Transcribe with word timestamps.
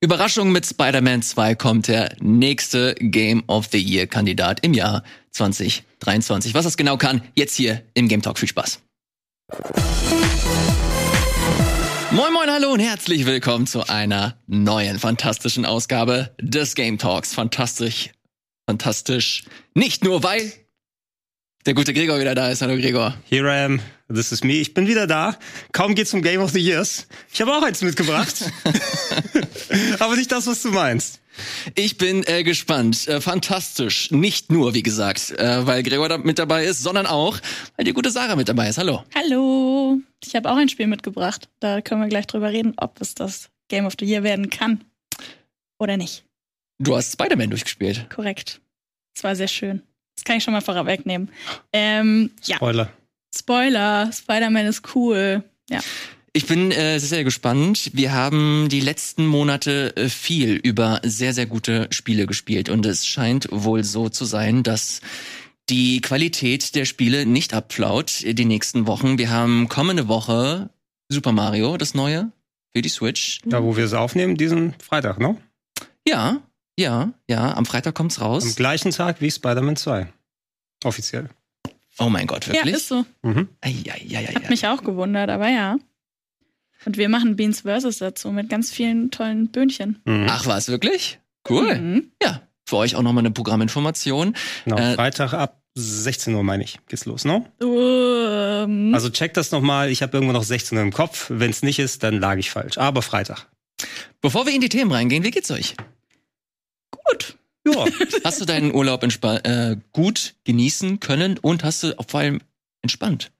Überraschung 0.00 0.52
mit 0.52 0.66
Spider-Man 0.66 1.22
2 1.22 1.54
kommt 1.54 1.88
der 1.88 2.14
nächste 2.20 2.94
Game 2.98 3.42
of 3.46 3.68
the 3.72 3.78
Year 3.78 4.06
Kandidat 4.06 4.60
im 4.60 4.74
Jahr 4.74 5.02
2023. 5.30 6.52
Was 6.52 6.64
das 6.64 6.76
genau 6.76 6.98
kann, 6.98 7.22
jetzt 7.34 7.54
hier 7.54 7.82
im 7.94 8.06
Game 8.06 8.20
Talk. 8.20 8.38
Viel 8.38 8.48
Spaß. 8.48 8.82
Moin 12.10 12.32
moin, 12.32 12.50
hallo 12.50 12.72
und 12.72 12.80
herzlich 12.80 13.24
willkommen 13.24 13.66
zu 13.66 13.88
einer 13.88 14.38
neuen 14.46 14.98
fantastischen 14.98 15.64
Ausgabe 15.64 16.34
des 16.40 16.74
Game 16.74 16.98
Talks. 16.98 17.32
Fantastisch, 17.32 18.10
fantastisch. 18.68 19.44
Nicht 19.74 20.04
nur 20.04 20.22
weil 20.22 20.52
der 21.64 21.72
gute 21.72 21.94
Gregor 21.94 22.20
wieder 22.20 22.34
da 22.34 22.50
ist. 22.50 22.60
Hallo 22.60 22.76
Gregor. 22.76 23.16
Here 23.30 23.48
I 23.48 23.64
am. 23.64 23.80
This 24.08 24.30
is 24.30 24.44
me. 24.44 24.54
Ich 24.54 24.72
bin 24.72 24.86
wieder 24.86 25.08
da. 25.08 25.36
Kaum 25.72 25.96
geht's 25.96 26.14
um 26.14 26.22
Game 26.22 26.40
of 26.40 26.52
the 26.52 26.60
Years. 26.60 27.08
Ich 27.32 27.40
habe 27.40 27.52
auch 27.52 27.62
eins 27.62 27.82
mitgebracht. 27.82 28.52
Aber 29.98 30.14
nicht 30.14 30.30
das, 30.30 30.46
was 30.46 30.62
du 30.62 30.70
meinst. 30.70 31.20
Ich 31.74 31.98
bin 31.98 32.22
äh, 32.26 32.44
gespannt. 32.44 33.08
Äh, 33.08 33.20
fantastisch. 33.20 34.12
Nicht 34.12 34.52
nur, 34.52 34.74
wie 34.74 34.84
gesagt, 34.84 35.32
äh, 35.32 35.66
weil 35.66 35.82
Gregor 35.82 36.08
da 36.08 36.18
mit 36.18 36.38
dabei 36.38 36.64
ist, 36.64 36.84
sondern 36.84 37.06
auch, 37.06 37.38
weil 37.76 37.84
die 37.84 37.92
gute 37.92 38.10
Sarah 38.10 38.36
mit 38.36 38.48
dabei 38.48 38.68
ist. 38.68 38.78
Hallo. 38.78 39.02
Hallo. 39.12 39.98
Ich 40.24 40.36
habe 40.36 40.50
auch 40.50 40.56
ein 40.56 40.68
Spiel 40.68 40.86
mitgebracht. 40.86 41.48
Da 41.58 41.80
können 41.80 42.00
wir 42.00 42.08
gleich 42.08 42.28
drüber 42.28 42.50
reden, 42.50 42.74
ob 42.76 43.00
es 43.00 43.16
das 43.16 43.50
Game 43.68 43.86
of 43.86 43.94
the 43.98 44.06
Year 44.06 44.22
werden 44.22 44.50
kann 44.50 44.84
oder 45.78 45.96
nicht. 45.96 46.24
Du 46.78 46.94
hast 46.94 47.12
Spider-Man 47.12 47.50
durchgespielt. 47.50 48.08
Korrekt. 48.08 48.60
Es 49.16 49.24
war 49.24 49.34
sehr 49.34 49.48
schön. 49.48 49.82
Das 50.14 50.24
kann 50.24 50.36
ich 50.36 50.44
schon 50.44 50.52
mal 50.52 50.60
vorwegnehmen. 50.60 51.30
Ähm, 51.72 52.30
ja. 52.44 52.58
Spoiler. 53.38 54.10
Spider-Man 54.12 54.66
ist 54.66 54.94
cool. 54.94 55.44
Ja. 55.68 55.80
Ich 56.32 56.46
bin 56.46 56.70
äh, 56.70 56.98
sehr, 56.98 57.08
sehr 57.08 57.24
gespannt. 57.24 57.90
Wir 57.94 58.12
haben 58.12 58.68
die 58.68 58.80
letzten 58.80 59.26
Monate 59.26 59.96
äh, 59.96 60.08
viel 60.10 60.54
über 60.54 61.00
sehr, 61.02 61.32
sehr 61.32 61.46
gute 61.46 61.88
Spiele 61.90 62.26
gespielt 62.26 62.68
und 62.68 62.84
es 62.84 63.06
scheint 63.06 63.48
wohl 63.50 63.84
so 63.84 64.10
zu 64.10 64.26
sein, 64.26 64.62
dass 64.62 65.00
die 65.70 66.00
Qualität 66.00 66.74
der 66.74 66.84
Spiele 66.84 67.24
nicht 67.24 67.54
abflaut 67.54 68.22
die 68.22 68.44
nächsten 68.44 68.86
Wochen. 68.86 69.18
Wir 69.18 69.30
haben 69.30 69.68
kommende 69.68 70.08
Woche 70.08 70.68
Super 71.08 71.32
Mario, 71.32 71.76
das 71.76 71.94
neue, 71.94 72.30
für 72.74 72.82
die 72.82 72.88
Switch. 72.88 73.40
Da, 73.44 73.62
wo 73.62 73.76
wir 73.76 73.84
es 73.84 73.94
aufnehmen, 73.94 74.36
diesen 74.36 74.74
Freitag, 74.74 75.18
ne? 75.18 75.36
Ja, 76.06 76.42
ja, 76.78 77.14
ja, 77.28 77.54
am 77.54 77.64
Freitag 77.64 77.94
kommt's 77.94 78.20
raus. 78.20 78.44
Am 78.44 78.54
gleichen 78.54 78.90
Tag 78.90 79.20
wie 79.20 79.30
Spider-Man 79.30 79.76
2. 79.76 80.12
Offiziell. 80.84 81.30
Oh 81.98 82.08
mein 82.08 82.26
Gott, 82.26 82.46
wirklich? 82.48 82.72
Ja, 82.72 82.76
ist 82.76 82.88
so. 82.88 83.04
Mhm. 83.22 83.48
Ei, 83.60 83.74
ei, 83.88 84.06
ei, 84.16 84.28
ei, 84.28 84.34
Hat 84.34 84.50
mich 84.50 84.66
auch 84.66 84.82
gewundert, 84.82 85.30
aber 85.30 85.48
ja. 85.48 85.76
Und 86.84 86.96
wir 86.98 87.08
machen 87.08 87.36
Beans 87.36 87.62
Versus 87.62 87.98
dazu 87.98 88.30
mit 88.32 88.48
ganz 88.50 88.70
vielen 88.70 89.10
tollen 89.10 89.48
Böhnchen. 89.48 90.00
Mhm. 90.04 90.26
Ach 90.28 90.46
was, 90.46 90.68
wirklich? 90.68 91.18
Cool. 91.48 91.74
Mhm. 91.78 92.10
Ja, 92.22 92.42
für 92.66 92.76
euch 92.76 92.96
auch 92.96 93.02
nochmal 93.02 93.22
eine 93.22 93.30
Programminformation. 93.30 94.36
Genau, 94.64 94.76
Äh, 94.76 94.94
Freitag 94.94 95.32
ab 95.32 95.62
16 95.74 96.34
Uhr, 96.34 96.42
meine 96.42 96.64
ich, 96.64 96.78
geht's 96.88 97.04
los, 97.06 97.24
ne? 97.24 97.44
Ähm, 97.60 98.92
Also 98.94 99.10
check 99.10 99.34
das 99.34 99.50
nochmal. 99.50 99.90
Ich 99.90 100.02
habe 100.02 100.16
irgendwo 100.16 100.32
noch 100.32 100.42
16 100.44 100.76
Uhr 100.78 100.84
im 100.84 100.92
Kopf. 100.92 101.26
Wenn 101.28 101.50
es 101.50 101.62
nicht 101.62 101.78
ist, 101.78 102.02
dann 102.02 102.18
lag 102.20 102.36
ich 102.36 102.50
falsch. 102.50 102.78
Aber 102.78 103.02
Freitag. 103.02 103.46
Bevor 104.20 104.46
wir 104.46 104.54
in 104.54 104.60
die 104.60 104.68
Themen 104.68 104.90
reingehen, 104.92 105.22
wie 105.24 105.30
geht's 105.30 105.50
euch? 105.50 105.74
gut. 107.10 107.35
Ja. 107.66 107.84
Hast 108.24 108.40
du 108.40 108.44
deinen 108.44 108.74
Urlaub 108.74 109.02
äh, 109.02 109.76
gut 109.92 110.34
genießen 110.44 111.00
können 111.00 111.38
und 111.38 111.64
hast 111.64 111.82
du 111.82 111.94
vor 112.06 112.20
allem 112.20 112.40
entspannt? 112.82 113.32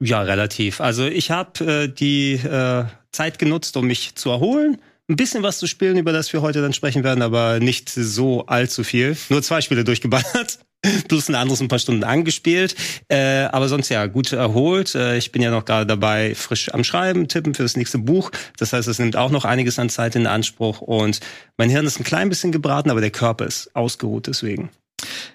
Ja, 0.00 0.22
relativ. 0.22 0.80
Also 0.80 1.06
ich 1.06 1.30
habe 1.30 1.64
äh, 1.64 1.88
die 1.88 2.34
äh, 2.34 2.84
Zeit 3.12 3.38
genutzt, 3.38 3.76
um 3.76 3.86
mich 3.86 4.14
zu 4.14 4.30
erholen. 4.30 4.80
Ein 5.08 5.16
bisschen 5.16 5.42
was 5.42 5.58
zu 5.58 5.66
spielen, 5.66 5.98
über 5.98 6.12
das 6.12 6.32
wir 6.32 6.40
heute 6.40 6.62
dann 6.62 6.72
sprechen 6.72 7.04
werden, 7.04 7.22
aber 7.22 7.60
nicht 7.60 7.90
so 7.90 8.46
allzu 8.46 8.84
viel. 8.84 9.16
Nur 9.28 9.42
zwei 9.42 9.60
Spiele 9.60 9.84
durchgeballert. 9.84 10.58
Plus 11.08 11.28
ein 11.28 11.34
anderes 11.34 11.60
ein 11.60 11.68
paar 11.68 11.78
Stunden 11.78 12.04
angespielt. 12.04 12.74
Äh, 13.08 13.44
aber 13.44 13.68
sonst 13.68 13.88
ja, 13.88 14.06
gut 14.06 14.32
erholt. 14.32 14.94
Äh, 14.94 15.16
ich 15.16 15.32
bin 15.32 15.42
ja 15.42 15.50
noch 15.50 15.64
gerade 15.64 15.86
dabei, 15.86 16.34
frisch 16.34 16.72
am 16.72 16.84
Schreiben, 16.84 17.28
tippen 17.28 17.54
für 17.54 17.62
das 17.62 17.76
nächste 17.76 17.98
Buch. 17.98 18.30
Das 18.58 18.72
heißt, 18.72 18.88
es 18.88 18.98
nimmt 18.98 19.16
auch 19.16 19.30
noch 19.30 19.44
einiges 19.44 19.78
an 19.78 19.88
Zeit 19.88 20.16
in 20.16 20.26
Anspruch. 20.26 20.80
Und 20.80 21.20
mein 21.56 21.70
Hirn 21.70 21.86
ist 21.86 21.98
ein 21.98 22.04
klein 22.04 22.28
bisschen 22.28 22.52
gebraten, 22.52 22.90
aber 22.90 23.00
der 23.00 23.10
Körper 23.10 23.46
ist 23.46 23.74
ausgeruht 23.74 24.26
deswegen. 24.26 24.70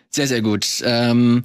Sehr, 0.09 0.27
sehr 0.27 0.41
gut. 0.41 0.65
Ähm, 0.83 1.43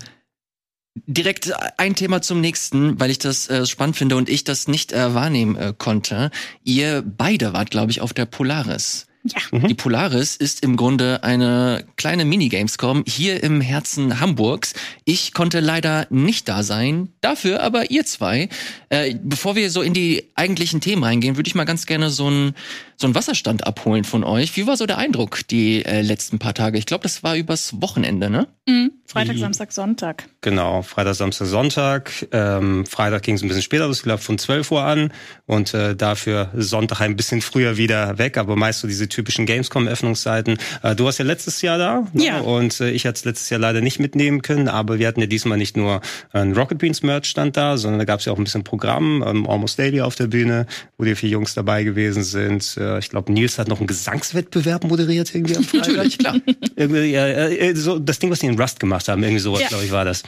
direkt 1.06 1.53
ein 1.77 1.95
Thema 1.95 2.23
zum 2.23 2.41
nächsten, 2.41 2.99
weil 3.00 3.11
ich 3.11 3.19
das 3.19 3.49
äh, 3.49 3.67
spannend 3.67 3.97
finde 3.97 4.17
und 4.17 4.29
ich 4.29 4.45
das 4.45 4.69
nicht 4.69 4.93
äh, 4.93 5.15
wahrnehmen 5.15 5.56
äh, 5.56 5.75
konnte. 5.77 6.31
Ihr 6.62 7.03
beide 7.03 7.53
wart, 7.53 7.71
glaube 7.71 7.91
ich, 7.91 8.00
auf 8.00 8.12
der 8.12 8.27
Polaris. 8.27 9.06
Ja. 9.25 9.41
Mhm. 9.59 9.69
Die 9.69 9.75
Polaris 9.75 10.37
ist 10.37 10.62
im 10.62 10.77
Grunde 10.77 11.25
eine 11.25 11.87
kleine 11.97 12.27
Mini-Gamescom 12.27 13.05
hier 13.07 13.43
im 13.43 13.62
Herzen 13.62 14.21
Hamburgs. 14.21 14.75
Ich 15.07 15.33
konnte 15.33 15.61
leider 15.61 16.07
nicht 16.11 16.47
da 16.47 16.62
sein, 16.62 17.09
dafür 17.23 17.62
aber 17.62 17.91
ihr 17.91 18.05
zwei. 18.05 18.51
Äh, 18.91 19.15
bevor 19.23 19.57
wir 19.57 19.71
so 19.71 19.81
in 19.81 19.95
die 19.95 20.31
eigentlichen 20.35 20.83
Themen 20.83 21.03
reingehen, 21.03 21.37
würde 21.37 21.49
ich 21.49 21.55
mal 21.55 21.65
ganz 21.65 21.87
gerne 21.87 22.11
so 22.11 22.27
einen 22.27 22.55
so 22.97 23.06
einen 23.06 23.15
Wasserstand 23.15 23.66
abholen 23.66 24.05
von 24.05 24.25
euch. 24.25 24.56
Wie 24.56 24.66
war 24.66 24.77
so 24.77 24.87
der 24.87 24.99
Eindruck 24.99 25.47
die 25.49 25.84
äh, 25.84 26.03
letzten 26.03 26.38
paar 26.38 26.55
Tage? 26.55 26.78
Ich 26.78 26.87
glaube, 26.87 27.03
das 27.03 27.22
war 27.22 27.37
übers 27.37 27.81
Wochenende, 27.81 28.31
ne? 28.31 28.47
Mhm. 28.66 28.93
Freitag, 29.06 29.37
Samstag, 29.37 29.72
Sonntag. 29.72 30.25
Genau, 30.41 30.82
Freitag, 30.82 31.15
Samstag, 31.15 31.47
Sonntag. 31.47 32.10
Ähm, 32.32 32.87
Freitag 32.87 33.22
ging 33.22 33.34
es 33.34 33.43
ein 33.43 33.49
bisschen 33.49 33.62
später 33.62 33.87
los, 33.87 33.99
ich 33.99 34.03
glaube 34.03 34.22
von 34.22 34.38
12 34.38 34.71
Uhr 34.72 34.82
an 34.82 35.12
und 35.47 35.75
äh, 35.75 35.94
dafür 35.94 36.50
Sonntag 36.56 37.00
ein 37.00 37.15
bisschen 37.15 37.43
früher 37.43 37.77
wieder 37.77 38.19
weg, 38.19 38.38
aber 38.38 38.56
meist 38.56 38.81
so 38.81 38.88
diese 38.88 39.09
typischen 39.09 39.44
Gamescom-Öffnungszeiten. 39.47 40.59
Äh, 40.82 40.97
du 40.97 41.05
warst 41.05 41.19
ja 41.19 41.25
letztes 41.25 41.61
Jahr 41.61 41.76
da 41.78 42.06
ne? 42.12 42.25
Ja. 42.25 42.41
und 42.41 42.81
äh, 42.81 42.91
ich 42.91 43.06
hatte 43.06 43.19
es 43.19 43.25
letztes 43.25 43.50
Jahr 43.50 43.61
leider 43.61 43.82
nicht 43.82 44.00
mitnehmen 44.00 44.41
können, 44.41 44.69
aber 44.69 44.99
wir 44.99 45.06
hatten 45.06 45.21
ja 45.21 45.26
diesmal 45.26 45.59
nicht 45.59 45.76
nur 45.76 46.00
einen 46.32 46.55
Rocket 46.55 46.78
Beans 46.78 47.03
Merch 47.03 47.26
stand 47.26 47.56
da, 47.59 47.76
sondern 47.76 47.99
da 47.99 48.05
gab 48.06 48.21
es 48.21 48.26
ja 48.26 48.32
auch 48.32 48.38
ein 48.38 48.44
bisschen 48.44 48.65
Programm, 48.65 49.22
ähm, 49.25 49.47
Almost 49.49 49.78
Daily 49.78 50.00
auf 50.00 50.15
der 50.15 50.28
Bühne, 50.28 50.66
wo 50.97 51.05
die 51.05 51.15
vier 51.15 51.28
Jungs 51.28 51.55
dabei 51.55 51.84
gewesen 51.84 52.25
sind. 52.25 52.76
Äh, 52.84 52.99
ich 52.99 53.11
glaube, 53.11 53.33
Nils 53.33 53.59
hat 53.59 53.69
noch 53.69 53.78
einen 53.78 53.87
Gesangswettbewerb 53.87 54.84
moderiert 54.84 55.34
irgendwie 55.34 55.56
am 55.56 55.65
Freitag. 55.65 55.89
Natürlich, 55.89 56.19
klar. 56.19 56.37
Irgendwie, 56.77 57.12
ja, 57.12 57.27
äh, 57.27 57.75
so 57.75 57.99
das 57.99 58.19
Ding, 58.19 58.31
was 58.31 58.41
die 58.41 58.47
in 58.47 58.61
Rust 58.61 58.81
gemacht 58.81 59.09
haben, 59.09 59.22
irgendwie 59.22 59.41
sowas, 59.41 59.62
Ja. 59.62 59.69
glaube 59.69 59.84
ich, 59.84 59.93
war 59.93 60.05
das. 60.05 60.22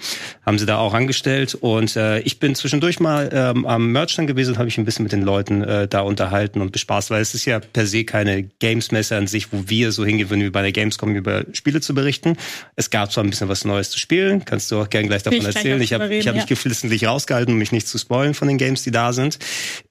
Haben 0.44 0.58
sie 0.58 0.66
da 0.66 0.78
auch 0.78 0.94
angestellt. 0.94 1.54
Und 1.54 1.96
äh, 1.96 2.20
ich 2.20 2.38
bin 2.38 2.54
zwischendurch 2.54 3.00
mal 3.00 3.30
ähm, 3.32 3.66
am 3.66 3.92
Merchstand 3.92 4.28
gewesen 4.28 4.52
und 4.52 4.58
habe 4.58 4.66
mich 4.66 4.78
ein 4.78 4.84
bisschen 4.84 5.02
mit 5.02 5.12
den 5.12 5.22
Leuten 5.22 5.62
äh, 5.62 5.88
da 5.88 6.00
unterhalten 6.00 6.60
und 6.60 6.72
bespaßt, 6.72 7.10
weil 7.10 7.22
es 7.22 7.34
ist 7.34 7.44
ja 7.44 7.60
per 7.60 7.86
se 7.86 8.04
keine 8.04 8.44
Games-Messe 8.44 9.16
an 9.16 9.26
sich, 9.26 9.52
wo 9.52 9.64
wir 9.66 9.92
so 9.92 10.04
hingehen 10.04 10.30
würden, 10.30 10.44
wie 10.44 10.50
bei 10.50 10.62
der 10.62 10.72
Gamescom 10.72 11.14
über 11.14 11.44
Spiele 11.52 11.80
zu 11.80 11.94
berichten. 11.94 12.36
Es 12.76 12.90
gab 12.90 13.12
zwar 13.12 13.24
ein 13.24 13.30
bisschen 13.30 13.48
was 13.48 13.64
Neues 13.64 13.90
zu 13.90 13.98
spielen, 13.98 14.44
kannst 14.44 14.70
du 14.70 14.80
auch 14.80 14.90
gern 14.90 15.06
gleich 15.06 15.22
davon 15.22 15.38
ich 15.40 15.44
erzählen. 15.44 15.80
Ich 15.80 15.92
habe 15.92 16.04
hab 16.04 16.10
reden, 16.10 16.32
mich 16.32 16.42
ja. 16.42 16.44
geflissentlich 16.44 17.06
rausgehalten, 17.06 17.52
um 17.52 17.58
mich 17.58 17.72
nicht 17.72 17.88
zu 17.88 17.98
spoilen 17.98 18.34
von 18.34 18.48
den 18.48 18.58
Games, 18.58 18.82
die 18.82 18.90
da 18.90 19.12
sind. 19.12 19.38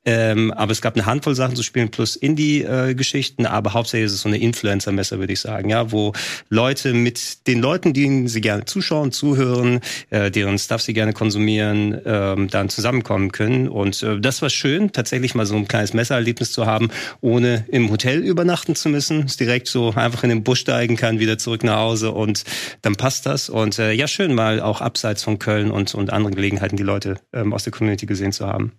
Ähm, 0.05 0.51
aber 0.51 0.71
es 0.71 0.81
gab 0.81 0.95
eine 0.95 1.05
Handvoll 1.05 1.35
Sachen 1.35 1.55
zu 1.55 1.63
spielen 1.63 1.89
plus 1.89 2.15
Indie-Geschichten, 2.15 3.45
aber 3.45 3.73
hauptsächlich 3.73 4.05
ist 4.05 4.13
es 4.13 4.21
so 4.21 4.29
eine 4.29 4.37
Influencer-Messe, 4.37 5.19
würde 5.19 5.33
ich 5.33 5.39
sagen, 5.39 5.69
ja, 5.69 5.91
wo 5.91 6.13
Leute 6.49 6.93
mit 6.93 7.47
den 7.47 7.59
Leuten, 7.59 7.93
denen 7.93 8.27
sie 8.27 8.41
gerne 8.41 8.65
zuschauen, 8.65 9.11
zuhören, 9.11 9.79
äh, 10.11 10.29
deren 10.29 10.59
Stuff 10.59 10.81
sie 10.81 10.93
gerne 10.93 11.13
konsumieren, 11.13 11.99
ähm, 12.05 12.49
dann 12.49 12.69
zusammenkommen 12.69 13.31
können. 13.31 13.67
Und 13.67 14.03
äh, 14.03 14.19
das 14.19 14.43
war 14.43 14.49
schön, 14.49 14.91
tatsächlich 14.91 15.33
mal 15.33 15.47
so 15.47 15.55
ein 15.55 15.67
kleines 15.67 15.93
Messererlebnis 15.93 16.51
zu 16.51 16.67
haben, 16.67 16.89
ohne 17.21 17.65
im 17.69 17.89
Hotel 17.89 18.19
übernachten 18.19 18.75
zu 18.75 18.89
müssen. 18.89 19.25
Ist 19.25 19.39
direkt 19.39 19.67
so 19.67 19.93
einfach 19.95 20.23
in 20.23 20.29
den 20.29 20.43
Bus 20.43 20.59
steigen 20.59 20.97
kann, 20.97 21.19
wieder 21.19 21.39
zurück 21.39 21.63
nach 21.63 21.77
Hause 21.77 22.11
und 22.11 22.43
dann 22.83 22.95
passt 22.95 23.25
das. 23.25 23.49
Und 23.49 23.79
äh, 23.79 23.91
ja, 23.93 24.07
schön 24.07 24.35
mal 24.35 24.61
auch 24.61 24.81
abseits 24.81 25.23
von 25.23 25.39
Köln 25.39 25.71
und, 25.71 25.95
und 25.95 26.13
anderen 26.13 26.35
Gelegenheiten 26.35 26.77
die 26.77 26.83
Leute 26.83 27.15
ähm, 27.33 27.53
aus 27.53 27.63
der 27.63 27.73
Community 27.73 28.05
gesehen 28.05 28.31
zu 28.31 28.45
haben. 28.45 28.73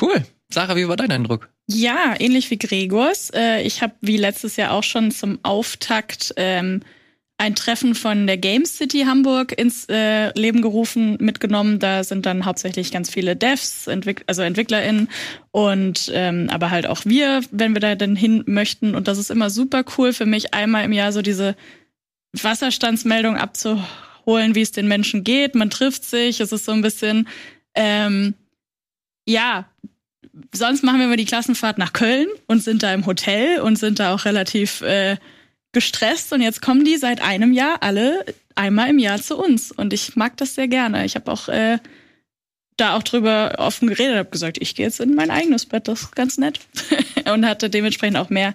Cool. 0.00 0.24
Sarah, 0.52 0.76
wie 0.76 0.88
war 0.88 0.96
dein 0.96 1.12
Eindruck? 1.12 1.48
Ja, 1.66 2.14
ähnlich 2.18 2.50
wie 2.50 2.58
Gregors. 2.58 3.30
Äh, 3.30 3.62
ich 3.62 3.82
habe 3.82 3.94
wie 4.00 4.16
letztes 4.16 4.56
Jahr 4.56 4.72
auch 4.72 4.82
schon 4.82 5.10
zum 5.10 5.38
Auftakt 5.42 6.34
ähm, 6.36 6.82
ein 7.36 7.54
Treffen 7.54 7.94
von 7.94 8.26
der 8.26 8.36
Games 8.36 8.76
City 8.76 9.00
Hamburg 9.06 9.58
ins 9.58 9.86
äh, 9.88 10.30
Leben 10.38 10.62
gerufen, 10.62 11.16
mitgenommen. 11.20 11.78
Da 11.78 12.04
sind 12.04 12.26
dann 12.26 12.44
hauptsächlich 12.44 12.92
ganz 12.92 13.10
viele 13.10 13.34
Devs, 13.34 13.88
also 14.26 14.42
EntwicklerInnen 14.42 15.08
und 15.50 16.10
ähm, 16.14 16.48
aber 16.50 16.70
halt 16.70 16.86
auch 16.86 17.04
wir, 17.04 17.42
wenn 17.50 17.74
wir 17.74 17.80
da 17.80 17.96
dann 17.96 18.14
hin 18.14 18.44
möchten. 18.46 18.94
Und 18.94 19.08
das 19.08 19.18
ist 19.18 19.30
immer 19.30 19.50
super 19.50 19.84
cool 19.98 20.12
für 20.12 20.26
mich, 20.26 20.54
einmal 20.54 20.84
im 20.84 20.92
Jahr 20.92 21.12
so 21.12 21.22
diese 21.22 21.56
Wasserstandsmeldung 22.40 23.36
abzuholen, 23.36 24.54
wie 24.54 24.62
es 24.62 24.72
den 24.72 24.86
Menschen 24.86 25.24
geht. 25.24 25.54
Man 25.54 25.70
trifft 25.70 26.04
sich, 26.04 26.40
es 26.40 26.52
ist 26.52 26.64
so 26.64 26.72
ein 26.72 26.82
bisschen, 26.82 27.28
ähm, 27.74 28.34
ja, 29.26 29.66
sonst 30.52 30.82
machen 30.82 30.98
wir 30.98 31.06
immer 31.06 31.16
die 31.16 31.24
Klassenfahrt 31.24 31.78
nach 31.78 31.92
Köln 31.92 32.26
und 32.46 32.62
sind 32.62 32.82
da 32.82 32.92
im 32.92 33.06
Hotel 33.06 33.60
und 33.60 33.76
sind 33.76 33.98
da 33.98 34.14
auch 34.14 34.24
relativ 34.24 34.80
äh, 34.82 35.16
gestresst. 35.72 36.32
Und 36.32 36.40
jetzt 36.40 36.62
kommen 36.62 36.84
die 36.84 36.96
seit 36.96 37.20
einem 37.22 37.52
Jahr 37.52 37.82
alle 37.82 38.24
einmal 38.54 38.90
im 38.90 38.98
Jahr 38.98 39.20
zu 39.20 39.36
uns. 39.36 39.72
Und 39.72 39.92
ich 39.92 40.16
mag 40.16 40.36
das 40.36 40.54
sehr 40.54 40.68
gerne. 40.68 41.04
Ich 41.04 41.14
habe 41.14 41.30
auch 41.30 41.48
äh, 41.48 41.78
da 42.76 42.96
auch 42.96 43.02
drüber 43.02 43.54
offen 43.58 43.88
geredet, 43.88 44.16
habe 44.16 44.30
gesagt, 44.30 44.58
ich 44.60 44.74
gehe 44.74 44.86
jetzt 44.86 45.00
in 45.00 45.14
mein 45.14 45.30
eigenes 45.30 45.66
Bett, 45.66 45.86
das 45.86 46.02
ist 46.02 46.16
ganz 46.16 46.38
nett. 46.38 46.60
und 47.32 47.46
hatte 47.46 47.70
dementsprechend 47.70 48.16
auch 48.16 48.30
mehr 48.30 48.54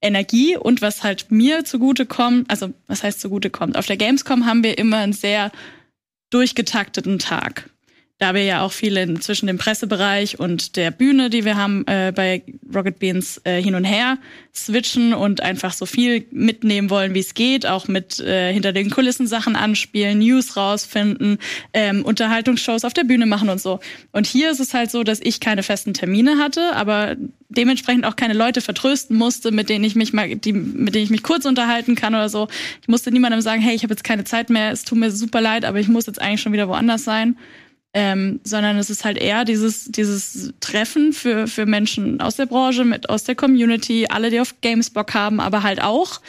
Energie 0.00 0.56
und 0.56 0.80
was 0.80 1.02
halt 1.02 1.30
mir 1.30 1.64
zugute 1.64 2.06
kommt, 2.06 2.50
also 2.50 2.72
was 2.86 3.02
heißt 3.02 3.20
zugute 3.20 3.50
kommt? 3.50 3.76
Auf 3.76 3.86
der 3.86 3.96
Gamescom 3.96 4.46
haben 4.46 4.62
wir 4.62 4.78
immer 4.78 4.98
einen 4.98 5.12
sehr 5.12 5.50
durchgetakteten 6.30 7.18
Tag 7.18 7.68
da 8.18 8.34
wir 8.34 8.42
ja 8.42 8.62
auch 8.62 8.72
viele 8.72 9.14
zwischen 9.20 9.46
dem 9.46 9.58
Pressebereich 9.58 10.40
und 10.40 10.74
der 10.74 10.90
Bühne, 10.90 11.30
die 11.30 11.44
wir 11.44 11.56
haben 11.56 11.86
äh, 11.86 12.12
bei 12.14 12.42
Rocket 12.74 12.98
Beans 12.98 13.40
äh, 13.44 13.62
hin 13.62 13.76
und 13.76 13.84
her 13.84 14.18
switchen 14.52 15.14
und 15.14 15.40
einfach 15.40 15.72
so 15.72 15.86
viel 15.86 16.26
mitnehmen 16.32 16.90
wollen, 16.90 17.14
wie 17.14 17.20
es 17.20 17.34
geht, 17.34 17.64
auch 17.64 17.86
mit 17.86 18.18
äh, 18.18 18.52
hinter 18.52 18.72
den 18.72 18.90
Kulissen 18.90 19.28
Sachen 19.28 19.54
anspielen, 19.54 20.18
News 20.18 20.56
rausfinden, 20.56 21.38
ähm, 21.72 22.04
Unterhaltungsshows 22.04 22.84
auf 22.84 22.92
der 22.92 23.04
Bühne 23.04 23.26
machen 23.26 23.50
und 23.50 23.60
so. 23.60 23.78
Und 24.10 24.26
hier 24.26 24.50
ist 24.50 24.58
es 24.58 24.74
halt 24.74 24.90
so, 24.90 25.04
dass 25.04 25.20
ich 25.20 25.38
keine 25.38 25.62
festen 25.62 25.94
Termine 25.94 26.38
hatte, 26.38 26.74
aber 26.74 27.14
dementsprechend 27.48 28.04
auch 28.04 28.16
keine 28.16 28.34
Leute 28.34 28.60
vertrösten 28.60 29.16
musste, 29.16 29.52
mit 29.52 29.68
denen 29.68 29.84
ich 29.84 29.94
mich 29.94 30.12
mal, 30.12 30.34
die, 30.34 30.52
mit 30.52 30.96
denen 30.96 31.04
ich 31.04 31.10
mich 31.10 31.22
kurz 31.22 31.44
unterhalten 31.44 31.94
kann 31.94 32.16
oder 32.16 32.28
so. 32.28 32.48
Ich 32.82 32.88
musste 32.88 33.12
niemandem 33.12 33.42
sagen, 33.42 33.62
hey, 33.62 33.76
ich 33.76 33.84
habe 33.84 33.92
jetzt 33.92 34.02
keine 34.02 34.24
Zeit 34.24 34.50
mehr, 34.50 34.72
es 34.72 34.82
tut 34.82 34.98
mir 34.98 35.12
super 35.12 35.40
leid, 35.40 35.64
aber 35.64 35.78
ich 35.78 35.86
muss 35.86 36.06
jetzt 36.06 36.20
eigentlich 36.20 36.42
schon 36.42 36.52
wieder 36.52 36.68
woanders 36.68 37.04
sein 37.04 37.36
ähm, 37.94 38.40
sondern 38.44 38.76
es 38.76 38.90
ist 38.90 39.04
halt 39.04 39.18
eher 39.18 39.44
dieses, 39.44 39.86
dieses 39.86 40.52
Treffen 40.60 41.12
für, 41.12 41.46
für 41.46 41.66
Menschen 41.66 42.20
aus 42.20 42.36
der 42.36 42.46
Branche, 42.46 42.84
mit, 42.84 43.08
aus 43.08 43.24
der 43.24 43.34
Community, 43.34 44.06
alle, 44.08 44.30
die 44.30 44.40
auf 44.40 44.60
Games 44.60 44.90
Bock 44.90 45.14
haben, 45.14 45.40
aber 45.40 45.62
halt 45.62 45.82
auch 45.82 46.20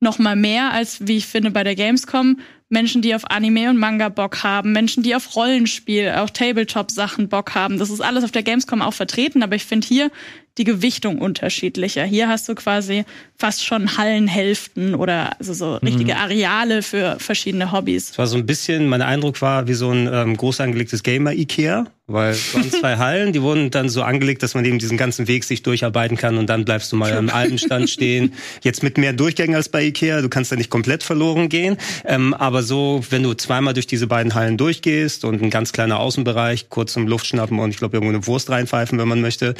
noch 0.00 0.18
mal 0.18 0.36
mehr 0.36 0.72
als, 0.72 1.06
wie 1.06 1.16
ich 1.16 1.26
finde, 1.26 1.50
bei 1.50 1.64
der 1.64 1.74
Gamescom, 1.74 2.38
Menschen, 2.68 3.00
die 3.00 3.14
auf 3.14 3.30
Anime 3.30 3.70
und 3.70 3.78
Manga 3.78 4.08
Bock 4.08 4.42
haben, 4.42 4.72
Menschen, 4.72 5.02
die 5.02 5.14
auf 5.14 5.36
Rollenspiel, 5.36 6.10
auch 6.16 6.30
Tabletop-Sachen 6.30 7.28
Bock 7.28 7.54
haben. 7.54 7.78
Das 7.78 7.90
ist 7.90 8.00
alles 8.00 8.24
auf 8.24 8.32
der 8.32 8.42
Gamescom 8.42 8.82
auch 8.82 8.94
vertreten, 8.94 9.42
aber 9.42 9.54
ich 9.54 9.64
finde 9.64 9.86
hier 9.86 10.10
die 10.58 10.64
Gewichtung 10.64 11.18
unterschiedlicher. 11.18 12.04
Hier 12.04 12.28
hast 12.28 12.48
du 12.48 12.54
quasi 12.54 13.04
fast 13.36 13.64
schon 13.64 13.98
Hallenhälften 13.98 14.94
oder 14.94 15.38
also 15.38 15.52
so 15.52 15.74
richtige 15.76 16.14
mhm. 16.14 16.20
Areale 16.20 16.82
für 16.82 17.18
verschiedene 17.20 17.72
Hobbys. 17.72 18.10
Es 18.10 18.18
war 18.18 18.26
so 18.26 18.36
ein 18.36 18.46
bisschen, 18.46 18.88
mein 18.88 19.02
Eindruck 19.02 19.40
war 19.42 19.68
wie 19.68 19.74
so 19.74 19.90
ein 19.90 20.08
ähm, 20.12 20.36
groß 20.36 20.60
angelegtes 20.60 21.02
Gamer-Ikea, 21.02 21.86
weil 22.06 22.30
es 22.32 22.54
waren 22.54 22.70
zwei 22.70 22.96
Hallen, 22.96 23.32
die 23.32 23.42
wurden 23.42 23.70
dann 23.70 23.88
so 23.88 24.02
angelegt, 24.02 24.42
dass 24.42 24.54
man 24.54 24.64
eben 24.64 24.78
diesen 24.78 24.96
ganzen 24.96 25.28
Weg 25.28 25.44
sich 25.44 25.62
durcharbeiten 25.62 26.16
kann 26.16 26.38
und 26.38 26.46
dann 26.46 26.64
bleibst 26.64 26.92
du 26.92 26.96
mal 26.96 27.12
im 27.12 27.30
alten 27.30 27.58
Stand 27.58 27.90
stehen. 27.90 28.32
Jetzt 28.62 28.82
mit 28.82 28.98
mehr 28.98 29.12
Durchgängen 29.12 29.56
als 29.56 29.68
bei 29.68 29.84
Ikea, 29.84 30.22
du 30.22 30.28
kannst 30.28 30.52
da 30.52 30.56
nicht 30.56 30.70
komplett 30.70 31.02
verloren 31.02 31.48
gehen, 31.48 31.76
ähm, 32.04 32.34
aber 32.34 32.62
so, 32.62 33.04
wenn 33.10 33.22
du 33.22 33.34
zweimal 33.34 33.74
durch 33.74 33.86
diese 33.86 34.06
beiden 34.06 34.34
Hallen 34.34 34.56
durchgehst 34.56 35.24
und 35.24 35.42
ein 35.42 35.50
ganz 35.50 35.72
kleiner 35.72 36.00
Außenbereich, 36.00 36.68
kurz 36.68 36.92
zum 36.92 37.06
Luftschnappen 37.06 37.58
und 37.58 37.70
ich 37.70 37.78
glaube 37.78 37.96
irgendwo 37.96 38.14
eine 38.14 38.26
Wurst 38.26 38.50
reinpfeifen, 38.50 38.98
wenn 38.98 39.08
man 39.08 39.20
möchte, 39.20 39.54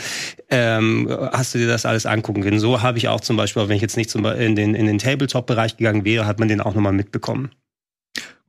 ähm, 0.50 0.86
ähm, 0.86 1.08
hast 1.32 1.54
du 1.54 1.58
dir 1.58 1.66
das 1.66 1.86
alles 1.86 2.06
angucken 2.06 2.42
können. 2.42 2.60
So 2.60 2.82
habe 2.82 2.98
ich 2.98 3.08
auch 3.08 3.20
zum 3.20 3.36
Beispiel, 3.36 3.68
wenn 3.68 3.76
ich 3.76 3.82
jetzt 3.82 3.96
nicht 3.96 4.10
zum, 4.10 4.24
in 4.24 4.56
den, 4.56 4.74
in 4.74 4.86
den 4.86 4.98
Tabletop-Bereich 4.98 5.76
gegangen 5.76 6.04
wäre, 6.04 6.26
hat 6.26 6.38
man 6.38 6.48
den 6.48 6.60
auch 6.60 6.74
nochmal 6.74 6.92
mitbekommen. 6.92 7.50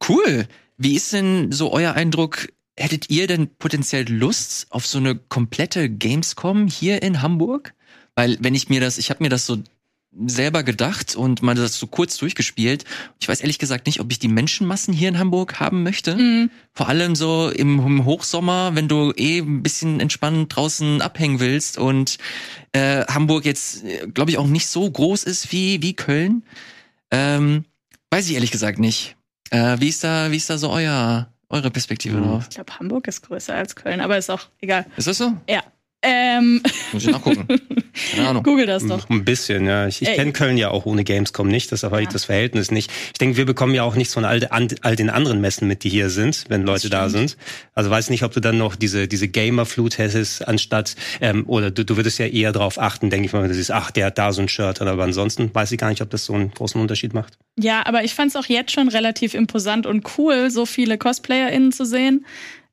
Cool. 0.08 0.48
Wie 0.78 0.96
ist 0.96 1.14
denn 1.14 1.52
so 1.52 1.72
euer 1.72 1.94
Eindruck? 1.94 2.50
Hättet 2.78 3.10
ihr 3.10 3.28
denn 3.28 3.50
potenziell 3.58 4.08
Lust 4.08 4.68
auf 4.70 4.86
so 4.86 5.00
eine 5.00 5.16
komplette 5.16 5.90
Gamescom 5.90 6.68
hier 6.68 7.02
in 7.02 7.22
Hamburg? 7.22 7.74
Weil 8.16 8.38
wenn 8.40 8.56
ich 8.56 8.70
mir 8.70 8.80
das, 8.80 8.98
ich 8.98 9.10
habe 9.10 9.24
mir 9.24 9.30
das 9.30 9.46
so 9.46 9.58
selber 10.26 10.64
gedacht 10.64 11.16
und 11.16 11.42
mal 11.42 11.56
das 11.56 11.78
so 11.78 11.88
kurz 11.88 12.18
durchgespielt. 12.18 12.86
Ich 13.20 13.28
weiß 13.28 13.42
ehrlich 13.42 13.60
gesagt 13.60 13.86
nicht, 13.86 14.00
ob 14.00 14.12
ich 14.12 14.20
die 14.20 14.28
Menschenmassen 14.28 14.94
hier 14.94 15.10
in 15.10 15.20
Hamburg 15.20 15.60
haben 15.60 15.84
möchte. 15.84 16.16
Mhm. 16.16 16.50
Vor 16.74 16.88
allem 16.88 17.16
so 17.16 17.50
im, 17.50 18.06
Hochsommer, 18.06 18.72
wenn 18.74 18.88
du 18.88 19.14
eh 19.16 19.40
ein 19.40 19.62
bisschen 19.62 20.00
entspannt 20.00 20.56
draußen 20.56 21.02
abhängen 21.02 21.40
willst 21.40 21.78
und 21.78 22.18
äh, 22.72 23.06
Hamburg 23.06 23.46
jetzt, 23.46 23.84
äh, 23.84 24.08
glaube 24.08 24.32
ich, 24.32 24.38
auch 24.38 24.48
nicht 24.48 24.68
so 24.68 24.90
groß 24.90 25.24
ist 25.24 25.52
wie, 25.52 25.82
wie 25.82 25.94
Köln. 25.94 26.44
Ähm, 27.12 27.66
weiß 28.10 28.28
ich 28.28 28.36
ehrlich 28.36 28.52
gesagt 28.52 28.80
nicht. 28.80 29.16
Äh, 29.52 29.80
wie 29.80 29.90
ist 29.90 30.04
da, 30.04 30.32
wie 30.32 30.38
ist 30.38 30.50
da 30.50 30.58
so 30.58 30.70
euer, 30.72 31.32
eure 31.50 31.72
Perspektive 31.72 32.18
mhm. 32.18 32.24
drauf? 32.24 32.48
Ich 32.50 32.56
glaube, 32.56 32.80
Hamburg 32.80 33.08
ist 33.08 33.22
größer 33.22 33.56
als 33.56 33.76
Köln, 33.76 34.02
aber 34.02 34.18
ist 34.18 34.30
auch 34.30 34.48
egal. 34.60 34.86
Ist 34.98 35.08
das 35.08 35.18
so? 35.18 35.34
Ja. 35.50 35.64
Ähm. 36.04 36.62
Muss 36.94 37.06
ich 37.06 37.12
nachgucken. 37.12 37.48
Keine 38.12 38.28
Ahnung. 38.28 38.44
Google 38.48 38.68
das 38.68 38.86
doch. 38.86 39.10
Ein 39.10 39.26
bisschen, 39.26 39.66
ja. 39.66 39.88
Ich, 39.88 40.02
ich 40.02 40.14
kenne 40.14 40.32
Köln 40.32 40.58
ja 40.58 40.70
auch 40.70 40.86
ohne 40.86 41.04
Gamescom 41.04 41.48
nicht, 41.48 41.72
deshalb 41.72 41.92
habe 41.94 42.04
ich 42.04 42.10
das 42.10 42.26
Verhältnis 42.26 42.70
nicht. 42.70 42.92
Ich 43.08 43.18
denke, 43.20 43.38
wir 43.38 43.46
bekommen 43.46 43.74
ja 43.74 43.84
auch 43.84 43.96
nichts 43.96 44.14
von 44.14 44.24
all, 44.24 44.46
all, 44.46 44.96
den 44.96 45.10
anderen 45.10 45.42
Messen 45.42 45.68
mit, 45.68 45.84
die 45.84 45.90
hier 45.90 46.10
sind, 46.10 46.46
wenn 46.50 46.64
Leute 46.64 46.90
da 46.90 47.10
sind. 47.10 47.36
Also 47.74 47.90
weiß 47.90 48.12
nicht, 48.12 48.24
ob 48.24 48.32
du 48.32 48.40
dann 48.40 48.58
noch 48.58 48.76
diese, 48.76 49.08
diese 49.08 49.28
Gamer-Flut 49.28 49.98
hättest, 49.98 50.48
anstatt, 50.48 50.96
ähm, 51.20 51.46
oder 51.48 51.72
du, 51.72 51.84
du 51.84 51.98
würdest 51.98 52.20
ja 52.20 52.28
eher 52.28 52.52
darauf 52.52 52.80
achten, 52.80 53.10
denke 53.10 53.26
ich 53.26 53.34
mal, 53.34 53.42
wenn 53.42 53.50
du 53.50 53.56
siehst, 53.56 53.72
ach, 53.72 53.90
der 53.90 54.08
hat 54.08 54.18
da 54.20 54.32
so 54.32 54.42
ein 54.42 54.50
Shirt, 54.50 54.82
aber 54.82 55.04
ansonsten 55.04 55.54
weiß 55.54 55.72
ich 55.72 55.80
gar 55.80 55.90
nicht, 55.90 56.02
ob 56.02 56.12
das 56.12 56.26
so 56.26 56.34
einen 56.34 56.52
großen 56.52 56.80
Unterschied 56.80 57.16
macht. 57.16 57.38
Ja, 57.60 57.86
aber 57.86 58.04
ich 58.04 58.14
fand 58.14 58.30
es 58.30 58.36
auch 58.36 58.46
jetzt 58.46 58.72
schon 58.72 58.88
relativ 58.88 59.34
imposant 59.34 59.88
und 59.88 60.06
cool, 60.18 60.52
so 60.52 60.68
viele 60.68 61.00
CosplayerInnen 61.00 61.72
zu 61.72 61.86
sehen 61.86 62.26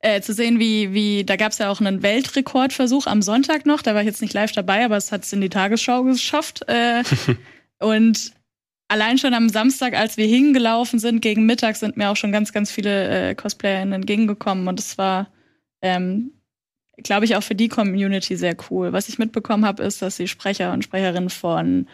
äh, 0.05 0.21
zu 0.21 0.35
sehen, 0.35 0.59
wie, 0.59 0.93
wie, 0.93 1.25
da 1.25 1.37
gab 1.37 1.53
es 1.53 1.59
ja 1.59 1.71
auch 1.71 1.81
einen 1.81 2.03
Weltrekordversuch 2.03 3.07
am 3.07 3.23
Sonntag 3.23 3.65
noch, 3.65 3.81
da 3.81 3.95
war 3.95 4.03
ich 4.03 4.07
jetzt 4.07 4.21
nicht 4.21 4.35
live 4.35 4.53
dabei, 4.53 4.85
aber 4.85 4.99
es 4.99 5.11
hat 5.11 5.25
es 5.25 5.33
in 5.33 5.41
die 5.41 5.49
Tagesschau 5.49 6.03
geschafft. 6.03 6.61
Äh, 6.69 7.03
und 7.79 8.33
allein 8.89 9.17
schon 9.17 9.33
am 9.33 9.49
Samstag, 9.49 9.95
als 9.95 10.19
wir 10.19 10.27
hingelaufen 10.27 10.99
sind, 10.99 11.23
gegen 11.23 11.47
Mittag, 11.47 11.77
sind 11.77 11.97
mir 11.97 12.11
auch 12.11 12.17
schon 12.17 12.33
ganz, 12.33 12.53
ganz 12.53 12.71
viele 12.71 13.31
äh, 13.31 13.35
CosplayerInnen 13.35 13.95
entgegengekommen 13.95 14.69
und 14.69 14.79
es 14.79 14.99
war, 14.99 15.33
ähm, 15.81 16.33
glaube 16.99 17.25
ich, 17.25 17.35
auch 17.35 17.43
für 17.43 17.55
die 17.55 17.69
Community 17.69 18.37
sehr 18.37 18.57
cool. 18.69 18.93
Was 18.93 19.09
ich 19.09 19.19
mitbekommen 19.19 19.65
habe, 19.65 19.83
ist, 19.85 20.03
dass 20.03 20.19
die 20.19 20.29
Sprecher 20.29 20.75
und 20.75 20.85
Sprecherinnen 20.85 21.31
von 21.31 21.89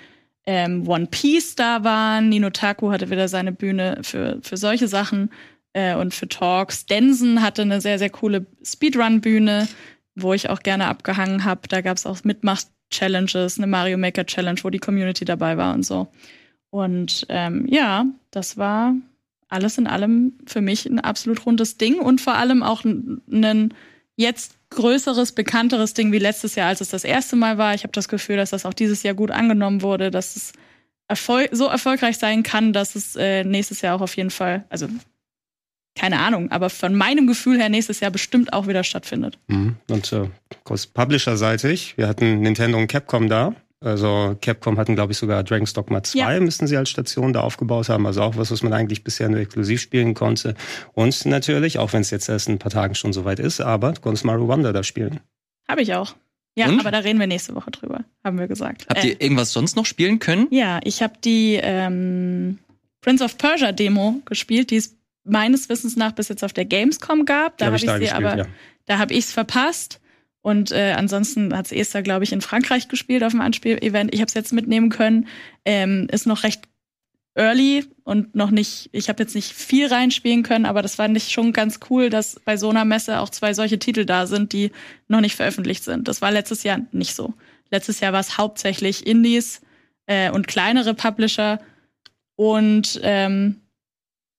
ähm, 0.46 0.88
One 0.88 1.06
Piece 1.06 1.54
da 1.54 1.84
waren. 1.84 2.28
Nino 2.28 2.50
Taku 2.50 2.90
hatte 2.90 3.08
wieder 3.08 3.28
seine 3.28 3.52
Bühne 3.52 4.00
für, 4.02 4.40
für 4.42 4.56
solche 4.56 4.88
Sachen 4.88 5.30
äh, 5.72 5.94
und 5.94 6.14
für 6.14 6.28
Talks. 6.28 6.87
Densen 6.87 7.43
hatte 7.43 7.62
eine 7.62 7.81
sehr, 7.81 7.99
sehr 7.99 8.11
coole 8.11 8.46
Speedrun-Bühne, 8.64 9.69
wo 10.14 10.32
ich 10.34 10.50
auch 10.50 10.61
gerne 10.61 10.87
abgehangen 10.87 11.44
habe. 11.44 11.69
Da 11.69 11.81
gab 11.81 11.96
es 11.96 12.06
auch 12.06 12.25
Mitmach-Challenges, 12.25 13.58
eine 13.58 13.67
Mario 13.67 13.99
Maker 13.99 14.26
Challenge, 14.26 14.61
wo 14.62 14.70
die 14.70 14.78
Community 14.78 15.25
dabei 15.25 15.56
war 15.56 15.75
und 15.75 15.84
so. 15.84 16.08
Und 16.70 17.26
ähm, 17.28 17.67
ja, 17.69 18.06
das 18.31 18.56
war 18.56 18.94
alles 19.49 19.78
in 19.78 19.88
allem 19.88 20.34
für 20.46 20.61
mich 20.61 20.87
ein 20.87 21.00
absolut 21.00 21.44
rundes 21.44 21.76
Ding 21.76 21.99
und 21.99 22.20
vor 22.20 22.34
allem 22.34 22.62
auch 22.62 22.84
ein 22.84 23.75
jetzt 24.17 24.55
größeres, 24.70 25.32
bekannteres 25.32 25.94
Ding 25.94 26.12
wie 26.12 26.19
letztes 26.19 26.55
Jahr, 26.55 26.69
als 26.69 26.81
es 26.81 26.90
das 26.90 27.05
erste 27.05 27.34
Mal 27.37 27.58
war. 27.58 27.75
Ich 27.75 27.82
habe 27.82 27.93
das 27.93 28.08
Gefühl, 28.08 28.37
dass 28.37 28.50
das 28.50 28.67
auch 28.67 28.75
dieses 28.75 29.02
Jahr 29.02 29.14
gut 29.14 29.31
angenommen 29.31 29.82
wurde, 29.82 30.11
dass 30.11 30.37
es 30.37 30.52
Erfol 31.08 31.49
so 31.50 31.67
erfolgreich 31.67 32.19
sein 32.19 32.44
kann, 32.44 32.72
dass 32.72 32.94
es 32.94 33.17
äh, 33.17 33.43
nächstes 33.43 33.81
Jahr 33.81 33.96
auch 33.96 34.00
auf 34.00 34.17
jeden 34.17 34.31
Fall, 34.31 34.65
also 34.69 34.89
keine 35.97 36.20
Ahnung, 36.20 36.51
aber 36.51 36.70
von 36.70 36.94
meinem 36.94 37.27
Gefühl 37.27 37.59
her 37.59 37.69
nächstes 37.69 38.01
Jahr 38.01 38.11
bestimmt 38.11 38.53
auch 38.53 38.67
wieder 38.67 38.85
stattfindet. 38.85 39.39
Mhm. 39.49 39.77
Und 39.91 40.13
äh, 40.13 40.29
Publisher-seitig, 40.94 41.97
wir 41.97 42.09
hatten 42.09 42.41
Nintendo 42.41 42.79
und 42.79 42.87
Capcom 42.87 43.29
da. 43.29 43.55
Also 43.82 44.37
Capcom 44.43 44.79
hatten, 44.79 44.94
glaube 44.94 45.13
ich, 45.13 45.19
sogar 45.19 45.43
Dragon's 45.43 45.73
Dogma 45.73 46.03
2, 46.03 46.19
ja. 46.19 46.41
müssten 46.41 46.67
sie 46.67 46.77
als 46.77 46.91
Station 46.91 47.32
da 47.32 47.41
aufgebaut 47.41 47.89
haben. 47.89 48.06
Also 48.06 48.23
auch 48.23 48.37
was, 48.37 48.51
was 48.51 48.63
man 48.63 48.75
eigentlich 48.75 49.05
bisher 49.05 49.29
nur 49.29 49.41
exklusiv 49.41 49.81
spielen 49.81 50.13
konnte. 50.13 50.55
Und 50.93 51.25
natürlich, 51.25 51.79
auch 51.79 51.94
wenn 51.94 52.03
es 52.03 52.11
jetzt 52.11 52.29
erst 52.29 52.49
ein 52.49 52.59
paar 52.59 52.70
Tagen 52.70 52.94
schon 52.94 53.15
soweit 53.15 53.39
ist, 53.39 53.61
aber 53.61 53.93
du 53.93 54.01
konntest 54.03 54.25
Mario 54.25 54.49
Wonder 54.49 54.75
da 54.75 54.82
spielen. 54.82 55.20
Habe 55.67 55.81
ich 55.82 55.94
auch. 55.94 56.15
Ja, 56.56 56.69
und? 56.69 56.81
aber 56.81 56.91
da 56.91 56.99
reden 56.99 57.19
wir 57.19 57.27
nächste 57.27 57.55
Woche 57.55 57.70
drüber, 57.70 58.05
haben 58.23 58.39
wir 58.39 58.49
gesagt. 58.49 58.87
Habt 58.89 59.03
äh, 59.05 59.09
ihr 59.09 59.20
irgendwas 59.20 59.53
sonst 59.53 59.77
noch 59.77 59.87
spielen 59.87 60.19
können? 60.19 60.47
Ja, 60.51 60.81
ich 60.85 61.03
habe 61.03 61.15
die 61.25 61.59
ähm, 61.63 62.59
Prince 63.01 63.25
of 63.25 63.39
Persia 63.39 63.73
Demo 63.73 64.20
gespielt. 64.27 64.70
Die 64.70 64.77
ist 64.77 64.97
meines 65.31 65.69
Wissens 65.69 65.96
nach 65.96 66.13
bis 66.13 66.29
jetzt 66.29 66.44
auf 66.44 66.53
der 66.53 66.65
Gamescom 66.65 67.25
gab. 67.25 67.58
Da 67.58 67.67
habe 67.67 67.77
ich, 67.77 67.87
hab 67.87 68.01
ich 68.01 68.08
sie 68.08 68.15
aber, 68.15 68.37
ja. 68.37 68.46
da 68.87 68.99
habe 68.99 69.15
ich 69.15 69.25
es 69.25 69.32
verpasst. 69.32 70.01
Und 70.43 70.72
äh, 70.72 70.94
ansonsten 70.96 71.55
hat 71.55 71.67
es 71.67 71.72
Esther, 71.72 72.03
glaube 72.03 72.25
ich, 72.25 72.32
in 72.32 72.41
Frankreich 72.41 72.89
gespielt 72.89 73.22
auf 73.22 73.32
dem 73.32 73.43
Anspiel-Event. 73.43 74.15
Ich 74.15 74.20
habe 74.20 74.29
es 74.29 74.34
jetzt 74.34 74.53
mitnehmen 74.53 74.89
können. 74.89 75.29
Ähm, 75.67 76.08
ist 76.10 76.27
noch 76.27 76.44
recht 76.44 76.63
early 77.34 77.84
und 78.05 78.34
noch 78.34 78.51
nicht, 78.51 78.89
ich 78.93 79.08
habe 79.08 79.22
jetzt 79.22 79.34
nicht 79.34 79.53
viel 79.53 79.87
reinspielen 79.87 80.43
können, 80.43 80.67
aber 80.67 80.82
das 80.82 80.96
fand 80.96 81.17
ich 81.17 81.29
schon 81.29 81.53
ganz 81.53 81.79
cool, 81.89 82.10
dass 82.10 82.41
bei 82.44 82.56
so 82.56 82.70
einer 82.70 82.84
Messe 82.84 83.20
auch 83.20 83.29
zwei 83.29 83.55
solche 83.55 83.79
Titel 83.79 84.05
da 84.05 84.27
sind, 84.27 84.53
die 84.53 84.72
noch 85.08 85.20
nicht 85.20 85.37
veröffentlicht 85.37 85.84
sind. 85.84 86.08
Das 86.08 86.22
war 86.22 86.32
letztes 86.32 86.63
Jahr 86.65 86.81
nicht 86.93 87.15
so. 87.15 87.34
Letztes 87.70 88.01
Jahr 88.01 88.13
war 88.13 88.20
es 88.20 88.37
hauptsächlich 88.37 89.06
Indies 89.06 89.60
äh, 90.06 90.31
und 90.31 90.49
kleinere 90.49 90.94
Publisher. 90.94 91.60
Und 92.34 93.01
ähm, 93.03 93.60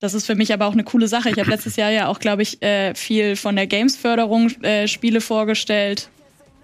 das 0.02 0.16
ist 0.16 0.26
für 0.26 0.36
mich 0.36 0.52
aber 0.52 0.66
auch 0.66 0.74
eine 0.74 0.84
coole 0.84 1.08
Sache. 1.08 1.30
Ich 1.30 1.38
habe 1.38 1.50
letztes 1.50 1.76
Jahr 1.76 1.92
ja 1.92 2.08
auch, 2.08 2.20
glaube 2.20 2.42
ich, 2.42 2.62
äh, 2.64 2.96
viel 2.96 3.36
von 3.36 3.56
der 3.56 3.68
Games-Förderung 3.68 4.50
äh, 4.64 4.88
Spiele 4.88 5.22
vorgestellt. 5.22 6.10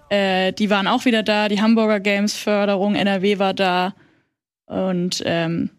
Äh, 0.09 0.53
die 0.53 0.71
waren 0.71 0.87
auch 0.87 1.05
wieder 1.05 1.21
da. 1.21 1.47
Die 1.47 1.61
Hamburger 1.61 1.99
Games-Förderung, 1.99 2.95
NRW 2.95 3.37
war 3.37 3.53
da. 3.53 3.93
Und 4.65 5.21
ähm, 5.23 5.69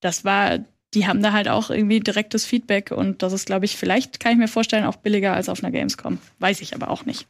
das 0.00 0.24
war, 0.24 0.58
die 0.92 1.06
haben 1.06 1.22
da 1.22 1.32
halt 1.32 1.48
auch 1.48 1.70
irgendwie 1.70 2.00
direktes 2.00 2.44
Feedback. 2.44 2.90
Und 2.90 3.22
das 3.22 3.32
ist, 3.32 3.46
glaube 3.46 3.64
ich, 3.64 3.76
vielleicht 3.76 4.18
kann 4.18 4.32
ich 4.32 4.38
mir 4.38 4.48
vorstellen, 4.48 4.84
auch 4.84 4.96
billiger 4.96 5.34
als 5.34 5.48
auf 5.48 5.62
einer 5.62 5.70
Gamescom. 5.70 6.18
Weiß 6.40 6.60
ich 6.60 6.74
aber 6.74 6.90
auch 6.90 7.06
nicht. 7.06 7.28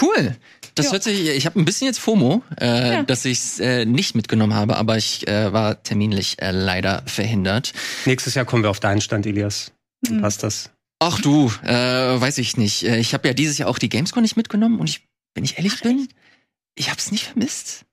Cool. 0.00 0.36
Das 0.74 0.86
Ja. 0.86 0.92
hört 0.92 1.02
sich, 1.02 1.28
ich 1.28 1.44
habe 1.46 1.60
ein 1.60 1.64
bisschen 1.64 1.86
jetzt 1.86 1.98
FOMO, 2.00 2.42
äh, 2.60 2.92
Ja. 2.94 3.02
dass 3.02 3.24
ich 3.24 3.38
es 3.38 3.60
äh, 3.60 3.84
nicht 3.84 4.14
mitgenommen 4.14 4.54
habe, 4.54 4.76
aber 4.76 4.96
ich 4.96 5.26
äh, 5.28 5.52
war 5.52 5.82
terminlich 5.82 6.40
äh, 6.40 6.50
leider 6.50 7.02
verhindert. 7.06 7.72
Nächstes 8.06 8.34
Jahr 8.34 8.44
kommen 8.44 8.62
wir 8.62 8.70
auf 8.70 8.80
deinen 8.80 9.00
Stand, 9.00 9.26
Elias. 9.26 9.72
Dann 10.02 10.16
Hm. 10.16 10.22
passt 10.22 10.42
das. 10.42 10.70
Ach 10.98 11.20
du, 11.20 11.52
äh, 11.64 11.72
weiß 12.20 12.38
ich 12.38 12.56
nicht. 12.56 12.84
Äh, 12.84 12.98
Ich 12.98 13.12
habe 13.12 13.28
ja 13.28 13.34
dieses 13.34 13.58
Jahr 13.58 13.68
auch 13.68 13.78
die 13.78 13.88
Gamescom 13.88 14.22
nicht 14.22 14.36
mitgenommen 14.36 14.78
und 14.80 14.88
ich, 14.88 15.02
wenn 15.34 15.44
ich 15.44 15.56
ehrlich 15.58 15.80
bin, 15.80 16.08
ich 16.74 16.88
habe 16.88 16.98
es 16.98 17.10
nicht 17.12 17.24
vermisst. 17.24 17.84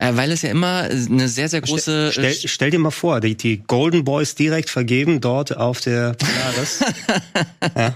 Weil 0.00 0.32
es 0.32 0.42
ja 0.42 0.50
immer 0.50 0.82
eine 0.90 1.28
sehr, 1.28 1.48
sehr 1.48 1.60
große. 1.62 2.10
Stell, 2.12 2.34
stell 2.34 2.70
dir 2.70 2.78
mal 2.78 2.90
vor, 2.90 3.20
die, 3.20 3.36
die 3.36 3.58
Golden 3.58 4.04
Boys 4.04 4.34
direkt 4.34 4.68
vergeben 4.68 5.20
dort 5.20 5.56
auf 5.56 5.80
der 5.80 6.14
Polaris. 6.14 6.80
ja. 7.76 7.94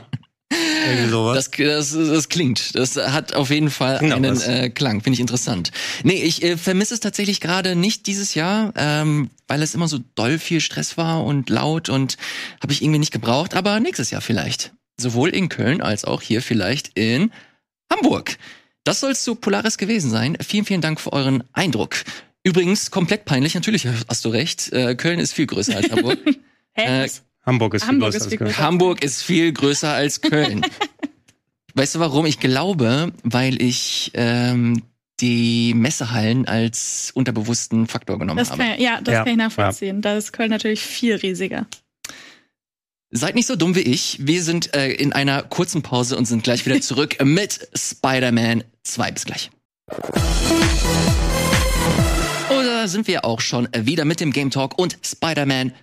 Irgendwie 0.88 1.10
sowas. 1.10 1.50
Das, 1.50 1.50
das, 1.50 2.08
das 2.08 2.28
klingt. 2.28 2.74
Das 2.74 2.96
hat 2.96 3.34
auf 3.34 3.50
jeden 3.50 3.70
Fall 3.70 3.98
Genau, 3.98 4.16
einen 4.16 4.40
äh, 4.40 4.70
Klang. 4.70 5.00
Finde 5.02 5.14
ich 5.14 5.20
interessant. 5.20 5.70
Nee, 6.02 6.22
ich 6.22 6.42
äh, 6.42 6.56
vermisse 6.56 6.94
es 6.94 7.00
tatsächlich 7.00 7.40
gerade 7.40 7.76
nicht 7.76 8.06
dieses 8.06 8.34
Jahr, 8.34 8.72
ähm, 8.76 9.30
weil 9.46 9.62
es 9.62 9.74
immer 9.74 9.88
so 9.88 9.98
doll 10.14 10.38
viel 10.38 10.60
Stress 10.60 10.96
war 10.96 11.24
und 11.24 11.50
laut 11.50 11.88
und 11.88 12.16
habe 12.62 12.72
ich 12.72 12.82
irgendwie 12.82 12.98
nicht 12.98 13.12
gebraucht. 13.12 13.54
Aber 13.54 13.80
nächstes 13.80 14.10
Jahr 14.10 14.20
vielleicht. 14.20 14.72
Sowohl 15.00 15.30
in 15.30 15.48
Köln 15.48 15.80
als 15.80 16.04
auch 16.04 16.22
hier 16.22 16.42
vielleicht 16.42 16.98
in 16.98 17.30
Hamburg. 17.92 18.36
Das 18.84 19.00
soll 19.00 19.14
zu 19.14 19.34
Polaris 19.34 19.78
gewesen 19.78 20.10
sein. 20.10 20.36
Vielen, 20.40 20.64
vielen 20.64 20.80
Dank 20.80 21.00
für 21.00 21.12
euren 21.12 21.44
Eindruck. 21.52 21.96
Übrigens, 22.42 22.90
komplett 22.90 23.24
peinlich, 23.24 23.54
natürlich 23.54 23.86
hast 24.08 24.24
du 24.24 24.30
recht. 24.30 24.72
Äh, 24.72 24.94
Köln 24.94 25.18
ist 25.18 25.32
viel 25.32 25.46
größer 25.46 25.76
als 25.76 25.90
Hamburg. 25.90 26.18
Hä? 26.74 27.04
Äh? 27.04 27.08
Hamburg 27.48 27.74
ist 27.74 27.84
viel 27.84 27.88
Hamburg 27.94 28.10
größer 28.12 28.16
ist 28.18 28.22
als 28.22 28.28
viel 28.30 28.38
Köln. 28.38 28.50
größer. 28.50 28.62
Hamburg 28.62 29.02
ist 29.04 29.22
viel 29.22 29.52
größer 29.52 29.92
als 29.92 30.20
Köln. 30.20 30.66
weißt 31.74 31.94
du 31.96 31.98
warum? 32.00 32.26
Ich 32.26 32.38
glaube, 32.40 33.12
weil 33.24 33.60
ich 33.62 34.10
ähm, 34.14 34.82
die 35.20 35.74
Messehallen 35.74 36.46
als 36.46 37.10
unterbewussten 37.14 37.86
Faktor 37.86 38.18
genommen 38.18 38.38
Das 38.38 38.50
habe. 38.50 38.62
kann, 38.62 38.80
ja, 38.80 39.00
das 39.00 39.12
Ja, 39.14 39.22
kann 39.24 39.32
ich 39.32 39.38
nachvollziehen. 39.38 40.00
Da 40.02 40.16
ist 40.16 40.32
Köln 40.32 40.50
natürlich 40.50 40.80
viel 40.80 41.16
riesiger. 41.16 41.66
Seid 43.10 43.34
nicht 43.34 43.46
so 43.46 43.56
dumm 43.56 43.74
wie 43.74 43.80
ich. 43.80 44.18
Wir 44.20 44.42
sind 44.42 44.74
äh, 44.76 44.90
in 44.92 45.12
einer 45.14 45.42
kurzen 45.42 45.80
Pause 45.82 46.16
und 46.18 46.26
sind 46.26 46.44
gleich 46.44 46.66
wieder 46.66 46.80
zurück 46.82 47.16
mit 47.24 47.68
Spider-Man 47.74 48.64
2. 48.84 49.10
Bis 49.12 49.24
gleich. 49.24 49.50
Oder 52.50 52.88
sind 52.88 53.06
wir 53.06 53.24
auch 53.24 53.40
schon 53.40 53.68
wieder 53.74 54.04
mit 54.04 54.20
dem 54.20 54.32
Game 54.32 54.50
Talk 54.50 54.78
und 54.78 54.98
Spider-Man 55.02 55.70
2. 55.70 55.76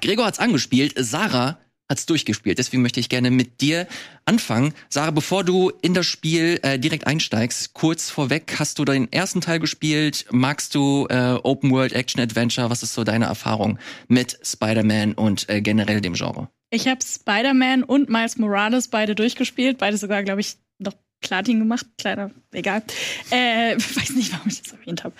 Gregor 0.00 0.26
hat's 0.26 0.38
angespielt, 0.38 0.94
Sarah 0.96 1.58
hat's 1.88 2.06
durchgespielt. 2.06 2.58
Deswegen 2.58 2.82
möchte 2.82 3.00
ich 3.00 3.08
gerne 3.08 3.30
mit 3.30 3.60
dir 3.60 3.86
anfangen. 4.24 4.72
Sarah, 4.88 5.10
bevor 5.10 5.44
du 5.44 5.70
in 5.82 5.94
das 5.94 6.06
Spiel 6.06 6.58
äh, 6.62 6.78
direkt 6.78 7.06
einsteigst, 7.06 7.74
kurz 7.74 8.10
vorweg, 8.10 8.56
hast 8.58 8.78
du 8.78 8.84
den 8.84 9.12
ersten 9.12 9.40
Teil 9.40 9.60
gespielt? 9.60 10.26
Magst 10.30 10.74
du 10.74 11.06
äh, 11.10 11.38
Open 11.42 11.70
World 11.70 11.92
Action 11.92 12.22
Adventure? 12.22 12.70
Was 12.70 12.82
ist 12.82 12.94
so 12.94 13.04
deine 13.04 13.26
Erfahrung 13.26 13.78
mit 14.08 14.38
Spider-Man 14.42 15.12
und 15.14 15.48
äh, 15.48 15.60
generell 15.60 16.00
dem 16.00 16.14
Genre? 16.14 16.48
Ich 16.70 16.88
habe 16.88 17.00
Spider-Man 17.04 17.84
und 17.84 18.08
Miles 18.08 18.38
Morales 18.38 18.88
beide 18.88 19.14
durchgespielt. 19.14 19.78
Beide 19.78 19.96
sogar, 19.96 20.22
glaube 20.22 20.40
ich, 20.40 20.56
noch 20.78 20.94
Platin 21.20 21.58
gemacht. 21.58 21.86
Kleiner, 21.98 22.30
egal. 22.52 22.82
Äh, 23.30 23.76
weiß 23.76 24.10
nicht, 24.10 24.32
warum 24.32 24.48
ich 24.48 24.62
das 24.62 24.72
erwähnt 24.72 25.04
habe. 25.04 25.14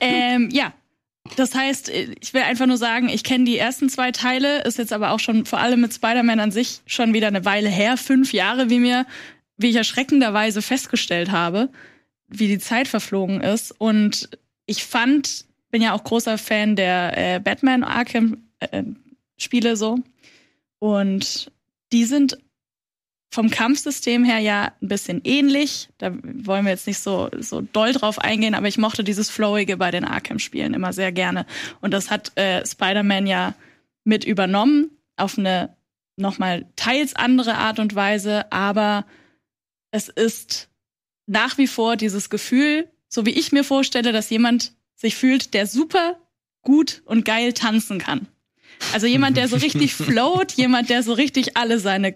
Ähm, 0.00 0.50
ja. 0.52 0.72
Das 1.36 1.54
heißt, 1.54 1.88
ich 1.88 2.34
will 2.34 2.42
einfach 2.42 2.66
nur 2.66 2.76
sagen, 2.76 3.08
ich 3.08 3.24
kenne 3.24 3.44
die 3.44 3.58
ersten 3.58 3.88
zwei 3.88 4.10
Teile, 4.10 4.62
ist 4.62 4.78
jetzt 4.78 4.92
aber 4.92 5.10
auch 5.10 5.20
schon 5.20 5.44
vor 5.46 5.60
allem 5.60 5.80
mit 5.80 5.94
Spider-Man 5.94 6.40
an 6.40 6.50
sich 6.50 6.80
schon 6.86 7.12
wieder 7.12 7.28
eine 7.28 7.44
Weile 7.44 7.68
her, 7.68 7.96
fünf 7.96 8.32
Jahre, 8.32 8.70
wie 8.70 8.78
mir, 8.78 9.06
wie 9.56 9.70
ich 9.70 9.76
erschreckenderweise 9.76 10.62
festgestellt 10.62 11.30
habe, 11.30 11.68
wie 12.28 12.48
die 12.48 12.58
Zeit 12.58 12.88
verflogen 12.88 13.40
ist. 13.42 13.72
Und 13.78 14.30
ich 14.66 14.84
fand, 14.84 15.44
bin 15.70 15.82
ja 15.82 15.92
auch 15.92 16.04
großer 16.04 16.38
Fan 16.38 16.74
der 16.74 17.16
äh, 17.16 17.40
Batman 17.40 17.84
Arkham 17.84 18.38
äh, 18.60 18.82
Spiele 19.36 19.76
so. 19.76 19.98
Und 20.78 21.52
die 21.92 22.04
sind 22.04 22.38
vom 23.30 23.48
Kampfsystem 23.48 24.24
her 24.24 24.38
ja 24.38 24.72
ein 24.82 24.88
bisschen 24.88 25.20
ähnlich. 25.24 25.88
Da 25.98 26.12
wollen 26.22 26.64
wir 26.64 26.72
jetzt 26.72 26.88
nicht 26.88 26.98
so, 26.98 27.30
so 27.38 27.60
doll 27.60 27.92
drauf 27.92 28.18
eingehen, 28.18 28.54
aber 28.54 28.66
ich 28.66 28.76
mochte 28.76 29.04
dieses 29.04 29.30
Flowige 29.30 29.76
bei 29.76 29.90
den 29.92 30.04
Arkham-Spielen 30.04 30.74
immer 30.74 30.92
sehr 30.92 31.12
gerne. 31.12 31.46
Und 31.80 31.92
das 31.92 32.10
hat 32.10 32.36
äh, 32.36 32.66
Spider-Man 32.66 33.26
ja 33.26 33.54
mit 34.04 34.24
übernommen 34.24 34.90
auf 35.16 35.38
eine 35.38 35.76
nochmal 36.16 36.66
teils 36.76 37.14
andere 37.14 37.54
Art 37.54 37.78
und 37.78 37.94
Weise, 37.94 38.50
aber 38.50 39.06
es 39.92 40.08
ist 40.08 40.68
nach 41.26 41.56
wie 41.56 41.68
vor 41.68 41.96
dieses 41.96 42.30
Gefühl, 42.30 42.88
so 43.08 43.26
wie 43.26 43.30
ich 43.30 43.52
mir 43.52 43.64
vorstelle, 43.64 44.12
dass 44.12 44.30
jemand 44.30 44.72
sich 44.96 45.14
fühlt, 45.16 45.54
der 45.54 45.66
super 45.66 46.18
gut 46.62 47.02
und 47.04 47.24
geil 47.24 47.52
tanzen 47.52 47.98
kann. 47.98 48.26
Also 48.92 49.06
jemand, 49.06 49.36
der 49.36 49.48
so 49.48 49.56
richtig 49.56 49.94
float, 49.94 50.52
jemand, 50.52 50.90
der 50.90 51.02
so 51.02 51.12
richtig 51.12 51.56
alle 51.56 51.78
seine 51.78 52.14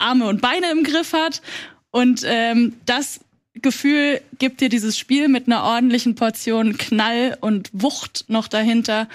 Arme 0.00 0.26
und 0.26 0.40
Beine 0.40 0.70
im 0.70 0.84
Griff 0.84 1.12
hat. 1.12 1.42
Und 1.90 2.22
ähm, 2.24 2.76
das 2.86 3.20
Gefühl 3.54 4.20
gibt 4.38 4.60
dir 4.60 4.68
dieses 4.68 4.98
Spiel 4.98 5.28
mit 5.28 5.46
einer 5.46 5.64
ordentlichen 5.64 6.14
Portion 6.14 6.78
Knall 6.78 7.36
und 7.40 7.70
Wucht 7.72 8.24
noch 8.28 8.48
dahinter. 8.48 9.08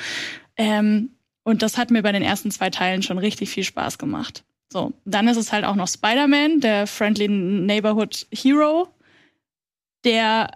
Ähm, 0.57 1.11
und 1.43 1.61
das 1.61 1.77
hat 1.77 1.91
mir 1.91 2.01
bei 2.01 2.11
den 2.11 2.23
ersten 2.23 2.51
zwei 2.51 2.69
Teilen 2.69 3.03
schon 3.03 3.17
richtig 3.17 3.49
viel 3.49 3.63
Spaß 3.63 3.97
gemacht. 3.97 4.43
So, 4.71 4.93
dann 5.05 5.27
ist 5.27 5.37
es 5.37 5.51
halt 5.51 5.63
auch 5.63 5.75
noch 5.75 5.87
Spider-Man, 5.87 6.59
der 6.59 6.87
Friendly 6.87 7.27
Neighborhood 7.27 8.27
Hero, 8.31 8.89
der 10.03 10.51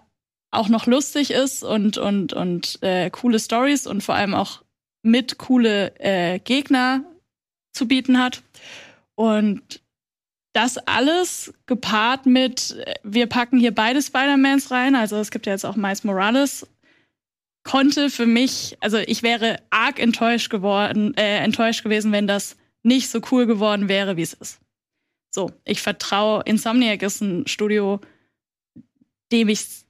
auch 0.50 0.68
noch 0.68 0.86
lustig 0.86 1.30
ist 1.30 1.62
und, 1.62 1.96
und, 1.96 2.32
und 2.32 2.82
äh, 2.82 3.08
coole 3.10 3.38
Stories 3.38 3.86
und 3.86 4.02
vor 4.02 4.16
allem 4.16 4.34
auch 4.34 4.62
mit 5.02 5.38
coole 5.38 5.98
äh, 6.00 6.38
Gegner 6.40 7.04
zu 7.72 7.86
bieten 7.86 8.18
hat. 8.18 8.42
Und 9.14 9.80
das 10.52 10.78
alles 10.78 11.54
gepaart 11.66 12.26
mit, 12.26 12.76
wir 13.02 13.26
packen 13.26 13.58
hier 13.58 13.74
beide 13.74 14.02
Spider-Mans 14.02 14.70
rein, 14.70 14.94
also 14.96 15.16
es 15.16 15.30
gibt 15.30 15.46
ja 15.46 15.52
jetzt 15.52 15.64
auch 15.64 15.76
Miles 15.76 16.04
Morales, 16.04 16.66
konnte 17.62 18.10
für 18.10 18.26
mich, 18.26 18.76
also 18.80 18.98
ich 18.98 19.22
wäre 19.22 19.60
arg 19.70 20.00
enttäuscht 20.00 20.50
geworden, 20.50 21.14
äh, 21.16 21.38
enttäuscht 21.38 21.84
gewesen, 21.84 22.10
wenn 22.12 22.26
das 22.26 22.56
nicht 22.82 23.10
so 23.10 23.20
cool 23.30 23.46
geworden 23.46 23.88
wäre, 23.88 24.16
wie 24.16 24.22
es 24.22 24.32
ist. 24.34 24.60
So, 25.30 25.52
ich 25.64 25.80
vertraue, 25.80 26.42
Insomniac 26.44 27.02
ist 27.02 27.20
ein 27.20 27.46
Studio, 27.46 28.00
dem 29.30 29.48
ich, 29.48 29.84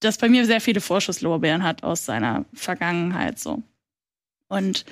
das 0.00 0.18
bei 0.18 0.28
mir 0.28 0.44
sehr 0.44 0.60
viele 0.60 0.82
Vorschusslorbeeren 0.82 1.62
hat 1.62 1.82
aus 1.82 2.04
seiner 2.04 2.44
Vergangenheit, 2.52 3.38
so. 3.38 3.62
Und 4.48 4.84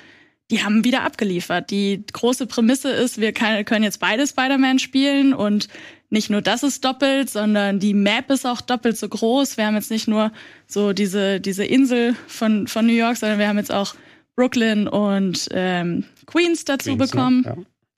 die 0.51 0.63
haben 0.63 0.83
wieder 0.83 1.03
abgeliefert. 1.03 1.71
Die 1.71 2.03
große 2.11 2.47
Prämisse 2.47 2.91
ist, 2.91 3.19
wir 3.19 3.33
können 3.33 3.83
jetzt 3.83 3.99
beide 3.99 4.27
Spider-Man 4.27 4.79
spielen 4.79 5.33
und 5.33 5.67
nicht 6.09 6.29
nur 6.29 6.41
das 6.41 6.61
ist 6.61 6.85
doppelt, 6.85 7.29
sondern 7.29 7.79
die 7.79 7.95
Map 7.95 8.29
ist 8.29 8.45
auch 8.45 8.61
doppelt 8.61 8.97
so 8.97 9.09
groß. 9.09 9.57
Wir 9.57 9.65
haben 9.65 9.75
jetzt 9.75 9.89
nicht 9.89 10.07
nur 10.07 10.31
so 10.67 10.93
diese, 10.93 11.39
diese 11.39 11.65
Insel 11.65 12.15
von, 12.27 12.67
von 12.67 12.85
New 12.85 12.93
York, 12.93 13.17
sondern 13.17 13.39
wir 13.39 13.47
haben 13.47 13.57
jetzt 13.57 13.71
auch 13.71 13.95
Brooklyn 14.35 14.87
und 14.87 15.47
ähm, 15.51 16.05
Queens 16.27 16.65
dazu 16.65 16.95
Queens, 16.95 17.11
bekommen. 17.11 17.43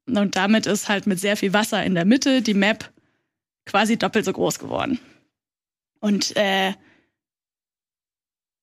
Ja. 0.08 0.22
Und 0.22 0.38
damit 0.38 0.66
ist 0.66 0.88
halt 0.88 1.08
mit 1.08 1.20
sehr 1.20 1.36
viel 1.36 1.52
Wasser 1.52 1.84
in 1.84 1.96
der 1.96 2.06
Mitte 2.06 2.42
die 2.42 2.54
Map 2.54 2.90
quasi 3.66 3.98
doppelt 3.98 4.24
so 4.24 4.32
groß 4.32 4.60
geworden. 4.60 5.00
Und 6.00 6.36
äh, 6.38 6.74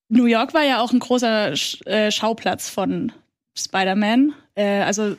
New 0.09 0.27
York 0.27 0.55
war 0.55 0.63
ja 0.63 0.81
auch 0.81 0.93
ein 0.93 0.99
großer 0.99 1.57
Sch 1.57 1.85
äh, 1.87 2.11
Schauplatz 2.11 2.69
von 2.69 3.13
Spider-Man. 3.57 4.35
Äh, 4.55 4.81
also, 4.81 5.17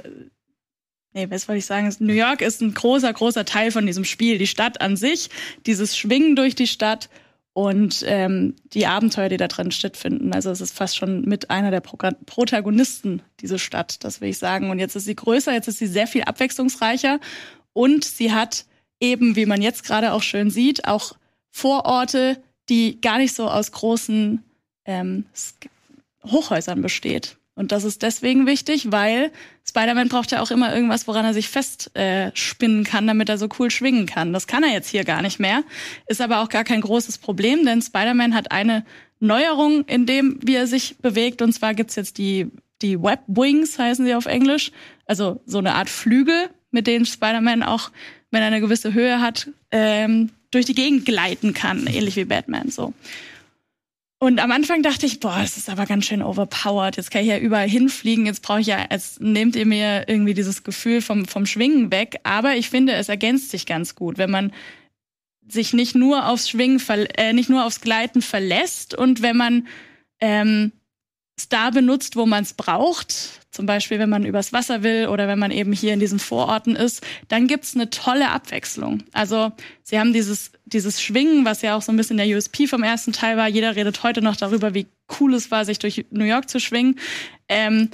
nee, 1.13 1.27
was 1.29 1.47
wollte 1.47 1.59
ich 1.59 1.65
sagen? 1.65 1.93
New 1.99 2.13
York 2.13 2.41
ist 2.41 2.61
ein 2.61 2.73
großer, 2.73 3.11
großer 3.11 3.45
Teil 3.45 3.71
von 3.71 3.85
diesem 3.85 4.05
Spiel. 4.05 4.37
Die 4.37 4.47
Stadt 4.47 4.81
an 4.81 4.95
sich, 4.95 5.29
dieses 5.65 5.97
Schwingen 5.97 6.35
durch 6.35 6.55
die 6.55 6.67
Stadt 6.67 7.09
und 7.53 8.03
ähm, 8.07 8.55
die 8.73 8.87
Abenteuer, 8.87 9.29
die 9.29 9.37
da 9.37 9.47
drin 9.47 9.71
stattfinden. 9.71 10.33
Also 10.33 10.49
es 10.49 10.59
ist 10.59 10.75
fast 10.75 10.97
schon 10.97 11.21
mit 11.21 11.51
einer 11.51 11.69
der 11.69 11.81
Pro 11.81 11.97
Protagonisten, 12.25 13.21
diese 13.39 13.59
Stadt, 13.59 14.03
das 14.03 14.21
will 14.21 14.29
ich 14.29 14.39
sagen. 14.39 14.71
Und 14.71 14.79
jetzt 14.79 14.95
ist 14.95 15.05
sie 15.05 15.15
größer, 15.15 15.53
jetzt 15.53 15.67
ist 15.67 15.77
sie 15.77 15.87
sehr 15.87 16.07
viel 16.07 16.23
abwechslungsreicher 16.23 17.19
und 17.73 18.03
sie 18.03 18.31
hat 18.31 18.65
eben, 18.99 19.35
wie 19.35 19.45
man 19.45 19.61
jetzt 19.61 19.83
gerade 19.83 20.13
auch 20.13 20.23
schön 20.23 20.49
sieht, 20.49 20.87
auch 20.87 21.15
Vororte, 21.51 22.41
die 22.69 22.99
gar 23.01 23.19
nicht 23.19 23.35
so 23.35 23.47
aus 23.47 23.71
großen 23.71 24.43
ähm, 24.85 25.25
Hochhäusern 26.25 26.81
besteht. 26.81 27.37
Und 27.55 27.71
das 27.71 27.83
ist 27.83 28.01
deswegen 28.01 28.47
wichtig, 28.47 28.91
weil 28.91 29.31
Spider-Man 29.67 30.09
braucht 30.09 30.31
ja 30.31 30.41
auch 30.41 30.49
immer 30.49 30.73
irgendwas, 30.73 31.07
woran 31.07 31.25
er 31.25 31.33
sich 31.33 31.49
festspinnen 31.49 32.81
äh, 32.81 32.83
kann, 32.83 33.05
damit 33.05 33.29
er 33.29 33.37
so 33.37 33.47
cool 33.59 33.69
schwingen 33.69 34.07
kann. 34.07 34.33
Das 34.33 34.47
kann 34.47 34.63
er 34.63 34.71
jetzt 34.71 34.89
hier 34.89 35.03
gar 35.03 35.21
nicht 35.21 35.39
mehr. 35.39 35.63
Ist 36.07 36.21
aber 36.21 36.41
auch 36.41 36.49
gar 36.49 36.63
kein 36.63 36.81
großes 36.81 37.19
Problem, 37.19 37.63
denn 37.63 37.81
Spider-Man 37.81 38.33
hat 38.33 38.51
eine 38.51 38.85
Neuerung 39.19 39.85
in 39.85 40.05
dem, 40.05 40.39
wie 40.41 40.55
er 40.55 40.65
sich 40.65 40.97
bewegt. 40.97 41.41
Und 41.41 41.53
zwar 41.53 41.75
gibt's 41.75 41.95
jetzt 41.95 42.17
die, 42.17 42.47
die 42.81 43.01
Web 43.01 43.21
Wings, 43.27 43.77
heißen 43.77 44.05
sie 44.05 44.15
auf 44.15 44.25
Englisch. 44.25 44.71
Also 45.05 45.41
so 45.45 45.59
eine 45.59 45.75
Art 45.75 45.89
Flügel, 45.89 46.49
mit 46.71 46.87
denen 46.87 47.05
Spider-Man 47.05 47.61
auch, 47.61 47.91
wenn 48.31 48.41
er 48.41 48.47
eine 48.47 48.61
gewisse 48.61 48.93
Höhe 48.93 49.21
hat, 49.21 49.49
ähm, 49.69 50.31
durch 50.49 50.65
die 50.65 50.75
Gegend 50.75 51.05
gleiten 51.05 51.53
kann, 51.53 51.85
ähnlich 51.85 52.15
wie 52.15 52.25
Batman 52.25 52.69
so. 52.69 52.93
Und 54.23 54.39
am 54.39 54.51
Anfang 54.51 54.81
dachte 54.83 55.05
ich, 55.05 55.19
boah, 55.19 55.39
das 55.41 55.57
ist 55.57 55.69
aber 55.69 55.85
ganz 55.85 56.05
schön 56.05 56.23
overpowered. 56.23 56.95
Jetzt 56.95 57.11
kann 57.11 57.23
ich 57.23 57.27
ja 57.27 57.37
überall 57.37 57.67
hinfliegen. 57.67 58.25
Jetzt 58.25 58.41
brauche 58.41 58.61
ich 58.61 58.67
ja, 58.67 58.77
jetzt 58.89 59.19
nehmt 59.19 59.53
ihr 59.57 59.65
mir 59.65 60.05
irgendwie 60.07 60.33
dieses 60.33 60.63
Gefühl 60.63 61.01
vom, 61.01 61.25
vom 61.25 61.45
Schwingen 61.45 61.91
weg. 61.91 62.21
Aber 62.23 62.55
ich 62.55 62.69
finde, 62.69 62.93
es 62.93 63.09
ergänzt 63.09 63.49
sich 63.49 63.65
ganz 63.65 63.95
gut, 63.95 64.17
wenn 64.17 64.31
man 64.31 64.53
sich 65.45 65.73
nicht 65.73 65.93
nur 65.93 66.29
aufs 66.29 66.49
Schwingen, 66.49 66.81
äh, 67.17 67.33
nicht 67.33 67.49
nur 67.49 67.65
aufs 67.65 67.81
Gleiten 67.81 68.21
verlässt 68.21 68.95
und 68.95 69.21
wenn 69.21 69.35
man 69.35 69.67
ähm, 70.21 70.71
da 71.49 71.69
benutzt, 71.71 72.15
wo 72.15 72.25
man 72.25 72.43
es 72.43 72.53
braucht, 72.53 73.41
zum 73.51 73.65
Beispiel 73.65 73.99
wenn 73.99 74.09
man 74.09 74.25
übers 74.25 74.53
Wasser 74.53 74.83
will 74.83 75.07
oder 75.07 75.27
wenn 75.27 75.39
man 75.39 75.51
eben 75.51 75.73
hier 75.73 75.93
in 75.93 75.99
diesen 75.99 76.19
Vororten 76.19 76.75
ist, 76.75 77.03
dann 77.27 77.47
gibt's 77.47 77.75
eine 77.75 77.89
tolle 77.89 78.29
Abwechslung. 78.29 79.03
Also 79.13 79.51
sie 79.83 79.99
haben 79.99 80.13
dieses, 80.13 80.51
dieses 80.65 81.01
Schwingen, 81.01 81.45
was 81.45 81.61
ja 81.61 81.75
auch 81.75 81.81
so 81.81 81.91
ein 81.91 81.97
bisschen 81.97 82.17
der 82.17 82.27
USP 82.27 82.67
vom 82.67 82.83
ersten 82.83 83.13
Teil 83.13 83.37
war. 83.37 83.47
Jeder 83.47 83.75
redet 83.75 84.03
heute 84.03 84.21
noch 84.21 84.35
darüber, 84.35 84.73
wie 84.73 84.87
cool 85.19 85.33
es 85.33 85.51
war, 85.51 85.65
sich 85.65 85.79
durch 85.79 86.05
New 86.11 86.25
York 86.25 86.49
zu 86.49 86.59
schwingen. 86.59 86.99
Ähm, 87.49 87.89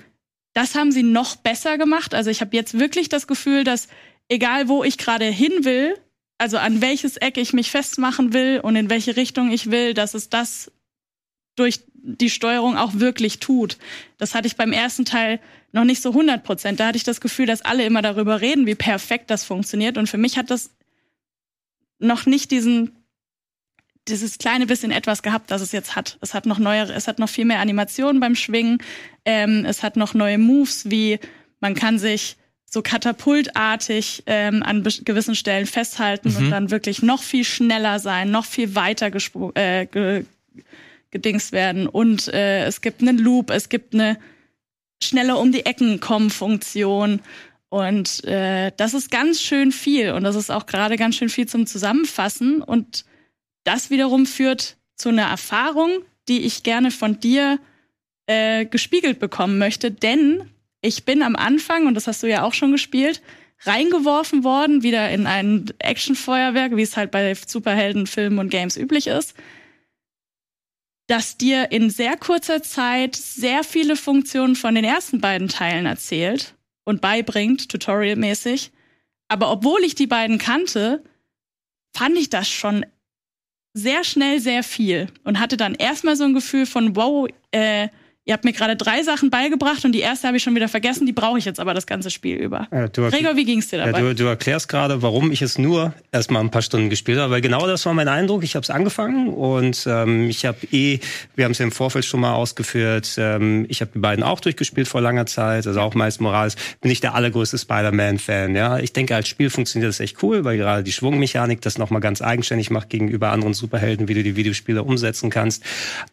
das 0.53 0.75
haben 0.75 0.91
sie 0.91 1.03
noch 1.03 1.36
besser 1.36 1.77
gemacht. 1.77 2.13
Also 2.13 2.29
ich 2.29 2.41
habe 2.41 2.55
jetzt 2.55 2.79
wirklich 2.79 3.10
das 3.10 3.27
Gefühl, 3.27 3.63
dass 3.63 3.88
egal 4.29 4.67
wo 4.67 4.84
ich 4.84 4.98
gerade 4.98 5.25
hin 5.25 5.63
will, 5.63 5.96
also 6.38 6.58
an 6.58 6.81
welches 6.81 7.17
Eck 7.17 7.38
ich 7.38 7.53
mich 7.53 7.69
festmachen 7.69 8.34
will 8.34 8.62
und 8.63 8.75
in 8.75 8.89
welche 8.89 9.17
Richtung 9.17 9.51
ich 9.51 9.72
will, 9.72 9.93
dass 9.93 10.13
es 10.13 10.29
das 10.29 10.72
durch 11.60 11.82
die 11.94 12.30
Steuerung 12.30 12.78
auch 12.78 12.94
wirklich 12.96 13.39
tut. 13.39 13.78
Das 14.18 14.34
hatte 14.34 14.48
ich 14.48 14.56
beim 14.56 14.72
ersten 14.72 15.06
Teil 15.06 15.39
noch 15.72 15.84
nicht 15.84 16.01
so 16.01 16.10
100 16.10 16.44
Prozent. 16.44 16.80
Da 16.80 16.88
hatte 16.88 16.98
ich 16.98 17.04
das 17.04 17.22
Gefühl, 17.22 17.46
dass 17.46 17.62
alle 17.62 17.86
immer 17.86 18.01
darüber 18.01 18.42
reden, 18.42 18.66
wie 18.66 18.75
perfekt 18.75 19.30
das 19.30 19.44
funktioniert. 19.44 19.98
Und 19.98 20.08
für 20.08 20.18
mich 20.18 20.38
hat 20.38 20.50
das 20.50 20.72
noch 22.00 22.25
nicht 22.25 22.51
diesen 22.51 22.96
dieses 24.08 24.39
kleine 24.39 24.66
bisschen 24.66 24.92
etwas 24.92 25.22
gehabt, 25.22 25.51
das 25.51 25.62
es 25.62 25.72
jetzt 25.72 25.96
hat. 25.96 26.18
Es 26.22 26.34
hat 26.34 26.46
noch 26.48 26.58
neue, 26.58 26.92
es 26.92 27.08
hat 27.08 27.20
noch 27.20 27.30
viel 27.30 27.46
mehr 27.46 27.60
Animationen 27.60 28.20
beim 28.20 28.36
Schwingen. 28.36 28.80
Ähm, 29.24 29.66
es 29.66 29.84
hat 29.84 29.98
noch 29.98 30.13
neue 30.13 30.39
Moves, 30.39 30.89
wie 30.89 31.20
man 31.60 31.75
kann 31.75 32.00
sich 32.00 32.38
so 32.66 32.82
katapultartig 32.82 34.24
ähm, 34.25 34.63
an 34.63 34.84
gewissen 34.84 35.36
Stellen 35.36 35.66
festhalten 35.66 36.30
mhm. 36.30 36.38
und 36.38 36.50
dann 36.50 36.72
wirklich 36.72 37.01
noch 37.01 37.24
viel 37.24 37.44
schneller 37.44 38.00
sein, 38.00 38.32
noch 38.32 38.46
viel 38.46 38.75
weiter 38.75 39.12
äh, 39.56 40.24
gedingst 41.12 41.51
werden. 41.51 41.88
Und 41.88 42.28
äh, 42.28 42.66
es 42.66 42.82
gibt 42.82 43.01
einen 43.01 43.18
Loop, 43.18 43.50
es 43.50 43.70
gibt 43.70 43.94
eine 43.94 44.18
schneller 45.01 45.39
um 45.39 45.51
die 45.51 45.66
Ecken 45.66 46.00
kommen 46.00 46.30
Funktion. 46.30 47.22
Und 47.70 48.24
äh, 48.25 48.72
das 48.78 48.94
ist 48.94 49.12
ganz 49.12 49.42
schön 49.42 49.72
viel. 49.72 50.12
Und 50.12 50.24
das 50.24 50.36
ist 50.36 50.50
auch 50.50 50.66
gerade 50.66 50.98
ganz 50.98 51.16
schön 51.16 51.30
viel 51.30 51.48
zum 51.48 51.66
Zusammenfassen. 51.66 52.62
Und 52.62 53.06
das 53.63 53.89
wiederum 53.89 54.25
führt 54.25 54.78
zu 54.96 55.10
einer 55.10 55.28
Erfahrung, 55.28 55.92
die 56.28 56.42
ich 56.42 56.63
gerne 56.63 56.92
von 56.92 57.20
dir 57.20 57.60
äh, 58.28 58.66
gespiegelt 58.66 59.20
bekommen 59.20 59.58
möchte. 59.58 59.92
Denn 59.92 60.50
ich 60.82 61.06
bin 61.06 61.24
am 61.24 61.36
Anfang, 61.36 61.88
und 61.88 61.94
das 61.94 62.08
hast 62.08 62.24
du 62.24 62.28
ja 62.28 62.44
auch 62.44 62.54
schon 62.54 62.72
gespielt, 62.72 63.22
reingeworfen 63.63 64.44
worden, 64.44 64.84
wieder 64.84 65.10
in 65.10 65.28
ein 65.28 65.66
Actionfeuerwerk, 65.80 66.75
wie 66.75 66.82
es 66.82 66.96
halt 66.96 67.12
bei 67.12 67.34
Superheldenfilmen 67.36 68.39
und 68.39 68.50
Games 68.50 68.78
üblich 68.78 69.08
ist 69.08 69.36
das 71.10 71.38
dir 71.38 71.72
in 71.72 71.89
sehr 71.89 72.18
kurzer 72.18 72.62
Zeit 72.62 73.16
sehr 73.16 73.63
viele 73.63 73.96
Funktionen 73.96 74.56
von 74.56 74.75
den 74.75 74.84
ersten 74.84 75.20
beiden 75.20 75.48
Teilen 75.48 75.88
erzählt 75.88 76.56
und 76.86 77.01
beibringt, 77.01 77.70
tutorialmäßig. 77.70 78.72
Aber 79.28 79.51
obwohl 79.51 79.84
ich 79.84 79.96
die 79.96 80.08
beiden 80.08 80.38
kannte, 80.38 81.04
fand 81.96 82.16
ich 82.16 82.30
das 82.30 82.48
schon 82.48 82.86
sehr 83.74 84.04
schnell 84.04 84.39
sehr 84.39 84.63
viel 84.63 85.08
und 85.24 85.39
hatte 85.39 85.58
dann 85.58 85.74
erstmal 85.74 86.16
so 86.16 86.25
ein 86.25 86.34
Gefühl 86.34 86.68
von, 86.68 86.96
wow, 86.96 87.28
äh, 87.51 87.89
Ihr 88.30 88.34
habt 88.34 88.46
mir 88.46 88.54
gerade 88.54 88.76
drei 88.76 89.02
Sachen 89.02 89.32
beigebracht 89.32 89.84
und 89.86 89.92
die 89.92 90.02
erste 90.02 90.28
habe 90.28 90.38
ich 90.38 90.44
schon 90.44 90.54
wieder 90.54 90.68
vergessen, 90.68 91.08
die 91.08 91.14
brauche 91.14 91.40
ich 91.40 91.46
jetzt 91.46 91.60
aber 91.60 91.74
das 91.74 91.88
ganze 91.88 92.12
Spiel 92.12 92.36
über. 92.36 92.68
Ja, 92.72 92.86
Gregor, 92.86 93.36
wie 93.36 93.44
ging 93.44 93.58
es 93.58 93.70
dir 93.70 93.80
dabei? 93.80 94.00
Ja, 94.00 94.10
du, 94.10 94.13
du, 94.13 94.26
erklärst 94.26 94.70
gerade, 94.70 95.02
warum 95.02 95.32
ich 95.32 95.42
es 95.42 95.58
nur 95.58 95.96
erstmal 96.12 96.44
ein 96.44 96.52
paar 96.52 96.62
Stunden 96.62 96.92
gespielt 96.92 97.18
habe, 97.18 97.32
weil 97.34 97.42
genau 97.42 97.65
das 97.65 97.88
war 97.88 97.96
mein 97.96 98.08
Eindruck. 98.08 98.44
Ich 98.44 98.54
habe 98.54 98.62
es 98.63 98.70
angefangen 98.70 99.30
und 99.30 99.84
ähm, 99.88 100.30
ich 100.30 100.46
habe 100.46 100.60
eh, 100.72 101.00
wir 101.36 101.46
haben 101.46 101.54
es 101.54 101.58
ja 101.58 101.65
im 101.65 101.72
Vorfeld 101.72 102.06
schon 102.06 102.20
mal 102.20 102.36
ausgeführt, 102.36 103.15
ähm, 103.18 103.65
ich 103.68 103.82
habe 103.82 103.89
die 103.96 104.00
beiden 104.00 104.24
auch 104.24 104.42
durchgespielt 104.42 104.88
vor 104.88 105.02
langer 105.02 105.26
Zeit, 105.26 105.65
also 105.65 105.82
auch 105.82 105.96
Miles 105.96 106.20
Morales. 106.20 106.56
Bin 106.82 106.92
ich 106.92 107.02
der 107.02 107.15
allergrößte 107.15 107.58
Spider-Man-Fan. 107.58 108.56
Ja, 108.56 108.78
Ich 108.78 108.94
denke, 108.94 109.15
als 109.15 109.28
Spiel 109.28 109.50
funktioniert 109.50 109.89
das 109.89 110.02
echt 110.02 110.22
cool, 110.22 110.44
weil 110.44 110.58
gerade 110.58 110.84
die 110.84 110.92
Schwungmechanik 110.92 111.62
das 111.62 111.80
nochmal 111.80 112.02
ganz 112.02 112.22
eigenständig 112.22 112.70
macht 112.70 112.92
gegenüber 112.92 113.32
anderen 113.32 113.56
Superhelden, 113.56 114.08
wie 114.08 114.13
du 114.13 114.22
die 114.22 114.36
Videospiele 114.36 114.84
umsetzen 114.84 115.32
kannst. 115.32 115.63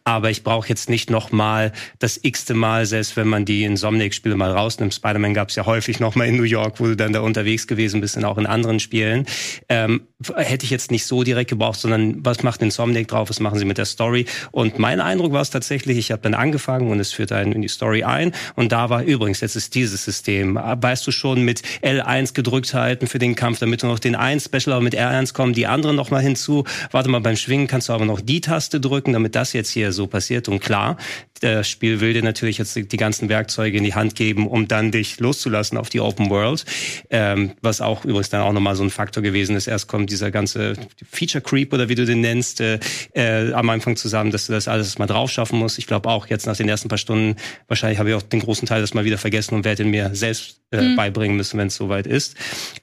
Aber 0.03 0.31
ich 0.31 0.41
brauche 0.41 0.67
jetzt 0.67 0.89
nicht 0.89 1.11
nochmal 1.11 1.73
das 1.99 2.06
x-te 2.15 2.53
Mal, 2.53 2.85
selbst 2.85 3.17
wenn 3.17 3.27
man 3.27 3.43
die 3.43 3.63
Insomniac-Spiele 3.65 4.35
mal 4.35 4.51
rausnimmt. 4.51 4.93
Spider-Man 4.93 5.33
gab 5.33 5.49
es 5.49 5.55
ja 5.55 5.65
häufig 5.65 5.99
noch 5.99 6.15
mal 6.15 6.25
in 6.27 6.37
New 6.37 6.43
York, 6.43 6.79
wo 6.79 6.85
du 6.85 6.95
dann 6.95 7.11
da 7.11 7.19
unterwegs 7.19 7.67
gewesen 7.67 8.01
bist 8.01 8.15
und 8.15 8.23
auch 8.23 8.37
in 8.37 8.45
anderen 8.45 8.79
Spielen. 8.79 9.25
Ähm, 9.67 10.07
hätte 10.35 10.65
ich 10.65 10.71
jetzt 10.71 10.91
nicht 10.91 11.05
so 11.05 11.23
direkt 11.23 11.49
gebraucht, 11.49 11.79
sondern 11.79 12.25
was 12.25 12.43
macht 12.43 12.61
Insomniac 12.61 13.07
drauf, 13.07 13.29
was 13.29 13.39
machen 13.39 13.59
sie 13.59 13.65
mit 13.65 13.77
der 13.77 13.85
Story? 13.85 14.25
Und 14.51 14.79
mein 14.79 14.99
Eindruck 14.99 15.33
war 15.33 15.41
es 15.41 15.49
tatsächlich, 15.49 15.97
ich 15.97 16.11
habe 16.11 16.21
dann 16.21 16.33
angefangen 16.33 16.89
und 16.89 16.99
es 16.99 17.11
führt 17.11 17.31
einen 17.31 17.51
in 17.51 17.61
die 17.61 17.67
Story 17.67 18.03
ein 18.03 18.31
und 18.55 18.71
da 18.71 18.89
war 18.89 19.03
übrigens, 19.03 19.41
jetzt 19.41 19.55
ist 19.55 19.75
dieses 19.75 20.05
System, 20.05 20.55
weißt 20.55 21.05
du 21.05 21.11
schon, 21.11 21.43
mit 21.43 21.61
L1 21.81 22.33
gedrückt 22.33 22.73
halten 22.73 23.07
für 23.07 23.19
den 23.19 23.35
Kampf, 23.35 23.59
damit 23.59 23.83
du 23.83 23.87
noch 23.87 23.99
den 23.99 24.15
1 24.15 24.45
Special, 24.45 24.73
aber 24.73 24.83
mit 24.83 24.95
R1 24.95 25.33
kommen 25.33 25.53
die 25.53 25.67
anderen 25.67 25.95
noch 25.95 26.11
mal 26.11 26.21
hinzu. 26.21 26.63
Warte 26.91 27.09
mal, 27.09 27.21
beim 27.21 27.35
Schwingen 27.35 27.67
kannst 27.67 27.89
du 27.89 27.93
aber 27.93 28.05
noch 28.05 28.21
die 28.21 28.41
Taste 28.41 28.79
drücken, 28.79 29.13
damit 29.13 29.35
das 29.35 29.53
jetzt 29.53 29.69
hier 29.69 29.91
so 29.91 30.07
passiert. 30.07 30.47
Und 30.49 30.59
klar, 30.59 30.97
das 31.41 31.69
Spiel 31.69 31.96
will 32.01 32.13
dir 32.13 32.23
natürlich 32.23 32.57
jetzt 32.57 32.75
die 32.75 32.97
ganzen 32.97 33.29
Werkzeuge 33.29 33.77
in 33.77 33.83
die 33.83 33.95
Hand 33.95 34.15
geben, 34.15 34.47
um 34.47 34.67
dann 34.67 34.91
dich 34.91 35.19
loszulassen 35.19 35.77
auf 35.77 35.89
die 35.89 35.99
Open 35.99 36.29
World. 36.29 36.65
Ähm, 37.09 37.51
was 37.61 37.81
auch 37.81 38.05
übrigens 38.05 38.29
dann 38.29 38.41
auch 38.41 38.53
nochmal 38.53 38.75
so 38.75 38.83
ein 38.83 38.89
Faktor 38.89 39.23
gewesen 39.23 39.55
ist. 39.55 39.67
Erst 39.67 39.87
kommt 39.87 40.09
dieser 40.09 40.31
ganze 40.31 40.73
Feature 41.09 41.41
Creep 41.41 41.73
oder 41.73 41.89
wie 41.89 41.95
du 41.95 42.05
den 42.05 42.21
nennst, 42.21 42.61
äh, 42.61 42.79
äh, 43.13 43.51
am 43.53 43.69
Anfang 43.69 43.95
zusammen, 43.95 44.31
dass 44.31 44.47
du 44.47 44.53
das 44.53 44.67
alles 44.67 44.97
mal 44.97 45.07
drauf 45.07 45.31
schaffen 45.31 45.59
musst. 45.59 45.77
Ich 45.77 45.87
glaube 45.87 46.09
auch 46.09 46.27
jetzt 46.27 46.45
nach 46.45 46.57
den 46.57 46.69
ersten 46.69 46.89
paar 46.89 46.97
Stunden, 46.97 47.35
wahrscheinlich 47.67 47.99
habe 47.99 48.09
ich 48.09 48.15
auch 48.15 48.21
den 48.21 48.39
großen 48.39 48.67
Teil 48.67 48.81
das 48.81 48.93
mal 48.93 49.05
wieder 49.05 49.17
vergessen 49.17 49.55
und 49.55 49.65
werde 49.65 49.85
mir 49.85 50.13
selbst 50.13 50.61
äh, 50.71 50.81
mhm. 50.81 50.95
beibringen 50.95 51.37
müssen, 51.37 51.57
wenn 51.57 51.67
es 51.67 51.75
soweit 51.75 52.07
ist. 52.07 52.35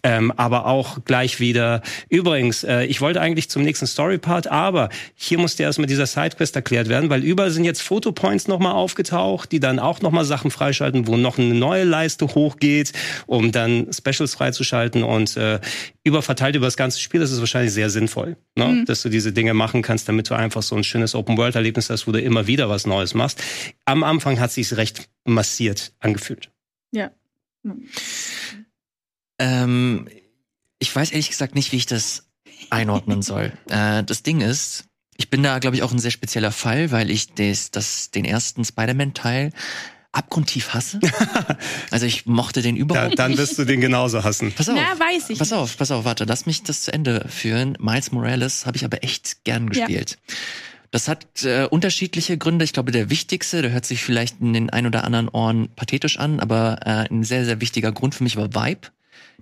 Ähm, 0.02 0.32
aber 0.36 0.66
auch 0.66 1.04
gleich 1.04 1.40
wieder, 1.40 1.82
übrigens, 2.08 2.64
äh, 2.64 2.84
ich 2.84 3.00
wollte 3.00 3.20
eigentlich 3.20 3.50
zum 3.50 3.62
nächsten 3.62 3.86
Story-Part, 3.86 4.46
aber 4.46 4.88
hier 5.14 5.38
musste 5.38 5.64
erst 5.64 5.78
mal 5.78 5.86
dieser 5.86 6.06
Sidequest 6.06 6.56
erklärt 6.56 6.88
werden, 6.88 7.10
weil 7.10 7.22
überall 7.22 7.50
sind 7.50 7.64
jetzt 7.64 7.82
Fotopoints 7.82 8.48
nochmal 8.48 8.72
aufgetaucht, 8.94 9.50
die 9.50 9.58
dann 9.58 9.80
auch 9.80 10.00
nochmal 10.02 10.24
Sachen 10.24 10.52
freischalten, 10.52 11.08
wo 11.08 11.16
noch 11.16 11.38
eine 11.38 11.52
neue 11.52 11.82
Leiste 11.82 12.26
hochgeht, 12.26 12.92
um 13.26 13.50
dann 13.50 13.92
Specials 13.92 14.34
freizuschalten 14.34 15.02
und 15.02 15.36
äh, 15.36 15.60
überverteilt 16.04 16.54
über 16.54 16.66
das 16.66 16.76
ganze 16.76 17.00
Spiel, 17.00 17.20
das 17.20 17.32
ist 17.32 17.40
wahrscheinlich 17.40 17.72
sehr 17.72 17.90
sinnvoll, 17.90 18.36
ne? 18.54 18.68
Mhm. 18.68 18.84
dass 18.84 19.02
du 19.02 19.08
diese 19.08 19.32
Dinge 19.32 19.52
machen 19.52 19.82
kannst, 19.82 20.08
damit 20.08 20.30
du 20.30 20.34
einfach 20.34 20.62
so 20.62 20.76
ein 20.76 20.84
schönes 20.84 21.16
Open-World-Erlebnis 21.16 21.90
hast, 21.90 22.06
wo 22.06 22.12
du 22.12 22.20
immer 22.20 22.46
wieder 22.46 22.68
was 22.68 22.86
Neues 22.86 23.14
machst. 23.14 23.42
Am 23.84 24.04
Anfang 24.04 24.38
hat 24.38 24.52
sich 24.52 24.76
recht 24.76 25.08
massiert 25.24 25.92
angefühlt. 25.98 26.50
Ja. 26.92 27.10
Ähm, 29.40 30.08
ich 30.78 30.94
weiß 30.94 31.10
ehrlich 31.10 31.30
gesagt 31.30 31.56
nicht, 31.56 31.72
wie 31.72 31.76
ich 31.76 31.86
das 31.86 32.28
einordnen 32.70 33.22
soll. 33.22 33.52
äh, 33.68 34.04
das 34.04 34.22
Ding 34.22 34.40
ist, 34.40 34.84
ich 35.16 35.30
bin 35.30 35.42
da, 35.42 35.58
glaube 35.58 35.76
ich, 35.76 35.82
auch 35.82 35.92
ein 35.92 35.98
sehr 35.98 36.10
spezieller 36.10 36.52
Fall, 36.52 36.90
weil 36.90 37.10
ich 37.10 37.34
des, 37.34 37.70
das, 37.70 38.10
den 38.10 38.24
ersten 38.24 38.64
Spider-Man-Teil 38.64 39.52
abgrundtief 40.14 40.74
hasse. 40.74 41.00
also 41.90 42.06
ich 42.06 42.26
mochte 42.26 42.62
den 42.62 42.76
überhaupt 42.76 43.08
nicht. 43.08 43.18
dann 43.18 43.36
wirst 43.36 43.58
du 43.58 43.64
den 43.64 43.80
genauso 43.80 44.22
hassen. 44.22 44.52
Pass 44.52 44.68
auf, 44.68 44.76
Na, 44.78 44.98
weiß 44.98 45.30
ich 45.30 45.38
pass 45.38 45.52
auf, 45.52 45.76
pass 45.76 45.90
auf, 45.90 46.04
warte, 46.04 46.24
lass 46.24 46.46
mich 46.46 46.62
das 46.62 46.82
zu 46.82 46.92
Ende 46.92 47.26
führen. 47.28 47.76
Miles 47.80 48.12
Morales 48.12 48.64
habe 48.66 48.76
ich 48.76 48.84
aber 48.84 49.02
echt 49.02 49.44
gern 49.44 49.68
gespielt. 49.68 50.18
Ja. 50.28 50.34
Das 50.92 51.08
hat 51.08 51.42
äh, 51.42 51.66
unterschiedliche 51.68 52.38
Gründe. 52.38 52.64
Ich 52.64 52.72
glaube, 52.72 52.92
der 52.92 53.10
wichtigste, 53.10 53.62
der 53.62 53.72
hört 53.72 53.84
sich 53.84 54.04
vielleicht 54.04 54.40
in 54.40 54.52
den 54.52 54.70
ein 54.70 54.86
oder 54.86 55.02
anderen 55.02 55.28
Ohren 55.28 55.68
pathetisch 55.74 56.20
an, 56.20 56.38
aber 56.38 56.78
äh, 56.84 57.12
ein 57.12 57.24
sehr, 57.24 57.44
sehr 57.44 57.60
wichtiger 57.60 57.90
Grund 57.90 58.14
für 58.14 58.22
mich 58.22 58.36
war 58.36 58.54
Vibe. 58.54 58.88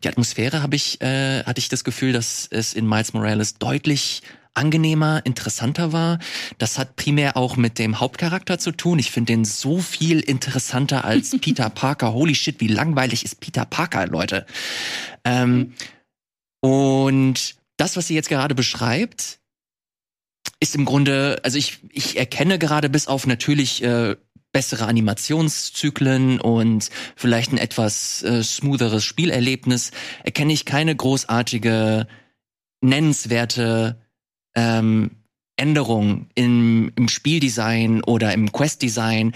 Die 0.02 0.08
Atmosphäre 0.08 0.62
habe 0.62 0.76
ich, 0.76 1.02
äh, 1.02 1.44
hatte 1.44 1.58
ich 1.58 1.68
das 1.68 1.84
Gefühl, 1.84 2.12
dass 2.14 2.48
es 2.50 2.72
in 2.72 2.88
Miles 2.88 3.12
Morales 3.12 3.58
deutlich 3.58 4.22
angenehmer, 4.54 5.22
interessanter 5.24 5.92
war. 5.92 6.18
Das 6.58 6.78
hat 6.78 6.96
primär 6.96 7.36
auch 7.36 7.56
mit 7.56 7.78
dem 7.78 8.00
Hauptcharakter 8.00 8.58
zu 8.58 8.72
tun. 8.72 8.98
Ich 8.98 9.10
finde 9.10 9.32
den 9.32 9.44
so 9.44 9.80
viel 9.80 10.20
interessanter 10.20 11.04
als 11.04 11.30
Peter 11.40 11.70
Parker. 11.70 12.12
Holy 12.12 12.34
shit, 12.34 12.60
wie 12.60 12.68
langweilig 12.68 13.24
ist 13.24 13.40
Peter 13.40 13.64
Parker, 13.64 14.06
Leute. 14.06 14.46
Ähm, 15.24 15.74
und 16.60 17.56
das, 17.76 17.96
was 17.96 18.06
sie 18.06 18.14
jetzt 18.14 18.28
gerade 18.28 18.54
beschreibt, 18.54 19.40
ist 20.60 20.74
im 20.76 20.84
Grunde, 20.84 21.40
also 21.42 21.58
ich, 21.58 21.80
ich 21.90 22.16
erkenne 22.16 22.58
gerade 22.58 22.88
bis 22.88 23.08
auf 23.08 23.26
natürlich 23.26 23.82
äh, 23.82 24.16
bessere 24.52 24.86
Animationszyklen 24.86 26.40
und 26.40 26.90
vielleicht 27.16 27.52
ein 27.52 27.58
etwas 27.58 28.22
äh, 28.22 28.42
smootheres 28.42 29.04
Spielerlebnis, 29.04 29.90
erkenne 30.24 30.52
ich 30.52 30.64
keine 30.64 30.94
großartige, 30.94 32.06
nennenswerte 32.82 34.01
ähm, 34.54 35.10
Änderung 35.56 36.26
im, 36.34 36.92
im 36.96 37.08
Spieldesign 37.08 38.02
oder 38.02 38.32
im 38.32 38.52
Questdesign. 38.52 39.32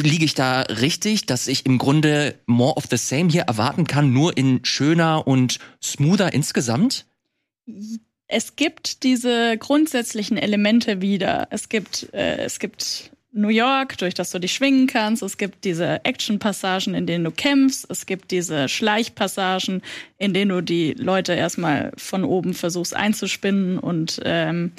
Liege 0.00 0.24
ich 0.24 0.34
da 0.34 0.62
richtig, 0.62 1.26
dass 1.26 1.46
ich 1.46 1.66
im 1.66 1.78
Grunde 1.78 2.40
more 2.46 2.74
of 2.74 2.86
the 2.90 2.96
same 2.96 3.28
hier 3.28 3.42
erwarten 3.42 3.86
kann, 3.86 4.12
nur 4.12 4.36
in 4.36 4.64
schöner 4.64 5.26
und 5.26 5.58
smoother 5.82 6.32
insgesamt? 6.32 7.06
Es 8.26 8.56
gibt 8.56 9.02
diese 9.02 9.56
grundsätzlichen 9.58 10.36
Elemente 10.36 11.00
wieder. 11.00 11.48
Es 11.50 11.68
gibt, 11.68 12.12
äh, 12.12 12.38
es 12.38 12.58
gibt 12.58 13.12
New 13.38 13.48
York, 13.48 13.96
durch 13.98 14.14
das 14.14 14.30
du 14.30 14.38
dich 14.38 14.52
schwingen 14.52 14.86
kannst. 14.86 15.22
Es 15.22 15.38
gibt 15.38 15.64
diese 15.64 16.04
Action-Passagen, 16.04 16.94
in 16.94 17.06
denen 17.06 17.24
du 17.24 17.30
kämpfst. 17.30 17.86
Es 17.88 18.06
gibt 18.06 18.30
diese 18.30 18.68
Schleichpassagen, 18.68 19.82
in 20.18 20.34
denen 20.34 20.50
du 20.50 20.60
die 20.60 20.92
Leute 20.92 21.32
erstmal 21.34 21.92
von 21.96 22.24
oben 22.24 22.54
versuchst 22.54 22.94
einzuspinnen 22.94 23.78
und 23.78 24.20
ähm, 24.24 24.72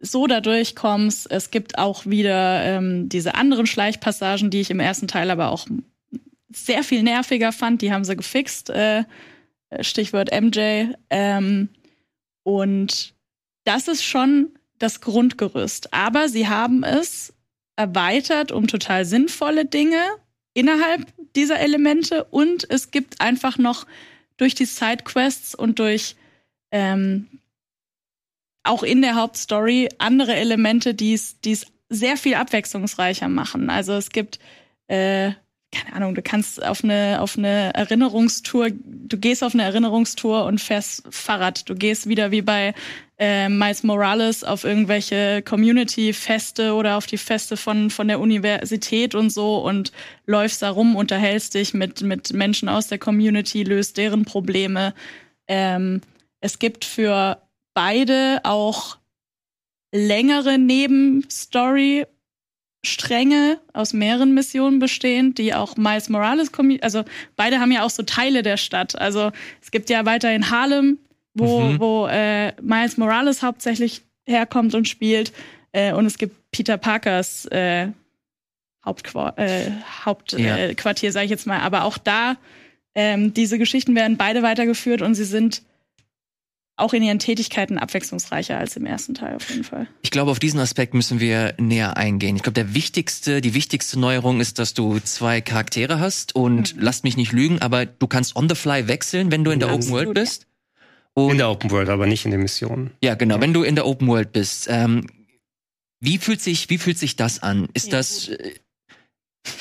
so 0.00 0.26
da 0.26 0.40
durchkommst. 0.40 1.30
Es 1.30 1.50
gibt 1.50 1.78
auch 1.78 2.06
wieder 2.06 2.64
ähm, 2.64 3.08
diese 3.08 3.34
anderen 3.34 3.66
Schleichpassagen, 3.66 4.50
die 4.50 4.60
ich 4.60 4.70
im 4.70 4.80
ersten 4.80 5.08
Teil 5.08 5.30
aber 5.30 5.50
auch 5.50 5.66
sehr 6.50 6.82
viel 6.82 7.02
nerviger 7.02 7.52
fand. 7.52 7.82
Die 7.82 7.92
haben 7.92 8.04
sie 8.04 8.16
gefixt. 8.16 8.70
Äh, 8.70 9.04
Stichwort 9.80 10.30
MJ. 10.32 10.94
Ähm, 11.10 11.68
und 12.42 13.14
das 13.64 13.88
ist 13.88 14.04
schon 14.04 14.50
das 14.78 15.00
Grundgerüst. 15.00 15.92
Aber 15.92 16.28
sie 16.28 16.48
haben 16.48 16.84
es 16.84 17.34
erweitert 17.78 18.50
um 18.50 18.66
total 18.66 19.04
sinnvolle 19.04 19.64
Dinge 19.64 20.02
innerhalb 20.52 21.06
dieser 21.36 21.60
Elemente 21.60 22.24
und 22.24 22.68
es 22.68 22.90
gibt 22.90 23.20
einfach 23.20 23.56
noch 23.56 23.86
durch 24.36 24.54
die 24.54 24.64
Sidequests 24.64 25.54
und 25.54 25.78
durch 25.78 26.16
ähm, 26.72 27.28
auch 28.64 28.82
in 28.82 29.00
der 29.00 29.14
Hauptstory 29.14 29.88
andere 29.98 30.34
Elemente, 30.34 30.94
die 30.94 31.12
es 31.12 31.36
sehr 31.88 32.16
viel 32.16 32.34
abwechslungsreicher 32.34 33.28
machen. 33.28 33.70
Also 33.70 33.92
es 33.94 34.10
gibt 34.10 34.40
äh, 34.88 35.32
keine 35.70 35.92
Ahnung, 35.94 36.14
du 36.14 36.22
kannst 36.22 36.64
auf 36.64 36.82
eine, 36.82 37.20
auf 37.20 37.36
eine 37.36 37.74
Erinnerungstour, 37.74 38.70
du 38.72 39.18
gehst 39.18 39.44
auf 39.44 39.54
eine 39.54 39.64
Erinnerungstour 39.64 40.44
und 40.46 40.60
fährst 40.60 41.02
Fahrrad. 41.10 41.68
Du 41.68 41.74
gehst 41.74 42.08
wieder 42.08 42.30
wie 42.30 42.42
bei 42.42 42.74
äh, 43.18 43.48
Miles 43.48 43.82
Morales 43.82 44.44
auf 44.44 44.64
irgendwelche 44.64 45.42
Community-Feste 45.42 46.74
oder 46.74 46.96
auf 46.96 47.06
die 47.06 47.18
Feste 47.18 47.56
von, 47.56 47.90
von 47.90 48.08
der 48.08 48.20
Universität 48.20 49.14
und 49.14 49.30
so 49.30 49.58
und 49.58 49.92
läufst 50.26 50.62
da 50.62 50.70
rum, 50.70 50.94
unterhältst 50.94 51.54
dich 51.54 51.74
mit, 51.74 52.02
mit 52.02 52.32
Menschen 52.32 52.68
aus 52.68 52.86
der 52.86 52.98
Community, 52.98 53.64
löst 53.64 53.96
deren 53.96 54.24
Probleme. 54.24 54.94
Ähm, 55.48 56.00
es 56.40 56.60
gibt 56.60 56.84
für 56.84 57.42
beide 57.74 58.40
auch 58.44 58.98
längere 59.92 60.58
Nebenstory 60.58 62.06
Stränge 62.84 63.58
aus 63.72 63.92
mehreren 63.92 64.34
Missionen 64.34 64.78
bestehen, 64.78 65.34
die 65.34 65.52
auch 65.52 65.76
Miles 65.76 66.08
Morales, 66.08 66.52
also 66.80 67.04
beide 67.34 67.58
haben 67.58 67.72
ja 67.72 67.82
auch 67.82 67.90
so 67.90 68.04
Teile 68.04 68.42
der 68.42 68.56
Stadt. 68.56 68.96
Also 68.96 69.32
es 69.60 69.72
gibt 69.72 69.90
ja 69.90 70.06
weiterhin 70.06 70.50
Harlem, 70.50 70.98
wo, 71.38 71.60
mhm. 71.60 71.80
wo 71.80 72.06
äh, 72.06 72.52
Miles 72.60 72.96
Morales 72.96 73.42
hauptsächlich 73.42 74.02
herkommt 74.26 74.74
und 74.74 74.88
spielt. 74.88 75.32
Äh, 75.72 75.92
und 75.92 76.06
es 76.06 76.18
gibt 76.18 76.50
Peter 76.50 76.76
Parkers 76.76 77.46
äh, 77.46 77.88
Hauptquartier, 78.84 79.44
äh, 79.44 79.70
Hauptquartier 80.04 81.08
ja. 81.08 81.12
sage 81.12 81.24
ich 81.24 81.30
jetzt 81.30 81.46
mal. 81.46 81.60
Aber 81.60 81.84
auch 81.84 81.98
da, 81.98 82.36
ähm, 82.94 83.34
diese 83.34 83.58
Geschichten 83.58 83.94
werden 83.94 84.16
beide 84.16 84.42
weitergeführt 84.42 85.02
und 85.02 85.14
sie 85.14 85.24
sind 85.24 85.62
auch 86.78 86.92
in 86.92 87.02
ihren 87.02 87.18
Tätigkeiten 87.18 87.78
abwechslungsreicher 87.78 88.56
als 88.56 88.76
im 88.76 88.86
ersten 88.86 89.14
Teil 89.14 89.34
auf 89.36 89.50
jeden 89.50 89.64
Fall. 89.64 89.88
Ich 90.02 90.10
glaube, 90.10 90.30
auf 90.30 90.38
diesen 90.38 90.60
Aspekt 90.60 90.94
müssen 90.94 91.20
wir 91.20 91.54
näher 91.58 91.96
eingehen. 91.96 92.36
Ich 92.36 92.42
glaube, 92.42 92.54
der 92.54 92.74
wichtigste, 92.74 93.40
die 93.40 93.54
wichtigste 93.54 93.98
Neuerung 93.98 94.40
ist, 94.40 94.58
dass 94.58 94.74
du 94.74 95.00
zwei 95.00 95.40
Charaktere 95.40 95.98
hast 95.98 96.34
und 96.34 96.76
mhm. 96.76 96.82
lasst 96.82 97.04
mich 97.04 97.16
nicht 97.16 97.32
lügen, 97.32 97.60
aber 97.60 97.84
du 97.84 98.06
kannst 98.06 98.36
on 98.36 98.48
the 98.48 98.54
fly 98.54 98.86
wechseln, 98.86 99.32
wenn 99.32 99.44
du 99.44 99.50
in 99.50 99.58
der 99.58 99.72
Open 99.72 99.90
World 99.90 100.14
bist. 100.14 100.46
Und 101.26 101.32
in 101.32 101.38
der 101.38 101.50
Open 101.50 101.70
World, 101.70 101.88
aber 101.88 102.06
nicht 102.06 102.24
in 102.24 102.30
den 102.30 102.40
Missionen. 102.40 102.90
Ja, 103.02 103.14
genau. 103.14 103.36
Ja. 103.36 103.40
Wenn 103.40 103.52
du 103.52 103.62
in 103.62 103.74
der 103.74 103.86
Open 103.86 104.08
World 104.08 104.32
bist, 104.32 104.66
ähm, 104.70 105.06
wie 106.00 106.18
fühlt 106.18 106.40
sich, 106.40 106.70
wie 106.70 106.78
fühlt 106.78 106.98
sich 106.98 107.16
das 107.16 107.42
an? 107.42 107.68
Ist 107.74 107.86
ja, 107.86 107.98
das, 107.98 108.28
äh, 108.28 108.54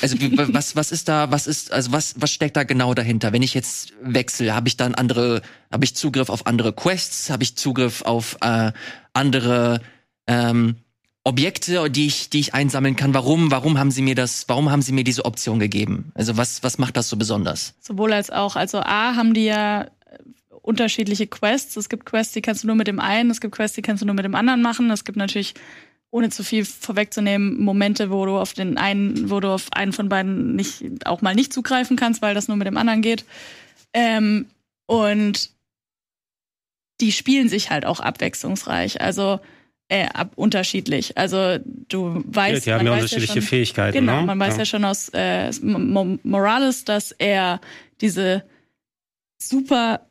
also 0.02 0.17
was 0.20 0.76
was 0.76 0.91
ist 0.91 1.08
da 1.08 1.32
was 1.32 1.48
ist 1.48 1.72
also 1.72 1.91
was 1.91 2.15
was 2.17 2.32
steckt 2.32 2.58
da 2.58 2.63
genau 2.63 2.93
dahinter? 2.93 3.34
Wenn 3.34 3.41
ich 3.41 3.54
jetzt 3.54 3.93
wechsle, 4.02 4.54
habe 4.54 4.67
ich 4.67 4.78
dann 4.78 4.96
andere 4.96 5.41
habe 5.72 5.86
ich 5.86 5.96
Zugriff 5.96 6.30
auf 6.30 6.46
andere 6.46 6.74
Quests, 6.74 7.30
habe 7.30 7.43
ich 7.43 7.56
Zugriff 7.56 8.02
auf 8.02 8.38
äh, 8.41 8.72
andere 9.13 9.82
ähm, 10.28 10.76
Objekte, 11.24 11.89
die 11.89 12.08
ich 12.08 12.30
die 12.30 12.39
ich 12.39 12.54
einsammeln 12.54 12.96
kann. 12.96 13.13
Warum 13.13 13.50
warum 13.52 13.80
haben 13.80 13.91
sie 13.91 14.02
mir 14.02 14.15
das 14.15 14.46
warum 14.48 14.72
haben 14.72 14.82
sie 14.82 14.91
mir 14.91 15.04
diese 15.04 15.26
Option 15.26 15.60
gegeben? 15.60 16.12
Also 16.15 16.38
was 16.38 16.63
was 16.63 16.78
macht 16.78 16.98
das 16.98 17.10
so 17.10 17.17
besonders? 17.17 17.74
Sowohl 17.80 18.13
als 18.13 18.30
auch 18.30 18.56
also 18.56 18.80
A 18.80 19.15
haben 19.15 19.34
die 19.34 19.46
ja 19.46 19.88
unterschiedliche 20.67 21.27
Quests. 21.27 21.77
Es 21.77 21.88
gibt 21.88 22.06
Quests, 22.06 22.34
die 22.34 22.41
kannst 22.41 22.63
du 22.63 22.67
nur 22.67 22.75
mit 22.75 22.88
dem 22.88 22.99
einen, 22.99 23.32
es 23.32 23.39
gibt 23.39 23.56
Quests, 23.56 23.75
die 23.75 23.82
kannst 23.82 24.01
du 24.01 24.06
nur 24.06 24.15
mit 24.15 24.25
dem 24.25 24.36
anderen 24.36 24.62
machen. 24.62 24.91
Es 24.91 25.06
gibt 25.06 25.17
natürlich 25.17 25.53
ohne 26.12 26.30
zu 26.30 26.43
viel 26.43 26.65
vorwegzunehmen, 26.65 27.62
Momente, 27.62 28.10
wo 28.12 28.25
du 28.25 28.38
auf 28.38 28.53
den 28.53 28.77
einen, 28.77 29.30
wo 29.30 29.39
du 29.39 29.49
auf 29.49 29.67
einen 29.71 29.93
von 29.93 30.10
beiden 30.10 30.56
nicht 30.56 31.06
auch 31.06 31.21
mal 31.21 31.36
nicht 31.36 31.53
zugreifen 31.53 31.95
kannst, 31.95 32.21
weil 32.21 32.36
das 32.36 32.49
nur 32.49 32.58
mit 32.58 32.67
dem 32.67 32.77
anderen 32.77 33.01
geht. 33.01 33.23
Ähm, 33.93 34.45
und 34.88 35.51
die 36.99 37.12
spielen 37.12 37.47
sich 37.47 37.69
halt 37.69 37.86
auch 37.86 37.99
abwechslungsreich, 37.99 38.99
also 38.99 39.39
äh, 39.89 40.08
ab, 40.08 40.32
unterschiedlich. 40.36 41.17
Also 41.17 41.60
du 41.88 42.23
weißt, 42.25 42.65
ja, 42.65 42.73
die 42.73 42.80
haben 42.80 42.88
ja 42.88 42.93
unterschiedliche 42.93 43.36
ja 43.36 43.41
schon, 43.41 43.49
Fähigkeiten. 43.49 43.99
Genau, 43.99 44.21
ne? 44.21 44.25
man 44.27 44.39
weiß 44.39 44.53
ja. 44.53 44.60
ja 44.60 44.65
schon 44.65 44.84
aus 44.84 45.10
äh, 45.13 45.51
Morales, 45.62 46.84
dass 46.84 47.12
er 47.12 47.62
diese 48.01 48.43
super 49.41 50.07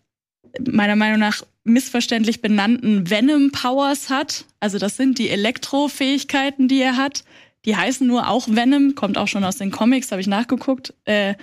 meiner 0.60 0.96
Meinung 0.96 1.18
nach 1.18 1.42
missverständlich 1.64 2.40
benannten 2.40 3.10
Venom 3.10 3.50
Powers 3.50 4.08
hat. 4.08 4.44
Also 4.60 4.78
das 4.78 4.96
sind 4.96 5.18
die 5.18 5.30
Elektrofähigkeiten, 5.30 6.68
die 6.68 6.80
er 6.80 6.96
hat. 6.96 7.24
Die 7.64 7.76
heißen 7.76 8.06
nur 8.06 8.28
auch 8.28 8.46
Venom, 8.48 8.94
kommt 8.94 9.18
auch 9.18 9.28
schon 9.28 9.44
aus 9.44 9.56
den 9.58 9.72
Comics, 9.72 10.12
habe 10.12 10.20
ich 10.20 10.28
nachgeguckt. 10.28 10.94
Äh, 11.04 11.34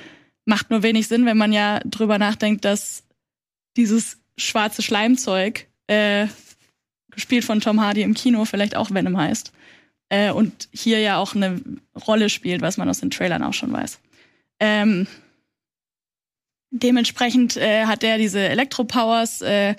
macht 0.45 0.69
nur 0.69 0.83
wenig 0.83 1.07
Sinn, 1.07 1.25
wenn 1.25 1.37
man 1.37 1.51
ja 1.51 1.79
drüber 1.85 2.17
nachdenkt, 2.17 2.65
dass 2.65 3.03
dieses 3.75 4.17
schwarze 4.37 4.81
Schleimzeug, 4.81 5.67
äh, 5.87 6.27
gespielt 7.11 7.43
von 7.43 7.59
Tom 7.59 7.81
Hardy 7.81 8.01
im 8.01 8.13
Kino, 8.13 8.45
vielleicht 8.45 8.75
auch 8.75 8.91
Venom 8.91 9.17
heißt. 9.17 9.51
Äh, 10.09 10.31
und 10.31 10.69
hier 10.71 10.99
ja 10.99 11.17
auch 11.17 11.35
eine 11.35 11.61
Rolle 12.07 12.29
spielt, 12.29 12.61
was 12.61 12.77
man 12.77 12.89
aus 12.89 12.99
den 12.99 13.11
Trailern 13.11 13.43
auch 13.43 13.53
schon 13.53 13.71
weiß. 13.71 13.99
Ähm, 14.59 15.07
dementsprechend 16.73 17.55
äh, 17.55 17.85
hat 17.85 18.03
er 18.03 18.17
diese 18.17 18.39
Elektropowers. 18.39 19.41
Äh, 19.41 19.75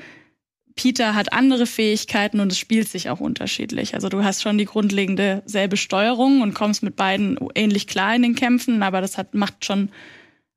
Peter 0.76 1.14
hat 1.14 1.32
andere 1.32 1.66
Fähigkeiten 1.66 2.40
und 2.40 2.50
es 2.50 2.58
spielt 2.58 2.88
sich 2.88 3.10
auch 3.10 3.20
unterschiedlich. 3.20 3.94
Also 3.94 4.08
du 4.08 4.24
hast 4.24 4.42
schon 4.42 4.58
die 4.58 4.64
grundlegende 4.64 5.42
selbe 5.44 5.76
Steuerung 5.76 6.40
und 6.40 6.54
kommst 6.54 6.82
mit 6.82 6.96
beiden 6.96 7.38
ähnlich 7.54 7.86
klar 7.86 8.14
in 8.16 8.22
den 8.22 8.34
Kämpfen, 8.34 8.82
aber 8.82 9.00
das 9.00 9.18
hat, 9.18 9.34
macht 9.34 9.64
schon 9.64 9.90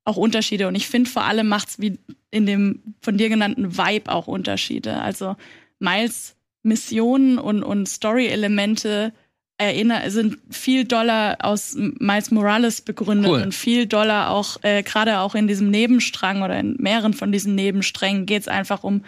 auch 0.06 0.17
Unterschiede. 0.17 0.67
Und 0.67 0.76
ich 0.76 0.88
finde 0.88 1.10
vor 1.10 1.26
allem 1.26 1.47
macht's 1.47 1.80
wie 1.80 2.00
in 2.32 2.45
dem 2.45 2.95
von 3.02 3.17
dir 3.17 3.30
genannten 3.30 3.78
Vibe 3.78 4.12
auch 4.12 4.28
Unterschiede. 4.28 5.02
Also 5.02 5.36
Miles 5.80 6.36
Missionen 6.63 7.38
und, 7.38 7.63
und 7.63 7.88
Story-Elemente 7.88 9.13
erinnern, 9.58 10.10
sind 10.12 10.38
viel 10.52 10.86
doller 10.86 11.38
aus 11.39 11.76
Miles 11.76 12.32
Morales 12.32 12.82
begründet 12.82 13.32
cool. 13.32 13.41
und 13.41 13.54
viel 13.54 13.88
doller 13.88 14.30
auch, 14.30 14.63
äh, 14.63 14.84
gerade 14.84 15.20
auch 15.20 15.36
in 15.36 15.48
diesem 15.48 15.72
Nebenstrang 15.72 16.43
oder 16.43 16.60
in 16.60 16.76
mehreren 16.80 17.13
von 17.13 17.32
diesen 17.32 17.56
Nebensträngen 17.56 18.26
geht's 18.26 18.48
einfach 18.48 18.84
um 18.84 19.04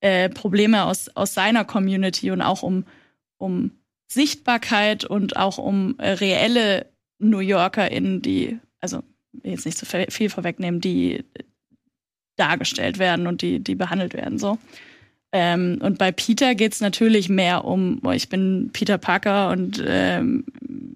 äh, 0.00 0.28
Probleme 0.28 0.84
aus, 0.84 1.08
aus 1.14 1.32
seiner 1.32 1.64
Community 1.64 2.30
und 2.30 2.42
auch 2.42 2.62
um, 2.62 2.84
um 3.38 3.70
Sichtbarkeit 4.06 5.04
und 5.04 5.36
auch 5.36 5.56
um 5.56 5.94
äh, 5.98 6.10
reelle 6.10 6.86
New 7.18 7.40
YorkerInnen, 7.40 8.20
die, 8.20 8.58
also 8.80 9.02
jetzt 9.42 9.64
nicht 9.64 9.78
zu 9.78 9.86
so 9.86 10.04
viel 10.10 10.28
vorwegnehmen, 10.28 10.80
die 10.80 11.24
dargestellt 12.36 12.98
werden 12.98 13.26
und 13.26 13.40
die, 13.40 13.60
die 13.60 13.74
behandelt 13.74 14.12
werden. 14.12 14.38
So. 14.38 14.58
Ähm, 15.36 15.78
und 15.82 15.98
bei 15.98 16.12
Peter 16.12 16.54
geht 16.54 16.74
es 16.74 16.80
natürlich 16.80 17.28
mehr 17.28 17.64
um, 17.64 17.98
boah, 17.98 18.14
ich 18.14 18.28
bin 18.28 18.70
Peter 18.72 18.98
Parker 18.98 19.50
und 19.50 19.82
ähm, 19.84 20.44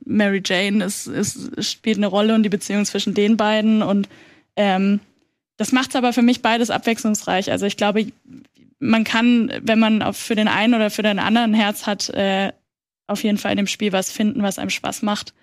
Mary 0.04 0.40
Jane 0.46 0.84
ist, 0.84 1.08
ist, 1.08 1.64
spielt 1.64 1.96
eine 1.96 2.06
Rolle 2.06 2.36
und 2.36 2.44
die 2.44 2.48
Beziehung 2.48 2.84
zwischen 2.84 3.14
den 3.14 3.36
beiden. 3.36 3.82
Und 3.82 4.08
ähm, 4.54 5.00
das 5.56 5.72
macht 5.72 5.90
es 5.90 5.96
aber 5.96 6.12
für 6.12 6.22
mich 6.22 6.40
beides 6.40 6.70
abwechslungsreich. 6.70 7.50
Also 7.50 7.66
ich 7.66 7.76
glaube, 7.76 8.06
man 8.78 9.02
kann, 9.02 9.52
wenn 9.60 9.80
man 9.80 10.02
auf, 10.02 10.16
für 10.16 10.36
den 10.36 10.46
einen 10.46 10.74
oder 10.74 10.90
für 10.90 11.02
den 11.02 11.18
anderen 11.18 11.52
Herz 11.52 11.88
hat, 11.88 12.08
äh, 12.10 12.52
auf 13.08 13.24
jeden 13.24 13.38
Fall 13.38 13.50
in 13.50 13.56
dem 13.56 13.66
Spiel 13.66 13.90
was 13.90 14.12
finden, 14.12 14.44
was 14.44 14.60
einem 14.60 14.70
Spaß 14.70 15.02
macht. 15.02 15.34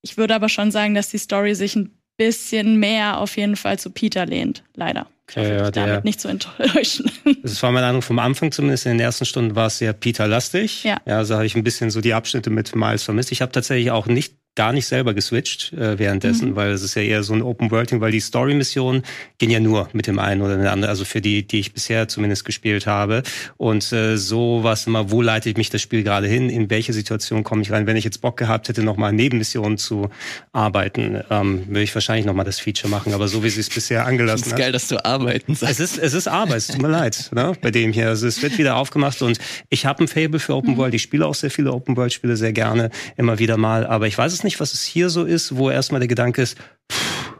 ich 0.00 0.16
würde 0.16 0.34
aber 0.34 0.48
schon 0.48 0.70
sagen, 0.70 0.94
dass 0.94 1.10
die 1.10 1.18
Story 1.18 1.54
sich 1.54 1.76
ein 1.76 1.90
bisschen 2.16 2.80
mehr 2.80 3.20
auf 3.20 3.36
jeden 3.36 3.56
Fall 3.56 3.78
zu 3.78 3.90
Peter 3.90 4.24
lehnt, 4.24 4.64
leider. 4.74 5.06
Okay, 5.30 5.56
ja, 5.56 5.70
damit 5.70 5.76
der, 5.76 6.04
nicht 6.04 6.20
zu 6.20 6.28
enttäuschen. 6.28 7.10
das 7.42 7.62
war 7.62 7.70
meine 7.70 7.86
Ahnung 7.86 8.02
vom 8.02 8.18
Anfang 8.18 8.50
zumindest. 8.50 8.86
In 8.86 8.92
den 8.92 9.00
ersten 9.00 9.26
Stunden 9.26 9.54
war 9.54 9.66
es 9.66 9.78
sehr 9.78 9.92
Peter-lastig. 9.92 10.84
Ja. 10.84 10.98
ja. 11.04 11.18
Also 11.18 11.34
habe 11.34 11.44
ich 11.44 11.54
ein 11.54 11.64
bisschen 11.64 11.90
so 11.90 12.00
die 12.00 12.14
Abschnitte 12.14 12.48
mit 12.50 12.74
Miles 12.74 13.02
vermisst. 13.02 13.30
Ich 13.32 13.42
habe 13.42 13.52
tatsächlich 13.52 13.90
auch 13.90 14.06
nicht 14.06 14.34
gar 14.58 14.72
nicht 14.72 14.86
selber 14.86 15.14
geswitcht 15.14 15.72
äh, 15.72 15.98
währenddessen, 16.00 16.50
Mhm. 16.50 16.56
weil 16.56 16.72
es 16.72 16.82
ist 16.82 16.96
ja 16.96 17.02
eher 17.02 17.22
so 17.22 17.32
ein 17.32 17.42
Open 17.42 17.70
World 17.70 17.90
Ding, 17.92 18.00
weil 18.00 18.10
die 18.12 18.18
Story 18.20 18.54
Missionen 18.54 19.02
gehen 19.38 19.50
ja 19.50 19.60
nur 19.60 19.88
mit 19.92 20.06
dem 20.08 20.18
einen 20.18 20.42
oder 20.42 20.56
dem 20.56 20.66
anderen, 20.66 20.90
also 20.90 21.04
für 21.04 21.20
die, 21.20 21.46
die 21.46 21.60
ich 21.60 21.72
bisher 21.72 22.08
zumindest 22.08 22.44
gespielt 22.44 22.86
habe. 22.88 23.22
Und 23.56 23.92
äh, 23.92 24.16
so 24.18 24.64
war 24.64 24.72
es 24.72 24.86
immer, 24.88 25.10
wo 25.12 25.22
leite 25.22 25.48
ich 25.48 25.56
mich 25.56 25.70
das 25.70 25.80
Spiel 25.80 26.02
gerade 26.02 26.26
hin, 26.26 26.50
in 26.50 26.68
welche 26.70 26.92
Situation 26.92 27.44
komme 27.44 27.62
ich 27.62 27.70
rein. 27.70 27.86
Wenn 27.86 27.96
ich 27.96 28.04
jetzt 28.04 28.20
Bock 28.20 28.36
gehabt 28.36 28.68
hätte, 28.68 28.82
nochmal 28.82 29.12
Nebenmissionen 29.12 29.78
zu 29.78 30.10
arbeiten, 30.52 31.20
ähm, 31.30 31.64
würde 31.68 31.82
ich 31.82 31.94
wahrscheinlich 31.94 32.26
nochmal 32.26 32.44
das 32.44 32.58
Feature 32.58 32.88
machen. 32.90 33.12
Aber 33.14 33.28
so 33.28 33.42
wie 33.44 33.50
sie 33.50 33.60
es 33.60 33.70
bisher 33.70 34.06
angelassen 34.06 34.46
ist 34.46 34.52
hat. 34.52 34.58
geil, 34.58 34.72
dass 34.72 34.88
du 34.88 35.04
arbeiten 35.04 35.52
Es 35.52 35.60
sagst. 35.60 35.80
ist, 35.80 35.98
es 35.98 36.14
ist 36.14 36.26
Arbeit, 36.28 36.56
es 36.58 36.66
tut 36.68 36.82
mir 36.82 36.88
leid, 36.88 37.30
ne, 37.32 37.52
bei 37.60 37.70
dem 37.70 37.92
hier. 37.92 38.08
Also 38.08 38.26
es 38.26 38.42
wird 38.42 38.58
wieder 38.58 38.76
aufgemacht 38.76 39.22
und 39.22 39.38
ich 39.68 39.86
habe 39.86 40.02
ein 40.04 40.08
Fable 40.08 40.40
für 40.40 40.54
Open 40.54 40.76
World. 40.76 40.94
Ich 40.94 41.02
spiele 41.02 41.26
auch 41.26 41.34
sehr 41.34 41.50
viele 41.50 41.72
Open 41.72 41.96
World 41.96 42.12
Spiele 42.12 42.36
sehr 42.36 42.52
gerne, 42.52 42.90
immer 43.16 43.38
wieder 43.38 43.56
mal. 43.56 43.86
Aber 43.86 44.06
ich 44.06 44.16
weiß 44.18 44.32
es 44.32 44.42
nicht, 44.44 44.47
was 44.60 44.72
es 44.72 44.84
hier 44.84 45.10
so 45.10 45.24
ist, 45.24 45.56
wo 45.56 45.70
erstmal 45.70 46.00
der 46.00 46.08
Gedanke 46.08 46.42
ist, 46.42 46.56
pff, 46.90 47.32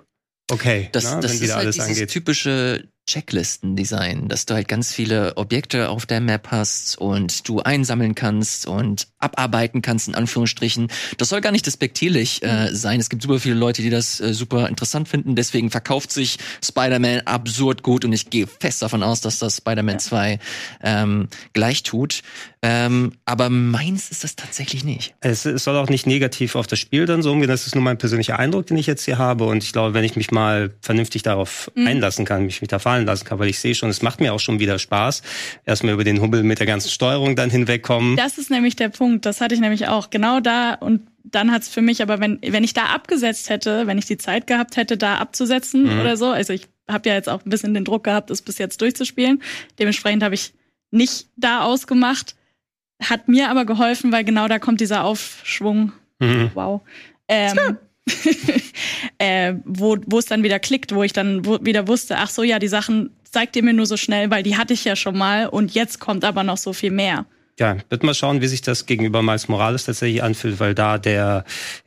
okay, 0.50 0.88
Das, 0.92 1.04
ne, 1.04 1.20
das 1.20 1.30
wenn 1.30 1.36
ist 1.36 1.42
wieder 1.42 1.54
halt 1.54 1.64
alles 1.64 1.76
dieses 1.76 1.88
angeht. 1.90 2.10
typische 2.10 2.88
Checklisten-Design, 3.08 4.28
dass 4.28 4.44
du 4.44 4.52
halt 4.52 4.68
ganz 4.68 4.92
viele 4.92 5.36
Objekte 5.38 5.88
auf 5.88 6.04
der 6.04 6.20
Map 6.20 6.48
hast 6.50 6.98
und 6.98 7.48
du 7.48 7.60
einsammeln 7.60 8.14
kannst 8.14 8.66
und 8.66 9.08
abarbeiten 9.18 9.80
kannst, 9.80 10.08
in 10.08 10.14
Anführungsstrichen. 10.14 10.88
Das 11.16 11.30
soll 11.30 11.40
gar 11.40 11.50
nicht 11.50 11.64
despektierlich 11.64 12.42
äh, 12.42 12.68
sein. 12.74 13.00
Es 13.00 13.08
gibt 13.08 13.22
super 13.22 13.40
viele 13.40 13.54
Leute, 13.54 13.80
die 13.80 13.88
das 13.88 14.20
äh, 14.20 14.34
super 14.34 14.68
interessant 14.68 15.08
finden. 15.08 15.36
Deswegen 15.36 15.70
verkauft 15.70 16.12
sich 16.12 16.38
Spider-Man 16.62 17.22
absurd 17.22 17.82
gut 17.82 18.04
und 18.04 18.12
ich 18.12 18.28
gehe 18.28 18.46
fest 18.46 18.82
davon 18.82 19.02
aus, 19.02 19.22
dass 19.22 19.38
das 19.38 19.56
Spider-Man 19.56 20.00
2 20.00 20.38
ähm, 20.82 21.28
gleich 21.54 21.82
tut. 21.84 22.20
Ähm, 22.60 23.12
aber 23.24 23.50
meins 23.50 24.10
ist 24.10 24.24
das 24.24 24.34
tatsächlich 24.34 24.84
nicht. 24.84 25.14
Es, 25.20 25.44
es 25.44 25.62
soll 25.62 25.76
auch 25.76 25.88
nicht 25.88 26.06
negativ 26.06 26.56
auf 26.56 26.66
das 26.66 26.78
Spiel 26.80 27.06
dann 27.06 27.22
so 27.22 27.30
umgehen. 27.30 27.48
Das 27.48 27.66
ist 27.66 27.74
nur 27.76 27.84
mein 27.84 27.98
persönlicher 27.98 28.38
Eindruck, 28.38 28.66
den 28.66 28.76
ich 28.76 28.86
jetzt 28.86 29.04
hier 29.04 29.16
habe. 29.18 29.44
Und 29.44 29.62
ich 29.62 29.72
glaube, 29.72 29.94
wenn 29.94 30.02
ich 30.04 30.16
mich 30.16 30.30
mal 30.32 30.74
vernünftig 30.80 31.22
darauf 31.22 31.70
einlassen 31.76 32.24
kann, 32.24 32.46
mich, 32.46 32.60
mich 32.60 32.68
da 32.68 32.78
fallen 32.80 33.06
lassen 33.06 33.24
kann, 33.24 33.38
weil 33.38 33.48
ich 33.48 33.60
sehe 33.60 33.74
schon, 33.76 33.90
es 33.90 34.02
macht 34.02 34.20
mir 34.20 34.32
auch 34.34 34.40
schon 34.40 34.58
wieder 34.58 34.78
Spaß. 34.78 35.22
Erstmal 35.66 35.94
über 35.94 36.02
den 36.04 36.20
Hubbel 36.20 36.42
mit 36.42 36.58
der 36.58 36.66
ganzen 36.66 36.90
Steuerung 36.90 37.36
dann 37.36 37.50
hinwegkommen. 37.50 38.16
Das 38.16 38.38
ist 38.38 38.50
nämlich 38.50 38.74
der 38.74 38.88
Punkt. 38.88 39.24
Das 39.24 39.40
hatte 39.40 39.54
ich 39.54 39.60
nämlich 39.60 39.86
auch 39.86 40.10
genau 40.10 40.40
da 40.40 40.74
und 40.74 41.02
dann 41.22 41.52
hat's 41.52 41.68
für 41.68 41.82
mich, 41.82 42.00
aber 42.02 42.20
wenn, 42.20 42.38
wenn 42.42 42.64
ich 42.64 42.72
da 42.72 42.86
abgesetzt 42.86 43.50
hätte, 43.50 43.86
wenn 43.86 43.98
ich 43.98 44.06
die 44.06 44.16
Zeit 44.16 44.46
gehabt 44.46 44.76
hätte, 44.76 44.96
da 44.96 45.18
abzusetzen 45.18 45.82
Mhm. 45.94 46.00
oder 46.00 46.16
so, 46.16 46.26
also 46.30 46.54
ich 46.54 46.62
habe 46.88 47.08
ja 47.10 47.14
jetzt 47.14 47.28
auch 47.28 47.44
ein 47.44 47.50
bisschen 47.50 47.74
den 47.74 47.84
Druck 47.84 48.04
gehabt, 48.04 48.30
es 48.30 48.40
bis 48.40 48.56
jetzt 48.58 48.80
durchzuspielen. 48.80 49.42
Dementsprechend 49.78 50.22
habe 50.22 50.34
ich 50.34 50.54
nicht 50.90 51.26
da 51.36 51.60
ausgemacht. 51.62 52.34
Hat 53.02 53.28
mir 53.28 53.50
aber 53.50 53.64
geholfen, 53.64 54.12
weil 54.12 54.24
genau 54.24 54.48
da 54.48 54.58
kommt 54.58 54.80
dieser 54.80 55.04
Aufschwung. 55.04 55.92
Mhm. 56.18 56.50
Wow. 56.54 56.80
Ähm, 57.28 57.78
äh, 59.18 59.54
wo, 59.64 59.96
wo 60.06 60.18
es 60.18 60.26
dann 60.26 60.42
wieder 60.42 60.58
klickt, 60.58 60.94
wo 60.94 61.02
ich 61.02 61.12
dann 61.12 61.44
wo, 61.44 61.58
wieder 61.60 61.86
wusste, 61.88 62.16
ach 62.18 62.30
so, 62.30 62.42
ja, 62.42 62.58
die 62.58 62.68
Sachen 62.68 63.10
zeigt 63.24 63.56
ihr 63.56 63.62
mir 63.62 63.74
nur 63.74 63.86
so 63.86 63.96
schnell, 63.96 64.30
weil 64.30 64.42
die 64.42 64.56
hatte 64.56 64.72
ich 64.72 64.84
ja 64.84 64.96
schon 64.96 65.16
mal 65.16 65.46
und 65.46 65.74
jetzt 65.74 66.00
kommt 66.00 66.24
aber 66.24 66.42
noch 66.42 66.56
so 66.56 66.72
viel 66.72 66.90
mehr. 66.90 67.26
Ja, 67.58 67.76
wird 67.88 68.04
mal 68.04 68.14
schauen, 68.14 68.40
wie 68.40 68.46
sich 68.46 68.62
das 68.62 68.86
gegenüber 68.86 69.20
Miles 69.22 69.48
Morales 69.48 69.84
tatsächlich 69.84 70.22
anfühlt, 70.22 70.60
weil 70.60 70.74
da 70.74 70.98
der 70.98 71.44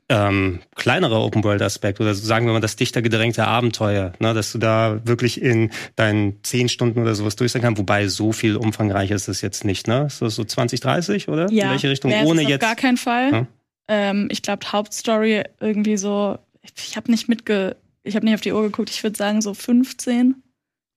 ähm, 0.10 0.60
kleinere 0.76 1.20
Open-World-Aspekt 1.20 2.02
oder 2.02 2.14
sagen 2.14 2.46
wir 2.46 2.52
mal 2.54 2.60
das 2.60 2.76
dichter 2.76 3.02
gedrängte 3.02 3.48
Abenteuer, 3.48 4.12
ne, 4.20 4.34
dass 4.34 4.52
du 4.52 4.58
da 4.58 5.00
wirklich 5.06 5.42
in 5.42 5.72
deinen 5.96 6.44
zehn 6.44 6.68
Stunden 6.68 7.00
oder 7.00 7.16
sowas 7.16 7.38
durch 7.38 7.54
sein 7.54 7.62
kannst, 7.62 7.80
wobei 7.80 8.10
so 8.10 8.34
viel 8.34 8.58
umfangreicher 8.58 9.16
ist 9.16 9.30
das 9.30 9.40
jetzt 9.40 9.64
nicht, 9.64 9.88
ne? 9.88 10.08
So, 10.10 10.28
so 10.28 10.44
20, 10.44 10.82
30 10.82 11.30
oder? 11.30 11.50
Ja, 11.50 11.66
In 11.66 11.72
welche 11.72 11.90
Richtung? 11.90 12.12
Ohne 12.12 12.42
auf 12.42 12.50
jetzt. 12.50 12.62
gar 12.62 12.76
keinen 12.76 12.98
Fall. 12.98 13.32
Ja. 13.32 13.48
Ähm, 13.88 14.28
ich 14.30 14.42
glaube, 14.42 14.70
Hauptstory 14.70 15.44
irgendwie 15.62 15.96
so, 15.96 16.38
ich 16.62 16.98
habe 16.98 17.10
nicht 17.10 17.30
mitge, 17.30 17.78
ich 18.04 18.16
habe 18.18 18.26
nicht 18.26 18.36
auf 18.36 18.42
die 18.42 18.52
Uhr 18.52 18.64
geguckt, 18.64 18.90
ich 18.90 19.04
würde 19.04 19.18
sagen 19.18 19.42
so 19.42 19.54
15, 19.54 20.36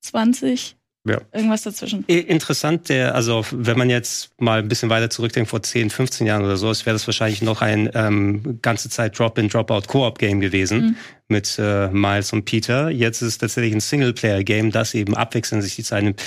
20, 0.01 0.77
Ja. 1.07 1.21
irgendwas 1.33 1.63
dazwischen. 1.63 2.05
Interessant, 2.07 2.89
der, 2.89 3.15
also 3.15 3.45
wenn 3.51 3.77
man 3.77 3.91
jetzt 3.91 4.31
mal 4.41 4.61
ein 4.61 4.69
bisschen 4.69 4.89
weiter 4.89 5.11
zurückdenkt, 5.11 5.51
vor 5.51 5.63
10, 5.63 5.91
15 5.91 6.27
Jahren 6.27 6.43
oder 6.45 6.57
so, 6.57 6.71
es 6.71 6.87
wäre 6.87 6.95
das 6.95 7.07
wahrscheinlich 7.07 7.43
noch 7.43 7.61
ein 7.61 7.91
ähm, 7.95 8.59
ganze 8.63 8.89
Zeit 8.89 9.19
Drop-in, 9.19 9.49
Drop-out-Koop-Game 9.49 10.41
gewesen 10.41 10.81
Mhm. 10.81 10.97
mit 11.29 11.59
äh, 11.59 11.89
Miles 11.89 12.33
und 12.33 12.47
Peter. 12.47 12.89
Jetzt 12.91 13.21
ist 13.21 13.29
es 13.29 13.39
tatsächlich 13.39 13.75
ein 13.75 13.81
Singleplayer-Game, 13.81 14.71
das 14.71 14.95
eben 14.95 15.15
abwechselnd 15.15 15.63
sich 15.63 15.77
die 15.77 15.83
Zeit 15.85 16.05
nimmt. 16.05 16.23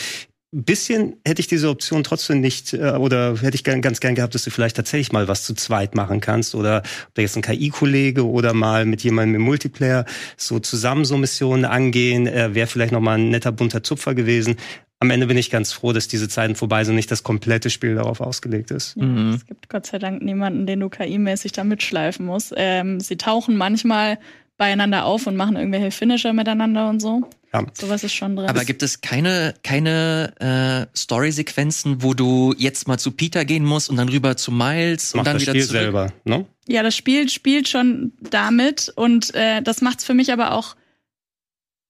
Ein 0.54 0.64
bisschen 0.64 1.18
hätte 1.26 1.42
ich 1.42 1.48
diese 1.48 1.70
Option 1.70 2.06
trotzdem 2.06 2.40
nicht, 2.40 2.74
äh, 2.74 2.92
oder 2.92 3.36
hätte 3.42 3.56
ich 3.56 3.66
gern, 3.66 3.82
ganz 3.82 4.00
gern 4.00 4.16
gehabt, 4.16 4.34
dass 4.34 4.44
du 4.44 4.50
vielleicht 4.50 4.78
tatsächlich 4.78 5.12
mal 5.12 5.28
was 5.28 5.44
zu 5.44 5.54
zweit 5.54 5.94
machen 5.94 6.22
kannst 6.22 6.56
oder 6.56 6.84
ob 7.08 7.16
da 7.16 7.22
jetzt 7.22 7.36
ein 7.36 7.42
KI-Kollege 7.42 8.26
oder 8.26 8.54
mal 8.54 8.86
mit 8.86 9.04
jemandem 9.04 9.36
im 9.36 9.42
Multiplayer 9.42 10.06
so 10.38 10.60
zusammen 10.60 11.04
so 11.04 11.18
Missionen 11.18 11.66
angehen, 11.66 12.28
äh, 12.28 12.56
wäre 12.56 12.68
vielleicht 12.68 12.94
noch 12.94 13.02
mal 13.02 13.18
ein 13.18 13.30
netter 13.30 13.52
bunter 13.52 13.84
Zupfer 13.84 14.16
gewesen. 14.16 14.56
Am 15.00 15.12
Ende 15.12 15.28
bin 15.28 15.38
ich 15.38 15.52
ganz 15.52 15.74
froh, 15.74 15.92
dass 15.92 16.08
diese 16.08 16.30
Zeiten 16.30 16.56
vorbei 16.56 16.86
sind, 16.86 16.96
nicht 16.96 17.12
das 17.12 17.24
komplette 17.24 17.70
Spiel 17.70 17.96
darauf 17.96 18.22
ausgelegt 18.22 18.72
ist. 18.72 18.96
Mhm. 18.96 19.34
Es 19.36 19.46
gibt 19.46 19.68
Gott 19.68 19.86
sei 19.86 20.00
Dank 20.00 20.24
niemanden, 20.24 20.66
den 20.66 20.80
du 20.80 20.88
KI-mäßig 20.88 21.52
da 21.52 21.66
mitschleifen 21.66 22.26
musst. 22.26 22.54
Ähm, 22.56 23.02
sie 23.02 23.18
tauchen 23.18 23.58
manchmal 23.58 24.18
beieinander 24.58 25.06
auf 25.06 25.28
und 25.28 25.36
machen 25.36 25.56
irgendwelche 25.56 25.92
Finisher 25.92 26.34
miteinander 26.34 26.90
und 26.90 27.00
so. 27.00 27.30
Ja. 27.54 27.66
Sowas 27.74 28.04
ist 28.04 28.14
schon 28.14 28.36
drin. 28.36 28.50
Aber 28.50 28.66
gibt 28.66 28.84
es 28.84 29.02
keine, 29.02 29.54
keine 29.64 30.88
äh, 30.92 30.98
Story-Sequenzen, 30.98 32.04
wo 32.04 32.14
du 32.14 32.54
jetzt 32.58 32.88
mal 32.88 32.98
zu 32.98 33.12
Peter 33.12 33.46
gehen 33.46 33.64
musst 33.64 33.90
und 33.90 33.96
dann 33.98 34.10
rüber 34.10 34.36
zu 34.36 34.52
Miles 34.52 35.14
und 35.14 35.20
Macht 35.20 35.28
dann 35.28 35.36
das 35.36 35.44
wieder 35.44 35.52
Spiel 35.54 35.66
zurück? 35.66 35.82
selber, 35.82 36.14
ne? 36.26 36.46
Ja, 36.68 36.84
das 36.84 36.96
Spiel 36.96 37.30
spielt 37.30 37.70
schon 37.70 38.14
damit 38.20 38.92
und 38.96 39.34
äh, 39.34 39.62
das 39.62 39.82
macht's 39.82 40.04
für 40.04 40.14
mich 40.14 40.34
aber 40.34 40.52
auch 40.52 40.76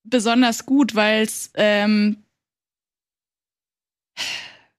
besonders 0.04 0.66
gut, 0.66 0.94
weil 0.94 1.24
es, 1.24 1.52
ähm, 1.56 2.18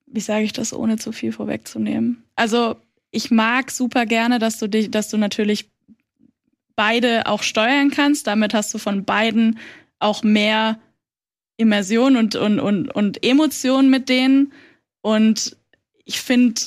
wie 0.06 0.20
sage 0.20 0.44
ich 0.44 0.52
das, 0.52 0.72
ohne 0.72 0.96
zu 0.96 1.12
viel 1.12 1.32
vorwegzunehmen? 1.32 2.22
Also 2.36 2.76
ich 3.10 3.30
mag 3.30 3.70
super 3.70 4.06
gerne, 4.06 4.38
dass 4.38 4.58
du 4.58 4.68
dich, 4.68 4.90
dass 4.90 5.08
du 5.08 5.16
natürlich 5.16 5.68
beide 6.78 7.26
auch 7.26 7.42
steuern 7.42 7.90
kannst. 7.90 8.28
Damit 8.28 8.54
hast 8.54 8.72
du 8.72 8.78
von 8.78 9.04
beiden 9.04 9.58
auch 9.98 10.22
mehr 10.22 10.78
Immersion 11.56 12.16
und, 12.16 12.36
und, 12.36 12.60
und, 12.60 12.88
und 12.94 13.26
Emotion 13.26 13.90
mit 13.90 14.08
denen. 14.08 14.52
Und 15.02 15.56
ich 16.04 16.20
finde 16.20 16.60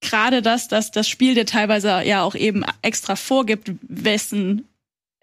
gerade 0.00 0.40
das, 0.40 0.68
dass 0.68 0.92
das 0.92 1.08
Spiel 1.08 1.34
dir 1.34 1.46
teilweise 1.46 1.88
ja 2.04 2.22
auch 2.22 2.36
eben 2.36 2.64
extra 2.82 3.16
vorgibt, 3.16 3.72
wessen 3.82 4.68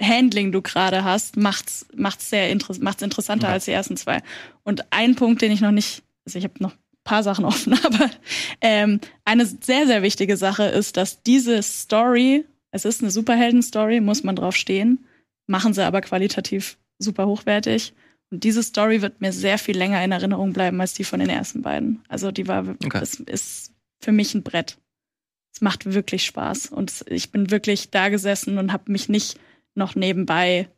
Handling 0.02 0.52
du 0.52 0.62
gerade 0.62 1.06
hast, 1.06 1.38
macht's 1.38 1.86
macht's 1.96 2.30
sehr 2.30 2.50
inter 2.50 2.76
macht's 2.80 3.02
interessanter 3.02 3.48
Ja. 3.48 3.54
als 3.54 3.66
die 3.66 3.72
ersten 3.72 3.96
zwei. 3.96 4.22
Und 4.64 4.92
ein 4.92 5.16
Punkt, 5.16 5.42
den 5.42 5.52
ich 5.52 5.62
noch 5.62 5.72
nicht, 5.72 6.04
also 6.26 6.38
ich 6.38 6.46
habe 6.46 6.56
noch 6.60 6.72
ein 6.72 7.04
paar 7.06 7.24
Sachen 7.24 7.46
offen, 7.52 7.74
aber 7.84 8.10
ähm, 8.60 9.00
eine 9.24 9.46
sehr 9.46 9.88
sehr 9.88 10.02
wichtige 10.02 10.36
Sache 10.36 10.64
ist, 10.64 10.98
dass 10.98 11.24
diese 11.24 11.62
Story, 11.64 12.46
es 12.72 12.86
ist 12.86 13.02
eine 13.02 13.12
Superhelden-Story, 13.12 14.00
muss 14.02 14.24
man 14.24 14.36
drauf 14.36 14.56
stehen, 14.56 15.06
machen 15.48 15.74
sie 15.74 15.86
aber 15.86 16.02
qualitativ 16.02 16.78
super 17.00 17.28
hochwertig. 17.28 17.94
Und 18.32 18.44
diese 18.44 18.62
Story 18.62 19.02
wird 19.02 19.22
mir 19.22 19.32
sehr 19.32 19.58
viel 19.58 19.78
länger 19.78 20.04
in 20.04 20.12
Erinnerung 20.12 20.54
bleiben 20.54 20.80
als 20.82 20.94
die 20.94 21.04
von 21.04 21.20
den 21.20 21.30
ersten 21.30 21.62
beiden. 21.64 22.04
Also 22.10 22.32
die 22.32 22.48
war, 22.48 22.68
Okay. 22.86 23.00
es 23.02 23.16
ist 23.20 23.74
für 24.02 24.12
mich 24.12 24.36
ein 24.36 24.44
Brett. 24.44 24.78
Es 25.54 25.62
macht 25.62 25.92
wirklich 25.92 26.26
Spaß 26.26 26.68
und 26.68 27.04
ich 27.08 27.32
bin 27.32 27.50
wirklich 27.50 27.90
da 27.90 28.10
gesessen 28.10 28.58
und 28.60 28.72
habe 28.72 28.92
mich 28.92 29.10
nicht 29.10 29.40
noch 29.74 29.96
nebenbei 29.96 30.70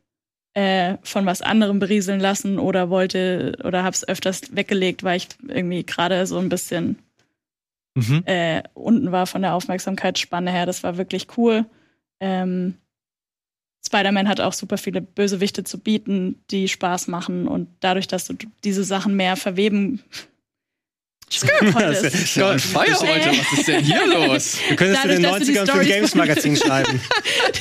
äh, 0.54 0.98
von 1.04 1.26
was 1.26 1.42
anderem 1.42 1.80
berieseln 1.80 2.20
lassen 2.22 2.58
oder 2.60 2.90
wollte 2.90 3.58
oder 3.66 3.84
habe 3.84 3.94
es 3.96 4.08
öfters 4.08 4.56
weggelegt, 4.56 5.04
weil 5.04 5.18
ich 5.18 5.28
irgendwie 5.48 5.84
gerade 5.86 6.26
so 6.28 6.38
ein 6.38 6.50
bisschen 6.50 7.00
Mhm. 7.96 8.24
äh, 8.26 8.64
unten 8.74 9.12
war 9.12 9.28
von 9.28 9.42
der 9.42 9.54
Aufmerksamkeitsspanne 9.54 10.50
her. 10.50 10.66
Das 10.66 10.82
war 10.84 10.98
wirklich 10.98 11.28
cool. 11.38 11.66
Ähm, 12.22 12.76
Spider-Man 13.86 14.30
hat 14.30 14.40
auch 14.40 14.54
super 14.54 14.78
viele 14.78 15.02
Bösewichte 15.02 15.64
zu 15.64 15.80
bieten, 15.80 16.42
die 16.52 16.68
Spaß 16.68 17.08
machen 17.08 17.48
und 17.48 17.68
dadurch, 17.80 18.08
dass 18.08 18.26
du 18.26 18.36
diese 18.64 18.84
Sachen 18.84 19.16
mehr 19.16 19.36
verweben 19.36 20.02
konntest. 21.74 22.36
Ja, 22.36 22.52
on 22.52 22.60
fire 22.60 23.00
heute, 23.00 23.30
was 23.30 23.60
ist 23.60 23.68
denn 23.68 23.84
hier 23.84 24.06
los? 24.28 24.58
Du 24.70 24.76
könntest 24.76 25.04
Dadurch, 25.04 25.18
in 25.18 25.24
den 25.24 25.32
dass 25.32 25.40
du 25.40 25.46
die 25.46 25.52
90ern 25.52 25.54
für 25.54 25.60
ein 25.62 25.68
Storys- 25.68 25.88
Games-Magazin 25.88 26.56
schreiben. 26.58 27.02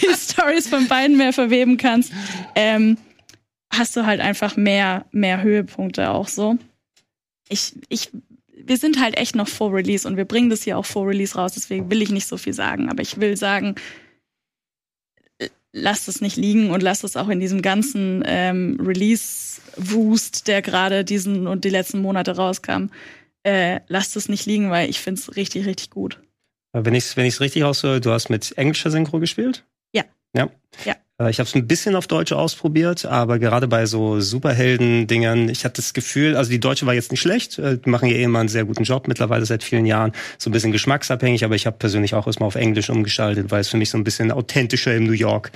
die 0.03 0.15
Stories 0.15 0.69
von 0.69 0.89
beiden 0.89 1.17
mehr 1.17 1.33
verweben 1.33 1.77
kannst, 1.77 2.13
ähm, 2.55 2.99
hast 3.73 3.97
du 3.97 4.05
halt 4.05 4.21
einfach 4.21 4.57
mehr, 4.57 5.07
mehr 5.13 5.43
Höhepunkte 5.43 6.11
auch 6.11 6.29
so. 6.29 6.59
Ich, 7.49 7.75
ich, 7.89 8.11
wir 8.53 8.77
sind 8.77 9.01
halt 9.01 9.17
echt 9.17 9.37
noch 9.37 9.49
vor 9.49 9.73
Release 9.73 10.07
und 10.07 10.17
wir 10.17 10.25
bringen 10.25 10.51
das 10.51 10.65
hier 10.65 10.77
auch 10.77 10.87
vor 10.87 11.09
Release 11.09 11.35
raus, 11.37 11.53
deswegen 11.55 11.91
will 11.91 12.03
ich 12.03 12.11
nicht 12.11 12.27
so 12.27 12.37
viel 12.37 12.53
sagen, 12.53 12.91
aber 12.91 13.03
ich 13.03 13.21
will 13.21 13.37
sagen, 13.37 13.77
lasst 15.73 16.09
es 16.09 16.21
nicht 16.21 16.37
liegen 16.37 16.71
und 16.71 16.83
lasst 16.83 17.05
es 17.05 17.17
auch 17.17 17.29
in 17.29 17.41
diesem 17.41 17.63
ganzen 17.63 18.23
ähm, 18.27 18.79
Release-Wust, 18.81 20.49
der 20.49 20.63
gerade 20.63 21.05
diesen 21.05 21.47
und 21.47 21.65
die 21.65 21.71
letzten 21.71 22.01
Monate 22.01 22.37
rauskam, 22.37 22.87
äh, 23.43 23.81
lasst 23.89 24.17
es 24.17 24.29
nicht 24.29 24.47
liegen, 24.47 24.71
weil 24.71 24.91
ich 24.91 25.01
finde 25.01 25.21
es 25.21 25.37
richtig, 25.37 25.67
richtig 25.67 25.91
gut. 25.91 26.21
Wenn 26.73 26.95
ich 26.95 27.05
es 27.05 27.17
wenn 27.17 27.27
ich's 27.27 27.41
richtig 27.41 27.65
aushöre, 27.65 28.01
du 28.01 28.11
hast 28.13 28.29
mit 28.31 28.57
englischer 28.57 28.91
Synchro 28.91 29.19
gespielt? 29.19 29.65
Ja. 29.93 30.05
Ja. 30.35 30.51
Ja. 30.85 30.97
Äh, 31.21 31.31
Ich 31.31 31.39
habe 31.39 31.47
es 31.49 31.55
ein 31.55 31.67
bisschen 31.67 31.95
auf 31.95 32.07
Deutsch 32.07 32.33
ausprobiert, 32.33 33.05
aber 33.05 33.39
gerade 33.39 33.69
bei 33.69 33.87
so 33.87 34.21
Superhelden-Dingern, 34.21 35.49
ich 35.49 35.65
hatte 35.65 35.81
das 35.83 35.93
Gefühl, 35.93 36.37
also 36.37 36.51
die 36.51 36.59
Deutsche 36.59 36.87
war 36.87 36.95
jetzt 36.95 37.11
nicht 37.11 37.21
schlecht, 37.21 37.59
äh, 37.59 37.79
die 37.79 37.91
machen 37.91 38.09
ja 38.09 38.17
eh 38.17 38.23
immer 38.25 38.41
einen 38.41 38.49
sehr 38.49 38.65
guten 38.65 38.85
Job 38.85 39.07
mittlerweile 39.07 39.45
seit 39.45 39.63
vielen 39.63 39.87
Jahren, 39.87 40.13
so 40.39 40.51
ein 40.51 40.53
bisschen 40.53 40.73
geschmacksabhängig, 40.73 41.45
aber 41.45 41.55
ich 41.55 41.67
habe 41.67 41.77
persönlich 41.77 42.15
auch 42.15 42.27
erstmal 42.27 42.47
auf 42.47 42.55
Englisch 42.55 42.91
umgeschaltet, 42.91 43.51
weil 43.51 43.61
es 43.61 43.69
für 43.69 43.77
mich 43.77 43.91
so 43.91 43.99
ein 43.99 44.05
bisschen 44.05 44.33
authentischer 44.33 44.95
im 44.97 45.05
New 45.05 45.13
York 45.13 45.51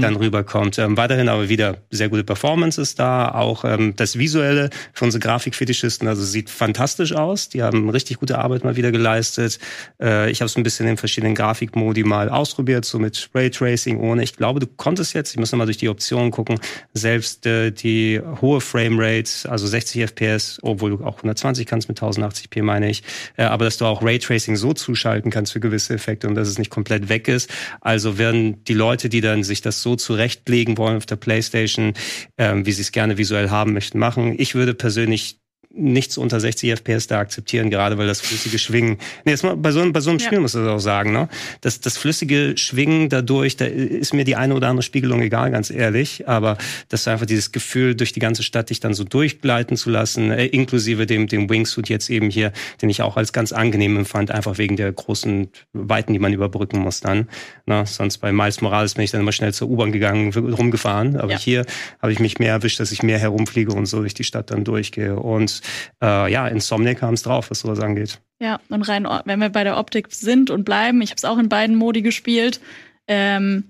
dann 0.00 0.16
rüberkommt. 0.16 0.78
Ähm, 0.78 0.96
weiterhin 0.96 1.28
aber 1.28 1.48
wieder 1.48 1.76
sehr 1.90 2.08
gute 2.08 2.24
Performances 2.24 2.94
da, 2.94 3.30
auch 3.30 3.64
ähm, 3.64 3.94
das 3.96 4.18
Visuelle 4.18 4.70
für 4.92 5.04
unsere 5.04 5.20
Grafikfetischisten, 5.20 6.08
also 6.08 6.22
sieht 6.24 6.50
fantastisch 6.50 7.12
aus, 7.12 7.48
die 7.48 7.62
haben 7.62 7.88
richtig 7.88 8.18
gute 8.18 8.38
Arbeit 8.38 8.64
mal 8.64 8.76
wieder 8.76 8.90
geleistet. 8.90 9.58
Äh, 10.00 10.30
ich 10.30 10.40
habe 10.40 10.46
es 10.46 10.56
ein 10.56 10.62
bisschen 10.62 10.86
in 10.86 10.96
verschiedenen 10.96 11.34
Grafikmodi 11.34 12.02
mal 12.02 12.28
ausprobiert, 12.28 12.84
so 12.84 12.98
mit 12.98 13.30
Raytracing 13.34 13.98
ohne. 13.98 14.22
Ich 14.22 14.36
glaube, 14.36 14.60
du 14.60 14.66
konntest 14.66 15.03
jetzt, 15.12 15.32
ich 15.32 15.38
muss 15.38 15.52
nochmal 15.52 15.66
durch 15.66 15.76
die 15.76 15.88
Optionen 15.88 16.30
gucken, 16.30 16.58
selbst 16.92 17.46
äh, 17.46 17.70
die 17.70 18.20
hohe 18.40 18.60
Framerate, 18.60 19.48
also 19.48 19.66
60 19.66 20.02
FPS, 20.02 20.58
obwohl 20.62 20.96
du 20.96 21.04
auch 21.04 21.16
120 21.16 21.66
kannst 21.66 21.88
mit 21.88 22.00
1080p, 22.00 22.62
meine 22.62 22.90
ich, 22.90 23.02
äh, 23.36 23.44
aber 23.44 23.64
dass 23.64 23.78
du 23.78 23.84
auch 23.84 24.02
Raytracing 24.02 24.56
so 24.56 24.72
zuschalten 24.72 25.30
kannst 25.30 25.52
für 25.52 25.60
gewisse 25.60 25.94
Effekte 25.94 26.28
und 26.28 26.34
dass 26.34 26.48
es 26.48 26.58
nicht 26.58 26.70
komplett 26.70 27.08
weg 27.08 27.28
ist. 27.28 27.50
Also 27.80 28.18
werden 28.18 28.64
die 28.64 28.74
Leute, 28.74 29.08
die 29.08 29.20
dann 29.20 29.44
sich 29.44 29.60
das 29.60 29.82
so 29.82 29.96
zurechtlegen 29.96 30.78
wollen 30.78 30.96
auf 30.96 31.06
der 31.06 31.16
Playstation, 31.16 31.94
ähm, 32.38 32.66
wie 32.66 32.72
sie 32.72 32.82
es 32.82 32.92
gerne 32.92 33.18
visuell 33.18 33.50
haben 33.50 33.72
möchten, 33.72 33.98
machen. 33.98 34.34
Ich 34.38 34.54
würde 34.54 34.74
persönlich 34.74 35.38
nichts 35.76 36.16
unter 36.18 36.38
60 36.40 36.70
FPS 36.70 37.06
da 37.08 37.18
akzeptieren, 37.18 37.68
gerade 37.70 37.98
weil 37.98 38.06
das 38.06 38.20
flüssige 38.20 38.58
Schwingen. 38.58 38.98
Nee, 39.24 39.32
jetzt 39.32 39.42
mal 39.42 39.56
bei 39.56 39.72
so, 39.72 39.80
einem- 39.80 39.92
bei 39.92 40.00
so 40.00 40.10
einem 40.10 40.18
Ja. 40.20 40.26
Spiel 40.26 40.40
muss 40.40 40.54
ich 40.54 40.60
das 40.60 40.68
auch 40.68 40.78
sagen, 40.78 41.12
ne? 41.12 41.28
Das, 41.62 41.80
das 41.80 41.98
flüssige 41.98 42.54
Schwingen 42.56 43.08
dadurch, 43.08 43.56
da 43.56 43.64
ist 43.64 44.14
mir 44.14 44.24
die 44.24 44.36
eine 44.36 44.54
oder 44.54 44.68
andere 44.68 44.82
Spiegelung 44.84 45.20
egal, 45.22 45.50
ganz 45.50 45.70
ehrlich. 45.70 46.28
Aber 46.28 46.58
dass 46.88 47.04
du 47.04 47.10
einfach 47.10 47.26
dieses 47.26 47.50
Gefühl, 47.52 47.94
durch 47.94 48.12
die 48.12 48.20
ganze 48.20 48.42
Stadt 48.42 48.70
dich 48.70 48.80
dann 48.80 48.94
so 48.94 49.04
durchgleiten 49.04 49.76
zu 49.76 49.90
lassen, 49.90 50.30
äh, 50.30 50.46
inklusive 50.46 51.06
dem, 51.06 51.26
dem 51.26 51.50
Wingsuit 51.50 51.88
jetzt 51.88 52.08
eben 52.10 52.30
hier, 52.30 52.52
den 52.80 52.88
ich 52.90 53.02
auch 53.02 53.16
als 53.16 53.32
ganz 53.32 53.52
angenehm 53.52 53.96
empfand, 53.96 54.30
einfach 54.30 54.58
wegen 54.58 54.76
der 54.76 54.92
großen 54.92 55.48
Weiten, 55.72 56.12
die 56.12 56.18
man 56.20 56.32
überbrücken 56.32 56.78
muss 56.78 57.00
dann. 57.00 57.28
Na, 57.66 57.84
sonst 57.84 58.18
bei 58.18 58.30
Miles 58.32 58.60
Morales 58.60 58.94
bin 58.94 59.04
ich 59.04 59.10
dann 59.10 59.20
immer 59.22 59.32
schnell 59.32 59.52
zur 59.52 59.68
U-Bahn 59.70 59.90
gegangen, 59.90 60.32
rumgefahren. 60.32 61.16
Aber 61.16 61.32
Ja. 61.32 61.38
hier 61.38 61.66
habe 62.00 62.12
ich 62.12 62.20
mich 62.20 62.38
mehr 62.38 62.50
erwischt, 62.52 62.78
dass 62.80 62.92
ich 62.92 63.02
mehr 63.02 63.18
herumfliege 63.18 63.72
und 63.72 63.86
so 63.86 64.00
durch 64.00 64.14
die 64.14 64.24
Stadt 64.24 64.50
dann 64.50 64.64
durchgehe. 64.64 65.16
Und 65.16 65.60
äh, 66.02 66.30
ja, 66.30 66.48
Insomniac 66.48 67.02
haben 67.02 67.14
es 67.14 67.22
drauf, 67.22 67.50
was 67.50 67.60
sowas 67.60 67.80
angeht. 67.80 68.20
Ja, 68.40 68.60
und 68.68 68.82
rein, 68.82 69.08
wenn 69.24 69.40
wir 69.40 69.48
bei 69.48 69.64
der 69.64 69.78
Optik 69.78 70.08
sind 70.10 70.50
und 70.50 70.64
bleiben, 70.64 71.00
ich 71.02 71.10
habe 71.10 71.18
es 71.18 71.24
auch 71.24 71.38
in 71.38 71.48
beiden 71.48 71.76
Modi 71.76 72.02
gespielt. 72.02 72.60
Ähm, 73.06 73.64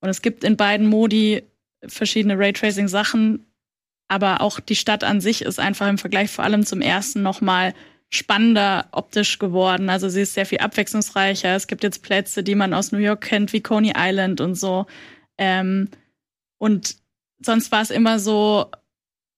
und 0.00 0.08
es 0.08 0.22
gibt 0.22 0.44
in 0.44 0.56
beiden 0.56 0.86
Modi 0.86 1.42
verschiedene 1.86 2.38
Raytracing-Sachen, 2.38 3.46
aber 4.08 4.40
auch 4.40 4.60
die 4.60 4.76
Stadt 4.76 5.04
an 5.04 5.20
sich 5.20 5.42
ist 5.42 5.60
einfach 5.60 5.88
im 5.88 5.98
Vergleich 5.98 6.30
vor 6.30 6.44
allem 6.44 6.64
zum 6.64 6.80
ersten 6.80 7.22
nochmal 7.22 7.74
spannender 8.10 8.86
optisch 8.92 9.38
geworden. 9.38 9.90
Also 9.90 10.08
sie 10.08 10.22
ist 10.22 10.34
sehr 10.34 10.46
viel 10.46 10.58
abwechslungsreicher. 10.58 11.54
Es 11.54 11.66
gibt 11.66 11.82
jetzt 11.82 12.02
Plätze, 12.02 12.42
die 12.42 12.54
man 12.54 12.72
aus 12.72 12.90
New 12.90 12.98
York 12.98 13.20
kennt, 13.20 13.52
wie 13.52 13.60
Coney 13.60 13.92
Island 13.96 14.40
und 14.40 14.54
so. 14.54 14.86
Ähm, 15.36 15.90
und 16.58 16.96
sonst 17.40 17.70
war 17.70 17.82
es 17.82 17.90
immer 17.90 18.18
so, 18.18 18.70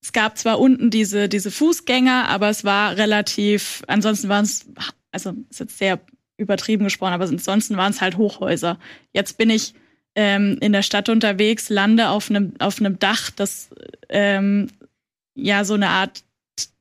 es 0.02 0.12
gab 0.12 0.38
zwar 0.38 0.58
unten 0.58 0.90
diese, 0.90 1.28
diese 1.28 1.50
Fußgänger, 1.50 2.28
aber 2.28 2.48
es 2.48 2.64
war 2.64 2.96
relativ, 2.96 3.82
ansonsten 3.86 4.28
waren 4.28 4.44
es, 4.44 4.66
also 5.12 5.34
ist 5.50 5.60
jetzt 5.60 5.78
sehr 5.78 6.00
übertrieben 6.38 6.84
gesprochen, 6.84 7.12
aber 7.12 7.26
ansonsten 7.26 7.76
waren 7.76 7.92
es 7.92 8.00
halt 8.00 8.16
Hochhäuser. 8.16 8.78
Jetzt 9.12 9.36
bin 9.36 9.50
ich 9.50 9.74
ähm, 10.14 10.56
in 10.60 10.72
der 10.72 10.82
Stadt 10.82 11.08
unterwegs, 11.08 11.68
lande 11.68 12.08
auf 12.08 12.30
einem 12.30 12.54
auf 12.58 12.80
einem 12.80 12.98
Dach, 12.98 13.30
das 13.30 13.68
ähm, 14.08 14.68
ja 15.34 15.64
so 15.64 15.74
eine 15.74 15.88
Art 15.88 16.24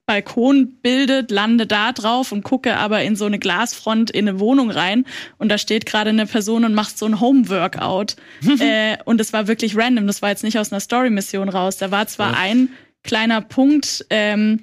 Balkon 0.06 0.80
bildet, 0.82 1.30
lande 1.30 1.68
da 1.68 1.92
drauf 1.92 2.32
und 2.32 2.42
gucke 2.44 2.78
aber 2.78 3.04
in 3.04 3.16
so 3.16 3.26
eine 3.26 3.38
Glasfront 3.38 4.10
in 4.10 4.28
eine 4.28 4.40
Wohnung 4.40 4.72
rein 4.72 5.06
und 5.38 5.50
da 5.50 5.60
steht 5.60 5.86
gerade 5.86 6.10
eine 6.10 6.26
Person 6.26 6.66
und 6.66 6.74
macht 6.74 6.98
so 6.98 7.06
ein 7.06 7.20
Home-Workout. 7.20 8.16
äh, 8.60 8.98
und 9.06 9.22
es 9.22 9.34
war 9.34 9.48
wirklich 9.48 9.78
random, 9.78 10.08
das 10.08 10.24
war 10.24 10.30
jetzt 10.30 10.44
nicht 10.44 10.58
aus 10.58 10.72
einer 10.72 10.80
Story-Mission 10.80 11.50
raus. 11.50 11.78
Da 11.78 11.92
war 11.92 12.08
zwar 12.08 12.32
Ja. 12.32 12.40
ein 12.40 12.70
kleiner 13.04 13.42
Punkt, 13.42 14.06
ähm, 14.10 14.62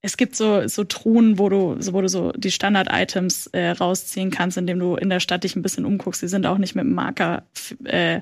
es 0.00 0.16
gibt 0.16 0.36
so, 0.36 0.68
so 0.68 0.84
Truhen, 0.84 1.38
wo 1.38 1.48
du, 1.48 1.76
wo 1.92 2.00
du 2.00 2.08
so 2.08 2.32
die 2.32 2.52
Standard-Items 2.52 3.48
äh, 3.48 3.70
rausziehen 3.70 4.30
kannst, 4.30 4.56
indem 4.56 4.78
du 4.78 4.94
in 4.94 5.10
der 5.10 5.20
Stadt 5.20 5.44
dich 5.44 5.56
ein 5.56 5.62
bisschen 5.62 5.84
umguckst. 5.84 6.22
Die 6.22 6.28
sind 6.28 6.46
auch 6.46 6.58
nicht 6.58 6.74
mit 6.74 6.84
dem 6.84 6.94
Marker, 6.94 7.42
äh, 7.84 8.20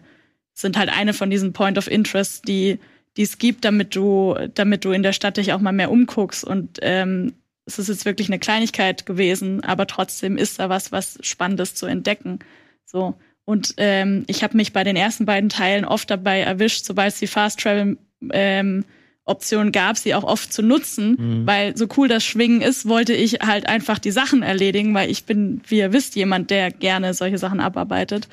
sind 0.55 0.79
halt 0.79 0.89
eine 0.89 1.13
von 1.13 1.29
diesen 1.29 1.53
Point 1.53 1.77
of 1.77 1.91
Interest, 1.91 2.49
die 2.49 2.79
die 3.17 3.23
es 3.23 3.39
gibt, 3.39 3.65
damit 3.65 3.97
du, 3.97 4.37
damit 4.55 4.85
du 4.85 4.93
in 4.93 5.03
der 5.03 5.13
Stadt 5.13 5.37
dich 5.37 5.53
auch 5.53 5.61
mal 5.61 5.73
mehr 5.73 5.91
umguckst. 5.91 6.45
Und 6.45 6.79
ähm, 6.83 7.33
es 7.65 7.79
ist 7.79 7.89
jetzt 7.89 8.05
wirklich 8.05 8.29
eine 8.29 8.39
Kleinigkeit 8.39 9.07
gewesen, 9.07 9.65
aber 9.65 9.87
trotzdem 9.87 10.37
ist 10.37 10.59
da 10.59 10.69
was, 10.69 10.93
was 10.93 11.19
Spannendes 11.23 11.75
zu 11.75 11.87
entdecken. 11.87 12.41
So. 12.85 13.15
Und 13.45 13.75
ähm, 13.79 14.25
ich 14.27 14.43
habe 14.43 14.57
mich 14.57 14.73
bei 14.73 14.85
den 14.85 14.97
ersten 14.97 15.25
beiden 15.25 15.49
Teilen 15.49 15.85
oft 15.85 16.11
dabei 16.11 16.41
erwischt, 16.41 16.85
sobald 16.85 17.13
es 17.13 17.19
die 17.19 17.27
Fast 17.27 17.61
Travel 17.61 17.97
ähm, 18.33 18.85
Option 19.27 19.73
gab, 19.73 19.99
sie 19.99 20.15
auch 20.15 20.25
oft 20.25 20.53
zu 20.53 20.63
nutzen, 20.63 21.17
Mhm. 21.19 21.47
weil 21.47 21.77
so 21.77 21.87
cool 21.97 22.09
das 22.09 22.25
Schwingen 22.25 22.63
ist, 22.63 22.89
wollte 22.89 23.13
ich 23.13 23.35
halt 23.41 23.69
einfach 23.69 23.99
die 23.99 24.11
Sachen 24.13 24.43
erledigen, 24.43 24.95
weil 24.95 25.11
ich 25.11 25.25
bin, 25.25 25.61
wie 25.69 25.79
ihr 25.79 25.93
wisst, 25.93 26.17
jemand, 26.17 26.51
der 26.51 26.71
gerne 26.71 27.13
solche 27.13 27.39
Sachen 27.39 27.61
abarbeitet. 27.61 28.29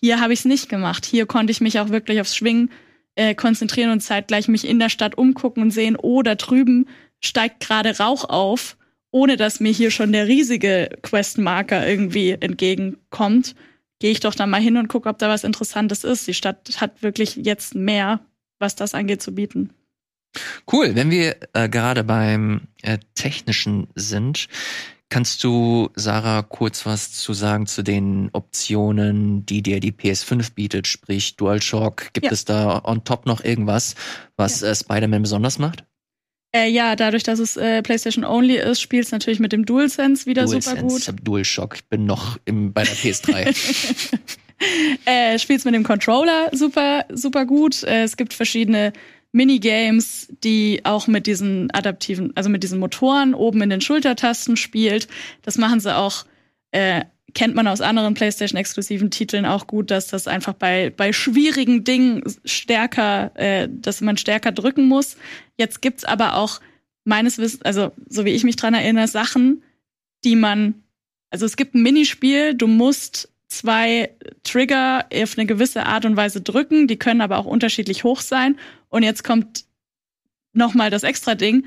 Hier 0.00 0.20
habe 0.20 0.32
ich 0.32 0.40
es 0.40 0.44
nicht 0.44 0.68
gemacht. 0.68 1.04
Hier 1.06 1.26
konnte 1.26 1.50
ich 1.50 1.60
mich 1.60 1.78
auch 1.80 1.90
wirklich 1.90 2.20
aufs 2.20 2.34
Schwingen 2.36 2.70
äh, 3.14 3.34
konzentrieren 3.34 3.90
und 3.90 4.00
zeitgleich 4.00 4.48
mich 4.48 4.66
in 4.66 4.78
der 4.78 4.88
Stadt 4.88 5.18
umgucken 5.18 5.62
und 5.62 5.70
sehen, 5.70 5.96
oh, 6.00 6.22
da 6.22 6.34
drüben 6.34 6.86
steigt 7.20 7.60
gerade 7.60 7.98
Rauch 7.98 8.24
auf, 8.24 8.76
ohne 9.10 9.36
dass 9.36 9.58
mir 9.60 9.72
hier 9.72 9.90
schon 9.90 10.12
der 10.12 10.28
riesige 10.28 10.90
Questmarker 11.02 11.86
irgendwie 11.86 12.36
entgegenkommt. 12.40 13.54
Gehe 14.00 14.12
ich 14.12 14.20
doch 14.20 14.34
da 14.34 14.46
mal 14.46 14.60
hin 14.60 14.76
und 14.76 14.88
gucke, 14.88 15.08
ob 15.08 15.18
da 15.18 15.28
was 15.28 15.44
Interessantes 15.44 16.04
ist. 16.04 16.26
Die 16.28 16.34
Stadt 16.34 16.80
hat 16.80 17.02
wirklich 17.02 17.36
jetzt 17.36 17.74
mehr, 17.74 18.20
was 18.60 18.76
das 18.76 18.94
angeht, 18.94 19.20
zu 19.20 19.34
bieten. 19.34 19.70
Cool, 20.70 20.94
wenn 20.94 21.10
wir 21.10 21.36
äh, 21.52 21.68
gerade 21.68 22.04
beim 22.04 22.62
äh, 22.82 22.98
Technischen 23.14 23.88
sind, 23.94 24.48
kannst 25.10 25.42
du, 25.44 25.88
Sarah, 25.94 26.42
kurz 26.42 26.84
was 26.84 27.12
zu 27.12 27.32
sagen 27.32 27.66
zu 27.66 27.82
den 27.82 28.28
Optionen, 28.32 29.46
die 29.46 29.62
dir 29.62 29.80
die 29.80 29.92
PS5 29.92 30.54
bietet, 30.54 30.86
sprich 30.86 31.36
DualShock? 31.36 32.12
Gibt 32.12 32.26
Ja. 32.26 32.32
es 32.32 32.44
da 32.44 32.82
on 32.84 33.04
top 33.04 33.26
noch 33.26 33.42
irgendwas, 33.42 33.94
was 34.36 34.62
äh, 34.62 34.74
Spider-Man 34.74 35.22
besonders 35.22 35.58
macht? 35.58 35.84
Äh, 36.54 36.68
ja, 36.70 36.96
dadurch, 36.96 37.24
dass 37.24 37.38
es 37.40 37.56
äh, 37.58 37.82
PlayStation 37.82 38.24
Only 38.24 38.56
ist, 38.56 38.80
spielt 38.80 39.04
es 39.04 39.12
natürlich 39.12 39.38
mit 39.38 39.52
dem 39.52 39.66
DualSense 39.66 40.24
wieder 40.26 40.46
super 40.48 40.60
DualSense, 40.60 40.86
gut. 40.94 41.00
ich 41.02 41.08
hab 41.08 41.24
DualShock, 41.24 41.74
ich 41.76 41.84
bin 41.86 42.06
noch 42.06 42.38
im, 42.46 42.72
bei 42.72 42.84
der 42.84 42.94
PS3. 42.94 44.18
äh, 45.04 45.38
spielst 45.38 45.64
mit 45.66 45.74
dem 45.74 45.84
Controller 45.84 46.48
super, 46.52 47.04
super 47.12 47.44
gut. 47.44 47.82
Äh, 47.82 48.02
es 48.04 48.16
gibt 48.16 48.32
verschiedene 48.32 48.92
Minigames, 49.38 50.26
die 50.42 50.80
auch 50.82 51.06
mit 51.06 51.28
diesen 51.28 51.70
adaptiven, 51.72 52.32
also 52.34 52.50
mit 52.50 52.64
diesen 52.64 52.80
Motoren 52.80 53.34
oben 53.34 53.62
in 53.62 53.70
den 53.70 53.80
Schultertasten 53.80 54.56
spielt. 54.56 55.06
Das 55.42 55.58
machen 55.58 55.78
sie 55.78 55.96
auch, 55.96 56.26
äh, 56.72 57.04
kennt 57.34 57.54
man 57.54 57.68
aus 57.68 57.80
anderen 57.80 58.14
PlayStation-exklusiven 58.14 59.12
Titeln 59.12 59.46
auch 59.46 59.68
gut, 59.68 59.92
dass 59.92 60.08
das 60.08 60.26
einfach 60.26 60.54
bei, 60.54 60.90
bei 60.90 61.12
schwierigen 61.12 61.84
Dingen 61.84 62.24
stärker, 62.44 63.30
äh, 63.36 63.68
dass 63.70 64.00
man 64.00 64.16
stärker 64.16 64.50
drücken 64.50 64.88
muss. 64.88 65.16
Jetzt 65.56 65.82
gibt's 65.82 66.04
aber 66.04 66.34
auch 66.34 66.60
meines 67.04 67.38
Wissens, 67.38 67.62
also 67.62 67.92
so 68.08 68.24
wie 68.24 68.30
ich 68.30 68.42
mich 68.42 68.56
dran 68.56 68.74
erinnere, 68.74 69.06
Sachen, 69.06 69.62
die 70.24 70.34
man, 70.34 70.82
also 71.30 71.46
es 71.46 71.56
gibt 71.56 71.76
ein 71.76 71.82
Minispiel, 71.82 72.54
du 72.54 72.66
musst 72.66 73.30
zwei 73.48 74.10
Trigger 74.44 75.06
auf 75.12 75.36
eine 75.36 75.46
gewisse 75.46 75.86
Art 75.86 76.04
und 76.04 76.16
Weise 76.16 76.40
drücken, 76.40 76.86
die 76.86 76.98
können 76.98 77.20
aber 77.20 77.38
auch 77.38 77.46
unterschiedlich 77.46 78.04
hoch 78.04 78.20
sein. 78.20 78.58
Und 78.88 79.02
jetzt 79.02 79.24
kommt 79.24 79.64
nochmal 80.52 80.90
das 80.90 81.02
extra 81.02 81.34
Ding. 81.34 81.66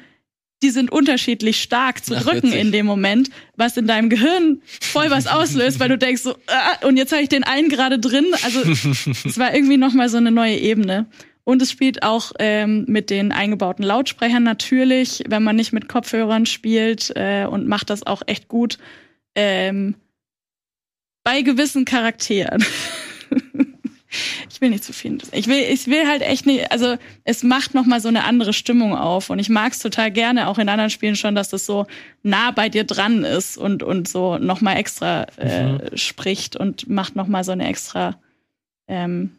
Die 0.63 0.69
sind 0.69 0.91
unterschiedlich 0.91 1.59
stark 1.59 2.05
zu 2.05 2.15
Ach, 2.15 2.21
drücken 2.21 2.49
witzig. 2.49 2.61
in 2.61 2.71
dem 2.71 2.85
Moment, 2.85 3.31
was 3.55 3.77
in 3.77 3.87
deinem 3.87 4.09
Gehirn 4.09 4.61
voll 4.79 5.09
was 5.09 5.25
auslöst, 5.25 5.79
weil 5.79 5.89
du 5.89 5.97
denkst 5.97 6.21
so, 6.21 6.35
ah, 6.47 6.85
und 6.85 6.97
jetzt 6.97 7.11
habe 7.11 7.23
ich 7.23 7.29
den 7.29 7.43
einen 7.43 7.67
gerade 7.67 7.97
drin. 7.97 8.27
Also 8.43 8.61
es 9.25 9.39
war 9.39 9.55
irgendwie 9.55 9.77
nochmal 9.77 10.09
so 10.09 10.17
eine 10.17 10.31
neue 10.31 10.57
Ebene. 10.57 11.07
Und 11.43 11.63
es 11.63 11.71
spielt 11.71 12.03
auch 12.03 12.33
ähm, 12.37 12.85
mit 12.87 13.09
den 13.09 13.31
eingebauten 13.31 13.83
Lautsprechern 13.83 14.43
natürlich, 14.43 15.23
wenn 15.27 15.41
man 15.41 15.55
nicht 15.55 15.73
mit 15.73 15.89
Kopfhörern 15.89 16.45
spielt 16.45 17.11
äh, 17.15 17.45
und 17.45 17.67
macht 17.67 17.89
das 17.89 18.05
auch 18.05 18.21
echt 18.27 18.47
gut. 18.47 18.77
Ähm, 19.33 19.95
bei 21.23 21.41
gewissen 21.41 21.85
Charakteren. 21.85 22.63
ich 24.49 24.61
will 24.61 24.69
nicht 24.69 24.83
zu 24.83 24.93
viel. 24.93 25.17
Ich 25.31 25.47
will, 25.47 25.63
ich 25.69 25.87
will 25.87 26.07
halt 26.07 26.21
echt 26.21 26.45
nicht, 26.45 26.71
also 26.71 26.97
es 27.23 27.43
macht 27.43 27.73
noch 27.73 27.85
mal 27.85 28.01
so 28.01 28.07
eine 28.07 28.23
andere 28.23 28.53
Stimmung 28.53 28.95
auf 28.95 29.29
und 29.29 29.39
ich 29.39 29.49
mag 29.49 29.73
es 29.73 29.79
total 29.79 30.11
gerne, 30.11 30.47
auch 30.47 30.57
in 30.57 30.69
anderen 30.69 30.89
Spielen 30.89 31.15
schon, 31.15 31.35
dass 31.35 31.49
das 31.49 31.65
so 31.65 31.87
nah 32.23 32.51
bei 32.51 32.69
dir 32.69 32.83
dran 32.83 33.23
ist 33.23 33.57
und 33.57 33.83
und 33.83 34.07
so 34.07 34.37
noch 34.37 34.61
mal 34.61 34.75
extra 34.75 35.23
äh, 35.37 35.73
mhm. 35.73 35.97
spricht 35.97 36.55
und 36.55 36.89
macht 36.89 37.15
noch 37.15 37.27
mal 37.27 37.43
so 37.43 37.51
eine 37.51 37.67
extra 37.67 38.19
ähm, 38.87 39.37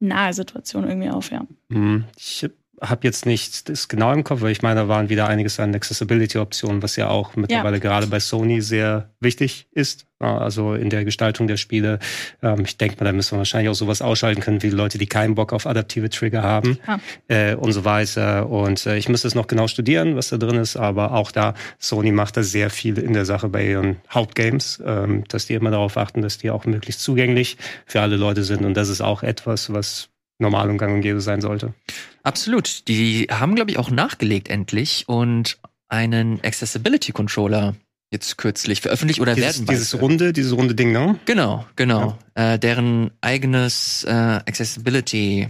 nahe 0.00 0.32
Situation 0.32 0.86
irgendwie 0.86 1.10
auf, 1.10 1.30
ja. 1.30 1.44
Mhm. 1.68 2.04
Ich 2.16 2.44
habe 2.44 2.54
jetzt 3.02 3.26
nicht 3.26 3.68
das 3.68 3.88
genau 3.88 4.12
im 4.12 4.24
Kopf, 4.24 4.40
weil 4.40 4.52
ich 4.52 4.62
meine, 4.62 4.80
da 4.80 4.88
waren 4.88 5.08
wieder 5.08 5.26
einiges 5.28 5.58
an 5.60 5.74
Accessibility-Optionen, 5.74 6.82
was 6.82 6.96
ja 6.96 7.08
auch 7.08 7.36
mittlerweile 7.36 7.76
ja. 7.76 7.80
gerade 7.80 8.06
bei 8.06 8.20
Sony 8.20 8.60
sehr 8.60 9.10
wichtig 9.20 9.66
ist. 9.72 10.06
Also 10.20 10.74
in 10.74 10.90
der 10.90 11.04
Gestaltung 11.04 11.46
der 11.46 11.56
Spiele. 11.56 12.00
Ähm, 12.42 12.64
ich 12.64 12.76
denke 12.76 12.96
mal, 12.98 13.04
da 13.04 13.12
müssen 13.12 13.32
wir 13.32 13.38
wahrscheinlich 13.38 13.70
auch 13.70 13.74
sowas 13.74 14.02
ausschalten 14.02 14.40
können, 14.40 14.62
wie 14.64 14.70
Leute, 14.70 14.98
die 14.98 15.06
keinen 15.06 15.36
Bock 15.36 15.52
auf 15.52 15.64
adaptive 15.64 16.10
Trigger 16.10 16.42
haben 16.42 16.78
ah. 16.86 16.98
äh, 17.28 17.54
und 17.54 17.70
so 17.70 17.84
weiter. 17.84 18.48
Und 18.48 18.84
äh, 18.86 18.96
ich 18.96 19.08
müsste 19.08 19.28
es 19.28 19.36
noch 19.36 19.46
genau 19.46 19.68
studieren, 19.68 20.16
was 20.16 20.30
da 20.30 20.36
drin 20.36 20.56
ist, 20.56 20.76
aber 20.76 21.12
auch 21.12 21.30
da, 21.30 21.54
Sony 21.78 22.10
macht 22.10 22.36
da 22.36 22.42
sehr 22.42 22.68
viel 22.68 22.98
in 22.98 23.12
der 23.12 23.26
Sache 23.26 23.48
bei 23.48 23.64
ihren 23.64 23.96
Hauptgames, 24.10 24.82
ähm, 24.84 25.22
dass 25.28 25.46
die 25.46 25.54
immer 25.54 25.70
darauf 25.70 25.96
achten, 25.96 26.22
dass 26.22 26.38
die 26.38 26.50
auch 26.50 26.64
möglichst 26.64 27.00
zugänglich 27.00 27.56
für 27.86 28.00
alle 28.00 28.16
Leute 28.16 28.42
sind. 28.42 28.64
Und 28.64 28.74
das 28.74 28.88
ist 28.88 29.00
auch 29.00 29.22
etwas, 29.22 29.72
was 29.72 30.08
normal 30.38 30.70
und 30.70 30.78
gang 30.78 30.94
und 30.94 31.00
gäbe 31.00 31.20
sein 31.20 31.40
sollte. 31.40 31.74
Absolut. 32.22 32.88
Die 32.88 33.28
haben, 33.30 33.54
glaube 33.54 33.70
ich, 33.70 33.78
auch 33.78 33.90
nachgelegt 33.90 34.48
endlich 34.48 35.04
und 35.08 35.58
einen 35.88 36.40
Accessibility 36.44 37.12
Controller 37.12 37.74
jetzt 38.10 38.38
kürzlich 38.38 38.80
veröffentlicht 38.80 39.20
oder 39.20 39.34
dieses, 39.34 39.58
werden 39.58 39.66
dieses 39.66 40.00
runde, 40.00 40.32
dieses 40.32 40.52
runde 40.52 40.74
Ding, 40.74 40.92
ne? 40.92 41.18
Genau, 41.26 41.66
genau. 41.76 42.18
Ja. 42.36 42.54
Äh, 42.54 42.58
deren 42.58 43.10
eigenes 43.20 44.04
äh, 44.04 44.10
Accessibility 44.10 45.48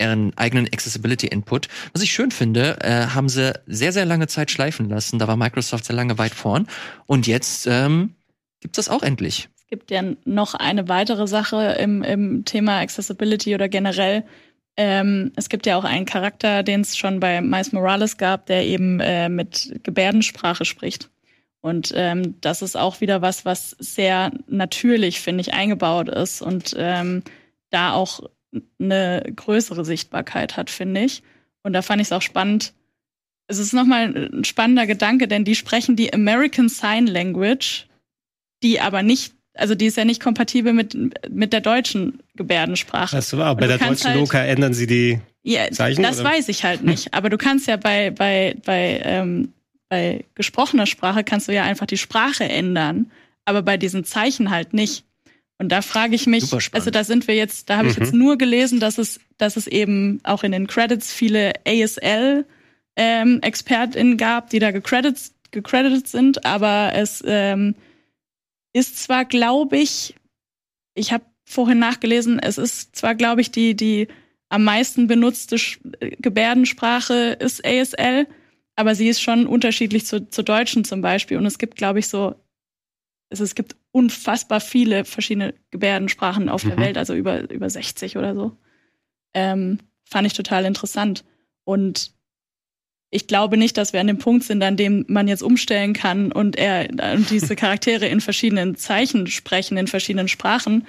ihren 0.00 0.36
eigenen 0.38 0.66
Accessibility 0.72 1.26
Input. 1.26 1.68
Was 1.92 2.02
ich 2.02 2.12
schön 2.12 2.30
finde, 2.30 2.78
äh, 2.80 3.08
haben 3.08 3.28
sie 3.28 3.52
sehr, 3.66 3.92
sehr 3.92 4.06
lange 4.06 4.28
Zeit 4.28 4.50
schleifen 4.50 4.88
lassen. 4.88 5.18
Da 5.18 5.28
war 5.28 5.36
Microsoft 5.36 5.84
sehr 5.84 5.96
lange 5.96 6.16
weit 6.16 6.34
vorn. 6.34 6.66
Und 7.06 7.26
jetzt 7.26 7.66
ähm, 7.66 8.14
gibt 8.60 8.78
das 8.78 8.88
auch 8.88 9.02
endlich 9.02 9.50
gibt 9.70 9.90
ja 9.90 10.02
noch 10.24 10.54
eine 10.54 10.88
weitere 10.88 11.26
Sache 11.26 11.76
im, 11.80 12.02
im 12.02 12.44
Thema 12.44 12.80
Accessibility 12.80 13.54
oder 13.54 13.68
generell. 13.68 14.24
Ähm, 14.76 15.32
es 15.36 15.48
gibt 15.48 15.66
ja 15.66 15.76
auch 15.76 15.84
einen 15.84 16.06
Charakter, 16.06 16.62
den 16.62 16.80
es 16.80 16.96
schon 16.96 17.20
bei 17.20 17.40
Miles 17.40 17.72
Morales 17.72 18.16
gab, 18.16 18.46
der 18.46 18.66
eben 18.66 19.00
äh, 19.00 19.28
mit 19.28 19.80
Gebärdensprache 19.82 20.64
spricht. 20.64 21.10
Und 21.60 21.92
ähm, 21.94 22.40
das 22.40 22.62
ist 22.62 22.76
auch 22.76 23.00
wieder 23.00 23.22
was, 23.22 23.44
was 23.44 23.70
sehr 23.78 24.32
natürlich, 24.46 25.20
finde 25.20 25.42
ich, 25.42 25.52
eingebaut 25.52 26.08
ist 26.08 26.40
und 26.40 26.74
ähm, 26.76 27.22
da 27.70 27.92
auch 27.92 28.20
eine 28.80 29.22
größere 29.36 29.84
Sichtbarkeit 29.84 30.56
hat, 30.56 30.70
finde 30.70 31.02
ich. 31.02 31.22
Und 31.62 31.74
da 31.74 31.82
fand 31.82 32.00
ich 32.00 32.08
es 32.08 32.12
auch 32.12 32.22
spannend. 32.22 32.72
Es 33.46 33.58
ist 33.58 33.72
nochmal 33.72 34.30
ein 34.32 34.44
spannender 34.44 34.86
Gedanke, 34.86 35.28
denn 35.28 35.44
die 35.44 35.54
sprechen 35.54 35.96
die 35.96 36.12
American 36.14 36.68
Sign 36.68 37.06
Language, 37.06 37.86
die 38.62 38.80
aber 38.80 39.02
nicht 39.02 39.34
also 39.54 39.74
die 39.74 39.86
ist 39.86 39.96
ja 39.96 40.04
nicht 40.04 40.22
kompatibel 40.22 40.72
mit, 40.72 40.96
mit 41.28 41.52
der 41.52 41.60
deutschen 41.60 42.22
Gebärdensprache. 42.36 43.16
Das 43.16 43.36
war, 43.36 43.54
bei 43.56 43.66
der 43.66 43.78
deutschen 43.78 44.10
halt, 44.10 44.20
Loka 44.20 44.38
ändern 44.38 44.74
sie 44.74 44.86
die 44.86 45.20
ja, 45.42 45.70
Zeichen? 45.70 46.02
Das 46.02 46.20
oder? 46.20 46.30
weiß 46.30 46.48
ich 46.48 46.64
halt 46.64 46.82
nicht. 46.82 47.14
Aber 47.14 47.30
du 47.30 47.38
kannst 47.38 47.66
ja 47.66 47.76
bei, 47.76 48.10
bei, 48.10 48.56
bei, 48.64 49.00
ähm, 49.04 49.52
bei 49.88 50.24
gesprochener 50.34 50.86
Sprache 50.86 51.24
kannst 51.24 51.48
du 51.48 51.52
ja 51.52 51.64
einfach 51.64 51.86
die 51.86 51.98
Sprache 51.98 52.44
ändern, 52.44 53.10
aber 53.44 53.62
bei 53.62 53.76
diesen 53.76 54.04
Zeichen 54.04 54.50
halt 54.50 54.72
nicht. 54.72 55.04
Und 55.58 55.70
da 55.70 55.82
frage 55.82 56.14
ich 56.14 56.26
mich, 56.26 56.52
also 56.72 56.90
da 56.90 57.02
sind 57.02 57.26
wir 57.26 57.34
jetzt, 57.34 57.68
da 57.68 57.76
habe 57.76 57.88
ich 57.88 57.98
mhm. 57.98 58.04
jetzt 58.04 58.14
nur 58.14 58.38
gelesen, 58.38 58.78
dass 58.78 58.98
es, 58.98 59.18
dass 59.36 59.56
es 59.56 59.66
eben 59.66 60.20
auch 60.22 60.44
in 60.44 60.52
den 60.52 60.68
Credits 60.68 61.12
viele 61.12 61.52
ASL 61.66 62.46
ähm, 62.96 63.40
ExpertInnen 63.42 64.16
gab, 64.16 64.50
die 64.50 64.60
da 64.60 64.70
gecredited, 64.70 65.32
gecredited 65.50 66.06
sind, 66.06 66.46
aber 66.46 66.92
es 66.94 67.22
ähm, 67.26 67.74
ist 68.72 68.98
zwar, 68.98 69.24
glaube 69.24 69.78
ich, 69.78 70.14
ich 70.94 71.12
habe 71.12 71.24
vorhin 71.44 71.78
nachgelesen, 71.78 72.38
es 72.38 72.58
ist 72.58 72.94
zwar, 72.94 73.14
glaube 73.14 73.40
ich, 73.40 73.50
die, 73.50 73.74
die 73.74 74.08
am 74.48 74.64
meisten 74.64 75.06
benutzte 75.06 75.56
Gebärdensprache 76.18 77.36
ist 77.40 77.64
ASL, 77.64 78.26
aber 78.76 78.94
sie 78.94 79.08
ist 79.08 79.20
schon 79.20 79.46
unterschiedlich 79.46 80.06
zu, 80.06 80.28
zu 80.28 80.42
Deutschen 80.42 80.84
zum 80.84 81.00
Beispiel. 81.00 81.36
Und 81.36 81.46
es 81.46 81.58
gibt, 81.58 81.76
glaube 81.76 81.98
ich, 81.98 82.08
so, 82.08 82.34
es, 83.30 83.40
es 83.40 83.54
gibt 83.54 83.76
unfassbar 83.92 84.60
viele 84.60 85.04
verschiedene 85.04 85.54
Gebärdensprachen 85.70 86.48
auf 86.48 86.62
der 86.62 86.76
mhm. 86.76 86.80
Welt, 86.80 86.98
also 86.98 87.14
über, 87.14 87.50
über 87.50 87.70
60 87.70 88.16
oder 88.16 88.34
so. 88.34 88.56
Ähm, 89.34 89.78
fand 90.04 90.26
ich 90.26 90.32
total 90.32 90.64
interessant. 90.64 91.24
Und 91.64 92.12
ich 93.10 93.26
glaube 93.26 93.56
nicht, 93.56 93.76
dass 93.76 93.92
wir 93.92 94.00
an 94.00 94.06
dem 94.06 94.18
Punkt 94.18 94.44
sind, 94.44 94.62
an 94.62 94.76
dem 94.76 95.04
man 95.08 95.26
jetzt 95.26 95.42
umstellen 95.42 95.94
kann 95.94 96.30
und 96.30 96.56
er 96.56 96.88
und 97.14 97.28
diese 97.30 97.56
Charaktere 97.56 98.06
in 98.06 98.20
verschiedenen 98.20 98.76
Zeichen 98.76 99.26
sprechen, 99.26 99.76
in 99.76 99.88
verschiedenen 99.88 100.28
Sprachen. 100.28 100.86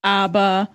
Aber 0.00 0.70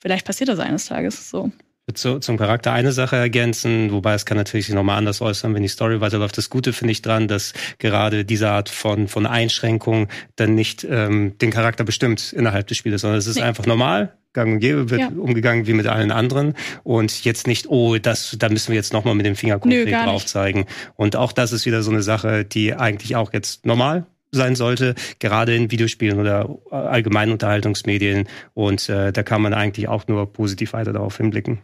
vielleicht 0.00 0.26
passiert 0.26 0.48
das 0.48 0.58
eines 0.58 0.86
Tages 0.86 1.30
so. 1.30 1.52
Zu, 1.94 2.20
zum 2.20 2.38
Charakter 2.38 2.72
eine 2.72 2.92
Sache 2.92 3.16
ergänzen, 3.16 3.90
wobei 3.90 4.14
es 4.14 4.24
kann 4.24 4.36
natürlich 4.36 4.66
sich 4.66 4.74
nochmal 4.74 4.98
anders 4.98 5.20
äußern, 5.20 5.52
wenn 5.52 5.62
die 5.62 5.68
Story 5.68 6.00
weiterläuft. 6.00 6.38
Das 6.38 6.48
Gute 6.48 6.72
finde 6.72 6.92
ich 6.92 7.02
dran, 7.02 7.26
dass 7.26 7.54
gerade 7.78 8.24
diese 8.24 8.50
Art 8.50 8.68
von, 8.68 9.08
von 9.08 9.26
Einschränkung 9.26 10.08
dann 10.36 10.54
nicht 10.54 10.86
ähm, 10.88 11.36
den 11.38 11.50
Charakter 11.50 11.82
bestimmt 11.82 12.32
innerhalb 12.32 12.68
des 12.68 12.78
Spieles, 12.78 13.00
sondern 13.00 13.18
es 13.18 13.26
ist 13.26 13.36
nee. 13.36 13.42
einfach 13.42 13.66
normal 13.66 14.16
gang 14.32 14.54
und 14.54 14.58
gäbe, 14.60 14.90
wird 14.90 15.00
ja. 15.00 15.08
umgegangen 15.08 15.66
wie 15.66 15.72
mit 15.72 15.86
allen 15.86 16.10
anderen 16.10 16.54
und 16.84 17.24
jetzt 17.24 17.46
nicht, 17.46 17.66
oh, 17.68 17.98
das, 17.98 18.36
da 18.38 18.48
müssen 18.48 18.68
wir 18.68 18.76
jetzt 18.76 18.92
nochmal 18.92 19.14
mit 19.14 19.26
dem 19.26 19.36
Finger 19.36 19.58
konkret 19.58 19.92
drauf 19.92 20.24
zeigen. 20.24 20.66
Und 20.94 21.16
auch 21.16 21.32
das 21.32 21.52
ist 21.52 21.66
wieder 21.66 21.82
so 21.82 21.90
eine 21.90 22.02
Sache, 22.02 22.44
die 22.44 22.74
eigentlich 22.74 23.16
auch 23.16 23.32
jetzt 23.32 23.66
normal 23.66 24.06
sein 24.30 24.56
sollte, 24.56 24.94
gerade 25.18 25.54
in 25.54 25.70
Videospielen 25.70 26.18
oder 26.18 26.48
allgemeinen 26.70 27.32
Unterhaltungsmedien. 27.32 28.28
Und 28.54 28.88
äh, 28.88 29.12
da 29.12 29.22
kann 29.22 29.42
man 29.42 29.52
eigentlich 29.52 29.88
auch 29.88 30.08
nur 30.08 30.32
positiv 30.32 30.72
weiter 30.72 30.92
darauf 30.92 31.18
hinblicken. 31.18 31.60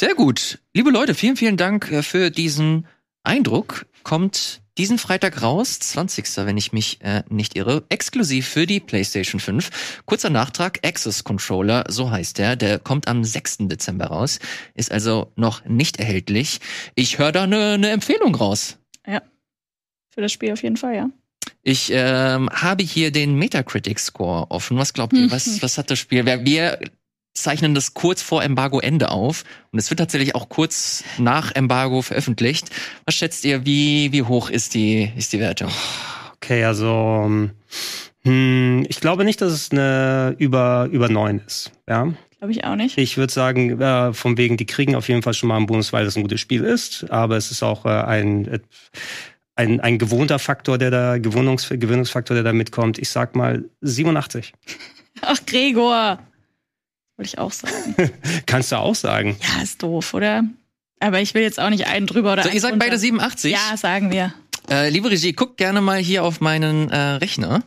Sehr 0.00 0.14
gut. 0.14 0.60
Liebe 0.74 0.90
Leute, 0.90 1.12
vielen, 1.12 1.36
vielen 1.36 1.56
Dank 1.56 1.90
äh, 1.90 2.04
für 2.04 2.30
diesen 2.30 2.86
Eindruck. 3.24 3.84
Kommt 4.04 4.62
diesen 4.78 4.96
Freitag 4.96 5.42
raus, 5.42 5.80
20. 5.80 6.24
wenn 6.46 6.56
ich 6.56 6.72
mich 6.72 7.00
äh, 7.00 7.24
nicht 7.28 7.56
irre, 7.56 7.82
exklusiv 7.88 8.46
für 8.46 8.64
die 8.64 8.78
PlayStation 8.78 9.40
5. 9.40 10.02
Kurzer 10.06 10.30
Nachtrag, 10.30 10.78
Access 10.86 11.24
Controller, 11.24 11.84
so 11.88 12.12
heißt 12.12 12.38
der, 12.38 12.54
der 12.54 12.78
kommt 12.78 13.08
am 13.08 13.24
6. 13.24 13.58
Dezember 13.62 14.06
raus, 14.06 14.38
ist 14.74 14.92
also 14.92 15.32
noch 15.34 15.64
nicht 15.64 15.98
erhältlich. 15.98 16.60
Ich 16.94 17.18
höre 17.18 17.32
da 17.32 17.42
eine 17.42 17.76
ne 17.76 17.90
Empfehlung 17.90 18.36
raus. 18.36 18.78
Ja, 19.04 19.20
für 20.10 20.20
das 20.20 20.30
Spiel 20.30 20.52
auf 20.52 20.62
jeden 20.62 20.76
Fall, 20.76 20.94
ja. 20.94 21.10
Ich 21.64 21.90
ähm, 21.92 22.48
habe 22.50 22.84
hier 22.84 23.10
den 23.10 23.34
Metacritic 23.34 23.98
Score 23.98 24.48
offen. 24.52 24.76
Was 24.76 24.92
glaubt 24.92 25.12
ihr? 25.12 25.28
Was, 25.32 25.60
was 25.60 25.76
hat 25.76 25.90
das 25.90 25.98
Spiel? 25.98 26.24
Wir 26.24 26.78
zeichnen 27.42 27.74
das 27.74 27.94
kurz 27.94 28.22
vor 28.22 28.42
Embargo-Ende 28.42 29.10
auf 29.10 29.44
und 29.72 29.78
es 29.78 29.90
wird 29.90 29.98
tatsächlich 29.98 30.34
auch 30.34 30.48
kurz 30.48 31.04
nach 31.18 31.54
Embargo 31.54 32.02
veröffentlicht. 32.02 32.70
Was 33.04 33.14
schätzt 33.14 33.44
ihr, 33.44 33.64
wie, 33.64 34.12
wie 34.12 34.22
hoch 34.22 34.50
ist 34.50 34.74
die, 34.74 35.12
ist 35.16 35.32
die 35.32 35.40
Wertung? 35.40 35.70
Okay, 36.36 36.64
also 36.64 37.48
hm, 38.22 38.86
ich 38.88 39.00
glaube 39.00 39.24
nicht, 39.24 39.40
dass 39.40 39.52
es 39.52 39.70
eine 39.70 40.34
über, 40.38 40.88
über 40.90 41.08
neun 41.08 41.40
ist. 41.46 41.72
Ja. 41.88 42.12
Glaube 42.38 42.52
ich 42.52 42.64
auch 42.64 42.76
nicht. 42.76 42.98
Ich 42.98 43.16
würde 43.16 43.32
sagen, 43.32 43.80
äh, 43.80 44.12
von 44.12 44.36
wegen, 44.36 44.56
die 44.56 44.66
kriegen 44.66 44.94
auf 44.94 45.08
jeden 45.08 45.22
Fall 45.22 45.34
schon 45.34 45.48
mal 45.48 45.56
einen 45.56 45.66
Bonus, 45.66 45.92
weil 45.92 46.04
das 46.04 46.16
ein 46.16 46.22
gutes 46.22 46.40
Spiel 46.40 46.62
ist. 46.62 47.10
Aber 47.10 47.36
es 47.36 47.50
ist 47.50 47.62
auch 47.62 47.84
äh, 47.84 47.88
ein, 47.88 48.60
ein, 49.56 49.80
ein 49.80 49.98
gewohnter 49.98 50.38
Faktor, 50.38 50.78
der 50.78 50.90
da, 50.90 51.18
Gewöhnungs, 51.18 51.68
Gewöhnungsfaktor, 51.68 52.34
der 52.34 52.44
da 52.44 52.52
mitkommt. 52.52 52.98
Ich 52.98 53.08
sag 53.08 53.34
mal 53.34 53.64
87. 53.80 54.52
Ach, 55.22 55.38
Gregor. 55.46 56.20
Wollte 57.18 57.30
ich 57.30 57.38
auch 57.38 57.50
sagen. 57.50 57.96
Kannst 58.46 58.70
du 58.70 58.76
auch 58.76 58.94
sagen. 58.94 59.36
Ja, 59.42 59.62
ist 59.62 59.82
doof, 59.82 60.14
oder? 60.14 60.44
Aber 61.00 61.20
ich 61.20 61.34
will 61.34 61.42
jetzt 61.42 61.58
auch 61.58 61.68
nicht 61.68 61.88
einen 61.88 62.06
drüber 62.06 62.32
oder 62.32 62.44
so, 62.44 62.48
einen 62.48 62.56
ihr 62.56 62.60
sagt 62.60 62.78
beide 62.78 62.96
87? 62.96 63.52
Ja, 63.52 63.76
sagen 63.76 64.12
wir. 64.12 64.32
Äh, 64.70 64.90
liebe 64.90 65.10
Regie, 65.10 65.32
guck 65.32 65.56
gerne 65.56 65.80
mal 65.80 65.98
hier 65.98 66.22
auf 66.22 66.40
meinen 66.40 66.90
äh, 66.90 66.96
Rechner. 66.96 67.64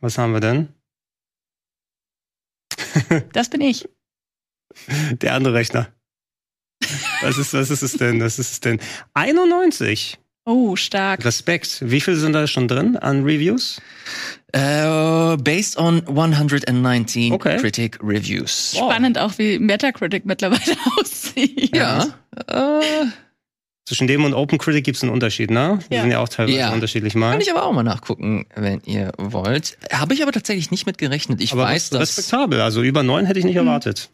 Was 0.00 0.18
haben 0.18 0.32
wir 0.32 0.40
denn? 0.40 0.68
das 3.32 3.50
bin 3.50 3.60
ich. 3.60 3.88
Der 5.10 5.34
andere 5.34 5.54
Rechner. 5.54 5.88
Was 7.22 7.38
ist, 7.38 7.54
was 7.54 7.70
ist 7.70 7.82
es 7.82 7.92
denn? 7.94 8.20
Was 8.20 8.38
ist 8.38 8.52
es 8.52 8.60
denn? 8.60 8.80
91. 9.14 10.18
Oh, 10.44 10.74
stark. 10.74 11.24
Respekt. 11.24 11.78
Wie 11.82 12.00
viel 12.00 12.16
sind 12.16 12.32
da 12.32 12.46
schon 12.46 12.66
drin 12.66 12.96
an 12.96 13.22
Reviews? 13.22 13.80
Uh, 14.54 15.36
based 15.36 15.78
on 15.78 16.06
119 16.08 17.32
okay. 17.32 17.58
Critic 17.58 17.98
Reviews. 18.02 18.74
Spannend 18.76 19.18
auch, 19.18 19.38
wie 19.38 19.58
Metacritic 19.58 20.26
mittlerweile 20.26 20.76
aussieht. 21.00 21.74
Ja. 21.74 22.06
Äh, 22.48 23.06
Zwischen 23.86 24.06
dem 24.06 24.24
und 24.24 24.34
OpenCritic 24.34 24.84
gibt 24.84 24.96
es 24.96 25.02
einen 25.02 25.12
Unterschied, 25.12 25.50
ne? 25.50 25.78
Die 25.90 25.94
ja. 25.94 26.02
sind 26.02 26.10
ja 26.10 26.18
auch 26.20 26.28
teilweise 26.28 26.58
ja. 26.58 26.72
unterschiedlich 26.72 27.14
mal. 27.14 27.32
Kann 27.32 27.40
ich 27.40 27.50
aber 27.50 27.64
auch 27.64 27.72
mal 27.72 27.82
nachgucken, 27.82 28.46
wenn 28.54 28.80
ihr 28.84 29.12
wollt. 29.18 29.78
Habe 29.92 30.14
ich 30.14 30.22
aber 30.22 30.32
tatsächlich 30.32 30.70
nicht 30.70 30.86
mit 30.86 30.98
gerechnet. 30.98 31.40
Ich 31.40 31.52
aber 31.52 31.64
weiß, 31.64 31.90
dass 31.90 32.16
respektabel. 32.16 32.60
Also 32.60 32.82
über 32.82 33.02
neun 33.02 33.26
hätte 33.26 33.38
ich 33.38 33.44
nicht 33.44 33.54
mhm. 33.54 33.66
erwartet. 33.66 34.10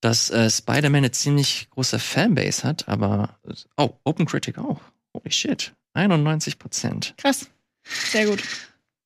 dass 0.00 0.30
äh, 0.30 0.48
Spider-Man 0.48 0.98
eine 0.98 1.10
ziemlich 1.10 1.68
große 1.70 1.98
Fanbase 1.98 2.62
hat, 2.64 2.88
aber 2.88 3.38
oh, 3.76 3.90
Open 4.04 4.26
Critic 4.26 4.58
auch. 4.58 4.80
Holy 5.16 5.32
shit. 5.32 5.72
91 5.94 6.58
Prozent. 6.58 7.14
Krass. 7.16 7.46
Sehr 8.10 8.26
gut. 8.26 8.42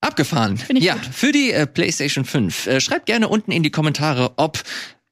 Abgefahren. 0.00 0.56
Find 0.56 0.78
ich 0.78 0.84
ja, 0.84 0.94
gut. 0.94 1.04
für 1.12 1.30
die 1.30 1.52
äh, 1.52 1.66
PlayStation 1.66 2.24
5. 2.24 2.66
Äh, 2.66 2.80
schreibt 2.80 3.06
gerne 3.06 3.28
unten 3.28 3.52
in 3.52 3.62
die 3.62 3.70
Kommentare, 3.70 4.32
ob 4.36 4.62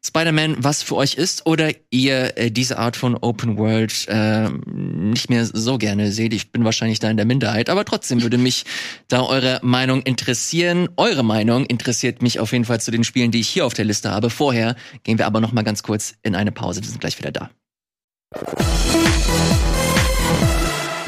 Spider-Man 0.04 0.56
was 0.64 0.82
für 0.82 0.96
euch 0.96 1.14
ist 1.14 1.46
oder 1.46 1.70
ihr 1.90 2.36
äh, 2.36 2.50
diese 2.50 2.78
Art 2.78 2.96
von 2.96 3.16
Open 3.16 3.58
World 3.58 4.06
äh, 4.08 4.48
nicht 4.48 5.28
mehr 5.28 5.44
so 5.44 5.76
gerne 5.76 6.10
seht. 6.10 6.32
Ich 6.32 6.50
bin 6.50 6.64
wahrscheinlich 6.64 6.98
da 6.98 7.10
in 7.10 7.16
der 7.16 7.26
Minderheit, 7.26 7.68
aber 7.68 7.84
trotzdem 7.84 8.22
würde 8.22 8.38
mich 8.38 8.64
da 9.08 9.22
eure 9.22 9.60
Meinung 9.62 10.02
interessieren. 10.02 10.88
Eure 10.96 11.22
Meinung 11.22 11.66
interessiert 11.66 12.22
mich 12.22 12.40
auf 12.40 12.52
jeden 12.52 12.64
Fall 12.64 12.80
zu 12.80 12.90
den 12.90 13.04
Spielen, 13.04 13.30
die 13.30 13.40
ich 13.40 13.48
hier 13.48 13.66
auf 13.66 13.74
der 13.74 13.84
Liste 13.84 14.10
habe. 14.10 14.30
Vorher 14.30 14.74
gehen 15.04 15.18
wir 15.18 15.26
aber 15.26 15.40
noch 15.40 15.52
mal 15.52 15.62
ganz 15.62 15.82
kurz 15.82 16.14
in 16.22 16.34
eine 16.34 16.52
Pause. 16.52 16.80
Wir 16.80 16.88
sind 16.88 17.00
gleich 17.00 17.18
wieder 17.18 17.30
da. 17.30 17.50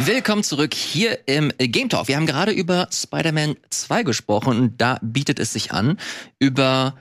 Willkommen 0.02 0.42
zurück 0.42 0.72
hier 0.72 1.28
im 1.28 1.52
Game 1.58 1.90
Talk. 1.90 2.08
Wir 2.08 2.16
haben 2.16 2.24
gerade 2.24 2.52
über 2.52 2.88
Spider-Man 2.90 3.56
2 3.68 4.02
gesprochen 4.02 4.58
und 4.58 4.80
da 4.80 4.98
bietet 5.02 5.38
es 5.38 5.52
sich 5.52 5.72
an, 5.72 5.98
über 6.38 6.94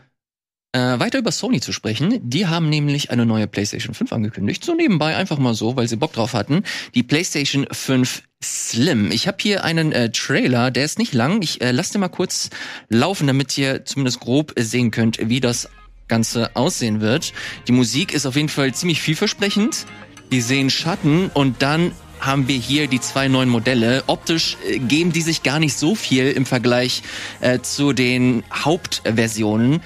äh, 0.74 1.00
weiter 1.00 1.20
über 1.20 1.32
Sony 1.32 1.62
zu 1.62 1.72
sprechen. 1.72 2.20
Die 2.30 2.48
haben 2.48 2.68
nämlich 2.68 3.10
eine 3.10 3.26
neue 3.26 3.48
PlayStation 3.48 3.94
5 3.94 4.12
angekündigt. 4.12 4.66
So 4.66 4.76
nebenbei 4.76 5.16
einfach 5.16 5.38
mal 5.38 5.54
so, 5.54 5.78
weil 5.78 5.88
sie 5.88 5.96
Bock 5.96 6.12
drauf 6.12 6.34
hatten. 6.34 6.64
Die 6.94 7.04
PlayStation 7.04 7.68
5 7.72 8.24
Slim. 8.44 9.12
Ich 9.12 9.30
habe 9.30 9.38
hier 9.40 9.64
einen 9.64 9.94
äh, 9.94 10.12
Trailer, 10.12 10.70
der 10.70 10.84
ist 10.84 11.00
nicht 11.00 11.14
lang. 11.14 11.42
Ich 11.42 11.62
äh, 11.62 11.72
lasse 11.72 11.94
den 11.94 12.02
mal 12.02 12.10
kurz 12.10 12.50
laufen, 12.90 13.28
damit 13.28 13.58
ihr 13.58 13.86
zumindest 13.86 14.20
grob 14.20 14.52
sehen 14.60 14.92
könnt, 14.92 15.30
wie 15.30 15.40
das 15.40 15.70
Ganze 16.10 16.54
aussehen 16.58 17.00
wird. 17.00 17.32
Die 17.66 17.72
Musik 17.72 18.14
ist 18.14 18.26
auf 18.26 18.36
jeden 18.36 18.50
Fall 18.50 18.74
ziemlich 18.74 19.02
vielversprechend. 19.02 19.86
Wir 20.30 20.44
sehen 20.44 20.70
Schatten 20.70 21.32
und 21.34 21.62
dann 21.62 21.94
haben 22.20 22.48
wir 22.48 22.58
hier 22.58 22.88
die 22.88 23.00
zwei 23.00 23.28
neuen 23.28 23.50
Modelle. 23.50 24.04
Optisch 24.08 24.58
äh, 24.68 24.80
geben 24.80 25.12
die 25.12 25.22
sich 25.22 25.44
gar 25.44 25.60
nicht 25.60 25.78
so 25.78 25.96
viel 25.96 26.32
im 26.32 26.46
Vergleich 26.46 27.02
äh, 27.42 27.60
zu 27.60 27.94
den 27.94 28.44
Hauptversionen. 28.54 29.82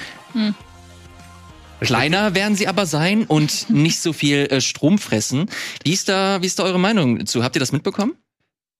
Kleiner 1.80 2.34
werden 2.34 2.56
sie 2.56 2.68
aber 2.68 2.86
sein 2.86 3.26
und 3.26 3.70
nicht 3.70 4.00
so 4.00 4.14
viel 4.14 4.48
äh, 4.50 4.62
Strom 4.62 4.98
fressen. 4.98 5.50
Wie 5.84 5.92
ist 5.92 6.08
da, 6.10 6.42
wie 6.42 6.46
ist 6.46 6.60
da 6.60 6.64
eure 6.64 6.80
Meinung 6.80 7.26
zu? 7.26 7.44
Habt 7.44 7.56
ihr 7.56 7.60
das 7.60 7.72
mitbekommen? 7.72 8.14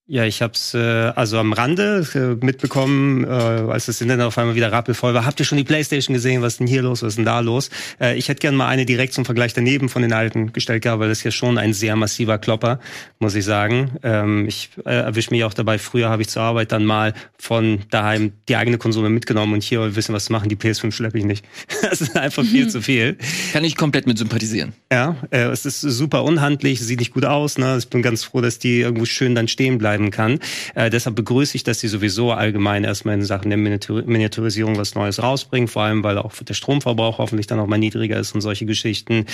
Ja, 0.06 0.26
ich 0.26 0.42
hab's 0.42 0.74
äh, 0.74 0.80
also 0.80 1.38
am 1.38 1.54
Rande 1.54 2.06
äh, 2.14 2.46
mitbekommen, 2.46 3.24
äh, 3.24 3.28
als 3.30 3.86
das 3.86 4.02
Internet 4.02 4.26
auf 4.26 4.38
einmal 4.38 4.54
wieder 4.54 4.70
rappelvoll 4.70 5.14
war. 5.14 5.26
Habt 5.26 5.40
ihr 5.40 5.46
schon 5.46 5.58
die 5.58 5.64
Playstation 5.64 6.14
gesehen? 6.14 6.42
Was 6.42 6.56
ist 6.56 6.60
denn 6.60 6.68
hier 6.68 6.82
los? 6.82 7.04
Was 7.04 7.14
ist 7.14 7.16
denn 7.16 7.26
da 7.26 7.40
los? 7.40 7.70
Äh, 8.02 8.18
ich 8.18 8.28
hätte 8.28 8.42
gern 8.42 8.54
mal 8.54 8.68
eine 8.68 8.86
direkt 8.86 9.14
zum 9.14 9.24
Vergleich 9.24 9.54
daneben 9.54 9.88
von 9.88 10.02
den 10.02 10.12
alten 10.12 10.52
gestellt 10.52 10.84
gehabt, 10.84 11.00
weil 11.00 11.08
das 11.08 11.20
ist 11.20 11.24
ja 11.24 11.32
schon 11.32 11.58
ein 11.58 11.74
sehr 11.74 11.96
massiver 11.96 12.38
Klopper, 12.38 12.82
muss 13.20 13.34
ich 13.34 13.46
sagen. 13.46 13.92
Ähm, 14.04 14.46
ich 14.46 14.72
äh, 14.86 14.90
erwische 14.90 15.32
mich 15.32 15.46
auch 15.46 15.54
dabei. 15.54 15.80
Früher 15.80 16.10
habe 16.10 16.22
ich 16.22 16.28
zur 16.28 16.42
Arbeit 16.42 16.74
dann 16.74 16.84
mal 16.84 17.14
von 17.40 17.80
daheim 17.90 18.34
die 18.50 18.58
eigene 18.58 18.78
Konsole 18.78 19.10
mitgenommen 19.10 19.54
und 19.54 19.64
hier 19.64 19.96
wissen 19.96 20.14
was 20.14 20.26
zu 20.26 20.34
machen. 20.34 20.50
Die 20.50 20.58
PS5 20.58 20.92
schleppe 20.92 21.18
ich 21.18 21.24
nicht. 21.24 21.46
das 21.82 22.02
ist 22.02 22.18
einfach 22.18 22.44
viel 22.44 22.68
zu 22.68 22.82
viel. 22.82 23.18
Kann 23.54 23.64
ich 23.64 23.78
komplett 23.78 24.06
mit 24.06 24.18
sympathisieren. 24.18 24.74
Ja, 24.92 25.16
äh, 25.32 25.44
es 25.44 25.66
ist 25.66 25.80
super 25.80 26.26
unhandlich, 26.26 26.82
sieht 26.82 27.00
nicht 27.00 27.14
gut 27.14 27.24
aus. 27.24 27.58
Ne? 27.58 27.78
Ich 27.78 27.88
bin 27.88 28.02
ganz 28.02 28.26
froh, 28.26 28.42
dass 28.42 28.60
die 28.60 28.82
irgendwo 28.82 29.06
schön 29.06 29.34
dann 29.34 29.48
stehen 29.48 29.78
bleiben 29.94 30.12
kann. 30.12 30.40
Äh, 30.76 30.90
deshalb 30.90 31.16
begrüße 31.16 31.56
ich, 31.56 31.64
dass 31.64 31.80
sie 31.80 31.88
sowieso 31.88 32.32
allgemein 32.32 32.84
erstmal 32.84 33.16
in 33.16 33.24
Sachen 33.24 33.50
der 33.50 33.58
Miniatur 33.58 34.04
Miniaturisierung 34.04 34.78
was 34.78 34.96
Neues 34.96 35.22
rausbringen, 35.22 35.68
vor 35.68 35.84
allem 35.84 36.04
weil 36.04 36.18
auch 36.18 36.34
der 36.34 36.54
Stromverbrauch 36.54 37.20
hoffentlich 37.20 37.48
dann 37.48 37.60
auch 37.60 37.68
mal 37.68 37.78
niedriger 37.78 38.20
ist 38.20 38.34
und 38.34 38.42
solche 38.42 38.66
Geschichten. 38.66 39.26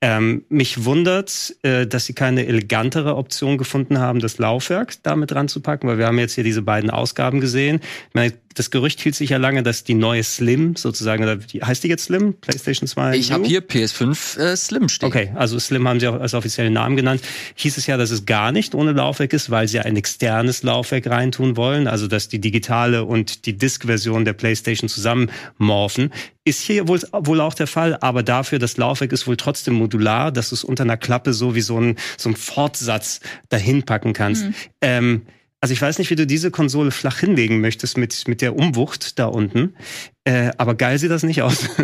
Ähm, 0.00 0.44
mich 0.48 0.84
wundert, 0.84 1.54
äh, 1.62 1.86
dass 1.86 2.06
sie 2.06 2.14
keine 2.14 2.46
elegantere 2.46 3.16
Option 3.16 3.58
gefunden 3.58 3.98
haben, 3.98 4.18
das 4.18 4.38
Laufwerk 4.38 4.94
damit 5.02 5.34
ranzupacken, 5.34 5.88
weil 5.88 5.98
wir 5.98 6.06
haben 6.06 6.18
jetzt 6.18 6.34
hier 6.34 6.44
diese 6.44 6.62
beiden 6.62 6.90
Ausgaben 6.90 7.40
gesehen. 7.40 7.80
Ich 8.08 8.14
meine, 8.14 8.32
das 8.58 8.70
Gerücht 8.70 9.00
hielt 9.00 9.14
sich 9.14 9.30
ja 9.30 9.36
lange, 9.36 9.62
dass 9.62 9.84
die 9.84 9.94
neue 9.94 10.22
Slim 10.24 10.74
sozusagen, 10.74 11.22
oder 11.22 11.36
die, 11.36 11.62
heißt 11.62 11.84
die 11.84 11.88
jetzt 11.88 12.04
Slim? 12.06 12.34
PlayStation 12.34 12.88
2? 12.88 13.16
Ich 13.16 13.30
habe 13.30 13.44
hier 13.44 13.60
PS5 13.60 14.38
äh, 14.38 14.56
Slim 14.56 14.88
stehen. 14.88 15.06
Okay, 15.06 15.30
also 15.36 15.58
Slim 15.58 15.86
haben 15.86 16.00
sie 16.00 16.08
auch 16.08 16.20
als 16.20 16.34
offiziellen 16.34 16.72
Namen 16.72 16.96
genannt. 16.96 17.22
Hieß 17.54 17.76
es 17.76 17.86
ja, 17.86 17.96
dass 17.96 18.10
es 18.10 18.26
gar 18.26 18.50
nicht 18.50 18.74
ohne 18.74 18.92
Laufwerk 18.92 19.32
ist, 19.32 19.50
weil 19.50 19.68
sie 19.68 19.78
ein 19.78 19.96
externes 19.96 20.64
Laufwerk 20.64 21.06
reintun 21.06 21.56
wollen, 21.56 21.86
also 21.86 22.08
dass 22.08 22.28
die 22.28 22.40
digitale 22.40 23.04
und 23.04 23.46
die 23.46 23.56
Disk-Version 23.56 24.24
der 24.24 24.32
PlayStation 24.32 24.88
zusammenmorphen. 24.88 26.12
Ist 26.44 26.62
hier 26.62 26.88
wohl, 26.88 27.00
wohl 27.12 27.40
auch 27.40 27.54
der 27.54 27.66
Fall, 27.66 27.96
aber 28.00 28.22
dafür, 28.22 28.58
das 28.58 28.76
Laufwerk 28.76 29.12
ist 29.12 29.26
wohl 29.26 29.36
trotzdem 29.36 29.74
modular, 29.74 30.32
dass 30.32 30.48
du 30.48 30.56
es 30.56 30.64
unter 30.64 30.82
einer 30.82 30.96
Klappe 30.96 31.32
so 31.32 31.54
wie 31.54 31.60
so 31.60 31.80
ein, 31.80 31.96
so 32.16 32.30
ein 32.30 32.36
Fortsatz 32.36 33.20
dahin 33.50 33.84
packen 33.84 34.14
kannst. 34.14 34.46
Ähm, 34.80 35.22
also 35.60 35.72
ich 35.72 35.82
weiß 35.82 35.98
nicht, 35.98 36.10
wie 36.10 36.16
du 36.16 36.26
diese 36.26 36.50
Konsole 36.50 36.90
flach 36.92 37.18
hinlegen 37.18 37.60
möchtest 37.60 37.98
mit, 37.98 38.28
mit 38.28 38.42
der 38.42 38.54
Umwucht 38.54 39.18
da 39.18 39.26
unten. 39.26 39.74
Äh, 40.22 40.52
aber 40.56 40.74
geil 40.74 40.98
sieht 40.98 41.10
das 41.10 41.22
nicht 41.22 41.42
aus. 41.42 41.68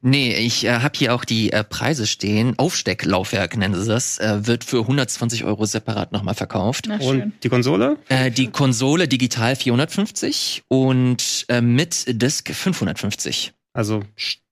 Nee, 0.00 0.32
ich 0.34 0.64
äh, 0.64 0.78
habe 0.78 0.96
hier 0.96 1.12
auch 1.12 1.24
die 1.24 1.52
äh, 1.52 1.64
Preise 1.64 2.06
stehen. 2.06 2.54
Aufstecklaufwerk 2.56 3.56
nennen 3.56 3.74
sie 3.74 3.88
das. 3.88 4.18
Äh, 4.18 4.46
wird 4.46 4.62
für 4.62 4.80
120 4.80 5.44
Euro 5.44 5.66
separat 5.66 6.12
nochmal 6.12 6.34
verkauft. 6.34 6.84
Na 6.86 7.00
schön. 7.00 7.22
Und 7.22 7.32
die 7.42 7.48
Konsole? 7.48 7.98
Äh, 8.08 8.30
die 8.30 8.46
Konsole 8.46 9.08
digital 9.08 9.56
450 9.56 10.62
und 10.68 11.46
äh, 11.48 11.60
mit 11.60 12.04
Disk 12.22 12.54
550. 12.54 13.52
Also 13.72 14.04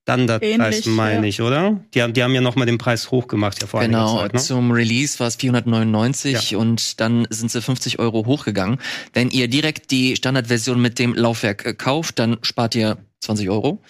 Standardpreis, 0.07 0.53
Ähnlich, 0.53 0.85
meine 0.85 1.23
ja. 1.23 1.23
ich, 1.23 1.41
oder? 1.41 1.81
Die 1.93 2.01
haben, 2.01 2.13
die 2.13 2.23
haben 2.23 2.33
ja 2.33 2.39
nochmal 2.39 2.65
den 2.65 2.77
Preis 2.77 3.11
hochgemacht, 3.11 3.61
ja 3.61 3.67
vor 3.67 3.81
Genau, 3.81 4.19
Zeit. 4.19 4.35
Ne? 4.35 4.39
zum 4.39 4.71
Release 4.71 5.19
war 5.19 5.27
es 5.27 5.35
499 5.35 6.55
und 6.55 7.01
dann 7.01 7.27
sind 7.29 7.51
sie 7.51 7.61
50 7.61 7.99
Euro 7.99 8.25
hochgegangen. 8.25 8.79
Wenn 9.11 9.31
ihr 9.31 9.49
direkt 9.49 9.91
die 9.91 10.15
Standardversion 10.15 10.81
mit 10.81 10.97
dem 10.97 11.13
Laufwerk 11.13 11.65
äh, 11.65 11.73
kauft, 11.73 12.19
dann 12.19 12.37
spart 12.41 12.75
ihr 12.75 12.99
20 13.19 13.49
Euro. 13.49 13.81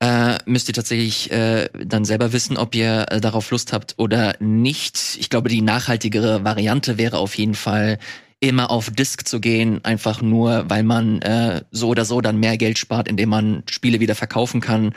Äh, 0.00 0.38
müsst 0.44 0.66
ihr 0.66 0.74
tatsächlich 0.74 1.30
äh, 1.30 1.68
dann 1.72 2.04
selber 2.04 2.32
wissen, 2.32 2.56
ob 2.56 2.74
ihr 2.74 3.06
äh, 3.12 3.20
darauf 3.20 3.52
Lust 3.52 3.72
habt 3.72 3.94
oder 3.96 4.34
nicht. 4.40 5.16
Ich 5.20 5.30
glaube, 5.30 5.48
die 5.48 5.62
nachhaltigere 5.62 6.42
Variante 6.42 6.98
wäre 6.98 7.18
auf 7.18 7.38
jeden 7.38 7.54
Fall 7.54 8.00
immer 8.40 8.72
auf 8.72 8.90
Disk 8.90 9.28
zu 9.28 9.38
gehen, 9.38 9.84
einfach 9.84 10.20
nur, 10.20 10.64
weil 10.68 10.82
man 10.82 11.22
äh, 11.22 11.62
so 11.70 11.90
oder 11.90 12.04
so 12.04 12.20
dann 12.20 12.40
mehr 12.40 12.56
Geld 12.56 12.76
spart, 12.76 13.06
indem 13.06 13.28
man 13.28 13.62
Spiele 13.70 14.00
wieder 14.00 14.16
verkaufen 14.16 14.60
kann 14.60 14.94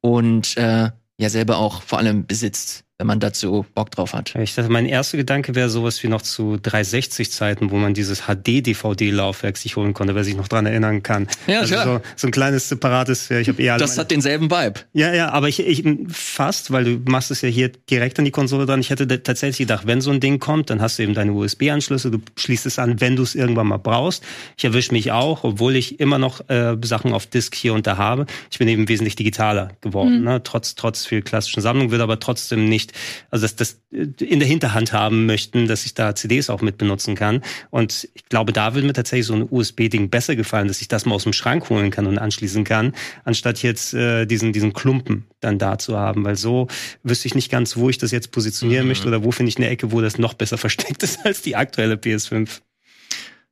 und 0.00 0.56
äh, 0.56 0.90
ja 1.18 1.28
selber 1.28 1.58
auch 1.58 1.82
vor 1.82 1.98
allem 1.98 2.26
besitzt, 2.26 2.84
wenn 2.98 3.06
man 3.06 3.20
dazu 3.20 3.64
Bock 3.76 3.92
drauf 3.92 4.12
hat. 4.12 4.34
Ich 4.34 4.56
dachte, 4.56 4.70
mein 4.72 4.84
erster 4.84 5.16
Gedanke 5.18 5.54
wäre 5.54 5.68
sowas 5.70 6.02
wie 6.02 6.08
noch 6.08 6.20
zu 6.20 6.54
360-Zeiten, 6.54 7.70
wo 7.70 7.76
man 7.76 7.94
dieses 7.94 8.22
HD-DVD-Laufwerk 8.26 9.56
sich 9.56 9.76
holen 9.76 9.94
konnte, 9.94 10.16
wer 10.16 10.24
sich 10.24 10.36
noch 10.36 10.48
dran 10.48 10.66
erinnern 10.66 11.04
kann. 11.04 11.28
Ja, 11.46 11.60
also 11.60 11.74
klar. 11.74 11.84
so, 11.86 12.00
so 12.16 12.26
ein 12.26 12.32
kleines 12.32 12.68
separates, 12.68 13.28
ja, 13.28 13.38
ich 13.38 13.48
habe 13.48 13.62
eher 13.62 13.78
Das 13.78 13.90
meine- 13.92 14.00
hat 14.00 14.10
denselben 14.10 14.50
Vibe. 14.50 14.80
Ja, 14.94 15.14
ja, 15.14 15.28
aber 15.30 15.48
ich, 15.48 15.60
ich 15.60 15.84
fast, 16.08 16.72
weil 16.72 16.84
du 16.84 17.10
machst 17.10 17.30
es 17.30 17.40
ja 17.40 17.48
hier 17.48 17.68
direkt 17.88 18.18
an 18.18 18.24
die 18.24 18.32
Konsole 18.32 18.66
dran. 18.66 18.80
Ich 18.80 18.90
hätte 18.90 19.06
tatsächlich 19.22 19.58
gedacht, 19.68 19.86
wenn 19.86 20.00
so 20.00 20.10
ein 20.10 20.18
Ding 20.18 20.40
kommt, 20.40 20.68
dann 20.70 20.80
hast 20.82 20.98
du 20.98 21.04
eben 21.04 21.14
deine 21.14 21.32
USB-Anschlüsse, 21.32 22.10
du 22.10 22.18
schließt 22.36 22.66
es 22.66 22.80
an, 22.80 23.00
wenn 23.00 23.14
du 23.14 23.22
es 23.22 23.36
irgendwann 23.36 23.68
mal 23.68 23.76
brauchst. 23.76 24.24
Ich 24.56 24.64
erwische 24.64 24.92
mich 24.92 25.12
auch, 25.12 25.44
obwohl 25.44 25.76
ich 25.76 26.00
immer 26.00 26.18
noch 26.18 26.48
äh, 26.50 26.76
Sachen 26.82 27.12
auf 27.12 27.26
Disk 27.26 27.54
hier 27.54 27.74
und 27.74 27.86
da 27.86 27.96
habe. 27.96 28.26
Ich 28.50 28.58
bin 28.58 28.66
eben 28.66 28.88
wesentlich 28.88 29.14
digitaler 29.14 29.70
geworden, 29.82 30.24
ne? 30.24 30.42
trotz 30.42 30.74
trotz 30.74 31.06
viel 31.06 31.22
klassischen 31.22 31.60
Sammlung, 31.60 31.92
würde 31.92 32.02
aber 32.02 32.18
trotzdem 32.18 32.68
nicht, 32.68 32.87
also 33.30 33.44
das, 33.44 33.56
das 33.56 33.80
äh, 33.92 34.06
in 34.24 34.38
der 34.38 34.48
Hinterhand 34.48 34.92
haben 34.92 35.26
möchten, 35.26 35.68
dass 35.68 35.86
ich 35.86 35.94
da 35.94 36.14
CDs 36.14 36.50
auch 36.50 36.60
mit 36.60 36.78
benutzen 36.78 37.14
kann. 37.14 37.42
Und 37.70 38.08
ich 38.14 38.24
glaube, 38.26 38.52
da 38.52 38.74
würde 38.74 38.86
mir 38.86 38.92
tatsächlich 38.92 39.26
so 39.26 39.34
ein 39.34 39.46
USB-Ding 39.50 40.10
besser 40.10 40.36
gefallen, 40.36 40.68
dass 40.68 40.80
ich 40.80 40.88
das 40.88 41.04
mal 41.06 41.14
aus 41.14 41.24
dem 41.24 41.32
Schrank 41.32 41.68
holen 41.70 41.90
kann 41.90 42.06
und 42.06 42.18
anschließen 42.18 42.64
kann, 42.64 42.94
anstatt 43.24 43.62
jetzt 43.62 43.94
äh, 43.94 44.26
diesen, 44.26 44.52
diesen 44.52 44.72
Klumpen 44.72 45.24
dann 45.40 45.58
da 45.58 45.78
zu 45.78 45.96
haben. 45.98 46.24
Weil 46.24 46.36
so 46.36 46.68
wüsste 47.02 47.28
ich 47.28 47.34
nicht 47.34 47.50
ganz, 47.50 47.76
wo 47.76 47.88
ich 47.90 47.98
das 47.98 48.10
jetzt 48.10 48.32
positionieren 48.32 48.84
Mhm. 48.84 48.88
möchte 48.88 49.08
oder 49.08 49.24
wo 49.24 49.30
finde 49.30 49.50
ich 49.50 49.56
eine 49.56 49.68
Ecke, 49.68 49.92
wo 49.92 50.00
das 50.00 50.18
noch 50.18 50.34
besser 50.34 50.58
versteckt 50.58 51.02
ist 51.02 51.24
als 51.24 51.42
die 51.42 51.56
aktuelle 51.56 51.94
PS5. 51.94 52.60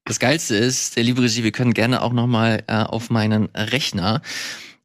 Das 0.05 0.20
Geilste 0.20 0.55
ist, 0.55 0.97
der 0.97 1.03
liebe 1.03 1.20
Regie, 1.20 1.43
wir 1.43 1.51
können 1.51 1.74
gerne 1.74 2.01
auch 2.01 2.12
noch 2.12 2.28
mal 2.28 2.62
äh, 2.68 2.74
auf 2.76 3.11
meinen 3.11 3.47
Rechner 3.57 4.22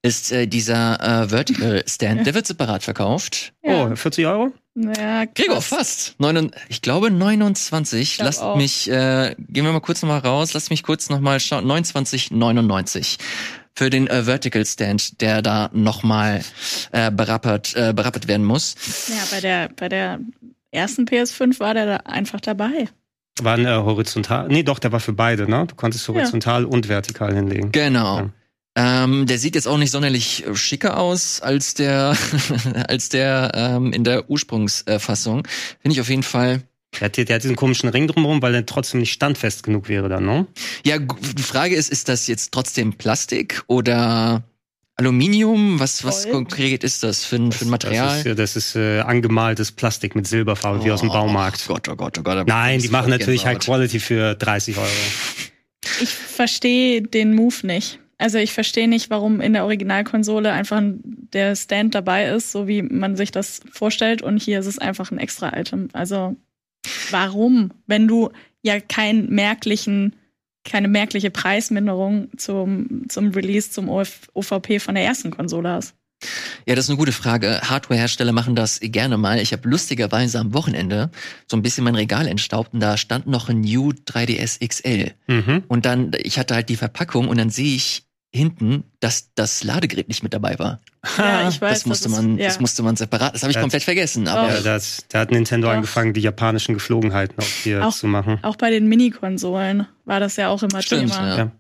ist 0.01 0.31
äh, 0.31 0.47
dieser 0.47 1.23
äh, 1.23 1.29
Vertical 1.29 1.83
Stand, 1.87 2.25
der 2.25 2.33
wird 2.33 2.47
separat 2.47 2.83
verkauft. 2.83 3.53
Ja. 3.63 3.85
Oh, 3.91 3.95
40 3.95 4.25
Euro? 4.25 4.51
Ja, 4.73 5.27
krass. 5.27 5.35
Gregor, 5.35 5.61
fast. 5.61 6.15
Neun, 6.17 6.49
ich 6.67 6.81
glaube 6.81 7.11
29. 7.11 8.15
glaub 8.15 8.25
Lasst 8.25 8.41
auch. 8.41 8.55
mich, 8.55 8.89
äh, 8.89 9.35
gehen 9.37 9.65
wir 9.65 9.71
mal 9.71 9.81
kurz 9.81 10.01
noch 10.01 10.09
mal 10.09 10.17
raus. 10.17 10.53
Lasst 10.53 10.71
mich 10.71 10.81
kurz 10.81 11.11
noch 11.11 11.19
mal 11.19 11.39
schauen. 11.39 11.65
29,99 11.65 13.17
für 13.75 13.91
den 13.91 14.07
äh, 14.07 14.23
Vertical 14.23 14.65
Stand, 14.65 15.21
der 15.21 15.43
da 15.43 15.69
noch 15.73 16.01
mal 16.01 16.41
äh, 16.91 17.11
berappert, 17.11 17.75
äh, 17.75 17.93
berappert 17.93 18.27
werden 18.27 18.45
muss. 18.45 18.75
Ja, 19.09 19.23
bei 19.29 19.41
der, 19.41 19.69
bei 19.75 19.89
der 19.89 20.19
ersten 20.71 21.05
PS5 21.05 21.59
war 21.59 21.75
der 21.75 21.85
da 21.85 21.95
einfach 21.97 22.41
dabei. 22.41 22.89
War 23.41 23.53
ein 23.53 23.65
äh, 23.65 23.75
horizontal. 23.75 24.47
Nee, 24.47 24.63
doch, 24.63 24.79
der 24.79 24.91
war 24.91 24.99
für 24.99 25.13
beide, 25.13 25.49
ne? 25.49 25.65
Du 25.67 25.75
konntest 25.75 26.07
horizontal 26.07 26.65
und 26.65 26.89
vertikal 26.89 27.33
hinlegen. 27.33 27.71
Genau. 27.71 28.17
Ja. 28.17 28.29
Ähm, 28.75 29.25
der 29.25 29.37
sieht 29.37 29.55
jetzt 29.55 29.67
auch 29.67 29.77
nicht 29.77 29.91
sonderlich 29.91 30.47
äh, 30.47 30.55
schicker 30.55 30.97
aus 30.97 31.41
als 31.41 31.73
der, 31.73 32.15
als 32.87 33.09
der 33.09 33.51
ähm, 33.53 33.91
in 33.91 34.03
der 34.03 34.29
Ursprungsfassung. 34.29 35.45
Finde 35.81 35.93
ich 35.93 36.01
auf 36.01 36.09
jeden 36.09 36.23
Fall. 36.23 36.61
Der 36.99 37.05
hat, 37.05 37.17
der 37.17 37.35
hat 37.35 37.43
diesen 37.43 37.55
komischen 37.55 37.89
Ring 37.89 38.07
drumherum, 38.07 38.41
weil 38.41 38.55
er 38.55 38.65
trotzdem 38.65 38.99
nicht 38.99 39.13
standfest 39.13 39.63
genug 39.63 39.87
wäre 39.87 40.09
dann, 40.09 40.25
ne? 40.25 40.47
Ja, 40.85 40.99
die 40.99 41.43
Frage 41.43 41.75
ist, 41.75 41.89
ist 41.89 42.09
das 42.09 42.27
jetzt 42.27 42.51
trotzdem 42.51 42.93
Plastik 42.93 43.63
oder 43.67 44.43
Aluminium? 44.97 45.79
Was, 45.79 46.03
was 46.03 46.23
Gold? 46.23 46.33
konkret 46.33 46.83
ist 46.83 47.03
das 47.03 47.23
für 47.23 47.37
ein, 47.37 47.51
für 47.51 47.65
ein 47.65 47.69
Material? 47.69 48.23
Das 48.23 48.25
ist, 48.25 48.39
das 48.39 48.55
ist 48.55 48.75
äh, 48.75 48.99
angemaltes 48.99 49.71
Plastik 49.71 50.15
mit 50.15 50.27
Silberfarbe, 50.27 50.83
wie 50.83 50.91
aus 50.91 50.99
dem 50.99 51.09
Baumarkt. 51.09 51.65
Oh 51.67 51.73
Gott, 51.73 51.89
oh 51.89 51.95
Gott, 51.95 52.19
oh 52.19 52.23
Gott. 52.23 52.47
Nein, 52.47 52.79
die 52.79 52.89
machen 52.89 53.09
natürlich 53.09 53.45
High. 53.45 53.59
Quality 53.59 53.99
für 53.99 54.35
30 54.35 54.77
Euro. 54.77 54.87
Ich 56.01 56.09
verstehe 56.09 57.01
den 57.01 57.35
Move 57.35 57.55
nicht. 57.63 58.00
Also 58.21 58.37
ich 58.37 58.53
verstehe 58.53 58.87
nicht, 58.87 59.09
warum 59.09 59.41
in 59.41 59.53
der 59.53 59.63
Originalkonsole 59.63 60.51
einfach 60.51 60.79
der 61.03 61.55
Stand 61.55 61.95
dabei 61.95 62.29
ist, 62.29 62.51
so 62.51 62.67
wie 62.67 62.83
man 62.83 63.15
sich 63.15 63.31
das 63.31 63.61
vorstellt. 63.71 64.21
Und 64.21 64.39
hier 64.39 64.59
ist 64.59 64.67
es 64.67 64.77
einfach 64.77 65.09
ein 65.09 65.17
Extra-Item. 65.17 65.89
Also 65.93 66.35
warum, 67.09 67.71
wenn 67.87 68.07
du 68.07 68.29
ja 68.61 68.79
keinen 68.79 69.29
merklichen, 69.31 70.15
keine 70.63 70.87
merkliche 70.87 71.31
Preisminderung 71.31 72.29
zum, 72.37 73.09
zum 73.09 73.31
Release, 73.31 73.71
zum 73.71 73.89
OF, 73.89 74.27
OVP 74.33 74.79
von 74.79 74.93
der 74.93 75.03
ersten 75.03 75.31
Konsole 75.31 75.69
hast? 75.69 75.95
Ja, 76.67 76.75
das 76.75 76.85
ist 76.85 76.89
eine 76.91 76.99
gute 76.99 77.13
Frage. 77.13 77.59
Hardware-Hersteller 77.63 78.33
machen 78.33 78.55
das 78.55 78.79
gerne 78.79 79.17
mal. 79.17 79.39
Ich 79.39 79.51
habe 79.51 79.67
lustigerweise 79.67 80.37
am 80.37 80.53
Wochenende 80.53 81.09
so 81.47 81.57
ein 81.57 81.63
bisschen 81.63 81.83
mein 81.83 81.95
Regal 81.95 82.27
entstaubt 82.27 82.75
und 82.75 82.81
da 82.81 82.97
stand 82.97 83.25
noch 83.25 83.49
ein 83.49 83.61
New 83.61 83.89
3DS 83.89 84.59
XL. 84.63 85.13
Mhm. 85.25 85.63
Und 85.67 85.87
dann, 85.87 86.11
ich 86.19 86.37
hatte 86.37 86.53
halt 86.53 86.69
die 86.69 86.75
Verpackung 86.75 87.27
und 87.27 87.39
dann 87.39 87.49
sehe 87.49 87.75
ich 87.75 88.03
hinten, 88.33 88.85
dass 89.01 89.33
das 89.35 89.63
Ladegerät 89.63 90.07
nicht 90.07 90.23
mit 90.23 90.33
dabei 90.33 90.57
war. 90.57 90.79
Ja, 91.17 91.49
ich 91.49 91.59
weiß. 91.59 91.79
das 91.79 91.85
musste 91.85 92.07
ist- 92.07 92.15
man, 92.15 92.37
ja. 92.37 92.45
das 92.45 92.59
musste 92.59 92.81
man 92.83 92.95
separat. 92.95 93.33
Das 93.35 93.41
habe 93.43 93.51
ich 93.51 93.55
Ja. 93.55 93.61
komplett 93.61 93.83
vergessen. 93.83 94.27
Aber. 94.27 94.53
Ja, 94.53 94.61
da, 94.61 94.73
hat, 94.75 94.83
da 95.09 95.19
hat 95.19 95.31
Nintendo 95.31 95.67
Doch. 95.67 95.73
angefangen, 95.75 96.13
die 96.13 96.21
japanischen 96.21 96.73
Geflogenheiten 96.73 97.35
auch 97.39 97.43
hier 97.63 97.85
Auch- 97.85 97.93
zu 97.95 98.07
machen. 98.07 98.39
Auch 98.43 98.55
bei 98.55 98.69
den 98.69 98.87
Mini-Konsolen 98.87 99.85
war 100.05 100.19
das 100.19 100.37
ja 100.37 100.47
auch 100.49 100.63
immer 100.63 100.81
Stimmt, 100.81 101.11
Thema. 101.13 101.37
ja. 101.37 101.51